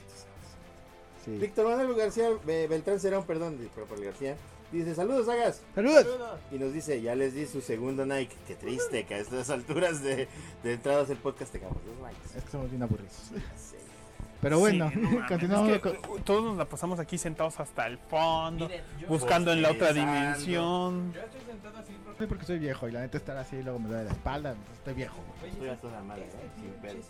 Sí. 1.26 1.32
Víctor 1.38 1.66
Manuel 1.68 1.96
García 1.96 2.30
eh, 2.48 2.68
Beltrán 2.70 3.00
Cerón, 3.00 3.26
perdón, 3.26 3.58
por 3.76 4.02
García, 4.02 4.38
dice, 4.72 4.96
saludos, 4.96 5.26
Sagas. 5.26 5.62
¡Saludos! 5.74 6.06
Y 6.52 6.56
nos 6.60 6.74
dice, 6.74 7.02
ya 7.02 7.16
les 7.16 7.34
di 7.34 7.46
su 7.46 7.62
segundo 7.62 8.06
Nike. 8.06 8.36
Qué 8.48 8.56
triste 8.56 9.06
que 9.06 9.16
a 9.16 9.18
estas 9.20 9.50
alturas 9.50 10.02
de, 10.04 10.28
de 10.64 10.74
entradas 10.74 11.08
del 11.08 11.18
podcast 11.18 11.52
tengamos 11.52 11.78
dos 11.86 11.96
Nikes. 12.08 12.36
Es 12.36 12.44
que 12.44 12.52
somos 12.52 12.70
bien 12.70 12.84
aburridos. 12.84 13.14
Sí. 13.58 13.76
Pero 14.42 14.60
bueno, 14.60 14.92
Sí, 14.94 15.00
no 15.00 15.10
mames, 15.10 15.28
continuamos 15.30 15.70
es 15.76 15.82
que, 15.82 15.96
con... 15.96 16.22
todos 16.24 16.44
nos 16.44 16.58
la 16.58 16.66
pasamos 16.66 17.00
aquí 17.00 17.18
sentados 17.18 17.60
hasta 17.60 17.88
el 17.88 17.98
fondo, 17.98 18.68
Miren, 18.68 18.84
yo, 19.00 19.08
buscando 19.08 19.52
en 19.52 19.62
la 19.64 19.72
otra 19.72 19.92
dimensión. 19.94 21.14
yo 21.14 21.22
estoy 21.22 21.42
sentado 21.48 21.78
así 21.80 21.94
porque 22.04 22.20
Sí, 22.24 22.28
porque 22.28 22.46
soy 22.46 22.60
viejo 22.60 22.88
y 22.88 22.92
la 22.92 23.00
neta 23.02 23.18
estar 23.18 23.38
así 23.38 23.64
luego 23.64 23.80
me 23.80 23.88
duele 23.90 24.04
la 24.04 24.12
espalda, 24.12 24.56
estoy 24.74 24.94
viejo. 24.94 25.18
Oye, 25.42 25.52
Estoy 25.52 25.70
a 25.70 25.78
toda 25.78 26.04
madre, 26.04 26.28
ese 26.28 26.38
¿eh? 26.38 26.50
Sin. 26.84 27.02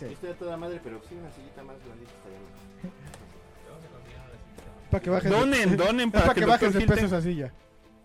Yo 0.00 0.08
Sí. 0.08 0.12
estoy 0.14 0.30
a 0.30 0.34
toda 0.38 0.56
madre, 0.56 0.80
pero 0.82 1.00
sí 1.08 1.14
una 1.14 1.30
sillita 1.30 1.62
más 1.62 1.76
grandita 1.86 2.10
estaría 2.12 2.38
bien. 2.38 2.92
Para 4.94 5.02
que 5.02 5.10
bajes 5.10 5.30
Donen, 5.30 5.70
de... 5.70 5.76
donen 5.76 6.06
Es 6.08 6.12
para, 6.12 6.24
para 6.26 6.34
que 6.34 6.40
que 6.42 6.46
bajes 6.46 6.72
de 6.72 6.78
Gil 6.78 6.88
peso 6.88 7.00
te- 7.00 7.06
esa 7.06 7.20
silla. 7.20 7.52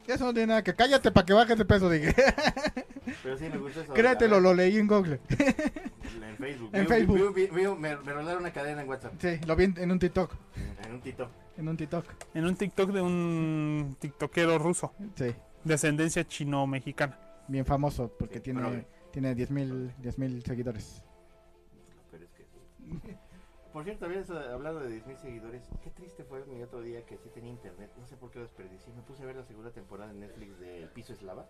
Eso 0.08 0.26
no 0.26 0.34
tiene 0.34 0.48
nada 0.48 0.64
que... 0.64 0.74
Cállate 0.74 1.12
para 1.12 1.24
que 1.24 1.34
bajes 1.34 1.56
de 1.56 1.66
peso, 1.66 1.88
dije. 1.88 2.16
Pero 3.24 3.38
sí 3.38 3.46
me 3.48 3.58
gusta 3.60 3.82
eso. 3.82 3.94
Créatelo, 3.94 4.38
A 4.38 4.40
lo 4.40 4.54
leí 4.56 4.76
en 4.78 4.88
Google. 4.88 5.20
En 5.30 6.38
Facebook. 6.38 6.70
En 6.74 6.82
Vi- 6.82 6.88
Facebook. 6.88 7.36
vi- 7.36 7.46
vi- 7.46 7.56
vi- 7.56 7.68
me, 7.76 7.96
me 7.98 8.14
rolaron 8.14 8.42
una 8.42 8.52
cadena 8.52 8.82
en 8.82 8.90
WhatsApp. 8.90 9.14
Sí, 9.20 9.40
lo 9.46 9.56
vi 9.56 9.66
en, 9.66 9.76
en 9.78 9.92
un 9.92 10.00
TikTok. 10.00 10.34
En 10.84 10.94
un 10.94 11.02
tito. 11.02 11.30
En 11.58 11.68
un 11.68 11.78
TikTok. 11.78 12.06
En 12.34 12.46
un 12.46 12.56
TikTok 12.56 12.92
de 12.92 13.02
un 13.02 13.98
tiktokero 14.00 14.58
ruso, 14.58 14.94
Sí, 15.16 15.36
de 15.64 15.74
ascendencia 15.76 16.28
chino-mexicana. 16.28 17.20
bien 17.48 17.66
famoso 17.68 18.12
porque 18.18 18.36
Sí, 18.38 18.42
tiene, 18.46 18.88
tiene 19.12 19.36
10.000 19.36 19.92
10.000 20.02 20.44
seguidores. 20.44 21.04
Por 23.80 23.86
cierto, 23.86 24.08
habías 24.08 24.30
eh, 24.30 24.34
hablado 24.52 24.82
de 24.82 25.02
10.000 25.02 25.16
seguidores. 25.16 25.64
Qué 25.82 25.90
triste 25.90 26.26
fue 26.26 26.44
mi 26.48 26.62
otro 26.62 26.82
día 26.82 27.06
que 27.06 27.18
sí 27.18 27.30
tenía 27.30 27.50
internet. 27.50 27.90
No 27.98 28.06
sé 28.06 28.18
por 28.18 28.30
qué 28.30 28.40
lo 28.40 28.44
desperdicié. 28.44 28.92
Me 28.92 29.02
puse 29.04 29.24
a 29.24 29.26
ver 29.26 29.38
la 29.38 29.46
segunda 29.46 29.72
temporada 29.72 30.12
en 30.12 30.20
Netflix 30.20 30.60
de 30.60 30.84
El 30.84 30.90
Piso 30.90 31.14
Eslava. 31.14 31.48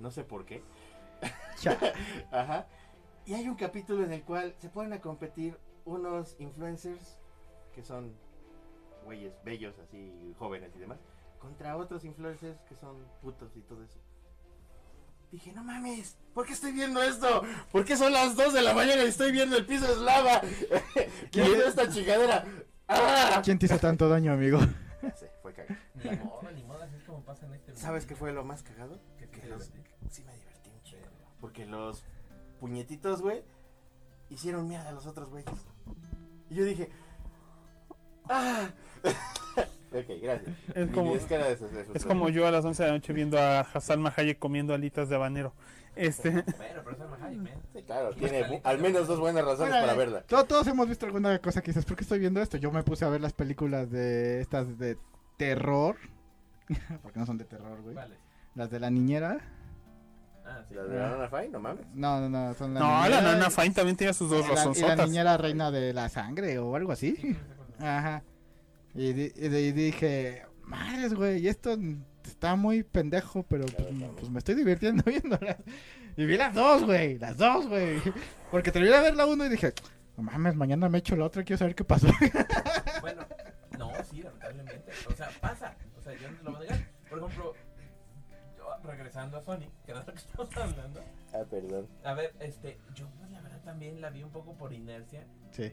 No 0.00 0.10
sé 0.10 0.24
por 0.24 0.44
qué. 0.44 0.64
Ajá. 2.32 2.66
Y 3.24 3.34
hay 3.34 3.48
un 3.48 3.54
capítulo 3.54 4.02
en 4.02 4.12
el 4.12 4.24
cual 4.24 4.56
se 4.58 4.68
ponen 4.68 4.94
a 4.94 5.00
competir 5.00 5.56
unos 5.84 6.34
influencers 6.40 7.20
que 7.72 7.84
son 7.84 8.16
güeyes 9.04 9.40
bellos, 9.44 9.78
así 9.78 10.34
jóvenes 10.40 10.74
y 10.74 10.80
demás, 10.80 10.98
contra 11.38 11.76
otros 11.76 12.04
influencers 12.04 12.60
que 12.62 12.74
son 12.74 12.96
putos 13.22 13.56
y 13.56 13.60
todo 13.60 13.84
eso. 13.84 14.00
Dije, 15.32 15.52
no 15.52 15.62
mames, 15.62 16.16
¿por 16.34 16.44
qué 16.44 16.54
estoy 16.54 16.72
viendo 16.72 17.00
esto? 17.00 17.42
¿Por 17.70 17.84
qué 17.84 17.96
son 17.96 18.12
las 18.12 18.34
2 18.34 18.52
de 18.52 18.62
la 18.62 18.74
mañana 18.74 19.04
y 19.04 19.08
estoy 19.08 19.30
viendo 19.30 19.56
el 19.56 19.64
piso 19.64 19.86
eslava? 19.86 20.40
¿Quién 21.30 21.46
hizo 21.46 21.66
esta 21.68 21.88
chingadera? 21.88 22.44
¡Ah! 22.88 23.40
¿Quién 23.44 23.56
te 23.58 23.66
hizo 23.66 23.78
tanto 23.78 24.08
daño, 24.08 24.32
amigo? 24.32 24.58
Sé, 25.16 25.30
fue 25.40 25.52
cagado. 25.52 25.80
Ni 25.94 26.16
modo, 26.16 26.50
ni 26.52 26.64
modo, 26.64 26.82
así 26.82 26.96
es 26.96 27.04
como 27.04 27.24
pasa 27.24 27.46
en 27.46 27.54
este 27.54 27.76
¿Sabes 27.76 28.06
qué 28.06 28.16
fue 28.16 28.32
lo 28.32 28.44
más 28.44 28.64
cagado? 28.64 29.00
Sí 30.10 30.24
me 30.24 30.34
divertí 30.34 30.70
un 30.70 30.82
chingo. 30.82 31.06
Porque 31.40 31.64
los 31.64 32.02
puñetitos, 32.58 33.22
güey, 33.22 33.44
hicieron 34.30 34.66
mierda 34.66 34.88
a 34.88 34.92
los 34.92 35.06
otros 35.06 35.30
güeyes. 35.30 35.54
Y 36.50 36.56
yo 36.56 36.64
dije, 36.64 36.90
¡ah! 38.28 38.70
Ok, 39.92 40.22
gracias. 40.22 40.56
Es 40.74 40.90
como- 40.90 41.12
cara 41.28 41.46
de 41.48 41.56
sus- 41.58 41.70
de 41.72 41.84
sus- 41.86 41.96
Es 41.96 42.04
como 42.04 42.28
yo 42.28 42.46
a 42.46 42.50
las 42.50 42.64
11 42.64 42.82
de 42.82 42.88
la 42.90 42.94
noche 42.96 43.12
viendo 43.12 43.38
a 43.38 43.64
Salma 43.80 44.12
Hayek 44.16 44.38
comiendo 44.38 44.74
alitas 44.74 45.08
de 45.08 45.16
habanero. 45.16 45.52
Este, 45.96 46.30
Bueno, 46.30 46.44
pero 46.84 46.90
es 46.92 46.98
Salma 46.98 47.18
Hayek, 47.22 47.38
man. 47.40 47.52
Sí, 47.74 47.82
claro, 47.82 48.10
tiene 48.14 48.60
al 48.64 48.78
menos 48.78 49.06
dos 49.08 49.18
buenas 49.18 49.44
razones 49.44 49.70
Bueno, 49.72 49.86
para 49.86 49.98
verla. 49.98 50.20
to- 50.22 50.44
Todos 50.44 50.66
hemos 50.68 50.88
visto 50.88 51.06
alguna 51.06 51.38
cosa 51.40 51.60
que 51.62 51.72
dices, 51.72 51.84
¿por 51.84 51.96
qué 51.96 52.04
estoy 52.04 52.18
viendo 52.20 52.40
esto? 52.40 52.56
Yo 52.56 52.70
me 52.70 52.82
puse 52.82 53.04
a 53.04 53.08
ver 53.08 53.20
las 53.20 53.32
películas 53.32 53.90
de 53.90 54.40
estas 54.40 54.78
de 54.78 54.96
terror. 55.36 55.96
Porque 57.02 57.18
no 57.18 57.26
son 57.26 57.38
de 57.38 57.44
terror, 57.44 57.80
güey. 57.82 57.94
Vale. 57.96 58.16
Las 58.54 58.70
de 58.70 58.78
la 58.80 58.90
niñera. 58.90 59.38
Ah, 60.44 60.62
sí. 60.68 60.74
¿La 60.74 60.84
de 60.84 60.96
la 60.98 61.10
Nana 61.10 61.28
Fine? 61.28 61.48
No 61.48 61.60
mames. 61.60 61.86
No, 61.94 62.20
no, 62.20 62.28
no, 62.28 62.54
son 62.54 62.74
la 62.74 62.80
no, 62.80 62.86
la 62.86 63.02
niñera 63.08 63.22
nana 63.22 63.46
y- 63.48 63.50
Fine 63.50 63.70
también 63.74 63.96
tenía 63.96 64.12
sus 64.12 64.30
dos 64.30 64.44
y 64.46 64.80
la- 64.82 64.96
la 64.96 65.06
niñera 65.06 65.36
reina 65.36 65.70
de 65.70 65.92
la 65.92 66.08
sangre 66.08 66.58
o 66.58 66.74
algo 66.76 66.92
así. 66.92 67.36
Ajá. 67.80 68.22
Y, 68.94 69.12
di- 69.12 69.32
y 69.36 69.48
di- 69.48 69.58
y 69.58 69.72
dije, 69.72 70.42
madres, 70.64 71.14
güey, 71.14 71.40
y 71.40 71.48
esto 71.48 71.76
está 72.24 72.56
muy 72.56 72.82
pendejo, 72.82 73.42
pero 73.44 73.64
pues, 73.66 73.88
pues, 74.18 74.30
me 74.30 74.38
estoy 74.38 74.54
divirtiendo 74.56 75.02
viéndolas. 75.06 75.56
Y 76.16 76.24
vi 76.26 76.36
las 76.36 76.54
dos, 76.54 76.84
güey, 76.84 77.18
las 77.18 77.36
dos, 77.36 77.68
güey. 77.68 78.00
Porque 78.50 78.72
terminé 78.72 78.96
de 78.96 79.02
ver 79.02 79.16
la 79.16 79.26
uno 79.26 79.46
y 79.46 79.48
dije, 79.48 79.72
no 80.16 80.22
mames, 80.24 80.54
mañana 80.56 80.88
me 80.88 80.98
echo 80.98 81.14
la 81.16 81.24
otra, 81.26 81.44
quiero 81.44 81.58
saber 81.58 81.74
qué 81.74 81.84
pasó. 81.84 82.08
Bueno, 83.00 83.22
no, 83.78 83.90
sí, 84.10 84.22
lamentablemente. 84.22 84.84
O 85.08 85.12
sea, 85.14 85.30
pasa. 85.40 85.74
O 85.98 86.02
sea, 86.02 86.12
yo 86.14 86.30
no 86.30 86.36
te 86.36 86.44
lo 86.44 86.50
voy 86.52 86.66
a 86.66 86.70
negar. 86.72 86.88
Por 87.08 87.18
ejemplo, 87.18 87.54
yo 88.58 88.64
regresando 88.90 89.38
a 89.38 89.42
Sonic, 89.42 89.70
que 89.86 89.92
era 89.92 90.00
lo 90.04 90.12
que 90.12 90.18
estamos 90.18 90.56
hablando. 90.56 91.00
Ah, 91.32 91.44
perdón. 91.48 91.86
A 92.04 92.12
ver, 92.14 92.34
este, 92.40 92.78
yo 92.94 93.08
pues, 93.18 93.30
la 93.30 93.40
verdad 93.40 93.60
también 93.64 94.00
la 94.02 94.10
vi 94.10 94.22
un 94.22 94.30
poco 94.30 94.52
por 94.54 94.72
inercia. 94.74 95.24
Sí. 95.52 95.72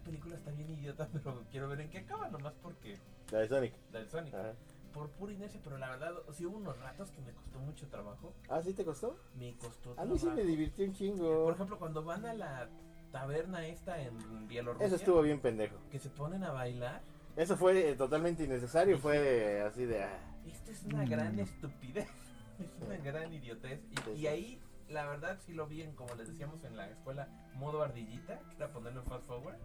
Película 0.00 0.36
está 0.36 0.50
bien 0.52 0.70
idiota, 0.70 1.08
pero 1.12 1.44
quiero 1.50 1.68
ver 1.68 1.80
en 1.82 1.90
qué 1.90 1.98
acaba, 1.98 2.28
nomás 2.28 2.54
porque 2.62 2.98
La 3.30 3.38
de 3.40 3.48
Sonic. 3.48 3.74
la 3.92 4.00
de 4.00 4.06
Sonic. 4.08 4.34
Ajá. 4.34 4.52
Por 4.92 5.08
pura 5.10 5.32
inercia, 5.32 5.60
pero 5.62 5.78
la 5.78 5.88
verdad, 5.90 6.12
sí 6.32 6.44
hubo 6.46 6.56
unos 6.56 6.76
ratos 6.80 7.10
que 7.12 7.20
me 7.20 7.32
costó 7.32 7.60
mucho 7.60 7.86
trabajo. 7.88 8.34
Ah, 8.48 8.60
¿sí 8.60 8.74
te 8.74 8.84
costó? 8.84 9.16
Me 9.38 9.54
costó 9.56 9.94
A 9.96 10.04
mí 10.04 10.18
sí 10.18 10.26
me 10.26 10.42
divirtió 10.42 10.84
un 10.84 10.92
chingo. 10.92 11.44
Por 11.44 11.54
ejemplo, 11.54 11.78
cuando 11.78 12.02
van 12.02 12.26
a 12.26 12.34
la 12.34 12.68
taberna 13.12 13.64
esta 13.66 14.00
en 14.02 14.48
Bielorrusia, 14.48 14.86
Eso 14.88 14.96
estuvo 14.96 15.22
bien 15.22 15.38
pendejo. 15.40 15.76
que 15.92 16.00
se 16.00 16.10
ponen 16.10 16.42
a 16.42 16.50
bailar. 16.50 17.02
Eso 17.36 17.56
fue 17.56 17.90
eh, 17.90 17.94
totalmente 17.94 18.42
innecesario. 18.42 18.98
Fue 18.98 19.16
eh, 19.16 19.62
así 19.62 19.84
de. 19.86 20.02
ah, 20.02 20.18
Esto 20.44 20.72
es 20.72 20.82
una 20.84 21.04
Mm. 21.04 21.08
gran 21.08 21.38
estupidez. 21.38 22.08
Es 22.60 22.68
una 22.84 22.96
gran 22.98 23.32
idiotez. 23.32 23.80
Sí, 23.80 23.94
Y, 23.94 23.96
sí. 24.16 24.20
y 24.22 24.26
ahí, 24.26 24.60
la 24.90 25.06
verdad, 25.06 25.38
sí 25.46 25.52
lo 25.52 25.66
vi 25.66 25.82
en, 25.82 25.94
como 25.94 26.14
les 26.14 26.28
decíamos 26.28 26.62
en 26.64 26.76
la 26.76 26.88
escuela, 26.90 27.28
modo 27.54 27.82
ardillita, 27.82 28.40
que 28.50 28.56
era 28.56 28.72
ponerlo 28.72 29.00
en 29.00 29.06
fast 29.06 29.26
forward. 29.26 29.56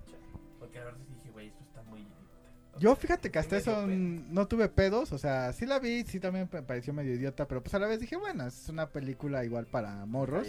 Porque 0.59 0.79
la 0.79 0.85
verdad 0.85 0.99
sí 1.07 1.13
dije, 1.15 1.31
güey, 1.31 1.47
esto 1.47 1.63
está 1.63 1.81
muy. 1.83 2.07
O 2.75 2.79
Yo 2.79 2.91
sea, 2.91 2.95
fíjate 2.95 3.31
que 3.31 3.39
hasta 3.39 3.57
eso 3.57 3.87
no 3.87 4.47
tuve 4.47 4.69
pedos, 4.69 5.11
o 5.11 5.17
sea, 5.17 5.51
sí 5.53 5.65
la 5.65 5.79
vi, 5.79 6.03
sí 6.03 6.19
también 6.19 6.49
me 6.51 6.61
pareció 6.61 6.93
medio 6.93 7.13
idiota, 7.13 7.47
pero 7.47 7.61
pues 7.61 7.73
a 7.73 7.79
la 7.79 7.87
vez 7.87 7.99
dije, 7.99 8.17
bueno, 8.17 8.45
es 8.45 8.69
una 8.69 8.89
película 8.89 9.43
igual 9.45 9.65
para 9.65 10.05
morros. 10.05 10.47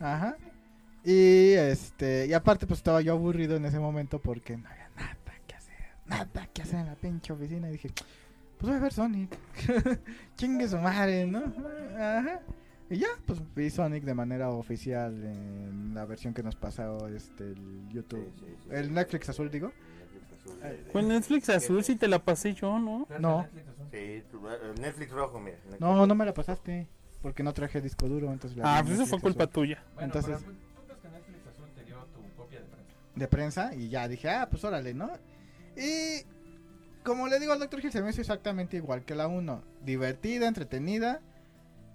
Ajá. 0.00 0.36
Y 1.04 1.52
este, 1.52 2.26
y 2.26 2.32
aparte 2.32 2.66
pues 2.66 2.80
estaba 2.80 3.00
yo 3.00 3.12
aburrido 3.12 3.56
en 3.56 3.64
ese 3.64 3.78
momento 3.78 4.20
porque 4.20 4.56
no 4.56 4.68
había 4.68 4.88
nada 4.96 5.16
que 5.46 5.54
hacer, 5.54 5.76
nada 6.06 6.46
que 6.52 6.62
hacer 6.62 6.80
en 6.80 6.86
la 6.86 6.96
pinche 6.96 7.32
oficina 7.32 7.68
y 7.68 7.72
dije, 7.72 7.90
pues 8.58 8.70
voy 8.70 8.76
a 8.76 8.80
ver 8.80 8.92
Sonic. 8.92 9.38
Chingue 10.36 10.68
su 10.68 10.78
madre, 10.78 11.26
¿no? 11.26 11.44
Ajá. 11.96 12.40
Y 12.88 12.98
ya, 12.98 13.08
pues 13.26 13.40
vi 13.54 13.68
Sonic 13.70 14.04
de 14.04 14.14
manera 14.14 14.50
oficial 14.50 15.12
en 15.24 15.92
la 15.94 16.04
versión 16.04 16.32
que 16.34 16.42
nos 16.42 16.54
pasó 16.54 17.08
este 17.08 17.44
el 17.44 17.88
YouTube, 17.90 18.30
Sí, 18.36 18.44
sí, 18.46 18.54
sí. 18.62 18.68
el 18.70 18.94
Netflix 18.94 19.28
azul 19.28 19.50
digo. 19.50 19.72
De- 20.62 20.84
Fue 20.92 21.02
Netflix 21.02 21.48
azul 21.48 21.82
si 21.82 21.96
te 21.96 22.06
la 22.06 22.20
pasé 22.20 22.54
yo, 22.54 22.78
¿no? 22.78 23.08
No. 23.18 23.46
Sí, 23.90 24.22
tu- 24.30 24.48
eh, 24.48 24.74
Netflix 24.80 25.10
rojo, 25.10 25.40
mira. 25.40 25.56
Netflix 25.56 25.80
No, 25.80 25.94
rojo. 25.94 26.06
no 26.06 26.14
me 26.14 26.24
la 26.24 26.32
pasaste 26.34 26.86
porque 27.22 27.42
no 27.42 27.52
traje 27.52 27.80
disco 27.80 28.08
duro, 28.08 28.32
entonces 28.32 28.56
la 28.56 28.78
Ah, 28.78 28.82
pues 28.84 28.94
eso 28.94 29.06
fue 29.06 29.20
culpa 29.20 29.44
azul. 29.44 29.52
tuya. 29.54 29.82
Bueno, 29.94 30.06
Entonces- 30.06 30.38
pero 30.38 30.50
el 30.52 30.56
punto 30.58 30.92
es 30.92 30.98
que 31.00 31.08
Netflix 31.08 31.46
Azul 31.48 31.68
te 31.74 31.84
dio 31.84 31.96
tu 32.14 32.36
copia 32.36 32.60
de 32.60 32.66
prensa. 32.66 32.94
de 33.16 33.28
prensa 33.28 33.74
y 33.74 33.88
ya 33.88 34.06
dije, 34.06 34.28
ah, 34.30 34.46
pues 34.48 34.62
órale, 34.62 34.94
¿no? 34.94 35.10
Y 35.76 36.22
como 37.02 37.26
le 37.26 37.40
digo 37.40 37.52
al 37.52 37.58
Dr. 37.58 37.80
Hill, 37.84 37.90
se 37.90 38.00
me 38.02 38.10
hizo 38.10 38.20
exactamente 38.20 38.76
igual 38.76 39.04
que 39.04 39.16
la 39.16 39.26
1. 39.26 39.64
Divertida, 39.84 40.46
entretenida, 40.46 41.20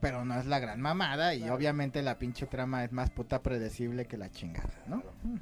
pero 0.02 0.26
no 0.26 0.38
es 0.40 0.46
la 0.48 0.60
gran 0.60 0.82
mamada 0.82 1.34
y 1.36 1.40
Claro. 1.40 1.56
obviamente 1.56 2.02
la 2.02 2.18
pinche 2.18 2.48
trama 2.48 2.84
es 2.84 2.92
más 2.92 3.10
puta 3.12 3.42
predecible 3.42 4.06
que 4.08 4.18
la 4.18 4.30
chingada, 4.32 4.74
¿no? 4.88 5.02
Claro. 5.02 5.16
Mm. 5.24 5.38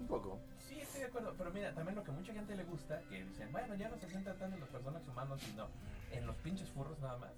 Un 0.00 0.06
poco. 0.08 0.38
Sí, 0.58 0.78
estoy 0.80 1.00
de 1.00 1.06
acuerdo, 1.06 1.34
pero 1.36 1.50
mira, 1.50 1.74
también 1.74 1.96
lo 1.96 2.04
que 2.04 2.12
mucha 2.12 2.32
gente 2.32 2.54
le 2.56 2.64
gusta, 2.64 3.00
que 3.10 3.24
dicen, 3.24 3.50
bueno, 3.52 3.74
ya 3.74 3.88
no 3.88 3.96
se 3.98 4.08
centra 4.08 4.34
tanto 4.34 4.54
en 4.54 4.60
los 4.60 4.68
personajes 4.70 5.08
humanos, 5.08 5.42
sino 5.42 5.68
en 6.12 6.26
los 6.26 6.36
pinches 6.36 6.68
furros 6.70 6.98
nada 7.00 7.18
más. 7.18 7.32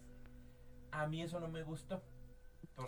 A 0.93 1.07
mí 1.07 1.23
eso 1.23 1.41
no 1.41 1.49
me 1.49 1.63
gustó. 1.63 2.03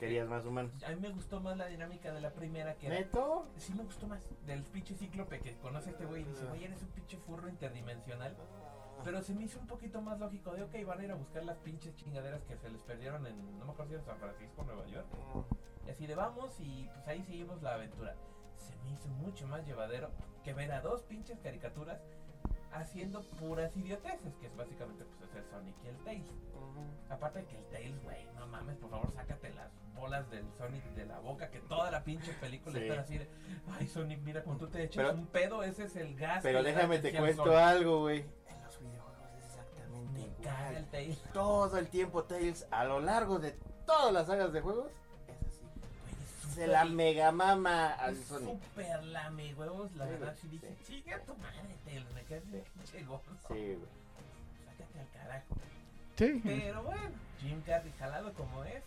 Querías 0.01 0.28
más 0.28 0.44
humanos. 0.44 0.72
a 0.84 0.90
mí 0.90 0.96
me 1.01 1.09
gustó 1.11 1.40
más 1.40 1.57
la 1.57 1.66
dinámica 1.66 2.12
de 2.12 2.20
la 2.20 2.30
primera 2.32 2.74
que 2.74 2.88
era... 2.88 2.96
¿Neto? 2.99 3.49
Sí 3.57 3.72
me 3.74 3.84
gustó 3.84 4.07
más 4.07 4.20
del 4.46 4.62
pinche 4.64 4.94
cíclope 4.94 5.40
que 5.40 5.57
conoce 5.59 5.88
a 5.88 5.92
este 5.92 6.05
güey 6.05 6.22
y 6.22 6.24
dice, 6.26 6.44
güey, 6.46 6.64
eres 6.64 6.82
un 6.82 6.88
pinche 6.88 7.16
furro 7.18 7.49
interdimensional. 7.49 8.36
Pero 9.05 9.22
se 9.22 9.34
me 9.34 9.44
hizo 9.44 9.59
un 9.61 9.66
poquito 9.66 10.01
más 10.03 10.18
lógico 10.18 10.53
de, 10.53 10.62
ok, 10.62 10.74
van 10.86 11.01
a 11.01 11.05
ir 11.05 11.11
a 11.12 11.14
buscar 11.14 11.44
las 11.44 11.57
pinches 11.59 11.94
chingaderas 11.96 12.42
que 12.44 12.57
se 12.57 12.68
les 12.68 12.82
perdieron 12.82 13.26
en, 13.26 13.59
no 13.59 13.64
me 13.64 13.72
acuerdo 13.72 13.90
si 13.92 13.94
en 13.99 14.05
San 14.05 14.18
Francisco 14.18 14.62
o 14.62 14.64
Nueva 14.64 14.86
York. 14.86 15.07
Y 15.86 15.90
así 15.90 16.07
de 16.07 16.14
vamos 16.14 16.59
y 16.61 16.88
pues 16.92 17.09
ahí 17.09 17.22
seguimos 17.22 17.62
la 17.62 17.74
aventura. 17.74 18.14
Se 18.57 18.76
me 18.84 18.90
hizo 18.92 19.09
mucho 19.09 19.46
más 19.46 19.64
llevadero 19.66 20.11
que 20.44 20.53
ver 20.53 20.72
a 20.72 20.80
dos 20.80 21.03
pinches 21.03 21.38
caricaturas 21.40 22.01
haciendo 22.72 23.22
puras 23.22 23.74
idioteces, 23.76 24.34
que 24.40 24.46
es 24.46 24.57
básicamente 24.57 25.05
pues 25.05 25.30
es 25.30 25.36
el 25.36 25.44
Sonic 25.51 25.74
y 25.84 25.88
el 25.88 25.96
Tails. 26.05 26.28
Aparte 27.09 27.38
de 27.40 27.46
que 27.46 27.57
el 27.57 27.64
Tails, 27.70 28.03
güey, 28.03 28.26
no 28.38 28.46
mames, 28.49 28.76
por 28.76 28.90
favor, 28.90 29.11
sácate 29.12 29.51
las 29.55 29.70
bolas 29.94 30.28
del 30.30 30.44
Sonic 30.59 30.84
de 30.94 31.07
la 31.07 31.18
boca, 31.20 31.51
que 31.51 31.61
toda 31.61 31.90
la 31.90 32.05
pinche 32.05 32.32
película 32.34 32.78
Sí. 32.78 32.86
está 32.86 33.01
así 33.01 33.18
de, 33.18 33.28
ay 33.78 33.86
Sonic, 33.88 34.20
mira, 34.20 34.42
cuando 34.42 34.66
tú 34.66 34.72
te 34.72 34.84
echas 34.84 35.07
Pero- 35.07 35.18
un 35.18 35.26
pedo, 35.28 35.62
ese 35.62 35.84
es 35.84 35.96
el 35.96 36.14
gas. 36.16 36.40
Pero 36.42 36.62
déjame 36.62 36.99
te 36.99 37.16
cuento 37.16 37.44
Sonic". 37.44 37.59
algo, 37.59 38.01
güey. 38.01 38.24
El. 40.43 41.16
Todo 41.32 41.76
el 41.78 41.89
tiempo 41.89 42.24
Tails, 42.24 42.66
a 42.70 42.84
lo 42.84 43.01
largo 43.01 43.39
de 43.39 43.53
todas 43.86 44.12
las 44.12 44.26
sagas 44.26 44.53
de 44.53 44.61
juegos, 44.61 44.86
es 45.28 45.47
así. 45.47 45.61
Güey, 45.62 46.12
es 46.22 46.55
Se 46.55 46.64
súper- 46.64 46.68
la 46.68 46.84
mega 46.84 47.32
mama 47.32 47.93
al 47.95 48.16
Sonic. 48.16 48.49
Súper 48.62 49.03
lame 49.05 49.55
huevos, 49.55 49.95
la 49.97 50.05
Sí, 50.07 50.11
verdad, 50.12 50.36
sí 50.41 50.49
dije, 50.49 50.76
sí. 50.80 50.84
sigue 50.95 51.14
a 51.14 51.22
tu 51.22 51.34
madre, 51.36 51.76
Tails, 51.84 52.11
me 52.14 52.22
quedé 52.24 52.41
Sí. 52.43 52.51
de 52.51 52.61
pinche 52.61 53.05
gordo. 53.05 53.22
Sí, 53.49 53.55
güey. 53.55 53.78
Sácate 54.66 55.01
al 55.01 55.09
carajo. 55.12 55.55
Sí. 56.16 56.41
Pero 56.45 56.82
bueno, 56.82 57.11
Jim 57.41 57.62
Carrey 57.62 57.93
jalado 57.99 58.32
como 58.34 58.64
es, 58.64 58.82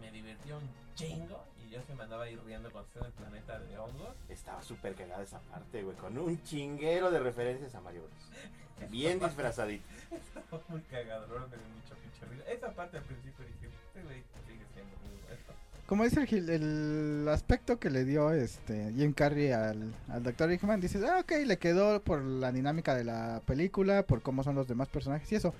me 0.00 0.10
divirtió 0.10 0.56
un 0.58 0.70
chingo 0.94 1.44
yo 1.70 1.80
se 1.86 1.94
me 1.94 2.02
andaba 2.02 2.24
ahí 2.24 2.36
riendo 2.36 2.70
cuando 2.70 2.88
estaba 2.88 3.06
en 3.06 3.12
el 3.12 3.18
planeta 3.18 3.58
de 3.60 3.78
hongos. 3.78 4.16
Estaba 4.28 4.62
súper 4.62 4.94
cagada 4.94 5.22
esa 5.22 5.38
parte, 5.38 5.82
güey. 5.82 5.96
Con 5.96 6.18
un 6.18 6.42
chinguero 6.42 7.10
de 7.10 7.20
referencias 7.20 7.74
a 7.74 7.80
Mario 7.80 8.02
Bros. 8.02 8.90
Bien 8.90 9.20
disfrazadito. 9.20 9.84
Estaba 10.10 10.62
muy 10.68 10.80
cagado, 10.82 11.26
me 11.28 11.56
dio 11.56 11.68
mucha 11.68 11.94
pinche 11.94 12.26
risa. 12.28 12.50
Esa 12.50 12.74
parte 12.74 12.96
al 12.96 13.04
principio 13.04 13.44
dije, 13.44 13.72
este 13.86 14.02
güey 14.02 14.22
sigue 14.48 14.64
siendo 14.74 14.96
muy 14.98 15.20
bueno. 15.22 15.40
Como 15.86 16.04
dice 16.04 16.20
el, 16.20 16.26
Gil, 16.26 16.50
el 16.50 17.28
aspecto 17.28 17.78
que 17.78 17.90
le 17.90 18.04
dio 18.04 18.32
este 18.32 18.92
Jim 18.94 19.12
Carrey 19.12 19.52
al, 19.52 19.94
al 20.08 20.22
Dr. 20.24 20.50
Hickman, 20.50 20.80
dices, 20.80 21.04
ah, 21.04 21.20
ok, 21.20 21.32
le 21.46 21.58
quedó 21.58 22.02
por 22.02 22.22
la 22.22 22.50
dinámica 22.50 22.94
de 22.94 23.04
la 23.04 23.42
película, 23.46 24.04
por 24.04 24.22
cómo 24.22 24.42
son 24.42 24.56
los 24.56 24.66
demás 24.66 24.88
personajes 24.88 25.30
y 25.30 25.36
eso. 25.36 25.54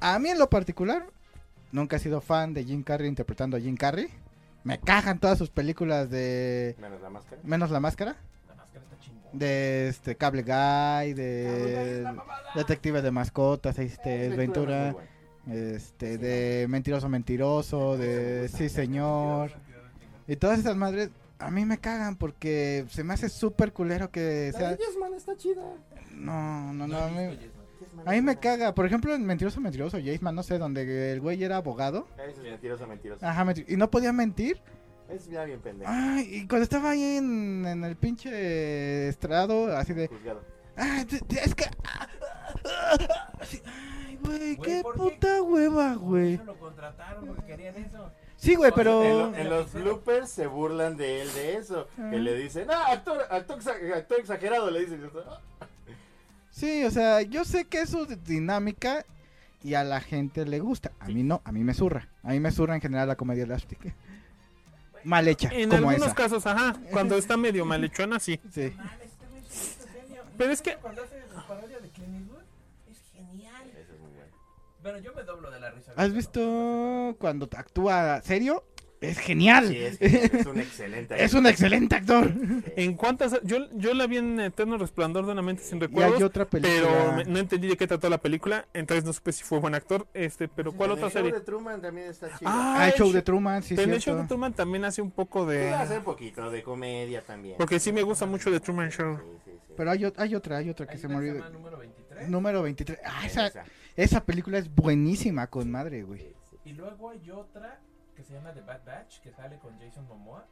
A 0.00 0.18
mí 0.18 0.28
en 0.28 0.38
lo 0.38 0.50
particular, 0.50 1.06
nunca 1.70 1.96
he 1.96 2.00
sido 2.00 2.20
fan 2.20 2.52
de 2.52 2.64
Jim 2.64 2.82
Carrey 2.82 3.08
interpretando 3.08 3.56
a 3.56 3.60
Jim 3.60 3.76
Carrey. 3.76 4.08
Me 4.64 4.78
cagan 4.78 5.18
todas 5.18 5.38
sus 5.38 5.50
películas 5.50 6.10
de... 6.10 6.76
Menos 6.80 7.00
la 7.00 7.10
máscara. 7.10 7.40
Menos 7.44 7.70
la 7.70 7.80
máscara. 7.80 8.16
La 8.48 8.54
máscara 8.54 8.84
está 8.84 8.98
chingón. 9.00 9.38
De 9.38 9.88
este 9.88 10.16
Cable 10.16 10.42
Guy, 10.42 11.14
de 11.14 12.06
Detective 12.54 13.02
de 13.02 13.10
Mascotas, 13.10 13.78
este, 13.78 14.26
Es 14.26 14.36
Ventura, 14.36 14.94
este, 15.50 16.18
de 16.18 16.66
Mentiroso 16.68 17.08
Mentiroso, 17.08 17.96
de 17.96 18.48
Sí 18.48 18.68
Señor. 18.68 19.52
Y 20.28 20.36
todas 20.36 20.60
esas 20.60 20.76
madres 20.76 21.10
a 21.38 21.50
mí 21.50 21.64
me 21.64 21.78
cagan 21.78 22.16
porque 22.16 22.86
se 22.88 23.02
me 23.02 23.14
hace 23.14 23.28
súper 23.28 23.72
culero 23.72 24.10
que 24.10 24.50
La 24.52 24.58
sea... 24.58 24.70
de 24.70 24.76
Yes-Man 24.76 25.14
está 25.14 25.36
chida. 25.36 25.62
No, 26.12 26.72
no, 26.72 26.86
no, 26.86 26.86
No, 26.86 26.98
a 26.98 27.08
mí, 27.08 27.36
a 28.06 28.10
mí 28.12 28.20
me 28.22 28.36
caga. 28.38 28.74
Por 28.74 28.86
ejemplo, 28.86 29.14
en 29.14 29.24
Mentiroso 29.24 29.60
Mentiroso, 29.60 29.98
Jaceman, 29.98 30.34
no 30.34 30.42
sé, 30.42 30.58
donde 30.58 31.12
el 31.12 31.20
güey 31.20 31.42
era 31.42 31.56
abogado. 31.58 32.06
buena. 32.16 32.24
Ese 32.32 32.40
es 32.42 32.50
mentiroso, 32.50 32.86
mentiroso. 32.86 33.26
Ajá, 33.26 33.44
menti- 33.44 33.64
y 33.68 33.76
no 33.76 33.90
podía 33.90 34.12
mentir. 34.12 34.60
Es 35.08 35.28
ya 35.28 35.44
bien 35.44 35.60
pendejo. 35.60 35.90
Ay, 35.92 36.26
y 36.36 36.46
cuando 36.48 36.62
estaba 36.64 36.90
ahí 36.90 37.16
en, 37.18 37.66
en 37.66 37.84
el 37.84 37.96
pinche 37.96 39.08
estrado, 39.08 39.76
así 39.76 39.92
de... 39.92 40.08
Juzgado. 40.08 40.40
Ah, 40.76 41.04
es 41.44 41.54
que... 41.54 41.64
ah, 41.84 42.08
ah, 42.64 43.30
Así, 43.40 43.60
Ay, 44.06 44.18
güey, 44.24 44.54
Güey, 44.54 44.56
qué 44.56 44.82
puta 44.94 45.42
hueva, 45.42 45.94
güey. 45.96 46.34
eso 46.34 46.44
lo 46.44 46.54
contrataron 46.58 47.26
porque 47.26 47.42
querían 47.44 47.76
eso. 47.76 48.10
Sí, 48.36 48.54
güey, 48.54 48.70
En, 48.70 48.74
pero... 48.74 49.02
lo- 49.02 49.36
en 49.36 49.50
los 49.50 49.72
bloopers 49.72 50.30
se 50.30 50.46
burlan 50.46 50.96
de 50.96 51.22
él 51.22 51.32
de 51.34 51.56
eso. 51.56 51.88
Que 51.96 52.18
le 52.18 52.34
dicen, 52.36 52.68
ah, 52.70 52.86
actor, 52.92 53.20
actor, 53.30 53.58
actor 53.94 54.18
exagerado, 54.18 54.70
le 54.70 54.80
dicen. 54.80 55.10
Sí, 56.52 56.84
o 56.84 56.90
sea, 56.90 57.22
yo 57.22 57.44
sé 57.44 57.64
que 57.64 57.80
es 57.80 57.90
su 57.90 58.06
dinámica 58.06 59.04
y 59.64 59.74
a 59.74 59.82
la 59.84 60.00
gente 60.00 60.44
le 60.44 60.60
gusta. 60.60 60.92
A 61.00 61.08
mí 61.08 61.22
no, 61.24 61.40
a 61.44 61.50
mí 61.52 61.64
me 61.64 61.74
zurra. 61.74 62.08
A 62.22 62.30
mí 62.30 62.40
me 62.40 62.52
zurra 62.52 62.74
en 62.74 62.80
general 62.80 63.08
la 63.08 63.16
comedia 63.16 63.42
elástica. 63.44 63.94
Mal 65.04 65.26
hecha, 65.26 65.48
En 65.52 65.68
como 65.68 65.88
algunos 65.90 66.08
esa. 66.08 66.14
casos, 66.14 66.46
ajá, 66.46 66.76
cuando 66.92 67.16
está 67.16 67.36
medio 67.36 67.64
malhechona, 67.64 68.20
sí. 68.20 68.38
Sí. 68.52 68.72
Pero 70.38 70.52
es 70.52 70.62
que- 70.62 70.76
Cuando 70.76 71.02
hace 71.02 71.22
su 71.28 71.46
parodia 71.46 71.78
de 71.80 71.88
Clint 71.90 72.30
es 72.90 72.98
genial. 73.12 73.68
Eso 73.70 73.92
es 73.94 74.00
muy 74.00 74.10
bueno. 74.12 74.32
Bueno, 74.82 74.98
yo 74.98 75.12
me 75.14 75.22
doblo 75.24 75.50
de 75.50 75.60
la 75.60 75.70
risa. 75.70 75.92
¿Has 75.96 76.12
visto 76.12 77.16
cuando 77.18 77.48
actúa 77.56 78.20
serio? 78.22 78.64
Es 79.02 79.18
genial. 79.18 79.68
Sí, 79.68 79.76
es, 79.78 80.46
un 80.46 80.58
excelente. 80.60 81.22
Es 81.24 81.34
un 81.34 81.46
excelente 81.46 81.96
actor. 81.96 82.32
En 82.76 82.94
cuántas. 82.94 83.38
Yo, 83.42 83.58
yo 83.74 83.94
la 83.94 84.06
vi 84.06 84.18
en 84.18 84.38
Eterno 84.40 84.78
Resplandor 84.78 85.26
de 85.26 85.32
una 85.32 85.42
mente 85.42 85.62
sin 85.64 85.78
Y 85.78 85.82
hay 85.82 85.86
recuerdos. 85.88 86.22
otra 86.22 86.44
película. 86.44 86.74
Pero 86.88 87.12
me- 87.16 87.24
no 87.24 87.38
entendí 87.38 87.68
de 87.68 87.76
qué 87.76 87.86
trató 87.86 88.08
la 88.08 88.18
película, 88.18 88.66
entonces 88.72 89.04
no 89.04 89.12
supe 89.12 89.32
si 89.32 89.42
fue 89.44 89.58
buen 89.58 89.74
actor. 89.74 90.06
Este, 90.14 90.48
pero 90.48 90.72
¿cuál 90.72 90.92
En 90.92 90.98
el 90.98 91.04
otra 91.04 91.10
show 91.10 91.22
serie? 91.24 91.38
de 91.38 91.44
Truman 91.44 91.80
también 91.82 92.06
está 92.08 92.28
chido. 92.38 92.50
Ah, 92.50 92.76
Ah, 92.78 92.88
el 92.88 92.94
show 92.94 93.12
de 93.12 93.22
Truman, 93.22 93.62
sí, 93.62 93.74
Pero 93.74 93.88
en 93.88 93.94
el 93.94 94.00
show 94.00 94.16
de 94.16 94.24
Truman 94.28 94.52
también 94.54 94.84
hace 94.84 95.02
un 95.02 95.10
poco 95.10 95.44
Sí, 95.44 95.56
de. 95.56 95.70
hace 95.70 95.98
un 95.98 96.04
poquito 96.04 96.50
de 96.50 96.62
comedia 96.62 97.22
también. 97.22 97.56
Porque 97.58 97.78
sí 97.80 97.92
me 97.92 98.02
gusta 98.02 98.24
mucho 98.26 98.50
de 98.50 98.60
Truman 98.60 98.90
Show. 98.90 99.16
Sí, 99.18 99.22
sí, 99.44 99.50
sí. 99.66 99.72
Pero 99.76 99.90
hay, 99.90 100.12
hay 100.16 100.34
otra, 100.34 100.58
hay 100.58 100.70
otra 100.70 100.86
que 100.86 100.92
Hay 100.92 100.98
se 100.98 101.08
me 101.08 101.16
olvidó. 101.16 101.48
número 101.50 101.78
23. 101.78 102.28
Número 102.28 102.62
23. 102.62 102.98
Ah, 103.04 103.26
esa, 103.26 103.46
Esa. 103.48 103.64
esa 103.96 104.24
película 104.24 104.58
es 104.58 104.72
buenísima 104.72 105.46
con 105.48 105.70
madre, 105.70 106.02
güey. 106.04 106.20
Sí, 106.20 106.34
sí. 106.50 106.56
Y 106.66 106.72
luego 106.74 107.10
hay 107.10 107.30
otra 107.30 107.80
se 108.32 108.38
llama 108.38 108.54
The 108.54 108.62
Bad 108.62 108.84
Batch, 108.86 109.20
que 109.20 109.30
sale 109.30 109.58
con 109.58 109.78
Jason 109.78 110.06
Momoa, 110.06 110.46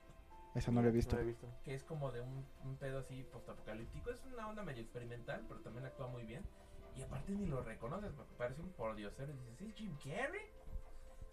Esa 0.55 0.70
no 0.70 0.83
la 0.83 0.89
he 0.89 0.91
visto. 0.91 1.12
No 1.16 1.22
la 1.22 1.22
he 1.22 1.28
visto. 1.28 1.49
que 1.64 1.74
es 1.74 1.83
como 1.83 2.12
de 2.12 2.20
un, 2.20 2.45
un 2.64 2.76
pedo 2.76 2.99
así 2.99 3.22
postapocalíptico. 3.22 4.11
Es 4.11 4.22
una 4.26 4.49
onda 4.49 4.62
medio 4.62 4.83
experimental, 4.83 5.47
pero 5.49 5.61
también 5.61 5.87
actúa 5.87 6.09
muy 6.09 6.24
bien. 6.24 6.45
Y 6.95 7.01
aparte 7.03 7.33
ni 7.33 7.47
lo 7.47 7.62
reconoces 7.62 8.12
porque 8.12 8.35
parece 8.37 8.61
un 8.61 8.68
pordiosero. 8.72 9.33
Y 9.33 9.37
dices, 9.37 9.61
¿es 9.62 9.74
Jim 9.76 9.97
Carrey? 9.97 10.43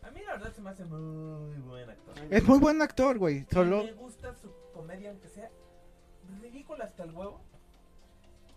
A 0.04 0.12
mí 0.12 0.22
la 0.24 0.34
verdad 0.38 0.54
se 0.54 0.62
me 0.62 0.70
hace 0.70 0.86
muy 0.86 1.58
buen 1.58 1.90
actor. 1.90 2.16
Es 2.30 2.44
muy 2.48 2.60
buen 2.60 2.82
actor, 2.82 3.18
güey. 3.18 3.46
Solo. 3.52 3.84
Me 3.84 3.92
gusta 3.92 4.34
su 4.36 4.50
comedia, 4.74 5.10
aunque 5.10 5.28
sea 5.28 5.52
ridícula 6.42 6.86
hasta 6.86 7.04
el 7.04 7.12
huevo. 7.12 7.42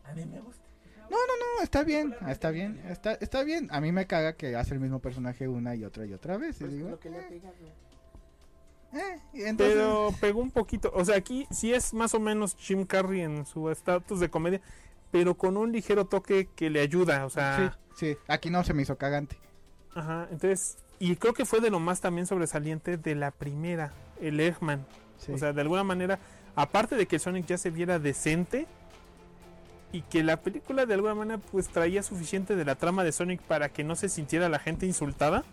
A 0.04 0.12
mí 0.12 0.24
me 0.26 0.40
gusta. 0.40 0.64
No, 1.10 1.16
no, 1.16 1.56
no, 1.56 1.62
está 1.64 1.82
bien, 1.82 2.14
está 2.28 2.50
bien, 2.52 2.80
está, 2.88 3.14
está 3.14 3.42
bien. 3.42 3.68
A 3.72 3.80
mí 3.80 3.90
me 3.90 4.06
caga 4.06 4.34
que 4.34 4.54
hace 4.54 4.74
el 4.74 4.80
mismo 4.80 5.00
personaje 5.00 5.48
una 5.48 5.74
y 5.74 5.84
otra 5.84 6.06
y 6.06 6.12
otra 6.12 6.36
vez. 6.36 6.56
y 6.56 6.60
Pues, 6.60 6.72
digo, 6.72 6.90
lo 6.90 7.00
que 7.00 7.10
le 7.10 7.18
eh, 7.18 7.40
eh, 8.92 9.20
entonces, 9.34 9.74
Pero 9.76 10.10
pegó 10.20 10.40
un 10.40 10.50
poquito. 10.50 10.90
O 10.94 11.04
sea, 11.04 11.16
aquí 11.16 11.46
sí 11.50 11.72
es 11.74 11.92
más 11.94 12.14
o 12.14 12.20
menos 12.20 12.56
Jim 12.58 12.84
Carrey 12.84 13.20
en 13.22 13.44
su 13.44 13.70
estatus 13.70 14.20
de 14.20 14.30
comedia, 14.30 14.60
pero 15.10 15.36
con 15.36 15.56
un 15.56 15.72
ligero 15.72 16.06
toque 16.06 16.48
que 16.54 16.70
le 16.70 16.80
ayuda. 16.80 17.26
O 17.26 17.30
sea, 17.30 17.76
sí, 17.94 18.06
sí, 18.12 18.18
aquí 18.28 18.50
no 18.50 18.62
se 18.64 18.72
me 18.72 18.82
hizo 18.82 18.96
cagante. 18.96 19.36
ajá. 19.94 20.28
Entonces, 20.30 20.78
y 21.00 21.16
creo 21.16 21.34
que 21.34 21.44
fue 21.44 21.60
de 21.60 21.70
lo 21.70 21.80
más 21.80 22.00
también 22.00 22.26
sobresaliente 22.26 22.96
de 22.96 23.14
la 23.16 23.30
primera, 23.32 23.92
el 24.20 24.38
Eggman. 24.38 24.86
Sí. 25.18 25.32
O 25.32 25.38
sea, 25.38 25.52
de 25.52 25.60
alguna 25.60 25.82
manera, 25.84 26.18
aparte 26.54 26.94
de 26.94 27.06
que 27.06 27.18
Sonic 27.18 27.46
ya 27.46 27.58
se 27.58 27.70
viera 27.70 27.98
decente 27.98 28.66
y 29.92 30.02
que 30.02 30.22
la 30.22 30.36
película 30.38 30.86
de 30.86 30.94
alguna 30.94 31.14
manera 31.14 31.38
pues 31.50 31.68
traía 31.68 32.02
suficiente 32.02 32.54
de 32.56 32.64
la 32.64 32.74
trama 32.76 33.02
de 33.04 33.12
Sonic 33.12 33.40
para 33.42 33.68
que 33.70 33.82
no 33.84 33.96
se 33.96 34.08
sintiera 34.08 34.48
la 34.48 34.58
gente 34.58 34.86
insultada, 34.86 35.44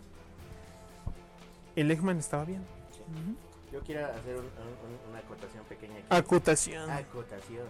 el 1.76 1.90
Eggman 1.90 2.18
estaba 2.18 2.44
bien. 2.44 2.62
Yo 3.72 3.80
quiero 3.80 4.06
hacer 4.06 4.36
un- 4.36 4.44
un- 4.44 5.10
una 5.10 5.18
acotación 5.18 5.64
pequeña 5.64 5.94
aquí. 5.96 6.06
Acotación. 6.10 6.90
Acotación. 6.90 7.66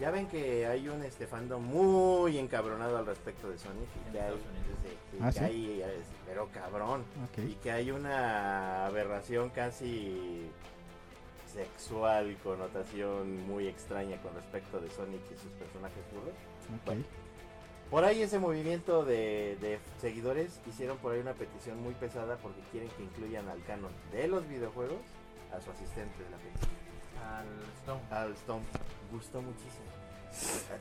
Ya 0.00 0.10
ven 0.10 0.26
que 0.26 0.66
hay 0.66 0.88
un 0.88 1.02
este 1.04 1.26
fandom 1.26 1.62
muy 1.64 2.36
encabronado 2.38 2.98
al 2.98 3.06
respecto 3.06 3.48
de 3.48 3.58
Sonic 3.58 3.88
y 4.08 4.12
que 4.12 4.20
hay, 4.20 4.32
sí, 4.34 4.38
sí, 5.12 5.18
¿Ah, 5.22 5.26
que 5.32 5.38
sí? 5.38 5.44
hay, 5.44 5.80
es- 5.82 6.06
pero 6.26 6.48
cabrón, 6.52 7.02
y 7.38 7.54
que 7.54 7.70
hay 7.72 7.90
una 7.90 8.86
aberración 8.86 9.48
casi 9.50 10.50
sexual, 11.56 12.36
connotación 12.44 13.46
muy 13.46 13.66
extraña 13.66 14.20
con 14.20 14.34
respecto 14.34 14.78
de 14.78 14.90
Sonic 14.90 15.22
y 15.32 15.36
sus 15.36 15.50
personajes 15.52 16.04
burros. 16.12 16.34
Por 17.90 18.04
ahí 18.04 18.22
ese 18.22 18.38
movimiento 18.38 19.04
de, 19.04 19.56
de 19.60 19.78
seguidores 20.00 20.60
hicieron 20.66 20.98
por 20.98 21.12
ahí 21.12 21.20
una 21.20 21.32
petición 21.32 21.82
muy 21.82 21.94
pesada 21.94 22.36
porque 22.36 22.60
quieren 22.72 22.90
que 22.90 23.04
incluyan 23.04 23.48
al 23.48 23.62
canon 23.64 23.92
de 24.12 24.28
los 24.28 24.46
videojuegos 24.48 24.98
a 25.52 25.60
su 25.60 25.70
asistente 25.70 26.22
de 26.22 26.30
la 26.30 26.36
película. 26.36 26.76
Al 27.38 27.46
Stone. 27.80 28.00
al 28.10 28.32
Stone. 28.32 28.64
Gustó 29.10 29.40
muchísimo. 29.40 29.86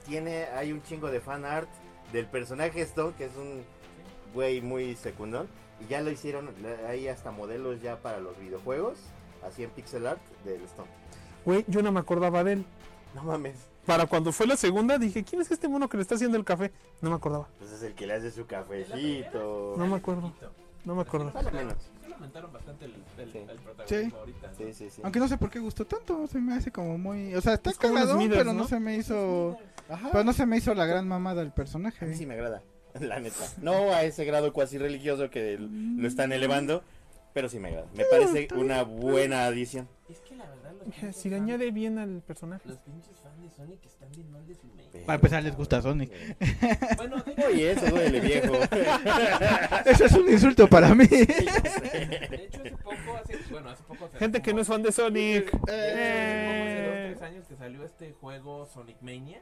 Tiene, 0.05 0.45
hay 0.45 0.73
un 0.73 0.83
chingo 0.83 1.09
de 1.09 1.21
fan 1.21 1.45
art 1.45 1.69
del 2.11 2.25
personaje 2.27 2.81
Stone, 2.81 3.13
que 3.17 3.25
es 3.25 3.35
un 3.35 3.63
güey 4.33 4.61
muy 4.61 4.95
secundón. 4.95 5.47
Y 5.79 5.87
ya 5.87 6.01
lo 6.01 6.09
hicieron, 6.09 6.49
hay 6.87 7.07
hasta 7.07 7.31
modelos 7.31 7.81
ya 7.81 8.01
para 8.01 8.19
los 8.19 8.37
videojuegos, 8.39 8.97
así 9.47 9.63
en 9.63 9.69
pixel 9.71 10.07
art 10.07 10.21
del 10.43 10.61
Stone. 10.63 10.89
Güey, 11.45 11.63
yo 11.67 11.81
no 11.81 11.91
me 11.91 11.99
acordaba 11.99 12.43
de 12.43 12.53
él. 12.53 12.65
No 13.13 13.23
mames, 13.23 13.55
Para 13.85 14.07
cuando 14.07 14.31
fue 14.31 14.45
la 14.47 14.57
segunda 14.57 14.97
dije, 14.97 15.23
¿quién 15.23 15.41
es 15.41 15.51
este 15.51 15.67
mono 15.67 15.87
que 15.87 15.97
le 15.97 16.01
está 16.03 16.15
haciendo 16.15 16.37
el 16.37 16.43
café? 16.43 16.71
No 17.01 17.09
me 17.09 17.15
acordaba. 17.15 17.47
pues 17.59 17.71
es 17.71 17.83
el 17.83 17.93
que 17.93 18.07
le 18.07 18.13
hace 18.13 18.31
su 18.31 18.45
cafecito. 18.45 19.75
No 19.77 19.87
me 19.87 19.95
acuerdo. 19.97 20.33
No 20.83 20.95
me 20.95 21.01
acuerdo. 21.01 21.31
Más 21.33 21.45
o 21.45 21.51
menos. 21.51 21.75
Sí 22.03 22.09
lo 22.09 22.15
aumentaron 22.15 22.53
bastante 22.53 22.85
el, 22.85 22.93
el, 23.17 23.31
Sí. 23.31 23.37
el 23.39 23.59
protagonismo 23.59 24.19
ahorita. 24.19 24.47
¿no? 24.47 24.53
Sí, 24.57 24.73
sí, 24.73 24.89
sí. 24.89 25.01
Aunque 25.03 25.19
no 25.19 25.27
sé 25.27 25.37
por 25.37 25.49
qué 25.49 25.59
gustó 25.59 25.85
tanto, 25.85 26.27
se 26.27 26.39
me 26.39 26.53
hace 26.53 26.71
como 26.71 26.97
muy... 26.97 27.33
O 27.35 27.41
sea, 27.41 27.53
está 27.55 27.71
Es 27.71 27.77
como 27.77 27.93
cagado, 27.95 28.13
Smithers, 28.15 28.37
pero 28.39 28.53
no 28.53 28.61
¿no? 28.63 28.67
se 28.67 28.79
me 28.79 28.95
hizo... 28.95 29.57
Ajá. 29.89 30.09
Pero 30.11 30.23
no 30.23 30.33
se 30.33 30.45
me 30.45 30.57
hizo 30.57 30.73
la 30.73 30.85
gran 30.85 31.07
mamada 31.07 31.41
del 31.41 31.49
A 31.51 31.55
personaje. 31.55 32.05
mí 32.05 32.15
sí 32.15 32.25
me 32.25 32.35
agrada, 32.35 32.61
la 32.99 33.19
neta. 33.19 33.45
No 33.61 33.73
a 33.93 34.03
ese 34.03 34.23
grado 34.25 34.53
cuasi 34.53 34.77
religioso 34.77 35.29
que 35.29 35.57
lo 35.59 36.07
están 36.07 36.31
elevando, 36.31 36.83
pero 37.35 37.49
sí 37.49 37.59
me 37.59 37.67
agrada. 37.67 37.87
Me 37.93 38.05
parece 38.05 38.47
una 38.55 38.83
buena 38.83 39.45
adición. 39.45 39.87
Es 40.09 40.19
que 40.21 40.35
la 40.37 40.45
verdad, 40.45 40.71
los 40.71 40.87
Mira, 40.87 40.97
pinches 41.01 41.15
Si 41.17 41.29
le 41.29 41.35
fans- 41.35 41.43
añade 41.49 41.71
bien 41.71 41.97
al 41.99 42.21
personaje. 42.21 42.67
Los 42.69 42.77
pinches 42.79 43.11
fans 43.21 43.41
de 43.41 43.49
Sonic 43.49 43.85
están 43.85 44.09
bien 44.11 44.31
mal 44.31 44.47
de 44.47 44.55
su 44.55 44.65
mente. 44.67 44.99
Para 45.05 45.15
empezar, 45.15 45.43
les 45.43 45.55
gusta 45.55 45.81
Sonic. 45.81 46.11
Bueno, 46.97 47.17
digo, 47.25 47.43
Oye, 47.49 47.71
eso 47.71 47.85
duele, 47.87 48.19
viejo. 48.21 48.53
Eso 49.85 50.05
es 50.05 50.11
un 50.13 50.31
insulto 50.31 50.67
para 50.67 50.95
mí. 50.95 51.05
de 51.05 51.23
hecho, 52.47 52.61
hace 52.61 52.71
poco, 52.77 53.17
hace, 53.21 53.37
bueno, 53.51 53.69
hace 53.69 53.83
poco. 53.83 54.05
hace 54.05 54.17
Gente 54.17 54.41
que 54.41 54.51
como- 54.51 54.55
no 54.57 54.61
es 54.61 54.67
fan 54.69 54.81
de 54.83 54.91
Sonic. 54.93 55.53
Hace 55.53 55.61
Eh. 55.67 57.09
dos, 57.11 57.19
tres 57.19 57.21
años 57.29 57.45
que 57.47 57.55
salió 57.57 57.83
este 57.83 58.13
juego 58.13 58.65
Sonic 58.65 59.01
Mania. 59.01 59.41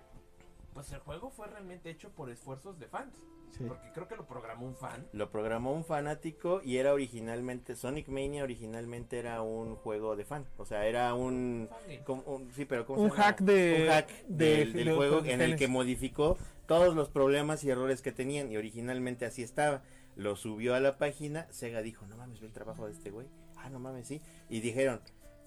Pues 0.74 0.92
el 0.92 1.00
juego 1.00 1.30
fue 1.30 1.48
realmente 1.48 1.90
hecho 1.90 2.10
por 2.10 2.30
esfuerzos 2.30 2.80
de 2.80 2.88
fans. 2.88 3.14
Sí. 3.58 3.66
Porque 3.68 3.92
creo 3.94 4.08
que 4.08 4.16
lo 4.16 4.26
programó 4.26 4.66
un 4.66 4.76
fan. 4.76 5.08
Lo 5.14 5.30
programó 5.30 5.74
un 5.74 5.86
fanático 5.86 6.62
y 6.64 6.78
era 6.78 6.92
originalmente, 6.94 7.76
Sonic 7.76 8.08
Mania 8.08 8.44
originalmente 8.44 9.20
era 9.20 9.42
un 9.44 9.76
juego 9.76 10.16
de 10.16 10.26
fan. 10.26 10.46
O 10.58 10.66
sea, 10.66 10.88
era 10.88 11.14
un... 11.14 11.70
Como 12.04 12.24
un- 12.24 12.52
sí, 12.54 12.66
pero 12.66 12.86
¿cómo 12.88 13.02
Un 13.04 13.10
se 13.12 13.16
llama? 13.16 13.24
hack 13.26 13.40
de- 13.42 13.82
Un 13.84 13.90
hack 13.90 14.10
de- 14.28 14.48
del, 14.58 14.74
del 14.74 14.86
de- 14.86 14.94
juego 14.96 15.22
de 15.22 15.34
en 15.34 15.42
el 15.42 15.56
que 15.56 15.68
modificó 15.68 16.38
todos 16.66 16.96
los 16.96 17.10
problemas 17.10 17.64
y 17.64 17.70
errores 17.70 18.02
que 18.02 18.12
tenían. 18.12 18.52
Y 18.52 18.58
originalmente 18.58 19.26
así 19.26 19.44
estaba. 19.44 19.84
Lo 20.16 20.36
subió 20.36 20.74
a 20.74 20.80
la 20.80 20.98
página. 20.98 21.46
Sega 21.52 21.82
dijo, 21.84 22.08
no 22.08 22.18
mames, 22.18 22.40
ve 22.42 22.48
el 22.48 22.54
trabajo 22.54 22.88
de 22.88 22.94
este 22.94 23.12
güey. 23.12 23.28
Ah, 23.58 23.70
no 23.70 23.80
mames, 23.80 24.08
sí. 24.08 24.20
Y 24.50 24.62
dijeron, 24.62 25.00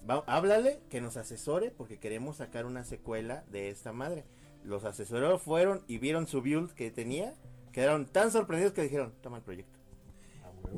"Va- 0.09 0.23
háblale 0.27 0.79
que 0.89 1.01
nos 1.01 1.17
asesore 1.17 1.71
porque 1.71 1.99
queremos 1.99 2.37
sacar 2.37 2.65
una 2.65 2.85
secuela 2.85 3.43
de 3.51 3.69
esta 3.69 3.91
madre. 3.91 4.23
Los 4.67 4.83
asesorados 4.83 5.41
fueron 5.41 5.81
y 5.87 5.97
vieron 5.97 6.27
su 6.27 6.41
build 6.41 6.73
que 6.73 6.91
tenía. 6.91 7.33
Quedaron 7.71 8.05
tan 8.05 8.31
sorprendidos 8.31 8.73
que 8.73 8.81
dijeron, 8.81 9.13
toma 9.21 9.37
el 9.37 9.43
proyecto. 9.43 9.79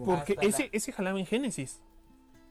Porque 0.05 0.33
Hasta 0.33 0.43
la- 0.43 0.49
ese, 0.49 0.69
ese 0.71 0.91
jalaba 0.91 1.19
en 1.19 1.25
Genesis. 1.25 1.81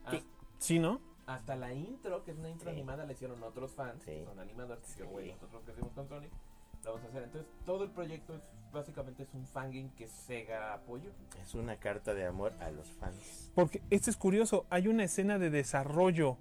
Hasta, 0.03 0.21
¿Sí, 0.57 0.79
no? 0.79 0.99
hasta 1.25 1.55
la 1.55 1.73
intro, 1.73 2.23
que 2.25 2.31
es 2.31 2.37
una 2.37 2.49
intro 2.49 2.69
Sí. 2.69 2.75
animada, 2.75 3.05
la 3.05 3.13
hicieron 3.13 3.41
otros 3.43 3.71
fans. 3.71 4.03
Sí. 4.03 4.11
que 4.11 4.25
Son 4.25 4.37
animadores. 4.39 4.83
Que 4.95 5.03
Sí. 5.03 5.31
nosotros 5.31 5.63
que 5.63 5.71
hacemos 5.71 5.93
con 5.93 6.09
Sonic. 6.09 6.31
Lo 6.83 6.91
vamos 6.93 7.05
a 7.05 7.09
hacer. 7.09 7.23
Entonces, 7.23 7.49
todo 7.65 7.83
el 7.85 7.91
proyecto 7.91 8.35
es 8.35 8.41
básicamente 8.73 9.23
es 9.23 9.33
un 9.33 9.45
fangame 9.47 9.91
que 9.95 10.07
Sega 10.07 10.73
apoyó. 10.73 11.11
Es 11.41 11.53
una 11.55 11.77
carta 11.77 12.13
de 12.13 12.25
amor 12.25 12.53
a 12.59 12.69
los 12.71 12.91
fans. 12.93 13.51
Porque 13.55 13.81
esto 13.89 14.09
es 14.09 14.17
curioso. 14.17 14.65
Hay 14.69 14.87
una 14.89 15.05
escena 15.05 15.39
de 15.39 15.49
desarrollo 15.49 16.37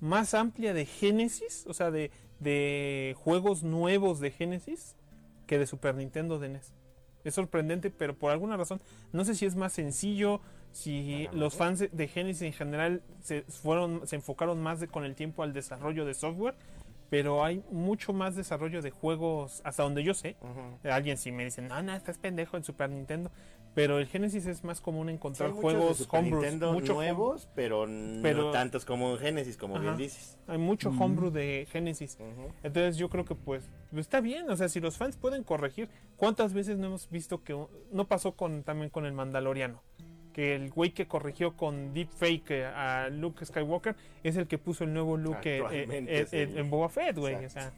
más 0.00 0.34
amplia 0.34 0.74
de 0.74 0.84
Genesis, 0.84 1.64
o 1.66 1.72
sea, 1.74 1.90
de, 1.90 2.10
de 2.44 3.16
juegos 3.18 3.64
nuevos 3.64 4.20
de 4.20 4.30
Genesis, 4.30 4.94
que 5.48 5.58
de 5.58 5.66
Super 5.66 5.94
Nintendo 5.96 6.38
de 6.38 6.50
NES. 6.50 6.72
Es 7.24 7.34
sorprendente, 7.34 7.90
pero 7.90 8.14
por 8.14 8.30
alguna 8.30 8.56
razón, 8.56 8.80
no 9.12 9.24
sé 9.24 9.34
si 9.34 9.46
es 9.46 9.56
más 9.56 9.72
sencillo, 9.72 10.40
si 10.72 11.26
los 11.32 11.56
fans 11.56 11.78
de- 11.90 12.08
Genesis 12.08 12.42
en 12.42 12.52
general 12.52 13.02
se 13.22 13.42
fueron, 13.42 14.06
se 14.06 14.16
enfocaron 14.16 14.62
más 14.62 14.78
de- 14.80 14.88
con 14.88 15.04
el 15.04 15.14
tiempo 15.14 15.42
al 15.42 15.52
desarrollo 15.54 16.04
de 16.04 16.14
software, 16.14 16.54
pero 17.10 17.44
hay 17.44 17.62
mucho 17.70 18.12
más 18.12 18.34
desarrollo 18.34 18.82
de 18.82 18.90
juegos, 18.90 19.60
hasta 19.64 19.82
donde 19.84 20.02
yo 20.02 20.14
sé. 20.14 20.36
Alguien 20.90 21.16
sí 21.16 21.32
me 21.32 21.44
dice, 21.44 21.62
no, 21.62 21.82
no, 21.82 21.94
estás 21.94 22.18
pendejo 22.18 22.56
en 22.56 22.64
Super 22.64 22.90
Nintendo. 22.90 23.30
Pero 23.74 23.98
el 23.98 24.06
Genesis 24.06 24.46
es 24.46 24.62
más 24.62 24.80
común 24.80 25.08
Sí, 25.08 25.14
encontrar 25.14 25.52
de 25.52 25.60
juegos 25.60 25.96
Super 25.98 26.20
homebrews, 26.20 26.42
Nintendo 26.42 26.72
mucho 26.72 26.92
home- 26.92 27.06
nuevos, 27.06 27.48
pero, 27.56 27.86
no 27.88 28.22
pero- 28.22 28.50
tantos 28.52 28.84
como 28.84 29.10
en 29.12 29.18
Genesis, 29.18 29.56
como 29.56 29.74
bien 29.80 29.88
Ajá. 29.94 29.96
dices. 29.98 30.38
hay 30.46 30.58
mucho 30.58 30.90
Ujú. 30.90 31.02
homebrew 31.04 31.30
de 31.32 31.66
Genesis. 31.70 32.16
Ujú. 32.20 32.52
Entonces 32.62 32.96
yo 32.96 33.08
creo 33.10 33.24
que 33.24 33.34
pues 33.34 33.68
está 33.96 34.20
bien, 34.20 34.48
o 34.48 34.56
sea, 34.56 34.68
si 34.68 34.78
los 34.80 34.96
fans 34.96 35.16
pueden 35.16 35.42
corregir, 35.42 35.88
¿cuántas 36.16 36.52
veces 36.54 36.78
no 36.78 36.86
hemos 36.86 37.10
visto 37.10 37.42
que 37.42 37.56
no 37.90 38.04
pasó 38.06 38.32
con 38.36 38.62
también 38.62 38.90
con 38.90 39.06
el 39.06 39.12
Mandaloriano? 39.12 39.82
Que 40.32 40.54
el 40.54 40.70
güey 40.70 40.90
que 40.92 41.06
corrigió 41.06 41.56
con 41.56 41.92
deepfake 41.94 42.64
a 42.74 43.08
Luke 43.08 43.44
Skywalker 43.44 43.96
es 44.22 44.36
el 44.36 44.46
que 44.46 44.58
puso 44.58 44.84
el 44.84 44.92
nuevo 44.92 45.16
look 45.16 45.38
eh, 45.44 45.62
eh, 45.70 46.26
eh, 46.32 46.52
en- 46.56 46.70
Boba 46.70 46.88
Fett, 46.88 47.16
güey. 47.18 47.44
O 47.44 47.50
sea, 47.50 47.72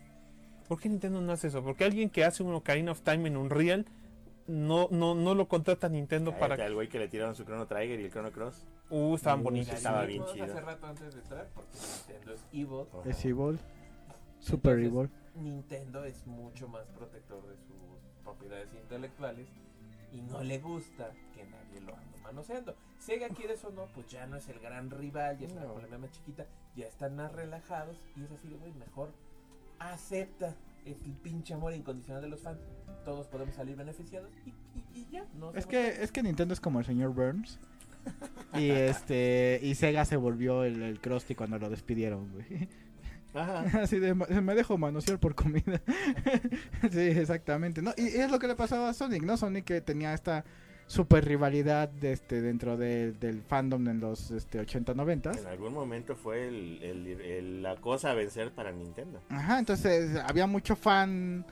¿por 0.69 0.81
qué 0.81 0.89
Nintendo 0.89 1.21
no 1.21 1.33
hace 1.33 1.49
eso? 1.49 1.63
Porque 1.63 1.85
alguien 1.85 2.09
que 2.11 2.25
hace 2.25 2.43
un 2.43 2.55
Ocarina 2.55 2.93
of 2.93 3.01
Time 3.03 3.29
en 3.29 3.37
Unreal 3.37 3.85
no, 4.49 4.89
no, 4.91 5.15
no 5.15 5.35
lo 5.35 5.49
contrata 5.49 5.89
Nintendo 5.89 6.31
Cállate 6.33 6.49
para... 6.57 6.65
al 6.67 6.75
güey 6.75 6.89
que 6.89 6.99
le 6.99 7.09
tiraron 7.09 7.35
su 7.35 7.45
Chrono 7.45 7.67
Trigger 7.67 8.01
y 8.01 8.05
el 8.05 8.11
Chrono 8.11 8.31
Cross. 8.33 8.67
Uh, 8.91 9.15
estaban 9.17 9.41
Uh, 9.41 9.45
bonitos. 9.45 9.75
estaba 9.75 10.05
bien 10.05 10.25
chido. 10.27 10.45
Hace 10.45 10.61
rato 10.61 10.87
antes 10.87 11.15
de 11.15 11.21
entrar, 11.21 11.49
porque 11.55 11.71
Nintendo 12.07 12.33
es 12.35 12.45
evil. 12.53 12.87
Es 13.05 13.25
Evil. 13.25 13.59
Super 14.41 14.79
Entonces, 14.79 15.11
Evil. 15.35 15.45
Nintendo 15.45 16.05
es 16.05 16.27
mucho 16.27 16.69
más 16.69 16.87
protector 16.89 17.43
de 17.49 17.57
sus 17.57 17.77
propiedades 18.23 18.73
intelectuales 18.75 19.49
y 20.13 20.21
no 20.23 20.43
le 20.43 20.59
gusta 20.59 21.11
que 21.35 21.45
nadie 21.45 21.81
lo 21.81 21.95
ande 21.97 22.19
manoseando. 22.23 22.75
Sega 22.99 23.29
quiere 23.29 23.55
eso 23.55 23.69
o 23.69 23.73
no, 23.73 23.87
pues 23.95 24.07
ya 24.09 24.27
no 24.27 24.37
es 24.37 24.49
el 24.49 24.59
gran 24.61 24.91
rival, 24.91 25.39
ya 25.39 25.47
es 25.47 25.53
una 25.53 25.65
No. 25.65 25.75
colonia 25.75 25.99
más 25.99 26.11
chiquita, 26.13 26.47
ya 26.77 26.87
están 26.87 27.17
más 27.17 27.33
relajados 27.33 28.01
y 28.17 28.25
es 28.25 28.31
así 28.31 28.49
de, 28.49 28.57
güey, 28.57 28.73
mejor 28.75 29.11
acepta 29.79 30.55
el 30.87 31.13
pinche 31.23 31.55
amor 31.55 31.75
incondicional 31.75 32.23
de 32.23 32.29
los 32.29 32.41
fans. 32.41 32.59
Todos 33.05 33.27
podemos 33.29 33.55
salir 33.55 33.77
beneficiados 33.77 34.31
y, 34.45 34.51
y- 34.51 35.01
y 35.01 35.07
ya. 35.11 35.25
No 35.39 35.53
Es 35.55 35.67
que, 35.67 36.03
es 36.03 36.11
que 36.13 36.23
Nintendo 36.23 36.55
es 36.55 36.61
como 36.61 36.79
el 36.81 36.85
señor 36.87 37.13
Burns. 37.15 37.59
Y 38.55 38.71
este 38.71 39.59
y 39.63 39.75
Sega 39.75 40.05
se 40.05 40.17
volvió 40.17 40.63
el, 40.65 40.81
el 40.83 41.01
Krusty 41.01 41.35
cuando 41.35 41.59
lo 41.59 41.69
despidieron, 41.69 42.31
güey. 42.33 42.69
Ajá. 43.35 43.65
Así 43.83 43.99
de 43.99 44.15
"Ma- 44.15 44.27
me 44.27 44.55
dejo 44.55 44.79
manosear 44.79 45.19
por 45.19 45.35
comida. 45.35 45.83
sí, 46.91 47.01
exactamente. 47.01 47.83
No, 47.83 47.93
y 47.97 48.07
es 48.07 48.31
lo 48.31 48.39
que 48.39 48.47
le 48.47 48.55
pasaba 48.55 48.89
a 48.89 48.95
Sonic, 48.95 49.23
¿no? 49.25 49.37
Sonic 49.37 49.65
que 49.65 49.81
tenía 49.81 50.15
esta 50.15 50.45
super 50.87 51.25
rivalidad 51.25 51.89
de 51.89 52.13
este 52.13 52.41
dentro 52.41 52.77
de- 52.77 53.13
del 53.13 53.43
fandom 53.43 53.89
en 53.89 54.01
los 54.01 54.31
este 54.31 54.61
80 54.61 54.95
90 54.95 55.33
En 55.33 55.47
algún 55.47 55.73
momento 55.75 56.15
fue 56.15 56.47
el, 56.49 56.83
el- 56.83 57.21
el- 57.21 57.63
la 57.63 57.77
cosa 57.77 58.13
a 58.13 58.15
vencer 58.15 58.53
para 58.53 58.71
Nintendo. 58.73 59.21
Ajá, 59.29 59.59
entonces 59.59 60.17
había 60.27 60.47
mucho 60.47 60.77
fan 60.77 61.45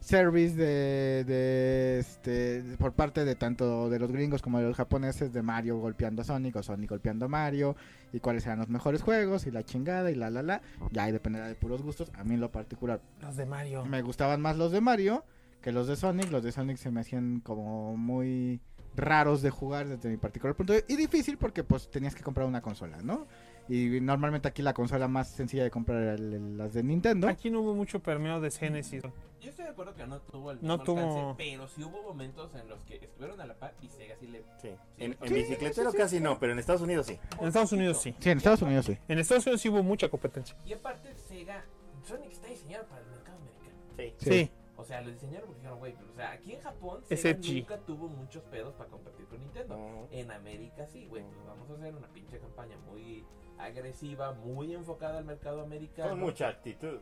service 0.00 0.56
de, 0.56 1.24
de 1.24 1.98
este 1.98 2.64
por 2.78 2.92
parte 2.94 3.24
de 3.26 3.34
tanto 3.36 3.90
de 3.90 3.98
los 3.98 4.10
gringos 4.10 4.40
como 4.40 4.58
de 4.58 4.64
los 4.66 4.74
japoneses 4.76 5.30
de 5.32 5.42
Mario 5.42 5.76
golpeando 5.78 6.22
a 6.22 6.24
Sonic 6.24 6.56
o 6.56 6.62
Sonic 6.62 6.88
golpeando 6.88 7.26
a 7.26 7.28
Mario 7.28 7.76
y 8.10 8.18
cuáles 8.18 8.46
eran 8.46 8.60
los 8.60 8.70
mejores 8.70 9.02
juegos 9.02 9.46
y 9.46 9.50
la 9.50 9.62
chingada 9.62 10.10
y 10.10 10.14
la 10.14 10.30
la 10.30 10.42
la 10.42 10.62
ya 10.90 11.04
ahí 11.04 11.12
dependerá 11.12 11.46
de 11.48 11.54
puros 11.54 11.82
gustos 11.82 12.10
a 12.14 12.24
mí 12.24 12.34
en 12.34 12.40
lo 12.40 12.50
particular 12.50 13.00
Los 13.20 13.36
de 13.36 13.44
Mario. 13.44 13.84
me 13.84 14.00
gustaban 14.00 14.40
más 14.40 14.56
los 14.56 14.72
de 14.72 14.80
Mario 14.80 15.22
que 15.60 15.70
los 15.70 15.86
de 15.86 15.96
Sonic 15.96 16.30
los 16.30 16.42
de 16.42 16.52
Sonic 16.52 16.78
se 16.78 16.90
me 16.90 17.00
hacían 17.00 17.40
como 17.40 17.94
muy 17.94 18.58
raros 19.00 19.42
de 19.42 19.50
jugar 19.50 19.88
desde 19.88 20.08
mi 20.08 20.16
particular 20.16 20.54
punto 20.54 20.72
de 20.72 20.78
vista 20.80 20.92
y 20.92 20.96
difícil 20.96 21.38
porque 21.38 21.64
pues 21.64 21.90
tenías 21.90 22.14
que 22.14 22.22
comprar 22.22 22.46
una 22.46 22.60
consola 22.62 22.98
no 23.02 23.26
y 23.68 24.00
normalmente 24.00 24.48
aquí 24.48 24.62
la 24.62 24.74
consola 24.74 25.06
más 25.08 25.28
sencilla 25.28 25.62
de 25.62 25.70
comprar 25.70 26.02
era 26.02 26.18
las 26.18 26.72
de 26.74 26.82
Nintendo 26.82 27.28
Aquí 27.28 27.50
no 27.50 27.60
hubo 27.60 27.74
mucho 27.74 28.00
permeo 28.00 28.40
de 28.40 28.50
Genesis. 28.50 29.02
Yo 29.40 29.48
estoy 29.48 29.64
de 29.64 29.70
acuerdo 29.70 29.94
que 29.94 30.06
no 30.06 30.18
tuvo 30.20 30.50
el 30.50 30.58
No 30.60 30.78
tuvo- 30.80 30.98
alcance, 30.98 31.34
pero 31.38 31.66
sí 31.68 31.82
hubo 31.84 32.02
momentos 32.02 32.54
en 32.56 32.68
los 32.68 32.82
que 32.84 32.96
estuvieron 32.96 33.40
a 33.40 33.46
la 33.46 33.54
par 33.54 33.72
y 33.80 33.88
Sega 33.88 34.14
sí 34.20 34.26
le... 34.26 34.40
Sí. 34.60 34.68
Sí, 34.68 34.70
En, 34.98 35.16
en 35.20 35.28
sí, 35.28 35.34
bicicletero 35.34 35.92
casi 35.92 36.20
no, 36.20 36.38
pero 36.38 36.52
en 36.52 36.58
Estados 36.58 36.82
Unidos 36.82 37.06
sí. 37.06 37.18
En 37.40 37.46
Estados 37.46 37.72
Unidos 37.72 38.02
sí. 38.02 38.14
Sí, 38.18 38.30
en 38.30 38.38
Estados 38.38 38.60
Unidos 38.62 38.84
sí. 38.86 38.98
En 39.08 39.18
Estados 39.18 39.46
Unidos 39.46 39.60
sí 39.62 39.68
hubo 39.70 39.82
mucha 39.82 40.08
competencia. 40.10 40.56
Y 40.66 40.72
aparte 40.74 41.14
Sega, 41.14 41.64
Sonic 42.06 42.32
está 42.32 42.48
diseñado 42.48 42.84
para 42.86 43.00
el 43.02 43.10
mercado 43.12 43.38
americano. 43.38 44.14
Sí. 44.18 44.30
Sí. 44.30 44.50
O 44.80 44.84
sea, 44.84 45.02
lo 45.02 45.10
diseñaron 45.10 45.46
porque 45.46 45.60
dijeron, 45.60 45.78
güey, 45.78 45.94
pero, 45.94 46.10
o 46.10 46.14
sea, 46.14 46.32
aquí 46.32 46.54
en 46.54 46.60
Japón 46.62 47.02
Sega 47.06 47.38
nunca 47.38 47.78
tuvo 47.78 48.08
muchos 48.08 48.42
pedos 48.44 48.74
para 48.74 48.88
competir 48.88 49.26
con 49.26 49.38
Nintendo. 49.40 50.08
En 50.10 50.30
América 50.30 50.86
sí, 50.86 51.06
güey, 51.06 51.22
pues 51.22 51.46
vamos 51.46 51.68
a 51.70 51.74
hacer 51.74 51.94
una 51.94 52.08
pinche 52.08 52.38
campaña 52.38 52.76
muy 52.90 53.24
agresiva, 53.58 54.32
muy 54.32 54.74
enfocada 54.74 55.18
al 55.18 55.24
mercado 55.26 55.60
americano. 55.62 56.10
Con 56.10 56.20
mucha 56.20 56.48
actitud. 56.48 56.98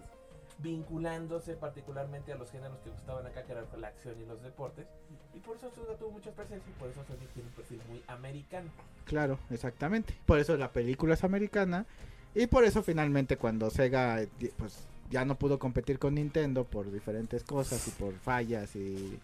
vinculándose 0.59 1.55
particularmente 1.55 2.32
a 2.32 2.36
los 2.36 2.50
géneros 2.50 2.78
que 2.80 2.90
gustaban 2.90 3.24
acá, 3.26 3.44
que 3.44 3.52
eran 3.52 3.66
la 3.78 3.88
acción 3.88 4.20
y 4.20 4.26
los 4.26 4.42
deportes. 4.42 4.86
Y 5.32 5.38
por 5.38 5.56
eso 5.56 5.70
Sega 5.70 5.96
tuvo 5.96 6.10
mucha 6.10 6.32
presencia 6.32 6.68
y 6.68 6.78
por 6.80 6.88
eso 6.88 7.05
Sonic 7.05 7.28
tiene 7.32 7.48
un 7.48 7.55
perfil 7.55 7.80
muy 7.88 8.02
americano. 8.09 8.70
Claro, 9.05 9.38
exactamente. 9.50 10.18
Por 10.26 10.40
eso 10.40 10.56
la 10.56 10.72
película 10.72 11.14
es 11.14 11.22
americana. 11.22 11.86
Y 12.34 12.46
por 12.46 12.64
eso 12.64 12.82
finalmente 12.82 13.36
cuando 13.36 13.70
Sega 13.70 14.20
eh, 14.20 14.28
pues 14.56 14.86
ya 15.10 15.24
no 15.24 15.36
pudo 15.36 15.59
competir 15.59 15.98
con 15.98 16.14
Nintendo 16.14 16.64
por 16.64 16.90
diferentes 16.93 17.43
cosas 17.44 17.86
y 17.89 17.90
por 17.93 18.14
fallas 18.14 18.74
y, 18.76 19.18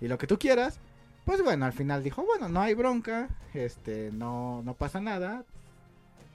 y 0.00 0.08
lo 0.08 0.18
que 0.18 0.26
tú 0.26 0.38
quieras, 0.38 0.78
pues 1.24 1.42
bueno, 1.42 1.64
al 1.66 1.72
final 1.72 2.02
dijo, 2.02 2.22
bueno, 2.24 2.48
no 2.48 2.60
hay 2.60 2.74
bronca, 2.74 3.28
este, 3.54 4.10
no, 4.12 4.62
no 4.64 4.74
pasa 4.74 5.00
nada, 5.00 5.44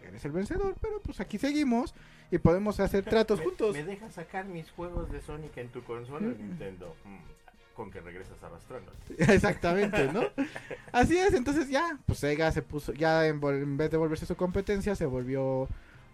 eres 0.08 0.26
el 0.26 0.32
vencedor, 0.32 0.76
pero 0.82 1.00
pues 1.02 1.20
aquí 1.20 1.38
seguimos 1.38 1.94
y 2.32 2.38
podemos 2.38 2.80
hacer 2.80 3.06
tratos 3.06 3.40
¿Me- 3.40 3.46
juntos. 3.46 3.74
¿Me 3.74 3.84
dejas 3.84 4.14
sacar 4.14 4.46
mis 4.46 4.70
juegos 4.72 5.12
de 5.12 5.22
Sonic 5.22 5.56
en 5.58 5.70
tu 5.70 5.84
consola 5.84 6.28
Nintendo? 6.28 6.96
Mm, 7.06 7.18
con 7.76 7.92
que 7.92 8.02
regresas 8.02 8.42
arrastrando. 8.44 8.92
Exactamente, 9.18 10.12
¿no? 10.12 10.22
Así 10.92 11.18
es, 11.18 11.34
entonces 11.34 11.70
ya, 11.70 11.98
pues 12.06 12.20
Sega 12.20 12.52
se 12.52 12.62
puso, 12.62 12.92
ya 12.94 13.26
en, 13.28 13.40
en 13.44 13.78
vez 13.78 13.90
de 13.92 13.98
volverse 13.98 14.26
su 14.26 14.36
competencia, 14.36 14.96
se 14.96 15.06
volvió 15.06 15.68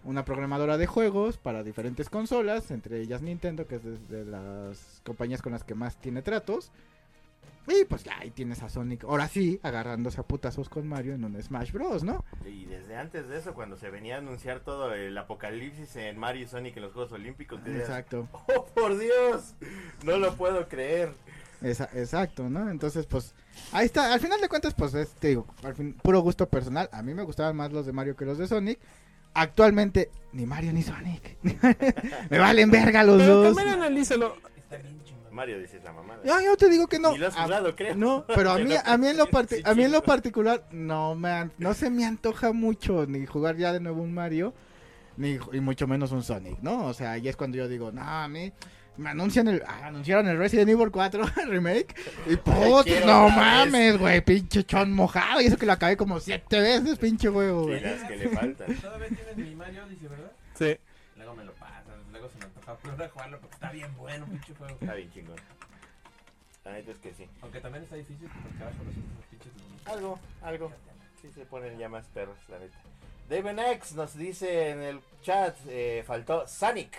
una 0.06 0.24
programadora 0.26 0.78
de 0.78 0.88
juegos 0.88 1.38
para 1.38 1.64
diferentes 1.64 2.10
consolas, 2.10 2.72
entre 2.72 3.02
ellas 3.02 3.22
Nintendo, 3.22 3.68
que 3.68 3.76
es 3.76 3.84
de, 3.84 3.98
de 4.18 4.26
las 4.26 5.02
compañías 5.04 5.42
con 5.42 5.52
las 5.52 5.64
que 5.64 5.76
más 5.76 5.98
tiene 5.98 6.22
tratos. 6.22 6.72
Y 7.68 7.84
pues 7.86 8.04
ya 8.04 8.20
ahí 8.20 8.30
tienes 8.30 8.62
a 8.62 8.70
Sonic, 8.70 9.06
ahora 9.06 9.28
sí, 9.28 9.60
agarrándose 9.64 10.20
a 10.22 10.24
putazos 10.24 10.70
con 10.70 10.88
Mario 10.88 11.16
en 11.16 11.26
un 11.26 11.42
Smash 11.42 11.72
Bros, 11.72 12.04
¿no? 12.04 12.24
Y 12.46 12.66
desde 12.66 12.96
antes 12.96 13.28
de 13.28 13.40
eso, 13.40 13.56
cuando 13.56 13.76
se 13.76 13.90
venía 13.90 14.16
a 14.16 14.18
anunciar 14.20 14.60
todo 14.60 14.94
el 14.94 15.18
apocalipsis 15.18 15.96
en 15.96 16.20
Mario 16.20 16.44
y 16.44 16.48
Sonic 16.48 16.78
en 16.78 16.84
los 16.84 16.94
Juegos 16.94 17.12
Olímpicos, 17.14 17.64
te 17.64 17.72
decías, 17.72 17.90
Exacto, 17.90 18.28
¡Oh, 18.56 18.66
por 18.66 18.96
Dios! 19.00 19.56
No 20.04 20.18
lo 20.18 20.36
puedo 20.36 20.68
creer. 20.68 21.12
esa- 21.64 21.90
exacto, 21.96 22.48
¿no? 22.52 22.70
Entonces, 22.70 23.08
pues 23.08 23.34
ahí 23.72 23.88
está, 23.88 24.14
al 24.14 24.20
final 24.20 24.40
de 24.40 24.48
cuentas, 24.48 24.76
pues 24.76 24.94
es, 24.94 25.10
te 25.16 25.30
digo, 25.30 25.48
al 25.64 25.74
fin, 25.74 25.94
puro 26.04 26.20
gusto 26.20 26.48
personal. 26.48 26.88
A 26.92 27.02
mí 27.02 27.16
me 27.16 27.24
gustaban 27.24 27.56
más 27.56 27.72
los 27.74 27.88
de 27.88 27.94
Mario 27.94 28.16
que 28.16 28.26
los 28.26 28.38
de 28.38 28.46
Sonic. 28.46 28.78
Actualmente, 29.36 30.10
ni 30.34 30.46
Mario 30.46 30.74
ni 30.74 30.82
Sonic. 30.82 31.38
me 32.30 32.40
valen 32.40 32.72
verga 32.72 33.04
los 33.04 33.18
Pero 33.22 33.36
dos. 33.44 33.56
también 33.56 33.76
analízalo. 33.76 34.36
Mario 35.32 35.60
dices 35.60 35.84
la 35.84 35.92
mamada. 35.92 36.22
No, 36.24 36.40
yo 36.42 36.56
te 36.56 36.70
digo 36.70 36.88
que 36.88 36.98
no. 36.98 37.12
Ni 37.12 37.18
lo 37.18 37.28
has 37.28 37.36
A- 37.38 37.44
jugado, 37.44 37.76
creo. 37.76 37.94
no, 37.96 38.26
pero 38.34 38.52
a 38.52 38.58
mí, 38.60 38.74
a 38.84 38.98
mí 38.98 39.08
en 39.08 39.18
lo 39.18 39.28
parti- 39.28 39.62
a 39.66 39.74
mí 39.76 39.84
en 39.84 39.92
lo 39.92 40.02
particular 40.02 40.66
no 40.72 41.14
me 41.16 41.50
no 41.58 41.74
se 41.74 41.90
me 41.90 42.06
antoja 42.06 42.54
mucho 42.54 43.06
ni 43.06 43.26
jugar 43.26 43.58
ya 43.58 43.74
de 43.74 43.82
nuevo 43.82 44.02
un 44.02 44.14
Mario 44.14 44.54
ni 45.18 45.38
y 45.52 45.60
mucho 45.60 45.88
menos 45.88 46.14
un 46.14 46.24
Sonic, 46.24 46.60
¿no? 46.62 46.86
O 46.86 46.94
sea, 46.94 47.12
ahí 47.12 47.28
es 47.28 47.36
cuando 47.36 47.58
yo 47.58 47.68
digo, 47.68 47.92
"No, 47.92 48.02
a 48.02 48.28
mí 48.30 48.54
me 48.98 49.10
anuncian 49.10 49.48
el 49.48 49.62
ah, 49.68 49.88
anunciaron 49.88 50.28
el 50.28 50.38
Resident 50.38 50.70
Evil 50.70 50.92
4 50.92 51.26
remake 51.48 51.96
y 52.28 52.36
puta, 52.38 52.84
quiero 52.84 53.06
no 53.06 53.26
otra 53.28 53.36
vez". 53.36 53.72
mames, 53.72 53.98
güey, 53.98 54.22
pinche 54.22 54.64
chon 54.64 54.92
mojado 54.94 55.42
y 55.42 55.46
eso 55.46 55.58
que 55.58 55.66
lo 55.66 55.74
acabé 55.74 55.98
como 55.98 56.20
siete 56.20 56.60
veces, 56.60 56.98
pinche 56.98 57.28
Y 57.28 57.32
güey. 57.32 57.80
las 57.82 58.04
que 58.04 58.16
le 58.16 58.30
faltan. 58.30 58.76
Todavía 58.82 59.08
tienes 59.10 59.38
mi 59.38 59.56
Mario 59.56 59.84
Odyssey, 59.86 60.08
¿verdad? 60.08 60.32
Sí. 60.58 60.78
Luego 61.18 61.36
me 61.36 61.44
lo 61.46 61.54
pasas, 61.54 61.84
luego 62.12 62.30
se 62.30 62.38
me 62.38 62.46
antoja 62.46 62.72
a 62.72 63.10
jugarlo 63.10 63.40
porque 63.40 63.56
está 63.56 63.72
bien 63.72 63.96
bueno, 63.98 64.26
pinche 64.26 64.54
juego. 64.56 64.78
Está 64.80 64.94
bien 64.94 65.12
chingón. 65.12 65.36
La 66.64 66.72
neta 66.72 66.92
es 66.92 66.98
que 66.98 67.14
sí. 67.14 67.28
Aunque 67.42 67.60
también 67.62 67.84
está 67.84 67.96
difícil 67.96 68.28
porque 68.28 68.58
carajo 68.58 68.78
los 68.80 68.96
últimos 68.96 69.26
pinches. 69.30 69.52
Algo, 69.86 70.20
algo. 70.42 70.72
Sí 71.22 71.30
se 71.34 71.46
ponen 71.46 71.78
ya 71.78 71.90
más 71.90 72.06
perros, 72.08 72.38
la 72.50 72.60
neta. 72.60 72.78
David 73.30 73.60
X 73.74 73.94
nos 73.94 74.16
dice 74.16 74.70
en 74.70 74.82
el 74.82 75.00
chat, 75.22 75.56
eh, 75.68 76.04
faltó 76.06 76.48
Sonic. 76.48 76.96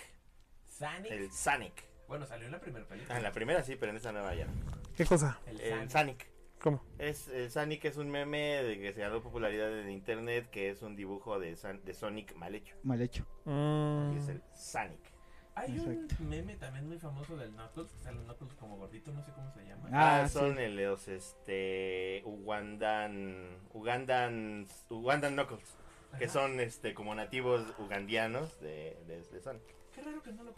Sonic. 0.79 1.11
El 1.13 1.33
Sonic. 1.33 1.85
Bueno, 2.09 2.27
salió 2.27 2.47
en 2.47 2.53
la 2.53 2.61
primera 2.61 2.87
película. 2.87 3.15
Ah, 3.15 3.19
en 3.19 3.23
la 3.25 3.33
primera 3.33 3.63
sí, 3.63 3.77
pero 3.77 3.91
en 3.91 3.97
esta 3.97 4.13
nueva 4.13 4.35
ya. 4.35 4.47
no. 4.47 4.53
¿Qué 4.97 5.05
cosa? 5.05 5.39
El 5.47 5.61
El 5.61 5.71
Sonic. 5.73 5.91
Sonic. 5.91 6.27
¿Cómo? 6.61 6.83
Es, 6.99 7.29
el 7.29 7.51
Sonic 7.51 7.85
es 7.85 7.97
un 7.99 8.09
meme 8.11 8.63
de 8.63 8.79
que 8.81 8.93
se 8.95 9.01
ganó 9.01 9.21
popularidad 9.23 9.79
en 9.79 9.91
internet, 9.91 10.49
que 10.51 10.71
es 10.71 10.83
un 10.83 10.97
dibujo 10.97 11.39
de, 11.39 11.55
San- 11.57 11.85
de 11.85 11.93
Sonic 11.95 12.35
mal 12.37 12.55
hecho. 12.55 12.77
Mal 12.83 13.01
hecho. 13.03 13.27
Mm, 13.45 14.15
Y 14.15 14.19
es 14.19 14.29
el 14.29 14.43
Sonic. 14.55 15.01
Hay 15.55 15.73
Exacto. 15.77 16.15
un 16.21 16.29
meme 16.29 16.57
también 16.57 16.87
muy 16.87 16.99
famoso 16.99 17.37
del 17.37 17.51
Knuckles, 17.53 17.91
que 17.93 17.99
sale 18.03 18.19
Knuckles 18.25 18.55
como 18.55 18.77
gordito, 18.77 19.11
no 19.13 19.23
sé 19.23 19.33
cómo 19.33 19.51
se 19.53 19.65
llama. 19.65 19.89
Ah, 19.93 20.23
Ah, 20.25 20.29
son 20.29 20.57
sí. 20.57 20.63
el- 20.63 20.77
los 20.77 21.09
este 21.09 22.23
Ugandan 22.25 23.59
Ugandan 23.73 24.67
Ugandan 24.91 25.35
Knuckles, 25.35 25.77
que 26.19 26.29
son 26.29 26.61
este 26.61 26.95
como 26.95 27.15
nativos 27.15 27.63
ugandianos 27.79 28.59
de, 28.61 28.97
de, 29.07 29.23
de 29.23 29.41
Sonic. 29.41 29.63
Qué 29.97 30.03
raro 30.03 30.23
que 30.23 30.33
no 30.33 30.45
lo. 30.45 30.53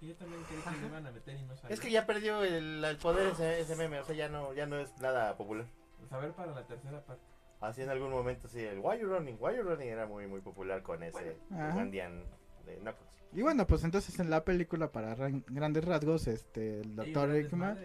Y 0.00 0.08
yo 0.08 0.14
también 0.16 0.42
creí 0.44 0.60
que 0.60 0.80
lo 0.80 0.86
iban 0.88 1.06
a 1.06 1.10
meter 1.10 1.36
y 1.36 1.42
no 1.44 1.56
salió. 1.56 1.74
Es 1.74 1.80
que 1.80 1.90
ya 1.90 2.06
perdió 2.06 2.42
el, 2.44 2.84
el 2.84 2.96
poder 2.98 3.28
ese, 3.32 3.60
ese 3.60 3.74
meme, 3.74 3.98
o 4.00 4.04
sea, 4.04 4.14
ya 4.14 4.28
no, 4.28 4.52
ya 4.52 4.66
no 4.66 4.78
es 4.78 4.96
nada 5.00 5.36
popular. 5.36 5.66
Saber 6.10 6.32
para 6.32 6.52
la 6.52 6.64
tercera 6.66 7.00
parte. 7.04 7.22
Así 7.60 7.82
en 7.82 7.90
algún 7.90 8.10
momento, 8.10 8.46
sí, 8.46 8.60
el 8.60 8.78
Why 8.78 9.00
You 9.00 9.08
Running, 9.08 9.36
Why 9.40 9.56
You 9.56 9.62
Running 9.62 9.88
era 9.88 10.06
muy, 10.06 10.28
muy 10.28 10.40
popular 10.40 10.82
con 10.82 11.02
ese 11.02 11.36
Ajá. 11.52 11.72
Guardian 11.72 12.22
de 12.64 12.76
Knuckles. 12.76 13.08
Y 13.32 13.42
bueno, 13.42 13.66
pues 13.66 13.82
entonces 13.82 14.18
en 14.20 14.30
la 14.30 14.44
película, 14.44 14.92
para 14.92 15.14
ran- 15.16 15.44
grandes 15.48 15.84
rasgos, 15.84 16.28
este, 16.28 16.80
el 16.82 16.94
doctor 16.94 17.34
Eggman... 17.34 17.78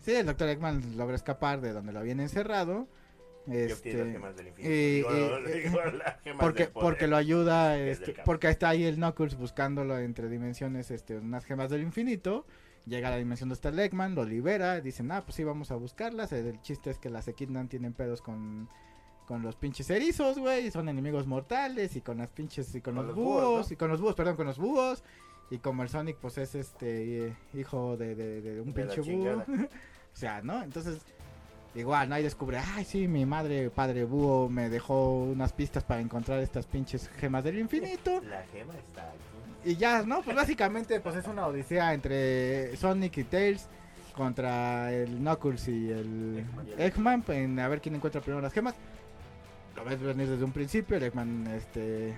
Sí, 0.00 0.12
el 0.14 0.26
doctor 0.26 0.48
Eggman 0.48 0.96
logra 0.98 1.16
escapar 1.16 1.60
de 1.62 1.72
donde 1.72 1.92
lo 1.92 2.00
habían 2.00 2.20
encerrado. 2.20 2.86
Este, 3.46 4.20
y- 4.58 5.00
y- 5.00 5.04
porque, 6.38 6.66
porque 6.66 7.06
lo 7.06 7.16
ayuda, 7.16 7.78
este, 7.78 8.14
porque 8.24 8.48
está 8.48 8.68
ahí 8.70 8.84
el 8.84 8.96
Knuckles 8.96 9.36
buscándolo 9.36 9.98
entre 9.98 10.28
dimensiones, 10.28 10.90
este, 10.90 11.16
unas 11.18 11.44
gemas 11.44 11.70
del 11.70 11.82
infinito. 11.82 12.46
Llega 12.86 13.08
a 13.08 13.10
la 13.12 13.16
dimensión 13.18 13.48
de 13.50 13.54
Star 13.54 13.78
Eggman, 13.78 14.14
lo 14.14 14.24
libera, 14.24 14.80
dicen, 14.80 15.10
ah, 15.12 15.22
pues 15.24 15.34
sí, 15.36 15.44
vamos 15.44 15.70
a 15.70 15.76
buscarlas. 15.76 16.32
El 16.32 16.60
chiste 16.62 16.90
es 16.90 16.98
que 16.98 17.10
las 17.10 17.28
Equidnan 17.28 17.68
tienen 17.68 17.92
pedos 17.92 18.22
con, 18.22 18.68
con 19.26 19.42
los 19.42 19.54
pinches 19.56 19.90
erizos, 19.90 20.38
güey, 20.38 20.66
y 20.66 20.70
son 20.70 20.88
enemigos 20.88 21.26
mortales, 21.26 21.94
y 21.96 22.00
con 22.00 22.18
las 22.18 22.30
pinches, 22.30 22.74
y 22.74 22.80
con, 22.80 22.94
Con 22.96 23.06
los, 23.06 23.16
los 23.16 23.24
búhos, 23.24 23.44
búhos, 23.44 23.70
¿no? 23.70 23.74
y 23.74 23.76
con 23.76 23.90
los 23.90 24.00
búhos, 24.00 24.14
perdón, 24.14 24.36
con 24.36 24.46
los 24.46 24.58
búhos. 24.58 25.04
Y 25.50 25.58
como 25.58 25.82
el 25.82 25.88
Sonic, 25.88 26.16
pues 26.16 26.38
es 26.38 26.54
este, 26.54 27.26
eh, 27.28 27.36
hijo 27.54 27.96
de, 27.96 28.14
de- 28.14 28.40
de 28.40 28.60
un 28.60 28.72
De 28.72 28.84
pinche 28.84 29.00
búho. 29.02 29.44
o 30.14 30.16
sea, 30.16 30.40
¿no? 30.42 30.62
Entonces, 30.62 31.00
igual, 31.74 32.08
¿no? 32.08 32.14
Ahí 32.14 32.22
descubre, 32.22 32.58
ay, 32.58 32.84
sí, 32.84 33.06
mi 33.08 33.24
madre, 33.26 33.70
padre 33.70 34.04
búho, 34.04 34.48
me 34.48 34.68
dejó 34.68 35.22
unas 35.24 35.52
pistas 35.52 35.84
para 35.84 36.00
encontrar 36.00 36.40
estas 36.40 36.66
pinches 36.66 37.08
gemas 37.08 37.44
del 37.44 37.58
infinito. 37.58 38.20
La 38.22 38.42
gema 38.52 38.74
está 38.74 39.02
aquí. 39.08 39.70
Y 39.70 39.76
ya, 39.76 40.02
¿no? 40.02 40.22
Pues 40.22 40.36
básicamente, 40.36 41.00
pues 41.00 41.16
es 41.16 41.26
una 41.26 41.46
odisea 41.46 41.92
entre 41.92 42.76
Sonic 42.76 43.18
y 43.18 43.24
Tails 43.24 43.68
contra 44.14 44.92
el 44.92 45.18
Knuckles 45.18 45.68
y 45.68 45.90
el 45.90 46.38
Eggman. 46.38 46.66
Eggman 46.78 47.24
en 47.28 47.60
a 47.60 47.68
ver 47.68 47.80
quién 47.80 47.94
encuentra 47.94 48.20
primero 48.20 48.40
las 48.40 48.52
gemas. 48.52 48.74
Lo 49.76 49.84
ves 49.84 50.00
venir 50.00 50.28
desde 50.28 50.44
un 50.44 50.52
principio, 50.52 50.96
el 50.96 51.04
Eggman 51.04 51.46
este, 51.48 52.16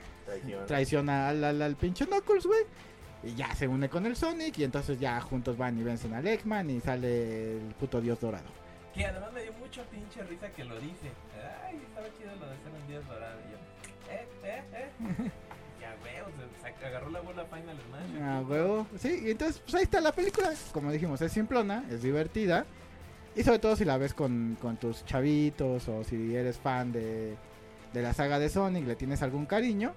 traiciona 0.67 1.29
al, 1.29 1.45
al, 1.45 1.63
al 1.63 1.77
pinche 1.77 2.07
Knuckles, 2.07 2.47
güey. 2.47 2.63
Y 3.25 3.35
ya 3.35 3.55
se 3.55 3.69
une 3.69 3.89
con 3.89 4.07
el 4.07 4.17
Sonic 4.17 4.59
y 4.59 4.65
entonces 4.65 4.99
ya 4.99 5.21
juntos 5.21 5.57
van 5.57 5.79
y 5.79 5.83
vencen 5.83 6.15
al 6.15 6.27
Eggman 6.27 6.71
y 6.71 6.81
sale 6.81 7.57
el 7.57 7.75
puto 7.79 8.01
dios 8.01 8.19
dorado. 8.21 8.62
Que 8.95 9.07
además 9.07 9.33
me 9.33 9.43
dio 9.43 9.53
mucha 9.55 9.83
pinche 9.85 10.23
risa 10.25 10.51
que 10.51 10.65
lo 10.65 10.79
dice. 10.79 11.11
Ay, 11.65 11.81
estaba 11.89 12.07
chido 12.19 12.37
lo 12.37 12.47
de 12.47 12.57
ser 12.59 12.73
un 12.81 12.89
dios 12.89 13.07
dorado. 13.09 13.39
Y 13.41 13.53
yo, 13.53 14.13
eh, 14.13 14.29
eh, 14.45 14.63
eh. 14.75 14.91
ya, 15.81 15.97
güey, 16.01 16.21
o 16.21 16.61
sea, 16.61 16.79
se 16.79 16.87
agarró 16.87 17.11
la 17.11 17.21
bola 17.21 17.45
Final 17.47 17.77
Smash. 17.89 18.23
Ah, 18.23 18.43
huevo. 18.47 18.87
Sí, 18.99 19.23
y 19.25 19.31
entonces 19.31 19.63
pues 19.65 19.75
ahí 19.77 19.83
está 19.85 20.01
la 20.01 20.13
película. 20.13 20.53
Como 20.73 20.93
dijimos, 20.93 21.23
es 21.23 21.33
simplona, 21.33 21.85
es 21.91 22.03
divertida. 22.03 22.67
Y 23.35 23.43
sobre 23.43 23.61
todo 23.61 23.77
si 23.77 23.87
la 23.87 23.97
ves 23.97 24.13
con, 24.13 24.59
con 24.61 24.77
tus 24.77 25.07
chavitos 25.07 25.89
o 25.89 26.05
si 26.05 26.37
eres 26.37 26.59
fan 26.59 26.93
de, 26.93 27.37
de 27.95 28.03
la 28.03 28.13
saga 28.13 28.39
de 28.39 28.51
Sonic, 28.51 28.87
le 28.87 28.97
tienes 28.97 29.23
algún 29.23 29.47
cariño. 29.47 29.95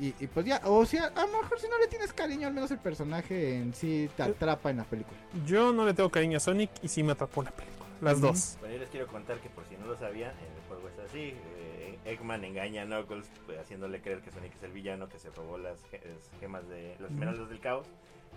Y, 0.00 0.14
y 0.20 0.26
pues 0.28 0.46
ya, 0.46 0.60
o 0.64 0.86
sea, 0.86 1.06
a 1.06 1.26
lo 1.26 1.42
mejor 1.42 1.58
si 1.58 1.68
no 1.68 1.76
le 1.78 1.88
tienes 1.88 2.12
cariño, 2.12 2.46
al 2.46 2.54
menos 2.54 2.70
el 2.70 2.78
personaje 2.78 3.56
en 3.56 3.74
sí 3.74 4.08
te 4.16 4.22
atrapa 4.22 4.70
en 4.70 4.78
la 4.78 4.84
película. 4.84 5.18
Yo 5.44 5.72
no 5.72 5.84
le 5.84 5.92
tengo 5.92 6.08
cariño 6.08 6.36
a 6.36 6.40
Sonic 6.40 6.70
y 6.82 6.88
sí 6.88 7.02
me 7.02 7.12
atrapó 7.12 7.42
la 7.42 7.50
película. 7.50 7.81
Las 8.02 8.20
dos. 8.20 8.56
Bueno, 8.60 8.74
yo 8.74 8.80
les 8.80 8.90
quiero 8.90 9.06
contar 9.06 9.38
que 9.38 9.48
por 9.48 9.64
si 9.66 9.76
no 9.76 9.86
lo 9.86 9.96
sabían, 9.96 10.32
el 10.32 10.68
juego 10.68 10.88
es 10.88 10.98
así. 10.98 11.34
eh, 11.56 11.98
Eggman 12.04 12.44
engaña 12.44 12.82
a 12.82 12.84
Knuckles 12.86 13.30
pues, 13.46 13.58
haciéndole 13.60 14.02
creer 14.02 14.20
que 14.22 14.30
Sonic 14.32 14.54
es 14.56 14.62
el 14.64 14.72
villano 14.72 15.08
que 15.08 15.18
se 15.20 15.30
robó 15.30 15.56
las 15.56 15.84
ge- 15.86 16.00
las 16.04 16.40
gemas 16.40 16.68
de 16.68 16.96
los 16.98 17.10
esmeraldas 17.12 17.48
del 17.48 17.60
caos. 17.60 17.86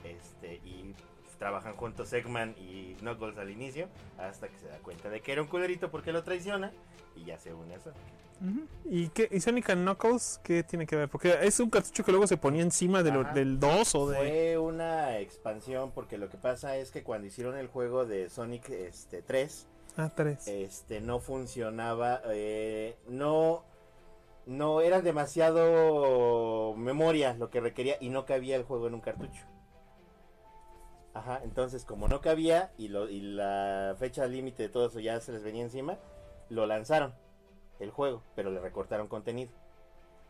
Este, 0.03 0.55
y 0.63 0.93
trabajan 1.37 1.75
juntos 1.75 2.11
Eggman 2.13 2.55
y 2.57 2.95
Knuckles 2.99 3.37
al 3.37 3.49
inicio 3.51 3.87
hasta 4.17 4.47
que 4.47 4.57
se 4.57 4.67
da 4.67 4.77
cuenta 4.79 5.09
de 5.09 5.21
que 5.21 5.31
era 5.31 5.41
un 5.41 5.47
culerito 5.47 5.89
porque 5.91 6.11
lo 6.11 6.23
traiciona 6.23 6.71
y 7.15 7.25
ya 7.25 7.37
se 7.37 7.53
une 7.53 7.75
a 7.75 7.79
Sonic. 7.79 7.99
¿Y, 8.83 9.07
qué, 9.09 9.29
¿Y 9.31 9.39
Sonic 9.39 9.69
and 9.69 9.83
Knuckles 9.83 10.41
qué 10.43 10.61
tiene 10.63 10.85
que 10.85 10.97
ver? 10.97 11.07
Porque 11.09 11.37
es 11.41 11.57
un 11.61 11.69
cartucho 11.69 12.03
que 12.03 12.11
luego 12.11 12.27
se 12.27 12.35
ponía 12.35 12.61
encima 12.63 13.01
de 13.01 13.11
lo- 13.11 13.23
del 13.23 13.59
2 13.61 13.95
o 13.95 14.09
de... 14.09 14.17
Fue 14.17 14.57
una 14.57 15.19
expansión 15.19 15.91
porque 15.91 16.17
lo 16.17 16.29
que 16.29 16.37
pasa 16.37 16.75
es 16.75 16.91
que 16.91 17.01
cuando 17.01 17.27
hicieron 17.27 17.57
el 17.57 17.67
juego 17.67 18.05
de 18.05 18.29
Sonic 18.29 18.69
este, 18.69 19.21
3, 19.21 19.67
Ah, 19.97 20.11
3. 20.13 20.47
este 20.49 20.99
no 20.99 21.19
funcionaba 21.19 22.21
eh, 22.25 22.97
no 23.07 23.63
no 24.45 24.81
era 24.81 25.01
demasiado 25.01 26.75
memoria 26.75 27.33
lo 27.33 27.49
que 27.49 27.61
requería 27.61 27.95
y 27.99 28.09
no 28.09 28.25
cabía 28.25 28.55
el 28.57 28.63
juego 28.63 28.87
en 28.87 28.93
un 28.95 29.01
cartucho 29.01 29.41
ajá 31.15 31.41
entonces 31.43 31.85
como 31.85 32.07
no 32.07 32.21
cabía 32.21 32.71
y 32.77 32.89
lo 32.89 33.09
y 33.09 33.21
la 33.21 33.95
fecha 33.97 34.27
límite 34.27 34.63
de 34.63 34.69
todo 34.69 34.87
eso 34.87 34.99
ya 34.99 35.19
se 35.21 35.31
les 35.31 35.43
venía 35.43 35.63
encima 35.63 35.97
lo 36.49 36.67
lanzaron 36.67 37.15
el 37.79 37.89
juego 37.89 38.21
pero 38.35 38.51
le 38.51 38.59
recortaron 38.59 39.07
contenido 39.07 39.51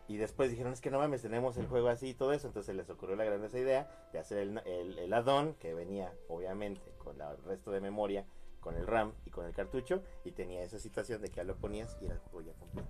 y 0.07 0.17
después 0.17 0.51
dijeron 0.51 0.71
es 0.71 0.81
que 0.81 0.91
no 0.91 0.99
mames 0.99 1.23
tenemos 1.23 1.57
el 1.57 1.65
juego 1.67 1.89
así 1.89 2.09
y 2.09 2.13
todo 2.13 2.33
eso 2.33 2.47
entonces 2.47 2.75
les 2.75 2.87
ocurrió 2.89 3.15
la 3.15 3.25
grandiosa 3.25 3.57
idea 3.57 3.89
de 4.13 4.19
hacer 4.19 4.37
el, 4.37 4.59
el, 4.59 4.99
el 4.99 5.11
add-on 5.11 5.55
que 5.55 5.73
venía 5.73 6.13
obviamente 6.29 6.93
con 6.99 7.19
el 7.19 7.43
resto 7.43 7.71
de 7.71 7.81
memoria 7.81 8.25
con 8.59 8.75
el 8.75 8.85
RAM 8.85 9.13
y 9.25 9.31
con 9.31 9.45
el 9.45 9.53
cartucho 9.53 10.03
y 10.23 10.31
tenía 10.31 10.61
esa 10.63 10.77
situación 10.77 11.21
de 11.21 11.29
que 11.29 11.37
ya 11.37 11.43
lo 11.43 11.55
ponías 11.55 11.97
y 11.99 12.05
era 12.05 12.15
el 12.15 12.19
juego 12.19 12.41
ya 12.47 12.53
completo. 12.53 12.89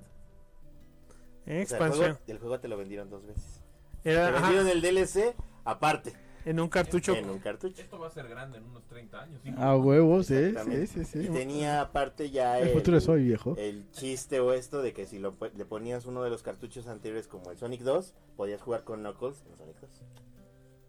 O 1.09 1.13
sea, 1.13 1.53
el, 1.53 1.61
Expansión. 1.61 2.11
juego, 2.13 2.19
el 2.27 2.39
juego 2.39 2.59
te 2.61 2.67
lo 2.69 2.77
vendieron 2.77 3.09
dos 3.09 3.25
veces. 3.25 3.61
Te 4.01 4.17
ajá, 4.17 4.39
vendieron 4.39 4.69
el 4.69 4.81
DLC 4.81 5.35
aparte 5.65 6.13
en 6.45 6.59
un 6.59 6.69
cartucho. 6.69 7.13
en 7.15 7.29
un 7.29 7.39
cartucho. 7.39 7.81
Esto 7.81 7.99
va 7.99 8.07
a 8.07 8.11
ser 8.11 8.27
grande 8.29 8.57
en 8.59 8.63
unos 8.65 8.85
30 8.85 9.21
años. 9.21 9.41
¿sí? 9.43 9.51
A 9.57 9.75
huevo, 9.75 10.23
sí, 10.23 10.53
sí, 10.65 10.87
sí, 10.87 11.05
sí. 11.05 11.19
Y 11.19 11.29
tenía 11.29 11.81
aparte 11.81 12.29
ya 12.29 12.59
El 12.59 12.69
el, 12.69 12.73
futuro 12.75 12.97
es 12.97 13.07
hoy, 13.09 13.23
viejo. 13.23 13.55
el 13.57 13.89
chiste 13.91 14.39
o 14.39 14.53
esto 14.53 14.81
de 14.81 14.93
que 14.93 15.05
si 15.05 15.19
lo, 15.19 15.35
le 15.55 15.65
ponías 15.65 16.05
uno 16.05 16.23
de 16.23 16.29
los 16.29 16.43
cartuchos 16.43 16.87
anteriores 16.87 17.27
como 17.27 17.51
el 17.51 17.57
Sonic 17.57 17.81
2, 17.81 18.13
podías 18.37 18.61
jugar 18.61 18.83
con 18.83 18.99
Knuckles 19.01 19.43
en 19.49 19.57
Sonic 19.57 19.79
2. 19.81 19.89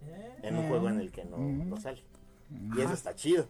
¿Eh? 0.08 0.36
En 0.42 0.56
un 0.56 0.66
Mm. 0.66 0.68
juego 0.68 0.88
en 0.88 1.00
el 1.00 1.10
que 1.10 1.24
no, 1.24 1.36
Mm. 1.38 1.68
no 1.70 1.80
sale. 1.80 2.02
Y 2.76 2.80
eso 2.80 2.92
está 2.92 3.14
chido. 3.14 3.46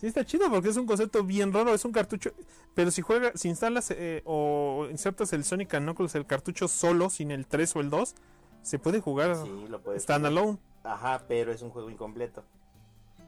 Sí, 0.00 0.06
está 0.06 0.24
chido 0.24 0.48
porque 0.50 0.68
es 0.68 0.76
un 0.76 0.86
concepto 0.86 1.24
bien 1.24 1.52
raro. 1.52 1.74
Es 1.74 1.84
un 1.84 1.92
cartucho. 1.92 2.30
Pero 2.74 2.90
si 2.92 3.02
juegas, 3.02 3.32
si 3.40 3.48
instalas 3.48 3.90
eh, 3.90 4.22
o 4.24 4.86
insertas 4.90 5.32
el 5.32 5.42
Sonic 5.44 5.74
and 5.74 5.84
Knuckles, 5.86 6.14
el 6.14 6.24
cartucho 6.26 6.68
solo, 6.68 7.10
sin 7.10 7.30
el 7.32 7.46
3 7.46 7.74
o 7.76 7.80
el 7.80 7.90
2, 7.90 8.14
se 8.62 8.78
puede 8.78 9.00
jugar 9.00 9.34
Sí, 9.36 9.66
lo 9.68 9.80
puedes 9.80 10.02
standalone. 10.04 10.58
Ajá, 10.92 11.24
pero 11.28 11.52
es 11.52 11.62
un 11.62 11.70
juego 11.70 11.90
incompleto. 11.90 12.44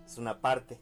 Es 0.06 0.18
una 0.18 0.40
parte. 0.40 0.78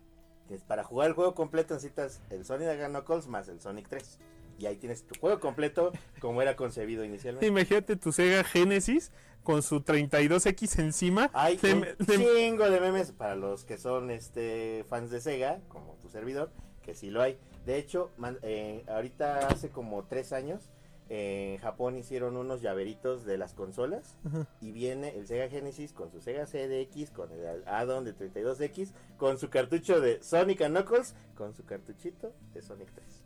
Que 0.46 0.54
es 0.54 0.62
para 0.62 0.82
jugar 0.84 1.08
el 1.08 1.12
juego 1.14 1.34
completo 1.34 1.74
necesitas 1.74 2.22
el 2.30 2.44
Sonic 2.44 2.68
Knuckles 2.88 3.26
más 3.26 3.48
el 3.48 3.60
Sonic 3.60 3.88
3. 3.88 4.18
Y 4.58 4.66
ahí 4.66 4.76
tienes 4.76 5.06
tu 5.06 5.14
juego 5.20 5.38
completo 5.40 5.92
como 6.20 6.40
era 6.42 6.56
concebido 6.56 7.04
inicialmente. 7.04 7.46
Imagínate 7.46 7.96
tu 7.96 8.12
Sega 8.12 8.42
Genesis 8.44 9.12
con 9.44 9.62
su 9.62 9.80
32X 9.82 10.78
encima. 10.80 11.30
Hay 11.32 11.56
de- 11.58 11.74
un 11.74 11.80
de- 12.06 12.16
chingo 12.16 12.68
de 12.70 12.80
memes 12.80 13.12
para 13.12 13.36
los 13.36 13.64
que 13.64 13.76
son 13.78 14.10
este 14.10 14.84
fans 14.88 15.10
de 15.10 15.20
Sega, 15.20 15.60
como 15.68 15.94
tu 16.02 16.08
servidor, 16.08 16.50
que 16.82 16.94
sí 16.94 17.10
lo 17.10 17.22
hay. 17.22 17.38
De 17.66 17.76
hecho, 17.76 18.10
man- 18.16 18.38
eh, 18.42 18.84
ahorita 18.88 19.46
hace 19.48 19.68
como 19.68 20.04
tres 20.04 20.32
años, 20.32 20.70
en 21.10 21.58
Japón 21.58 21.96
hicieron 21.96 22.36
unos 22.36 22.60
llaveritos 22.60 23.24
de 23.24 23.38
las 23.38 23.54
consolas 23.54 24.16
Ajá. 24.24 24.46
y 24.60 24.72
viene 24.72 25.16
el 25.16 25.26
Sega 25.26 25.48
Genesis 25.48 25.92
con 25.92 26.10
su 26.10 26.20
Sega 26.20 26.44
CDX, 26.46 27.10
con 27.10 27.32
el 27.32 27.66
add-on 27.66 28.04
de 28.04 28.14
32X, 28.14 28.92
con 29.16 29.38
su 29.38 29.48
cartucho 29.50 30.00
de 30.00 30.22
Sonic 30.22 30.60
and 30.62 30.76
Knuckles, 30.76 31.14
con 31.34 31.54
su 31.54 31.64
cartuchito 31.64 32.34
de 32.52 32.60
Sonic 32.62 32.90
3. 32.92 33.24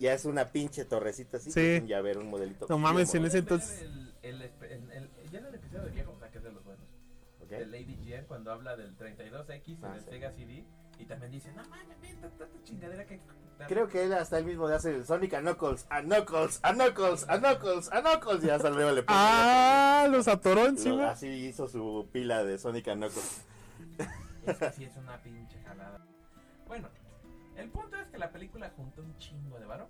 Ya 0.00 0.12
es 0.12 0.24
una 0.24 0.50
pinche 0.52 0.84
torrecita 0.84 1.36
así, 1.38 1.50
Sí. 1.50 1.78
un 1.80 1.86
llavero, 1.86 2.20
un 2.20 2.28
modelito. 2.30 2.66
No 2.68 2.78
mames, 2.78 3.14
en 3.14 3.24
ese 3.24 3.38
entonces- 3.38 3.82
El, 3.82 4.12
el, 4.22 4.42
el- 4.42 4.90
el- 4.92 5.30
ya 5.30 5.38
en 5.38 5.46
el 5.46 5.54
episodio 5.54 5.82
de 5.84 5.90
viejo, 5.92 6.12
o 6.12 6.18
sea, 6.18 6.30
que 6.30 6.38
es 6.38 6.44
de 6.44 6.52
los 6.52 6.64
buenos. 6.64 6.84
¿ok? 7.40 7.48
De 7.50 7.66
Lady 7.66 7.96
G 8.04 8.26
cuando 8.26 8.50
habla 8.52 8.76
del 8.76 8.96
32X 8.96 9.78
en 9.78 9.84
Ah, 9.84 9.94
el 9.96 10.00
sí. 10.02 10.10
Sega 10.10 10.30
CD. 10.32 10.64
Y 10.98 11.06
también 11.06 11.32
dice, 11.32 11.52
no 11.52 11.62
mames, 11.68 12.00
ven, 12.00 12.20
tanta 12.20 12.46
chingadera 12.64 13.04
que 13.06 13.14
hay 13.14 13.20
que 13.20 13.26
quitar". 13.26 13.43
Creo 13.68 13.88
que 13.88 14.04
él 14.04 14.12
hasta 14.12 14.38
él 14.38 14.44
mismo 14.44 14.68
de 14.68 14.74
hace 14.76 14.94
el 14.94 15.06
Sonic 15.06 15.34
a 15.34 15.40
Knuckles, 15.40 15.86
a 15.90 16.02
Knuckles, 16.02 16.60
a 16.62 16.72
Knuckles, 16.74 17.24
a 17.28 17.38
Knuckles, 17.38 17.90
a 17.92 18.00
Knuckles. 18.02 18.44
Y 18.44 18.50
hasta 18.50 18.70
luego 18.70 18.90
le 18.92 19.02
puso. 19.02 19.16
Ah, 19.18 20.06
los 20.10 20.28
atoró 20.28 20.62
Lo- 20.62 20.68
encima. 20.68 21.10
así 21.10 21.28
hizo 21.28 21.68
su 21.68 22.08
pila 22.12 22.44
de 22.44 22.58
Sonic 22.58 22.88
a 22.88 22.94
Knuckles. 22.94 23.42
Es 24.46 24.58
que 24.58 24.72
sí 24.72 24.84
es 24.84 24.96
una 24.96 25.16
pinche 25.22 25.58
jalada. 25.66 26.04
Bueno, 26.66 26.88
el 27.56 27.68
punto 27.70 27.96
es 27.96 28.06
que 28.08 28.18
la 28.18 28.30
película 28.30 28.70
juntó 28.76 29.02
un 29.02 29.16
chingo 29.18 29.58
de 29.58 29.64
varo. 29.66 29.88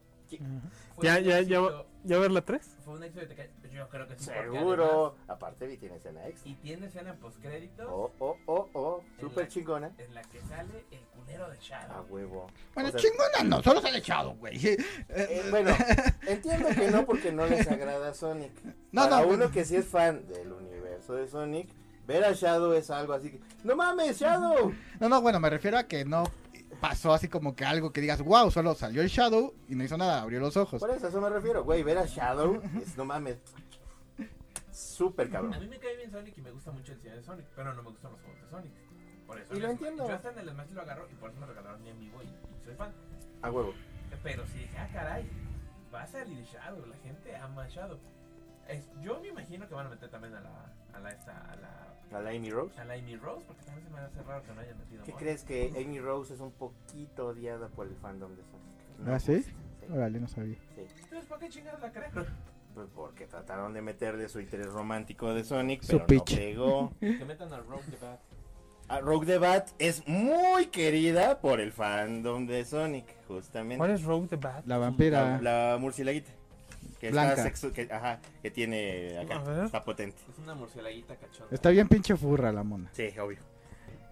Ya, 1.02 1.18
ya, 1.18 1.40
ya, 1.40 1.58
éxito- 1.60 1.86
¿ya 2.04 2.18
ver 2.18 2.30
la 2.30 2.40
3? 2.42 2.76
Fue 2.84 2.94
un 2.94 3.02
éxito 3.02 3.26
de 3.26 3.34
que 3.34 3.50
yo 3.72 3.88
creo 3.88 4.06
que 4.06 4.16
sí. 4.16 4.24
Seguro. 4.26 5.16
Aparte, 5.26 5.66
vi 5.66 5.76
tiene 5.76 5.96
escena 5.96 6.26
extra. 6.28 6.50
Y 6.50 6.54
tiene 6.56 6.86
escena 6.86 7.14
postcréditos 7.14 7.86
Oh, 7.90 8.12
oh, 8.20 8.36
oh, 8.46 8.68
oh. 8.74 9.02
Súper 9.18 9.48
chingona. 9.48 9.90
en 9.98 10.14
la 10.14 10.22
que 10.22 10.40
sale 10.42 10.84
el 10.92 11.00
culero 11.16 11.48
de 11.50 11.56
A 11.56 11.60
Shadow. 11.60 12.06
huevo. 12.08 12.46
Bueno, 12.74 12.90
O 12.90 12.92
sea, 12.92 13.00
chingona 13.00 13.42
no, 13.56 13.62
solo 13.62 13.80
se 13.80 13.88
ha 13.88 13.96
echado, 13.96 14.34
güey. 14.36 14.56
eh, 15.08 15.42
bueno, 15.50 15.72
entiendo 16.26 16.68
que 16.68 16.90
no 16.90 17.04
porque 17.04 17.32
no 17.32 17.46
les 17.46 17.66
agrada 17.66 18.14
Sonic. 18.14 18.52
No, 18.92 19.02
Para 19.02 19.16
no, 19.16 19.22
uno 19.26 19.36
bueno. 19.36 19.50
que 19.50 19.64
sí 19.64 19.76
es 19.76 19.86
fan 19.86 20.26
del 20.28 20.52
universo 20.52 21.14
de 21.14 21.26
Sonic, 21.28 21.68
Ver 22.06 22.22
a 22.22 22.32
Shadow 22.32 22.74
es 22.74 22.90
algo 22.90 23.14
así 23.14 23.30
que. 23.30 23.40
¡No 23.64 23.74
mames, 23.74 24.18
Shadow! 24.20 24.72
No, 25.00 25.08
no, 25.08 25.22
bueno, 25.22 25.40
me 25.40 25.48
refiero 25.48 25.78
a 25.78 25.84
que 25.84 26.04
no 26.04 26.24
pasó 26.88 27.14
así 27.14 27.28
como 27.28 27.56
que 27.56 27.64
algo 27.64 27.92
que 27.94 28.02
digas, 28.02 28.20
wow, 28.20 28.50
solo 28.50 28.74
salió 28.74 29.00
el 29.00 29.08
Shadow 29.08 29.54
y 29.68 29.74
no 29.74 29.84
hizo 29.84 29.96
nada, 29.96 30.20
abrió 30.20 30.38
los 30.38 30.54
ojos. 30.58 30.80
Por 30.80 30.90
eso, 30.90 31.06
a 31.06 31.08
eso 31.08 31.18
me 31.18 31.30
refiero, 31.30 31.64
güey. 31.64 31.82
Ver 31.82 31.96
a 31.96 32.04
Shadow 32.04 32.60
es, 32.82 32.94
no 32.98 33.06
mames. 33.06 33.38
Súper 34.70 35.28
A 35.28 35.30
cabrón. 35.30 35.58
mí 35.60 35.66
me 35.68 35.78
cae 35.78 35.96
bien 35.96 36.10
Sonic 36.10 36.36
y 36.36 36.42
me 36.42 36.50
gusta 36.50 36.72
mucho 36.72 36.92
el 36.92 37.00
cine 37.00 37.16
de 37.16 37.22
Sonic, 37.22 37.46
pero 37.56 37.72
no 37.72 37.82
me 37.82 37.88
gustan 37.90 38.12
los 38.12 38.20
juegos 38.20 38.42
de 38.42 38.48
Sonic. 38.50 38.72
Por 39.26 39.38
eso 39.40 39.54
Y 39.54 39.60
lo 39.60 39.62
les- 39.68 39.70
entiendo. 39.70 40.06
Yo 40.08 40.14
hasta 40.14 40.30
en 40.32 40.38
el 40.40 40.50
Smash 40.50 40.70
lo 40.72 40.82
agarro 40.82 41.08
y 41.10 41.14
por 41.14 41.30
eso 41.30 41.40
me 41.40 41.46
regalaron 41.46 41.82
mi 41.82 41.90
amigo 41.90 42.22
y, 42.22 42.26
y 42.26 42.64
soy 42.66 42.74
fan. 42.74 42.92
A 43.40 43.50
huevo. 43.50 43.72
Pero 44.22 44.46
sí 44.48 44.58
dije, 44.58 44.76
ah, 44.78 44.88
caray, 44.92 45.26
va 45.94 46.02
a 46.02 46.06
salir 46.06 46.44
Shadow, 46.44 46.84
la 46.86 46.96
gente 46.98 47.34
ama 47.36 47.66
Shadow. 47.68 47.98
Es- 48.68 48.88
yo 49.02 49.20
me 49.20 49.28
imagino 49.28 49.68
que 49.68 49.74
van 49.74 49.86
a 49.86 49.90
meter 49.90 50.08
también 50.10 50.34
a 50.34 50.40
la, 50.40 50.50
a 50.94 50.98
la, 51.00 51.10
esta, 51.10 51.32
a 51.50 51.56
la, 51.56 52.18
A 52.18 52.20
la 52.22 52.30
Amy 52.30 52.50
Rose. 52.50 52.80
a 52.80 52.84
la 52.84 52.94
Amy 52.94 53.16
Rose, 53.16 53.44
porque 53.46 53.62
también 53.64 53.86
se 53.86 53.92
me 53.92 54.00
hace 54.00 54.22
raro 54.22 54.42
que 54.42 54.52
no 54.54 54.60
hayan 54.60 54.78
metido 54.78 55.02
¿Qué 55.04 55.12
Mono. 55.12 55.20
crees 55.22 55.44
que 55.44 55.72
Amy 55.76 56.00
Rose 56.00 56.34
es 56.34 56.40
un 56.40 56.52
poquito 56.52 57.26
odiada 57.28 57.68
por 57.68 57.86
el 57.86 57.96
fandom 57.96 58.34
de 58.36 58.42
Sonic? 58.44 59.08
¿Ah, 59.08 59.18
sí? 59.18 59.42
Sí. 59.42 59.52
Órale, 59.92 60.18
no 60.20 60.28
sabía. 60.28 60.56
sí. 60.74 60.86
Entonces, 61.02 61.24
¿para 61.28 61.40
qué 61.40 61.48
chingados 61.50 61.80
la 61.80 61.92
creen? 61.92 62.10
Pues 62.74 62.88
porque 62.94 63.26
trataron 63.26 63.72
de 63.72 63.82
meterle 63.82 64.28
su 64.28 64.40
interés 64.40 64.66
romántico 64.68 65.32
de 65.32 65.44
Sonic, 65.44 65.82
Su 65.82 66.00
pero 66.06 66.18
no 66.18 66.24
pegó. 66.24 66.92
que 67.00 67.24
metan 67.24 67.52
al 67.52 67.64
Rogue 67.66 67.84
the 67.90 68.04
Bat. 68.04 68.20
A 68.88 69.00
Rogue 69.00 69.26
the 69.26 69.38
Bat 69.38 69.68
es 69.78 70.06
muy 70.08 70.66
querida 70.66 71.40
por 71.40 71.60
el 71.60 71.72
fandom 71.72 72.46
de 72.46 72.64
Sonic, 72.64 73.06
justamente. 73.28 73.78
¿Cuál 73.78 73.90
es 73.92 74.02
Rogue 74.04 74.26
the 74.28 74.36
Bat? 74.36 74.66
La 74.66 74.78
vampira. 74.78 75.38
La, 75.40 75.70
la 75.72 75.78
murcielaguita. 75.78 76.32
Que 77.08 77.12
Blanca. 77.12 77.46
está 77.46 77.68
sexu- 77.68 77.72
que, 77.72 77.92
ajá, 77.92 78.20
que 78.42 78.50
tiene 78.50 79.18
acá. 79.18 79.64
Está 79.64 79.84
potente. 79.84 80.16
Es 80.32 80.38
una 80.38 80.54
murcielaguita 80.54 81.16
cachonda. 81.16 81.54
Está 81.54 81.70
bien 81.70 81.86
pinche 81.88 82.16
furra 82.16 82.50
la 82.52 82.62
mona. 82.62 82.90
Sí, 82.92 83.08
obvio. 83.18 83.38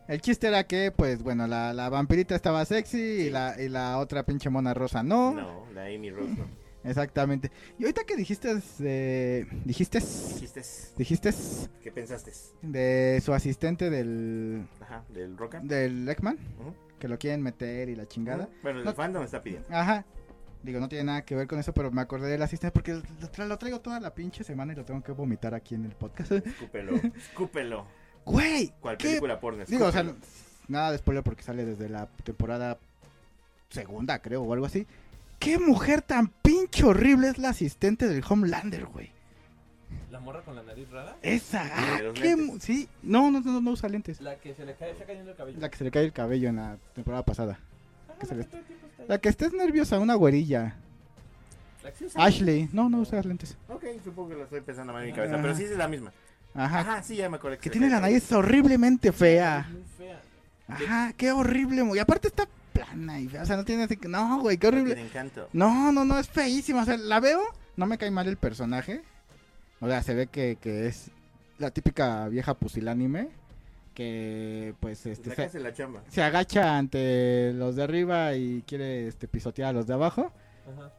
El 0.08 0.20
chiste 0.20 0.48
era 0.48 0.64
que, 0.64 0.90
pues, 0.90 1.22
bueno, 1.22 1.46
la, 1.46 1.72
la 1.72 1.88
vampirita 1.88 2.34
estaba 2.34 2.64
sexy 2.64 2.98
y, 2.98 3.30
la, 3.30 3.54
y 3.60 3.68
la 3.68 3.98
otra 3.98 4.24
pinche 4.24 4.50
mona 4.50 4.74
rosa 4.74 5.02
no. 5.02 5.32
No, 5.32 5.66
la 5.74 5.84
Amy 5.86 6.10
Rose 6.10 6.34
no. 6.36 6.46
Exactamente. 6.84 7.50
Y 7.78 7.84
ahorita 7.84 8.02
que 8.04 8.16
dijiste, 8.16 8.60
eh, 8.80 9.46
dijiste, 9.64 10.00
Chistes. 10.00 10.92
dijiste 10.98 11.30
¿Qué 11.82 11.92
pensaste? 11.92 12.32
de 12.62 13.22
su 13.24 13.32
asistente 13.32 13.88
del, 13.88 14.66
Ajá, 14.80 15.04
del 15.08 15.38
Roca. 15.38 15.60
del 15.62 16.08
Ekman, 16.08 16.36
Ujú. 16.60 16.74
que 16.98 17.06
lo 17.06 17.18
quieren 17.18 17.40
meter 17.40 17.88
y 17.88 17.94
la 17.94 18.06
chingada. 18.08 18.48
Bueno, 18.64 18.80
el 18.80 18.84
No- 18.84 18.94
fandom 18.94 19.22
está 19.22 19.40
pidiendo. 19.42 19.68
Ajá. 19.70 20.04
Digo, 20.62 20.78
no 20.78 20.88
tiene 20.88 21.04
nada 21.04 21.22
que 21.24 21.34
ver 21.34 21.48
con 21.48 21.58
eso, 21.58 21.72
pero 21.74 21.90
me 21.90 22.00
acordé 22.00 22.28
del 22.30 22.40
asistente 22.42 22.72
porque 22.72 22.94
lo, 22.94 23.02
tra- 23.02 23.46
lo 23.46 23.58
traigo 23.58 23.80
toda 23.80 23.98
la 24.00 24.14
pinche 24.14 24.44
semana 24.44 24.72
y 24.72 24.76
lo 24.76 24.84
tengo 24.84 25.02
que 25.02 25.10
vomitar 25.12 25.54
aquí 25.54 25.74
en 25.74 25.84
el 25.84 25.92
podcast. 25.92 26.32
Escúpelo. 26.32 26.96
Escúpelo. 27.16 27.86
Güey, 28.24 28.72
¿Cuál 28.80 28.96
¿qué? 28.98 29.08
película 29.08 29.40
porno? 29.40 29.64
Digo, 29.66 29.86
o 29.86 29.90
sea, 29.90 30.04
nada 30.68 30.92
de 30.92 30.98
spoiler 30.98 31.24
porque 31.24 31.42
sale 31.42 31.64
desde 31.64 31.88
la 31.88 32.06
temporada 32.22 32.78
segunda, 33.68 34.20
creo, 34.20 34.42
o 34.42 34.52
algo 34.52 34.66
así. 34.66 34.86
¿Qué 35.40 35.58
mujer 35.58 36.02
tan 36.02 36.28
pinche 36.28 36.84
horrible 36.84 37.26
es 37.28 37.38
la 37.38 37.48
asistente 37.48 38.06
del 38.06 38.22
Homelander, 38.28 38.86
güey? 38.86 39.10
La 40.12 40.20
morra 40.20 40.42
con 40.42 40.54
la 40.54 40.62
nariz 40.62 40.88
rara. 40.90 41.16
Esa, 41.22 41.62
ah, 41.74 41.98
qué 42.14 42.36
sí, 42.60 42.88
no, 43.02 43.30
no, 43.32 43.40
no, 43.40 43.60
no 43.60 43.70
usa 43.72 43.88
lentes. 43.88 44.20
La 44.20 44.36
que 44.36 44.54
se 44.54 44.64
le 44.64 44.74
cae, 44.76 44.92
está 44.92 45.04
cayendo 45.04 45.32
el 45.32 45.36
cabello. 45.36 45.58
La 45.60 45.68
que 45.68 45.76
se 45.78 45.82
le 45.84 45.90
cae 45.90 46.04
el 46.04 46.12
cabello 46.12 46.48
en 46.48 46.56
la 46.56 46.76
temporada 46.94 47.24
pasada. 47.24 47.58
Ah, 48.08 48.12
que 48.20 48.26
se 48.26 48.36
la 48.36 48.42
le- 48.42 48.48
que. 49.02 49.08
La 49.08 49.18
que 49.18 49.28
estés 49.28 49.52
nerviosa, 49.52 49.98
una 49.98 50.14
güerilla. 50.14 50.74
La 51.82 51.90
que 51.90 51.98
sí 51.98 52.04
usa- 52.06 52.24
Ashley, 52.24 52.68
no, 52.72 52.88
no 52.88 53.00
usa 53.00 53.20
lentes. 53.22 53.56
Ok, 53.68 53.84
supongo 54.04 54.30
que 54.30 54.34
lo 54.36 54.44
estoy 54.44 54.60
pensando 54.60 54.92
mal 54.92 55.02
en 55.02 55.10
mi 55.10 55.14
cabeza, 55.16 55.36
pero 55.40 55.54
sí 55.54 55.64
es 55.64 55.76
la 55.76 55.88
misma. 55.88 56.12
Ajá. 56.54 56.80
Ajá, 56.80 57.02
sí, 57.02 57.16
ya 57.16 57.28
me 57.30 57.36
acordé. 57.36 57.56
Que 57.58 57.64
se 57.64 57.70
tiene 57.70 57.88
la 57.88 58.00
nariz 58.00 58.30
horriblemente 58.32 59.10
fea. 59.12 59.68
Muy 59.72 59.82
fea. 59.96 60.20
Ajá, 60.68 61.12
qué 61.16 61.32
horrible. 61.32 61.82
Y 61.94 61.98
aparte 61.98 62.28
está 62.28 62.46
plana 62.72 63.18
y 63.20 63.28
fea. 63.28 63.42
O 63.42 63.46
sea, 63.46 63.56
no 63.56 63.64
tiene 63.64 63.84
así 63.84 63.96
que. 63.96 64.06
No, 64.08 64.40
güey, 64.40 64.58
qué 64.58 64.66
horrible. 64.68 65.00
encanto. 65.00 65.48
No, 65.52 65.90
no, 65.92 66.04
no, 66.04 66.18
es 66.18 66.28
feísima. 66.28 66.82
O 66.82 66.84
sea, 66.84 66.96
la 66.96 67.20
veo, 67.20 67.40
no 67.76 67.86
me 67.86 67.98
cae 67.98 68.10
mal 68.10 68.28
el 68.28 68.36
personaje. 68.36 69.02
O 69.80 69.88
sea, 69.88 70.02
se 70.02 70.14
ve 70.14 70.26
que, 70.28 70.56
que 70.60 70.86
es 70.86 71.10
la 71.58 71.70
típica 71.70 72.28
vieja 72.28 72.54
pusilánime. 72.54 73.28
Que, 73.94 74.74
pues, 74.80 75.04
este, 75.06 75.34
se, 75.34 75.50
que 75.50 75.58
la 75.58 75.72
chamba. 75.72 76.02
se 76.08 76.22
agacha 76.22 76.78
ante 76.78 77.52
los 77.54 77.76
de 77.76 77.82
arriba 77.82 78.34
y 78.34 78.62
quiere 78.66 79.06
este, 79.08 79.28
pisotear 79.28 79.70
a 79.70 79.72
los 79.72 79.86
de 79.86 79.94
abajo. 79.94 80.32
Ajá. 80.72 80.90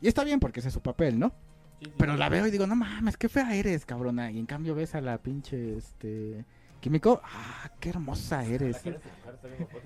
Y 0.00 0.08
está 0.08 0.24
bien 0.24 0.38
porque 0.40 0.60
ese 0.60 0.68
es 0.68 0.74
su 0.74 0.80
papel, 0.82 1.18
¿no? 1.18 1.32
Sí, 1.80 1.86
sí. 1.86 1.92
Pero 1.96 2.16
la 2.16 2.28
veo 2.28 2.46
y 2.46 2.50
digo, 2.50 2.66
no 2.66 2.76
mames, 2.76 3.16
qué 3.16 3.28
fea 3.28 3.54
eres, 3.54 3.86
cabrona. 3.86 4.30
Y 4.30 4.38
en 4.38 4.46
cambio 4.46 4.74
ves 4.74 4.94
a 4.94 5.00
la 5.00 5.18
pinche, 5.18 5.76
este... 5.76 6.44
Químico, 6.80 7.20
ah, 7.22 7.70
qué 7.78 7.90
hermosa 7.90 8.44
eres. 8.44 8.82
guapota. 8.82 8.98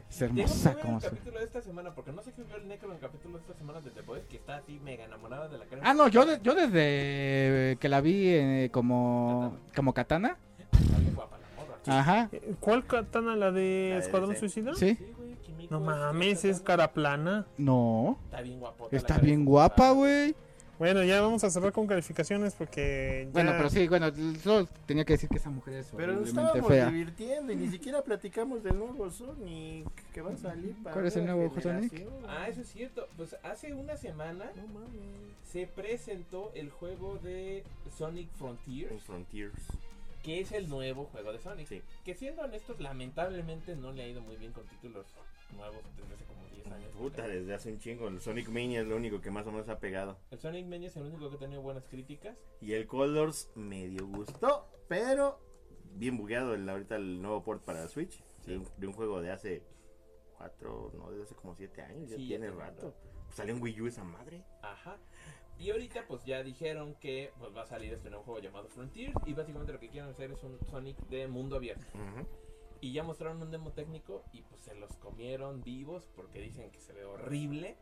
Es 0.08 0.18
que 0.18 0.24
hermosa 0.24 0.72
ver 0.72 0.82
como 0.82 0.96
el 0.96 1.02
capítulo 1.02 1.38
de 1.38 1.44
esta 1.44 1.60
semana, 1.60 1.94
porque 1.94 2.10
no 2.10 2.22
sé 2.22 2.32
qué 2.32 2.42
vio 2.42 2.56
el 2.56 2.66
Necro 2.66 2.88
en 2.88 2.94
el 2.94 3.00
capítulo 3.00 3.36
de 3.36 3.42
esta 3.42 3.54
semana 3.54 3.82
de 3.82 3.90
The 3.90 4.00
Boys, 4.00 4.24
que 4.24 4.36
está 4.36 4.56
así 4.56 4.80
mega 4.82 5.04
enamorada 5.04 5.46
de 5.48 5.58
la 5.58 5.66
cara. 5.66 5.82
Ah, 5.84 5.92
no, 5.92 6.08
yo, 6.08 6.24
de- 6.24 6.40
yo 6.42 6.54
desde 6.54 7.76
que 7.78 7.88
la 7.90 8.00
vi 8.00 8.28
eh, 8.30 8.70
como, 8.72 9.58
como 9.76 9.92
katana. 9.92 10.38
Está 10.72 10.96
bien 10.98 11.14
guapa. 11.14 11.35
Ajá. 11.88 12.30
¿Cuál 12.60 12.86
katana? 12.86 13.36
¿La 13.36 13.50
de 13.52 13.88
La 13.90 13.94
de 13.96 13.98
Escuadrón. 13.98 14.36
Suicida? 14.36 14.74
Sí. 14.74 14.94
Sí, 14.96 15.12
güey, 15.16 15.34
Kimiko 15.36 15.74
No 15.74 15.80
es- 15.80 15.86
mames, 15.98 16.44
es 16.44 16.60
cara 16.60 16.92
plana. 16.92 17.46
No. 17.58 18.18
Está 18.26 18.40
bien 18.42 18.60
Está 18.90 19.18
guapa, 19.44 19.90
güey. 19.92 20.34
Bueno, 20.78 21.02
ya 21.04 21.22
vamos 21.22 21.42
a 21.42 21.48
cerrar 21.48 21.72
con 21.72 21.86
calificaciones 21.86 22.54
porque. 22.54 23.22
ya- 23.28 23.32
Bueno, 23.32 23.52
pero 23.56 23.70
sí, 23.70 23.88
bueno, 23.88 24.08
solo 24.42 24.68
tenía 24.84 25.06
que 25.06 25.14
decir 25.14 25.26
que 25.30 25.38
esa 25.38 25.48
mujer 25.48 25.72
es 25.74 25.90
Pero 25.96 26.12
nos 26.12 26.28
estábamos 26.28 26.66
fea. 26.68 26.90
divirtiendo 26.90 27.50
y 27.50 27.56
ni 27.56 27.68
siquiera 27.68 28.02
platicamos 28.02 28.62
del 28.62 28.76
nuevo 28.78 29.10
Sonic 29.10 29.88
que 30.12 30.20
va 30.20 30.32
a 30.32 30.36
salir 30.36 30.74
para 30.82 30.92
¿Cuál 30.92 31.06
es 31.06 31.16
el 31.16 31.24
nuevo 31.24 31.50
Sonic? 31.62 32.06
Ah, 32.28 32.46
eso 32.48 32.60
es 32.60 32.68
cierto. 32.68 33.08
Pues 33.16 33.34
hace 33.42 33.72
una 33.72 33.96
semana 33.96 34.50
No 34.54 34.66
mames. 34.66 34.90
se 35.50 35.66
presentó 35.66 36.52
el 36.54 36.68
juego 36.68 37.18
de 37.22 37.64
Sonic 37.96 38.28
Frontiers, 38.34 39.02
Frontiers. 39.04 39.54
Que 40.26 40.40
es 40.40 40.50
el 40.50 40.68
nuevo 40.68 41.04
juego 41.04 41.32
de 41.32 41.38
Sonic. 41.38 41.68
Sí. 41.68 41.82
Que 42.04 42.16
siendo 42.16 42.42
honestos, 42.42 42.80
lamentablemente 42.80 43.76
no 43.76 43.92
le 43.92 44.02
ha 44.02 44.08
ido 44.08 44.20
muy 44.20 44.36
bien 44.36 44.52
con 44.52 44.66
títulos 44.66 45.06
nuevos 45.54 45.84
desde 45.96 46.14
hace 46.14 46.24
como 46.24 46.44
10 46.48 46.66
años. 46.66 46.92
Puta, 46.98 47.28
desde 47.28 47.54
hace 47.54 47.70
un 47.70 47.78
chingo. 47.78 48.08
El 48.08 48.20
Sonic 48.20 48.48
Mania 48.48 48.80
es 48.80 48.88
lo 48.88 48.96
único 48.96 49.20
que 49.20 49.30
más 49.30 49.46
o 49.46 49.52
menos 49.52 49.68
ha 49.68 49.78
pegado. 49.78 50.18
El 50.32 50.40
Sonic 50.40 50.66
Mania 50.66 50.88
es 50.88 50.96
el 50.96 51.04
único 51.04 51.30
que 51.30 51.36
ha 51.36 51.38
tenido 51.38 51.62
buenas 51.62 51.86
críticas. 51.86 52.36
Y 52.60 52.72
el 52.72 52.88
Colors 52.88 53.52
medio 53.54 54.04
gustó, 54.08 54.68
pero 54.88 55.38
bien 55.94 56.16
bugueado 56.16 56.54
el, 56.54 56.68
ahorita 56.68 56.96
el 56.96 57.22
nuevo 57.22 57.44
port 57.44 57.62
para 57.62 57.86
Switch. 57.86 58.20
De, 58.46 58.58
un, 58.58 58.68
de 58.78 58.86
un 58.88 58.94
juego 58.94 59.22
de 59.22 59.30
hace 59.30 59.62
cuatro, 60.36 60.90
no, 60.96 61.08
de 61.12 61.22
hace 61.22 61.36
como 61.36 61.54
siete 61.54 61.82
años. 61.82 62.10
Ya 62.10 62.16
Sí, 62.16 62.22
ya 62.22 62.38
tiene 62.38 62.46
tiene 62.48 62.60
rato. 62.60 62.94
Pues 63.26 63.36
salió 63.36 63.54
en 63.54 63.62
Wii 63.62 63.80
U 63.80 63.86
esa 63.86 64.02
madre. 64.02 64.42
Ajá. 64.60 64.98
Y 65.58 65.70
ahorita 65.70 66.04
pues 66.06 66.24
ya 66.24 66.42
dijeron 66.42 66.94
que 66.96 67.32
pues 67.38 67.54
va 67.56 67.62
a 67.62 67.66
salir 67.66 67.92
este 67.92 68.10
nuevo 68.10 68.24
juego 68.24 68.40
llamado 68.40 68.68
Frontier 68.68 69.12
y 69.24 69.32
básicamente 69.32 69.72
lo 69.72 69.80
que 69.80 69.88
quieren 69.88 70.10
hacer 70.10 70.30
es 70.30 70.42
un 70.42 70.58
Sonic 70.66 70.98
de 71.08 71.26
mundo 71.28 71.56
abierto. 71.56 71.86
Y 72.80 72.92
ya 72.92 73.02
mostraron 73.02 73.40
un 73.42 73.50
demo 73.50 73.72
técnico 73.72 74.22
y 74.32 74.42
pues 74.42 74.60
se 74.62 74.74
los 74.74 74.94
comieron 74.96 75.62
vivos 75.62 76.08
porque 76.14 76.40
dicen 76.40 76.70
que 76.70 76.80
se 76.80 76.92
ve 76.92 77.04
horrible. 77.04 77.76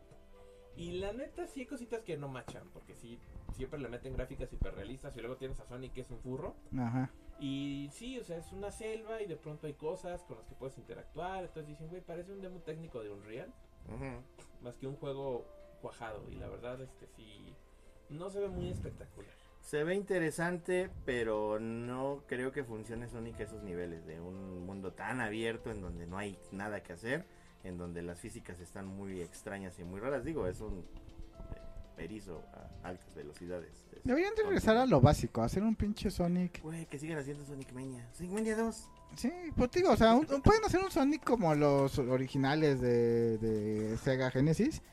Y 0.77 0.93
la 0.99 1.13
neta 1.13 1.47
sí 1.47 1.61
hay 1.61 1.65
cositas 1.65 2.01
que 2.03 2.17
no 2.17 2.27
machan 2.27 2.69
porque 2.71 2.95
sí 2.95 3.19
siempre 3.53 3.79
le 3.79 3.87
meten 3.89 4.13
gráficas 4.13 4.51
hiperrealistas 4.51 5.15
y 5.15 5.19
luego 5.19 5.37
tienes 5.37 5.59
a 5.59 5.65
Sonic 5.65 5.93
que 5.93 6.01
es 6.01 6.09
un 6.11 6.19
furro. 6.19 6.55
Ajá. 6.77 7.09
Y 7.39 7.89
sí, 7.91 8.17
o 8.19 8.23
sea, 8.23 8.37
es 8.37 8.51
una 8.53 8.71
selva 8.71 9.21
y 9.21 9.25
de 9.25 9.35
pronto 9.35 9.67
hay 9.67 9.73
cosas 9.73 10.23
con 10.23 10.37
las 10.37 10.47
que 10.47 10.55
puedes 10.55 10.77
interactuar. 10.77 11.43
Entonces 11.43 11.67
dicen, 11.67 11.89
güey, 11.89 12.01
parece 12.01 12.31
un 12.31 12.41
demo 12.41 12.59
técnico 12.61 13.03
de 13.03 13.11
Unreal 13.11 13.53
Ujú. 13.89 14.21
más 14.63 14.77
que 14.77 14.87
un 14.87 14.95
juego 14.95 15.45
cuajado. 15.81 16.29
Y 16.31 16.35
la 16.35 16.47
verdad, 16.47 16.81
este 16.81 17.07
sí, 17.07 17.53
no 18.09 18.29
se 18.29 18.39
ve 18.39 18.47
muy 18.49 18.69
espectacular. 18.69 19.29
Se 19.61 19.83
ve 19.83 19.95
interesante, 19.95 20.89
pero 21.05 21.59
no 21.59 22.21
creo 22.27 22.51
que 22.51 22.63
funcione 22.63 23.07
Sonic 23.09 23.39
a 23.39 23.43
esos 23.43 23.63
niveles 23.63 24.05
de 24.05 24.21
un 24.21 24.65
mundo 24.65 24.93
tan 24.93 25.21
abierto 25.21 25.71
en 25.71 25.81
donde 25.81 26.05
no 26.05 26.17
hay 26.19 26.37
nada 26.51 26.83
que 26.83 26.93
hacer, 26.93 27.25
en 27.63 27.77
donde 27.77 28.03
las 28.03 28.19
físicas 28.19 28.59
están 28.59 28.85
muy 28.85 29.21
extrañas 29.21 29.79
y 29.79 29.83
muy 29.83 29.99
raras. 29.99 30.23
Digo, 30.23 30.45
es 30.47 30.61
un 30.61 30.85
eh, 31.97 32.03
erizo 32.03 32.43
a 32.83 32.87
altas 32.89 33.15
velocidades. 33.15 33.71
Es- 33.91 34.03
Deberían 34.03 34.35
de 34.35 34.43
regresar 34.43 34.77
a 34.77 34.85
lo 34.85 35.01
básico, 35.01 35.41
hacer 35.41 35.63
un 35.63 35.75
pinche 35.75 36.11
Sonic. 36.11 36.61
Güey, 36.61 36.85
que 36.85 36.99
sigan 36.99 37.17
haciendo 37.17 37.43
Sonic 37.43 37.71
Mania. 37.73 38.07
Sonic 38.13 38.31
Mania 38.33 38.55
2. 38.55 38.89
Sí, 39.15 39.31
pues 39.55 39.71
digo, 39.71 39.91
o 39.93 39.97
sea, 39.97 40.13
un- 40.13 40.31
un- 40.31 40.41
pueden 40.43 40.63
hacer 40.65 40.83
un 40.83 40.91
Sonic 40.91 41.23
como 41.23 41.55
los 41.55 41.97
originales 41.97 42.81
de, 42.81 43.39
de 43.39 43.97
Sega 43.97 44.29
Genesis. 44.29 44.83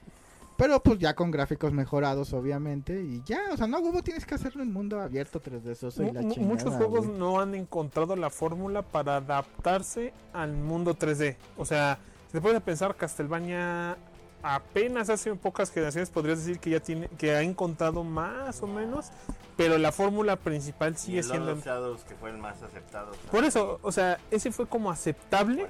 Pero 0.63 0.81
pues 0.81 1.01
ya 1.01 1.13
con 1.15 1.33
gráficos 1.33 1.73
mejorados, 1.73 2.33
obviamente. 2.33 3.03
Y 3.03 3.21
ya, 3.25 3.41
o 3.53 3.57
sea, 3.57 3.67
no, 3.67 3.81
huevo, 3.81 4.01
tienes 4.01 4.25
que 4.25 4.37
hacerlo 4.37 4.63
en 4.63 4.73
mundo 4.73 5.01
abierto 5.01 5.43
3D 5.43 5.75
soso 5.75 6.05
y 6.05 6.13
la 6.13 6.21
chingada. 6.21 6.43
muchos 6.43 6.75
juegos 6.75 7.05
güey. 7.05 7.19
no 7.19 7.41
han 7.41 7.57
encontrado 7.57 8.15
la 8.15 8.31
fórmula 8.31 8.83
para 8.83 9.17
adaptarse 9.17 10.13
al 10.33 10.53
mundo 10.53 10.95
3D. 10.95 11.35
O 11.57 11.65
sea, 11.65 11.99
si 12.29 12.35
te 12.35 12.41
puedes 12.41 12.63
pensar, 12.63 12.95
Castlevania 12.95 13.99
apenas 14.41 15.11
hace 15.11 15.35
pocas 15.35 15.71
generaciones 15.73 16.11
podrías 16.11 16.39
decir 16.39 16.61
que 16.61 16.71
ya 16.71 16.81
tiene 16.81 17.09
que 17.09 17.33
ha 17.33 17.43
encontrado 17.43 18.05
más 18.05 18.63
o 18.63 18.69
menos, 18.69 19.11
pero 19.57 19.79
la 19.79 19.91
fórmula 19.91 20.37
principal 20.37 20.95
Y 20.95 20.97
sigue 20.97 21.21
el 21.21 21.29
Lord 21.29 21.39
siendo 21.39 21.61
Shadows, 21.61 22.05
que 22.05 22.15
fue 22.15 22.31
el 22.31 22.39
más 22.39 22.63
aceptado. 22.63 23.13
por 23.31 23.45
eso, 23.45 23.81
o 23.83 23.91
sea, 23.91 24.19
ese 24.31 24.53
fue 24.53 24.67
como 24.67 24.93
aceptable, 24.93 25.67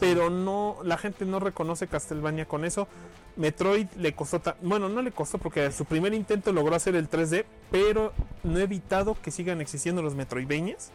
Pero 0.00 0.30
no 0.30 0.78
la 0.84 0.96
gente 0.98 1.24
no 1.24 1.40
reconoce 1.40 1.86
Castlevania 1.86 2.46
con 2.46 2.64
eso. 2.64 2.88
Metroid 3.36 3.86
le 3.98 4.12
costó, 4.14 4.40
bueno, 4.62 4.88
no 4.88 5.02
le 5.02 5.10
costó 5.10 5.38
porque 5.38 5.70
su 5.72 5.84
primer 5.84 6.14
intento 6.14 6.52
logró 6.52 6.76
hacer 6.76 6.94
el 6.94 7.08
3D, 7.10 7.44
pero 7.70 8.12
no 8.44 8.58
ha 8.58 8.62
evitado 8.62 9.16
que 9.20 9.30
sigan 9.30 9.60
existiendo 9.60 10.02
los 10.02 10.14
Metroidvanias. 10.14 10.90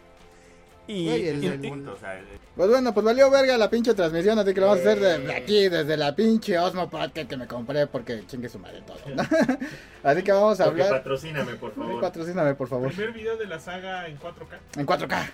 Y, 0.88 1.08
el- 1.10 1.44
y- 1.44 1.48
el 1.48 1.64
y- 1.66 1.70
punto, 1.70 1.94
o 1.94 1.98
sea, 2.00 2.18
el- 2.18 2.26
Pues 2.56 2.68
bueno, 2.70 2.94
pues 2.96 3.06
valió 3.06 3.30
verga 3.30 3.58
la 3.60 3.70
pinche 3.70 3.94
transmisión, 3.94 4.40
así 4.40 4.54
que 4.56 4.60
lo 4.60 4.68
vamos 4.68 4.84
a 4.86 4.90
hacer 4.92 5.00
de 5.22 5.36
aquí, 5.36 5.70
desde 5.70 5.96
la 5.98 6.16
pinche 6.16 6.58
Osmo 6.58 6.90
Podcast 6.90 7.30
que 7.30 7.38
me 7.38 7.46
compré 7.46 7.86
porque 7.86 8.26
chingue 8.26 8.50
su 8.50 8.58
madre 8.58 8.82
todo. 8.82 8.98
¿no? 9.14 9.22
así 10.04 10.24
que 10.24 10.32
vamos 10.32 10.60
a 10.60 10.66
Porque 10.66 10.82
hablar. 10.82 11.00
patrocíname, 11.04 11.54
por 11.56 11.74
Sí, 11.74 11.80
favor. 11.80 12.02
Patrocíname, 12.02 12.56
por 12.56 12.68
favor. 12.70 12.88
primer 12.92 13.12
video 13.14 13.38
de 13.38 13.46
la 13.46 13.60
saga 13.60 14.08
en 14.08 14.18
4K. 14.18 14.80
En 14.80 14.86
4K. 14.88 15.30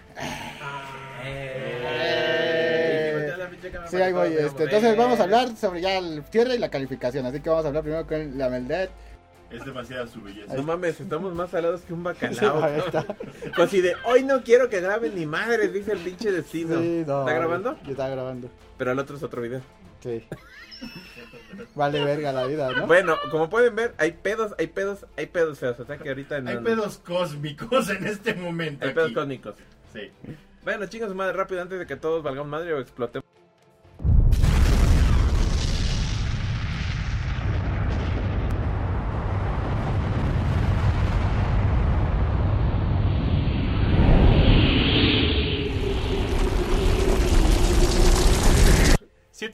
Eh, 1.24 2.35
Sí, 3.90 3.98
ahí 3.98 4.14
voy. 4.14 4.34
Este, 4.34 4.64
entonces 4.64 4.98
vamos 4.98 5.20
a 5.20 5.24
hablar 5.24 5.56
sobre 5.56 5.82
ya 5.82 5.98
el 5.98 6.24
cierre 6.32 6.56
y 6.56 6.60
la 6.60 6.70
calificación. 6.70 7.26
Así 7.26 7.40
que 7.42 7.50
vamos 7.50 7.66
a 7.66 7.70
hablar 7.70 7.84
primero 7.84 8.08
con 8.08 8.38
la 8.38 8.50
Meldet. 8.50 8.90
Es 9.52 9.64
demasiada 9.64 10.08
su 10.08 10.22
belleza. 10.22 10.54
No 10.56 10.64
mames, 10.64 11.00
estamos 11.00 11.34
más 11.34 11.52
salados 11.52 11.82
que 11.82 11.94
un 11.94 12.04
bacalao. 12.04 12.62
Pues 13.56 13.70
si 13.70 13.80
de 13.80 13.96
hoy 14.06 14.24
no 14.24 14.42
quiero 14.44 14.70
que 14.70 14.82
graben 14.82 15.16
ni 15.16 15.26
madres, 15.26 15.72
dice 15.72 15.92
el 15.94 16.00
pinche 16.00 16.32
destino. 16.32 16.80
Sí, 16.80 17.04
no, 17.06 17.22
¿Está 17.22 17.34
grabando? 17.34 17.78
Yo 17.84 17.92
estaba 17.92 18.10
grabando. 18.10 18.50
Pero 18.78 18.92
el 18.92 19.00
otro 19.00 19.16
es 19.16 19.24
otro 19.24 19.42
video. 19.42 19.62
Sí. 20.02 20.24
Vale 21.74 22.04
verga 22.04 22.32
la 22.34 22.46
vida, 22.46 22.72
¿no? 22.74 22.86
Bueno, 22.88 23.16
como 23.32 23.50
pueden 23.50 23.76
ver, 23.76 23.94
hay 23.98 24.12
pedos, 24.12 24.54
hay 24.58 24.68
pedos, 24.68 25.06
hay 25.16 25.28
pedos 25.28 25.60
feos. 25.60 25.80
O 25.80 25.86
sea 25.86 25.98
que 25.98 26.10
ahorita 26.10 26.36
Hay 26.46 26.58
pedos 26.58 26.98
cósmicos 26.98 27.90
en 27.90 28.06
este 28.08 28.34
momento. 28.34 28.86
hay 28.86 28.94
pedos 28.94 29.12
cósmicos. 29.14 29.56
Sí. 29.94 30.12
Bueno, 30.64 30.86
chicos, 30.88 31.14
madre, 31.14 31.34
rápido 31.34 31.62
antes 31.62 31.80
de 31.80 31.86
que 31.86 31.96
todos 31.96 32.24
valgamos 32.24 32.50
madre 32.50 32.74
o 32.74 32.80
explotemos. 32.80 33.26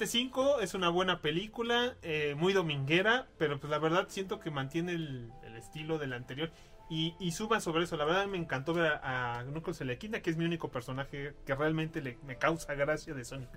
7.5 0.02 0.62
es 0.62 0.74
una 0.74 0.90
buena 0.90 1.22
película, 1.22 1.96
eh, 2.02 2.34
muy 2.36 2.54
dominguera, 2.54 3.28
pero 3.38 3.60
pues 3.60 3.70
la 3.70 3.78
verdad 3.78 4.08
siento 4.10 4.40
que 4.40 4.50
mantiene 4.50 4.94
el, 4.94 5.32
el 5.44 5.56
estilo 5.58 6.00
del 6.00 6.14
anterior 6.14 6.50
y, 6.90 7.14
y 7.20 7.34
suba 7.34 7.60
sobre 7.60 7.84
eso. 7.84 7.98
La 7.98 8.06
verdad 8.06 8.26
me 8.26 8.40
encantó 8.40 8.74
ver 8.74 8.88
a, 8.88 9.40
a 9.40 9.44
Knuckles 9.44 9.80
Elequina, 9.82 10.22
que 10.22 10.32
es 10.32 10.38
mi 10.38 10.46
único 10.46 10.72
personaje 10.72 11.36
que 11.46 11.54
realmente 11.56 12.02
le, 12.02 12.18
me 12.26 12.38
causa 12.38 12.74
gracia 12.74 13.14
de 13.14 13.24
Sonic. 13.24 13.50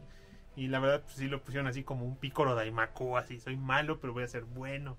Y 0.55 0.69
la 0.69 0.81
verdad, 0.81 1.03
pues 1.03 1.17
sí 1.17 1.29
lo 1.29 1.43
pusieron 1.43 1.67
así 1.67 1.83
como 1.83 2.05
un 2.05 2.17
pícoro 2.17 2.55
Daimaku, 2.55 3.17
así 3.17 3.41
soy 3.41 3.57
malo, 3.57 3.99
pero 3.99 4.13
voy 4.13 4.25
a 4.25 4.29
ser 4.29 4.45
bueno. 4.45 4.99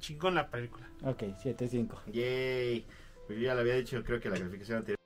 Chingón 0.00 0.34
la 0.36 0.48
película. 0.48 0.88
Ok, 1.02 1.22
7-5. 1.22 2.06
Yay. 2.12 2.86
Pues 3.26 3.38
yo 3.38 3.44
ya 3.44 3.54
lo 3.54 3.60
había 3.60 3.74
dicho, 3.74 4.02
creo 4.04 4.20
que 4.20 4.30
la 4.30 4.38
calificación 4.38 4.78
anterior. 4.78 4.98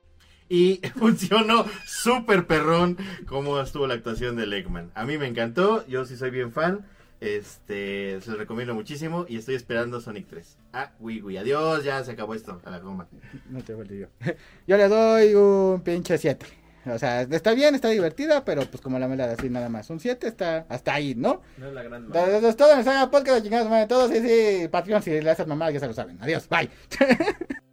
Y 0.49 0.81
funcionó 0.95 1.65
súper 1.85 2.45
perrón 2.45 2.97
como 3.27 3.59
estuvo 3.59 3.87
la 3.87 3.95
actuación 3.95 4.35
de 4.35 4.43
Eggman. 4.43 4.91
A 4.95 5.05
mí 5.05 5.17
me 5.17 5.27
encantó, 5.27 5.85
yo 5.87 6.05
sí 6.05 6.17
soy 6.17 6.31
bien 6.31 6.51
fan. 6.51 6.85
Este, 7.21 8.19
se 8.19 8.31
lo 8.31 8.37
recomiendo 8.37 8.75
muchísimo 8.75 9.25
y 9.29 9.37
estoy 9.37 9.55
esperando 9.55 10.01
Sonic 10.01 10.27
3. 10.27 10.57
Ah, 10.73 10.91
uy, 10.99 11.21
uy, 11.21 11.37
adiós, 11.37 11.83
ya 11.85 12.03
se 12.03 12.11
acabó 12.11 12.35
esto, 12.35 12.61
a 12.65 12.69
la 12.69 12.79
goma. 12.79 13.07
No 13.49 13.63
te 13.63 13.73
vuelvo 13.73 13.93
yo. 13.93 14.07
Yo 14.67 14.75
le 14.75 14.89
doy 14.89 15.33
un 15.33 15.81
pinche 15.81 16.17
7. 16.17 16.45
O 16.85 16.99
sea, 16.99 17.21
está 17.21 17.53
bien, 17.53 17.75
está 17.75 17.87
divertida, 17.87 18.43
pero 18.43 18.63
pues 18.65 18.81
como 18.81 18.99
la 18.99 19.07
mela 19.07 19.25
de 19.25 19.33
así 19.35 19.49
nada 19.49 19.69
más. 19.69 19.89
Un 19.89 20.01
7 20.01 20.27
está 20.27 20.65
hasta 20.67 20.93
ahí, 20.93 21.15
¿no? 21.15 21.41
No 21.57 21.67
es 21.67 21.73
la 21.73 21.83
gran 21.83 22.09
es 22.13 22.57
todo 22.57 22.73
en 22.73 22.79
el 22.79 22.83
Saga 22.83 23.09
Podcast, 23.09 23.41
chingados, 23.41 23.69
madre, 23.69 23.87
todos. 23.87 24.11
Sí, 24.11 24.19
sí, 24.19 24.67
Patreon, 24.67 25.01
si 25.01 25.21
le 25.21 25.29
haces 25.29 25.47
mamá, 25.47 25.71
ya 25.71 25.79
se 25.79 25.87
lo 25.87 25.93
saben. 25.93 26.17
Adiós, 26.21 26.49
bye. 26.49 26.69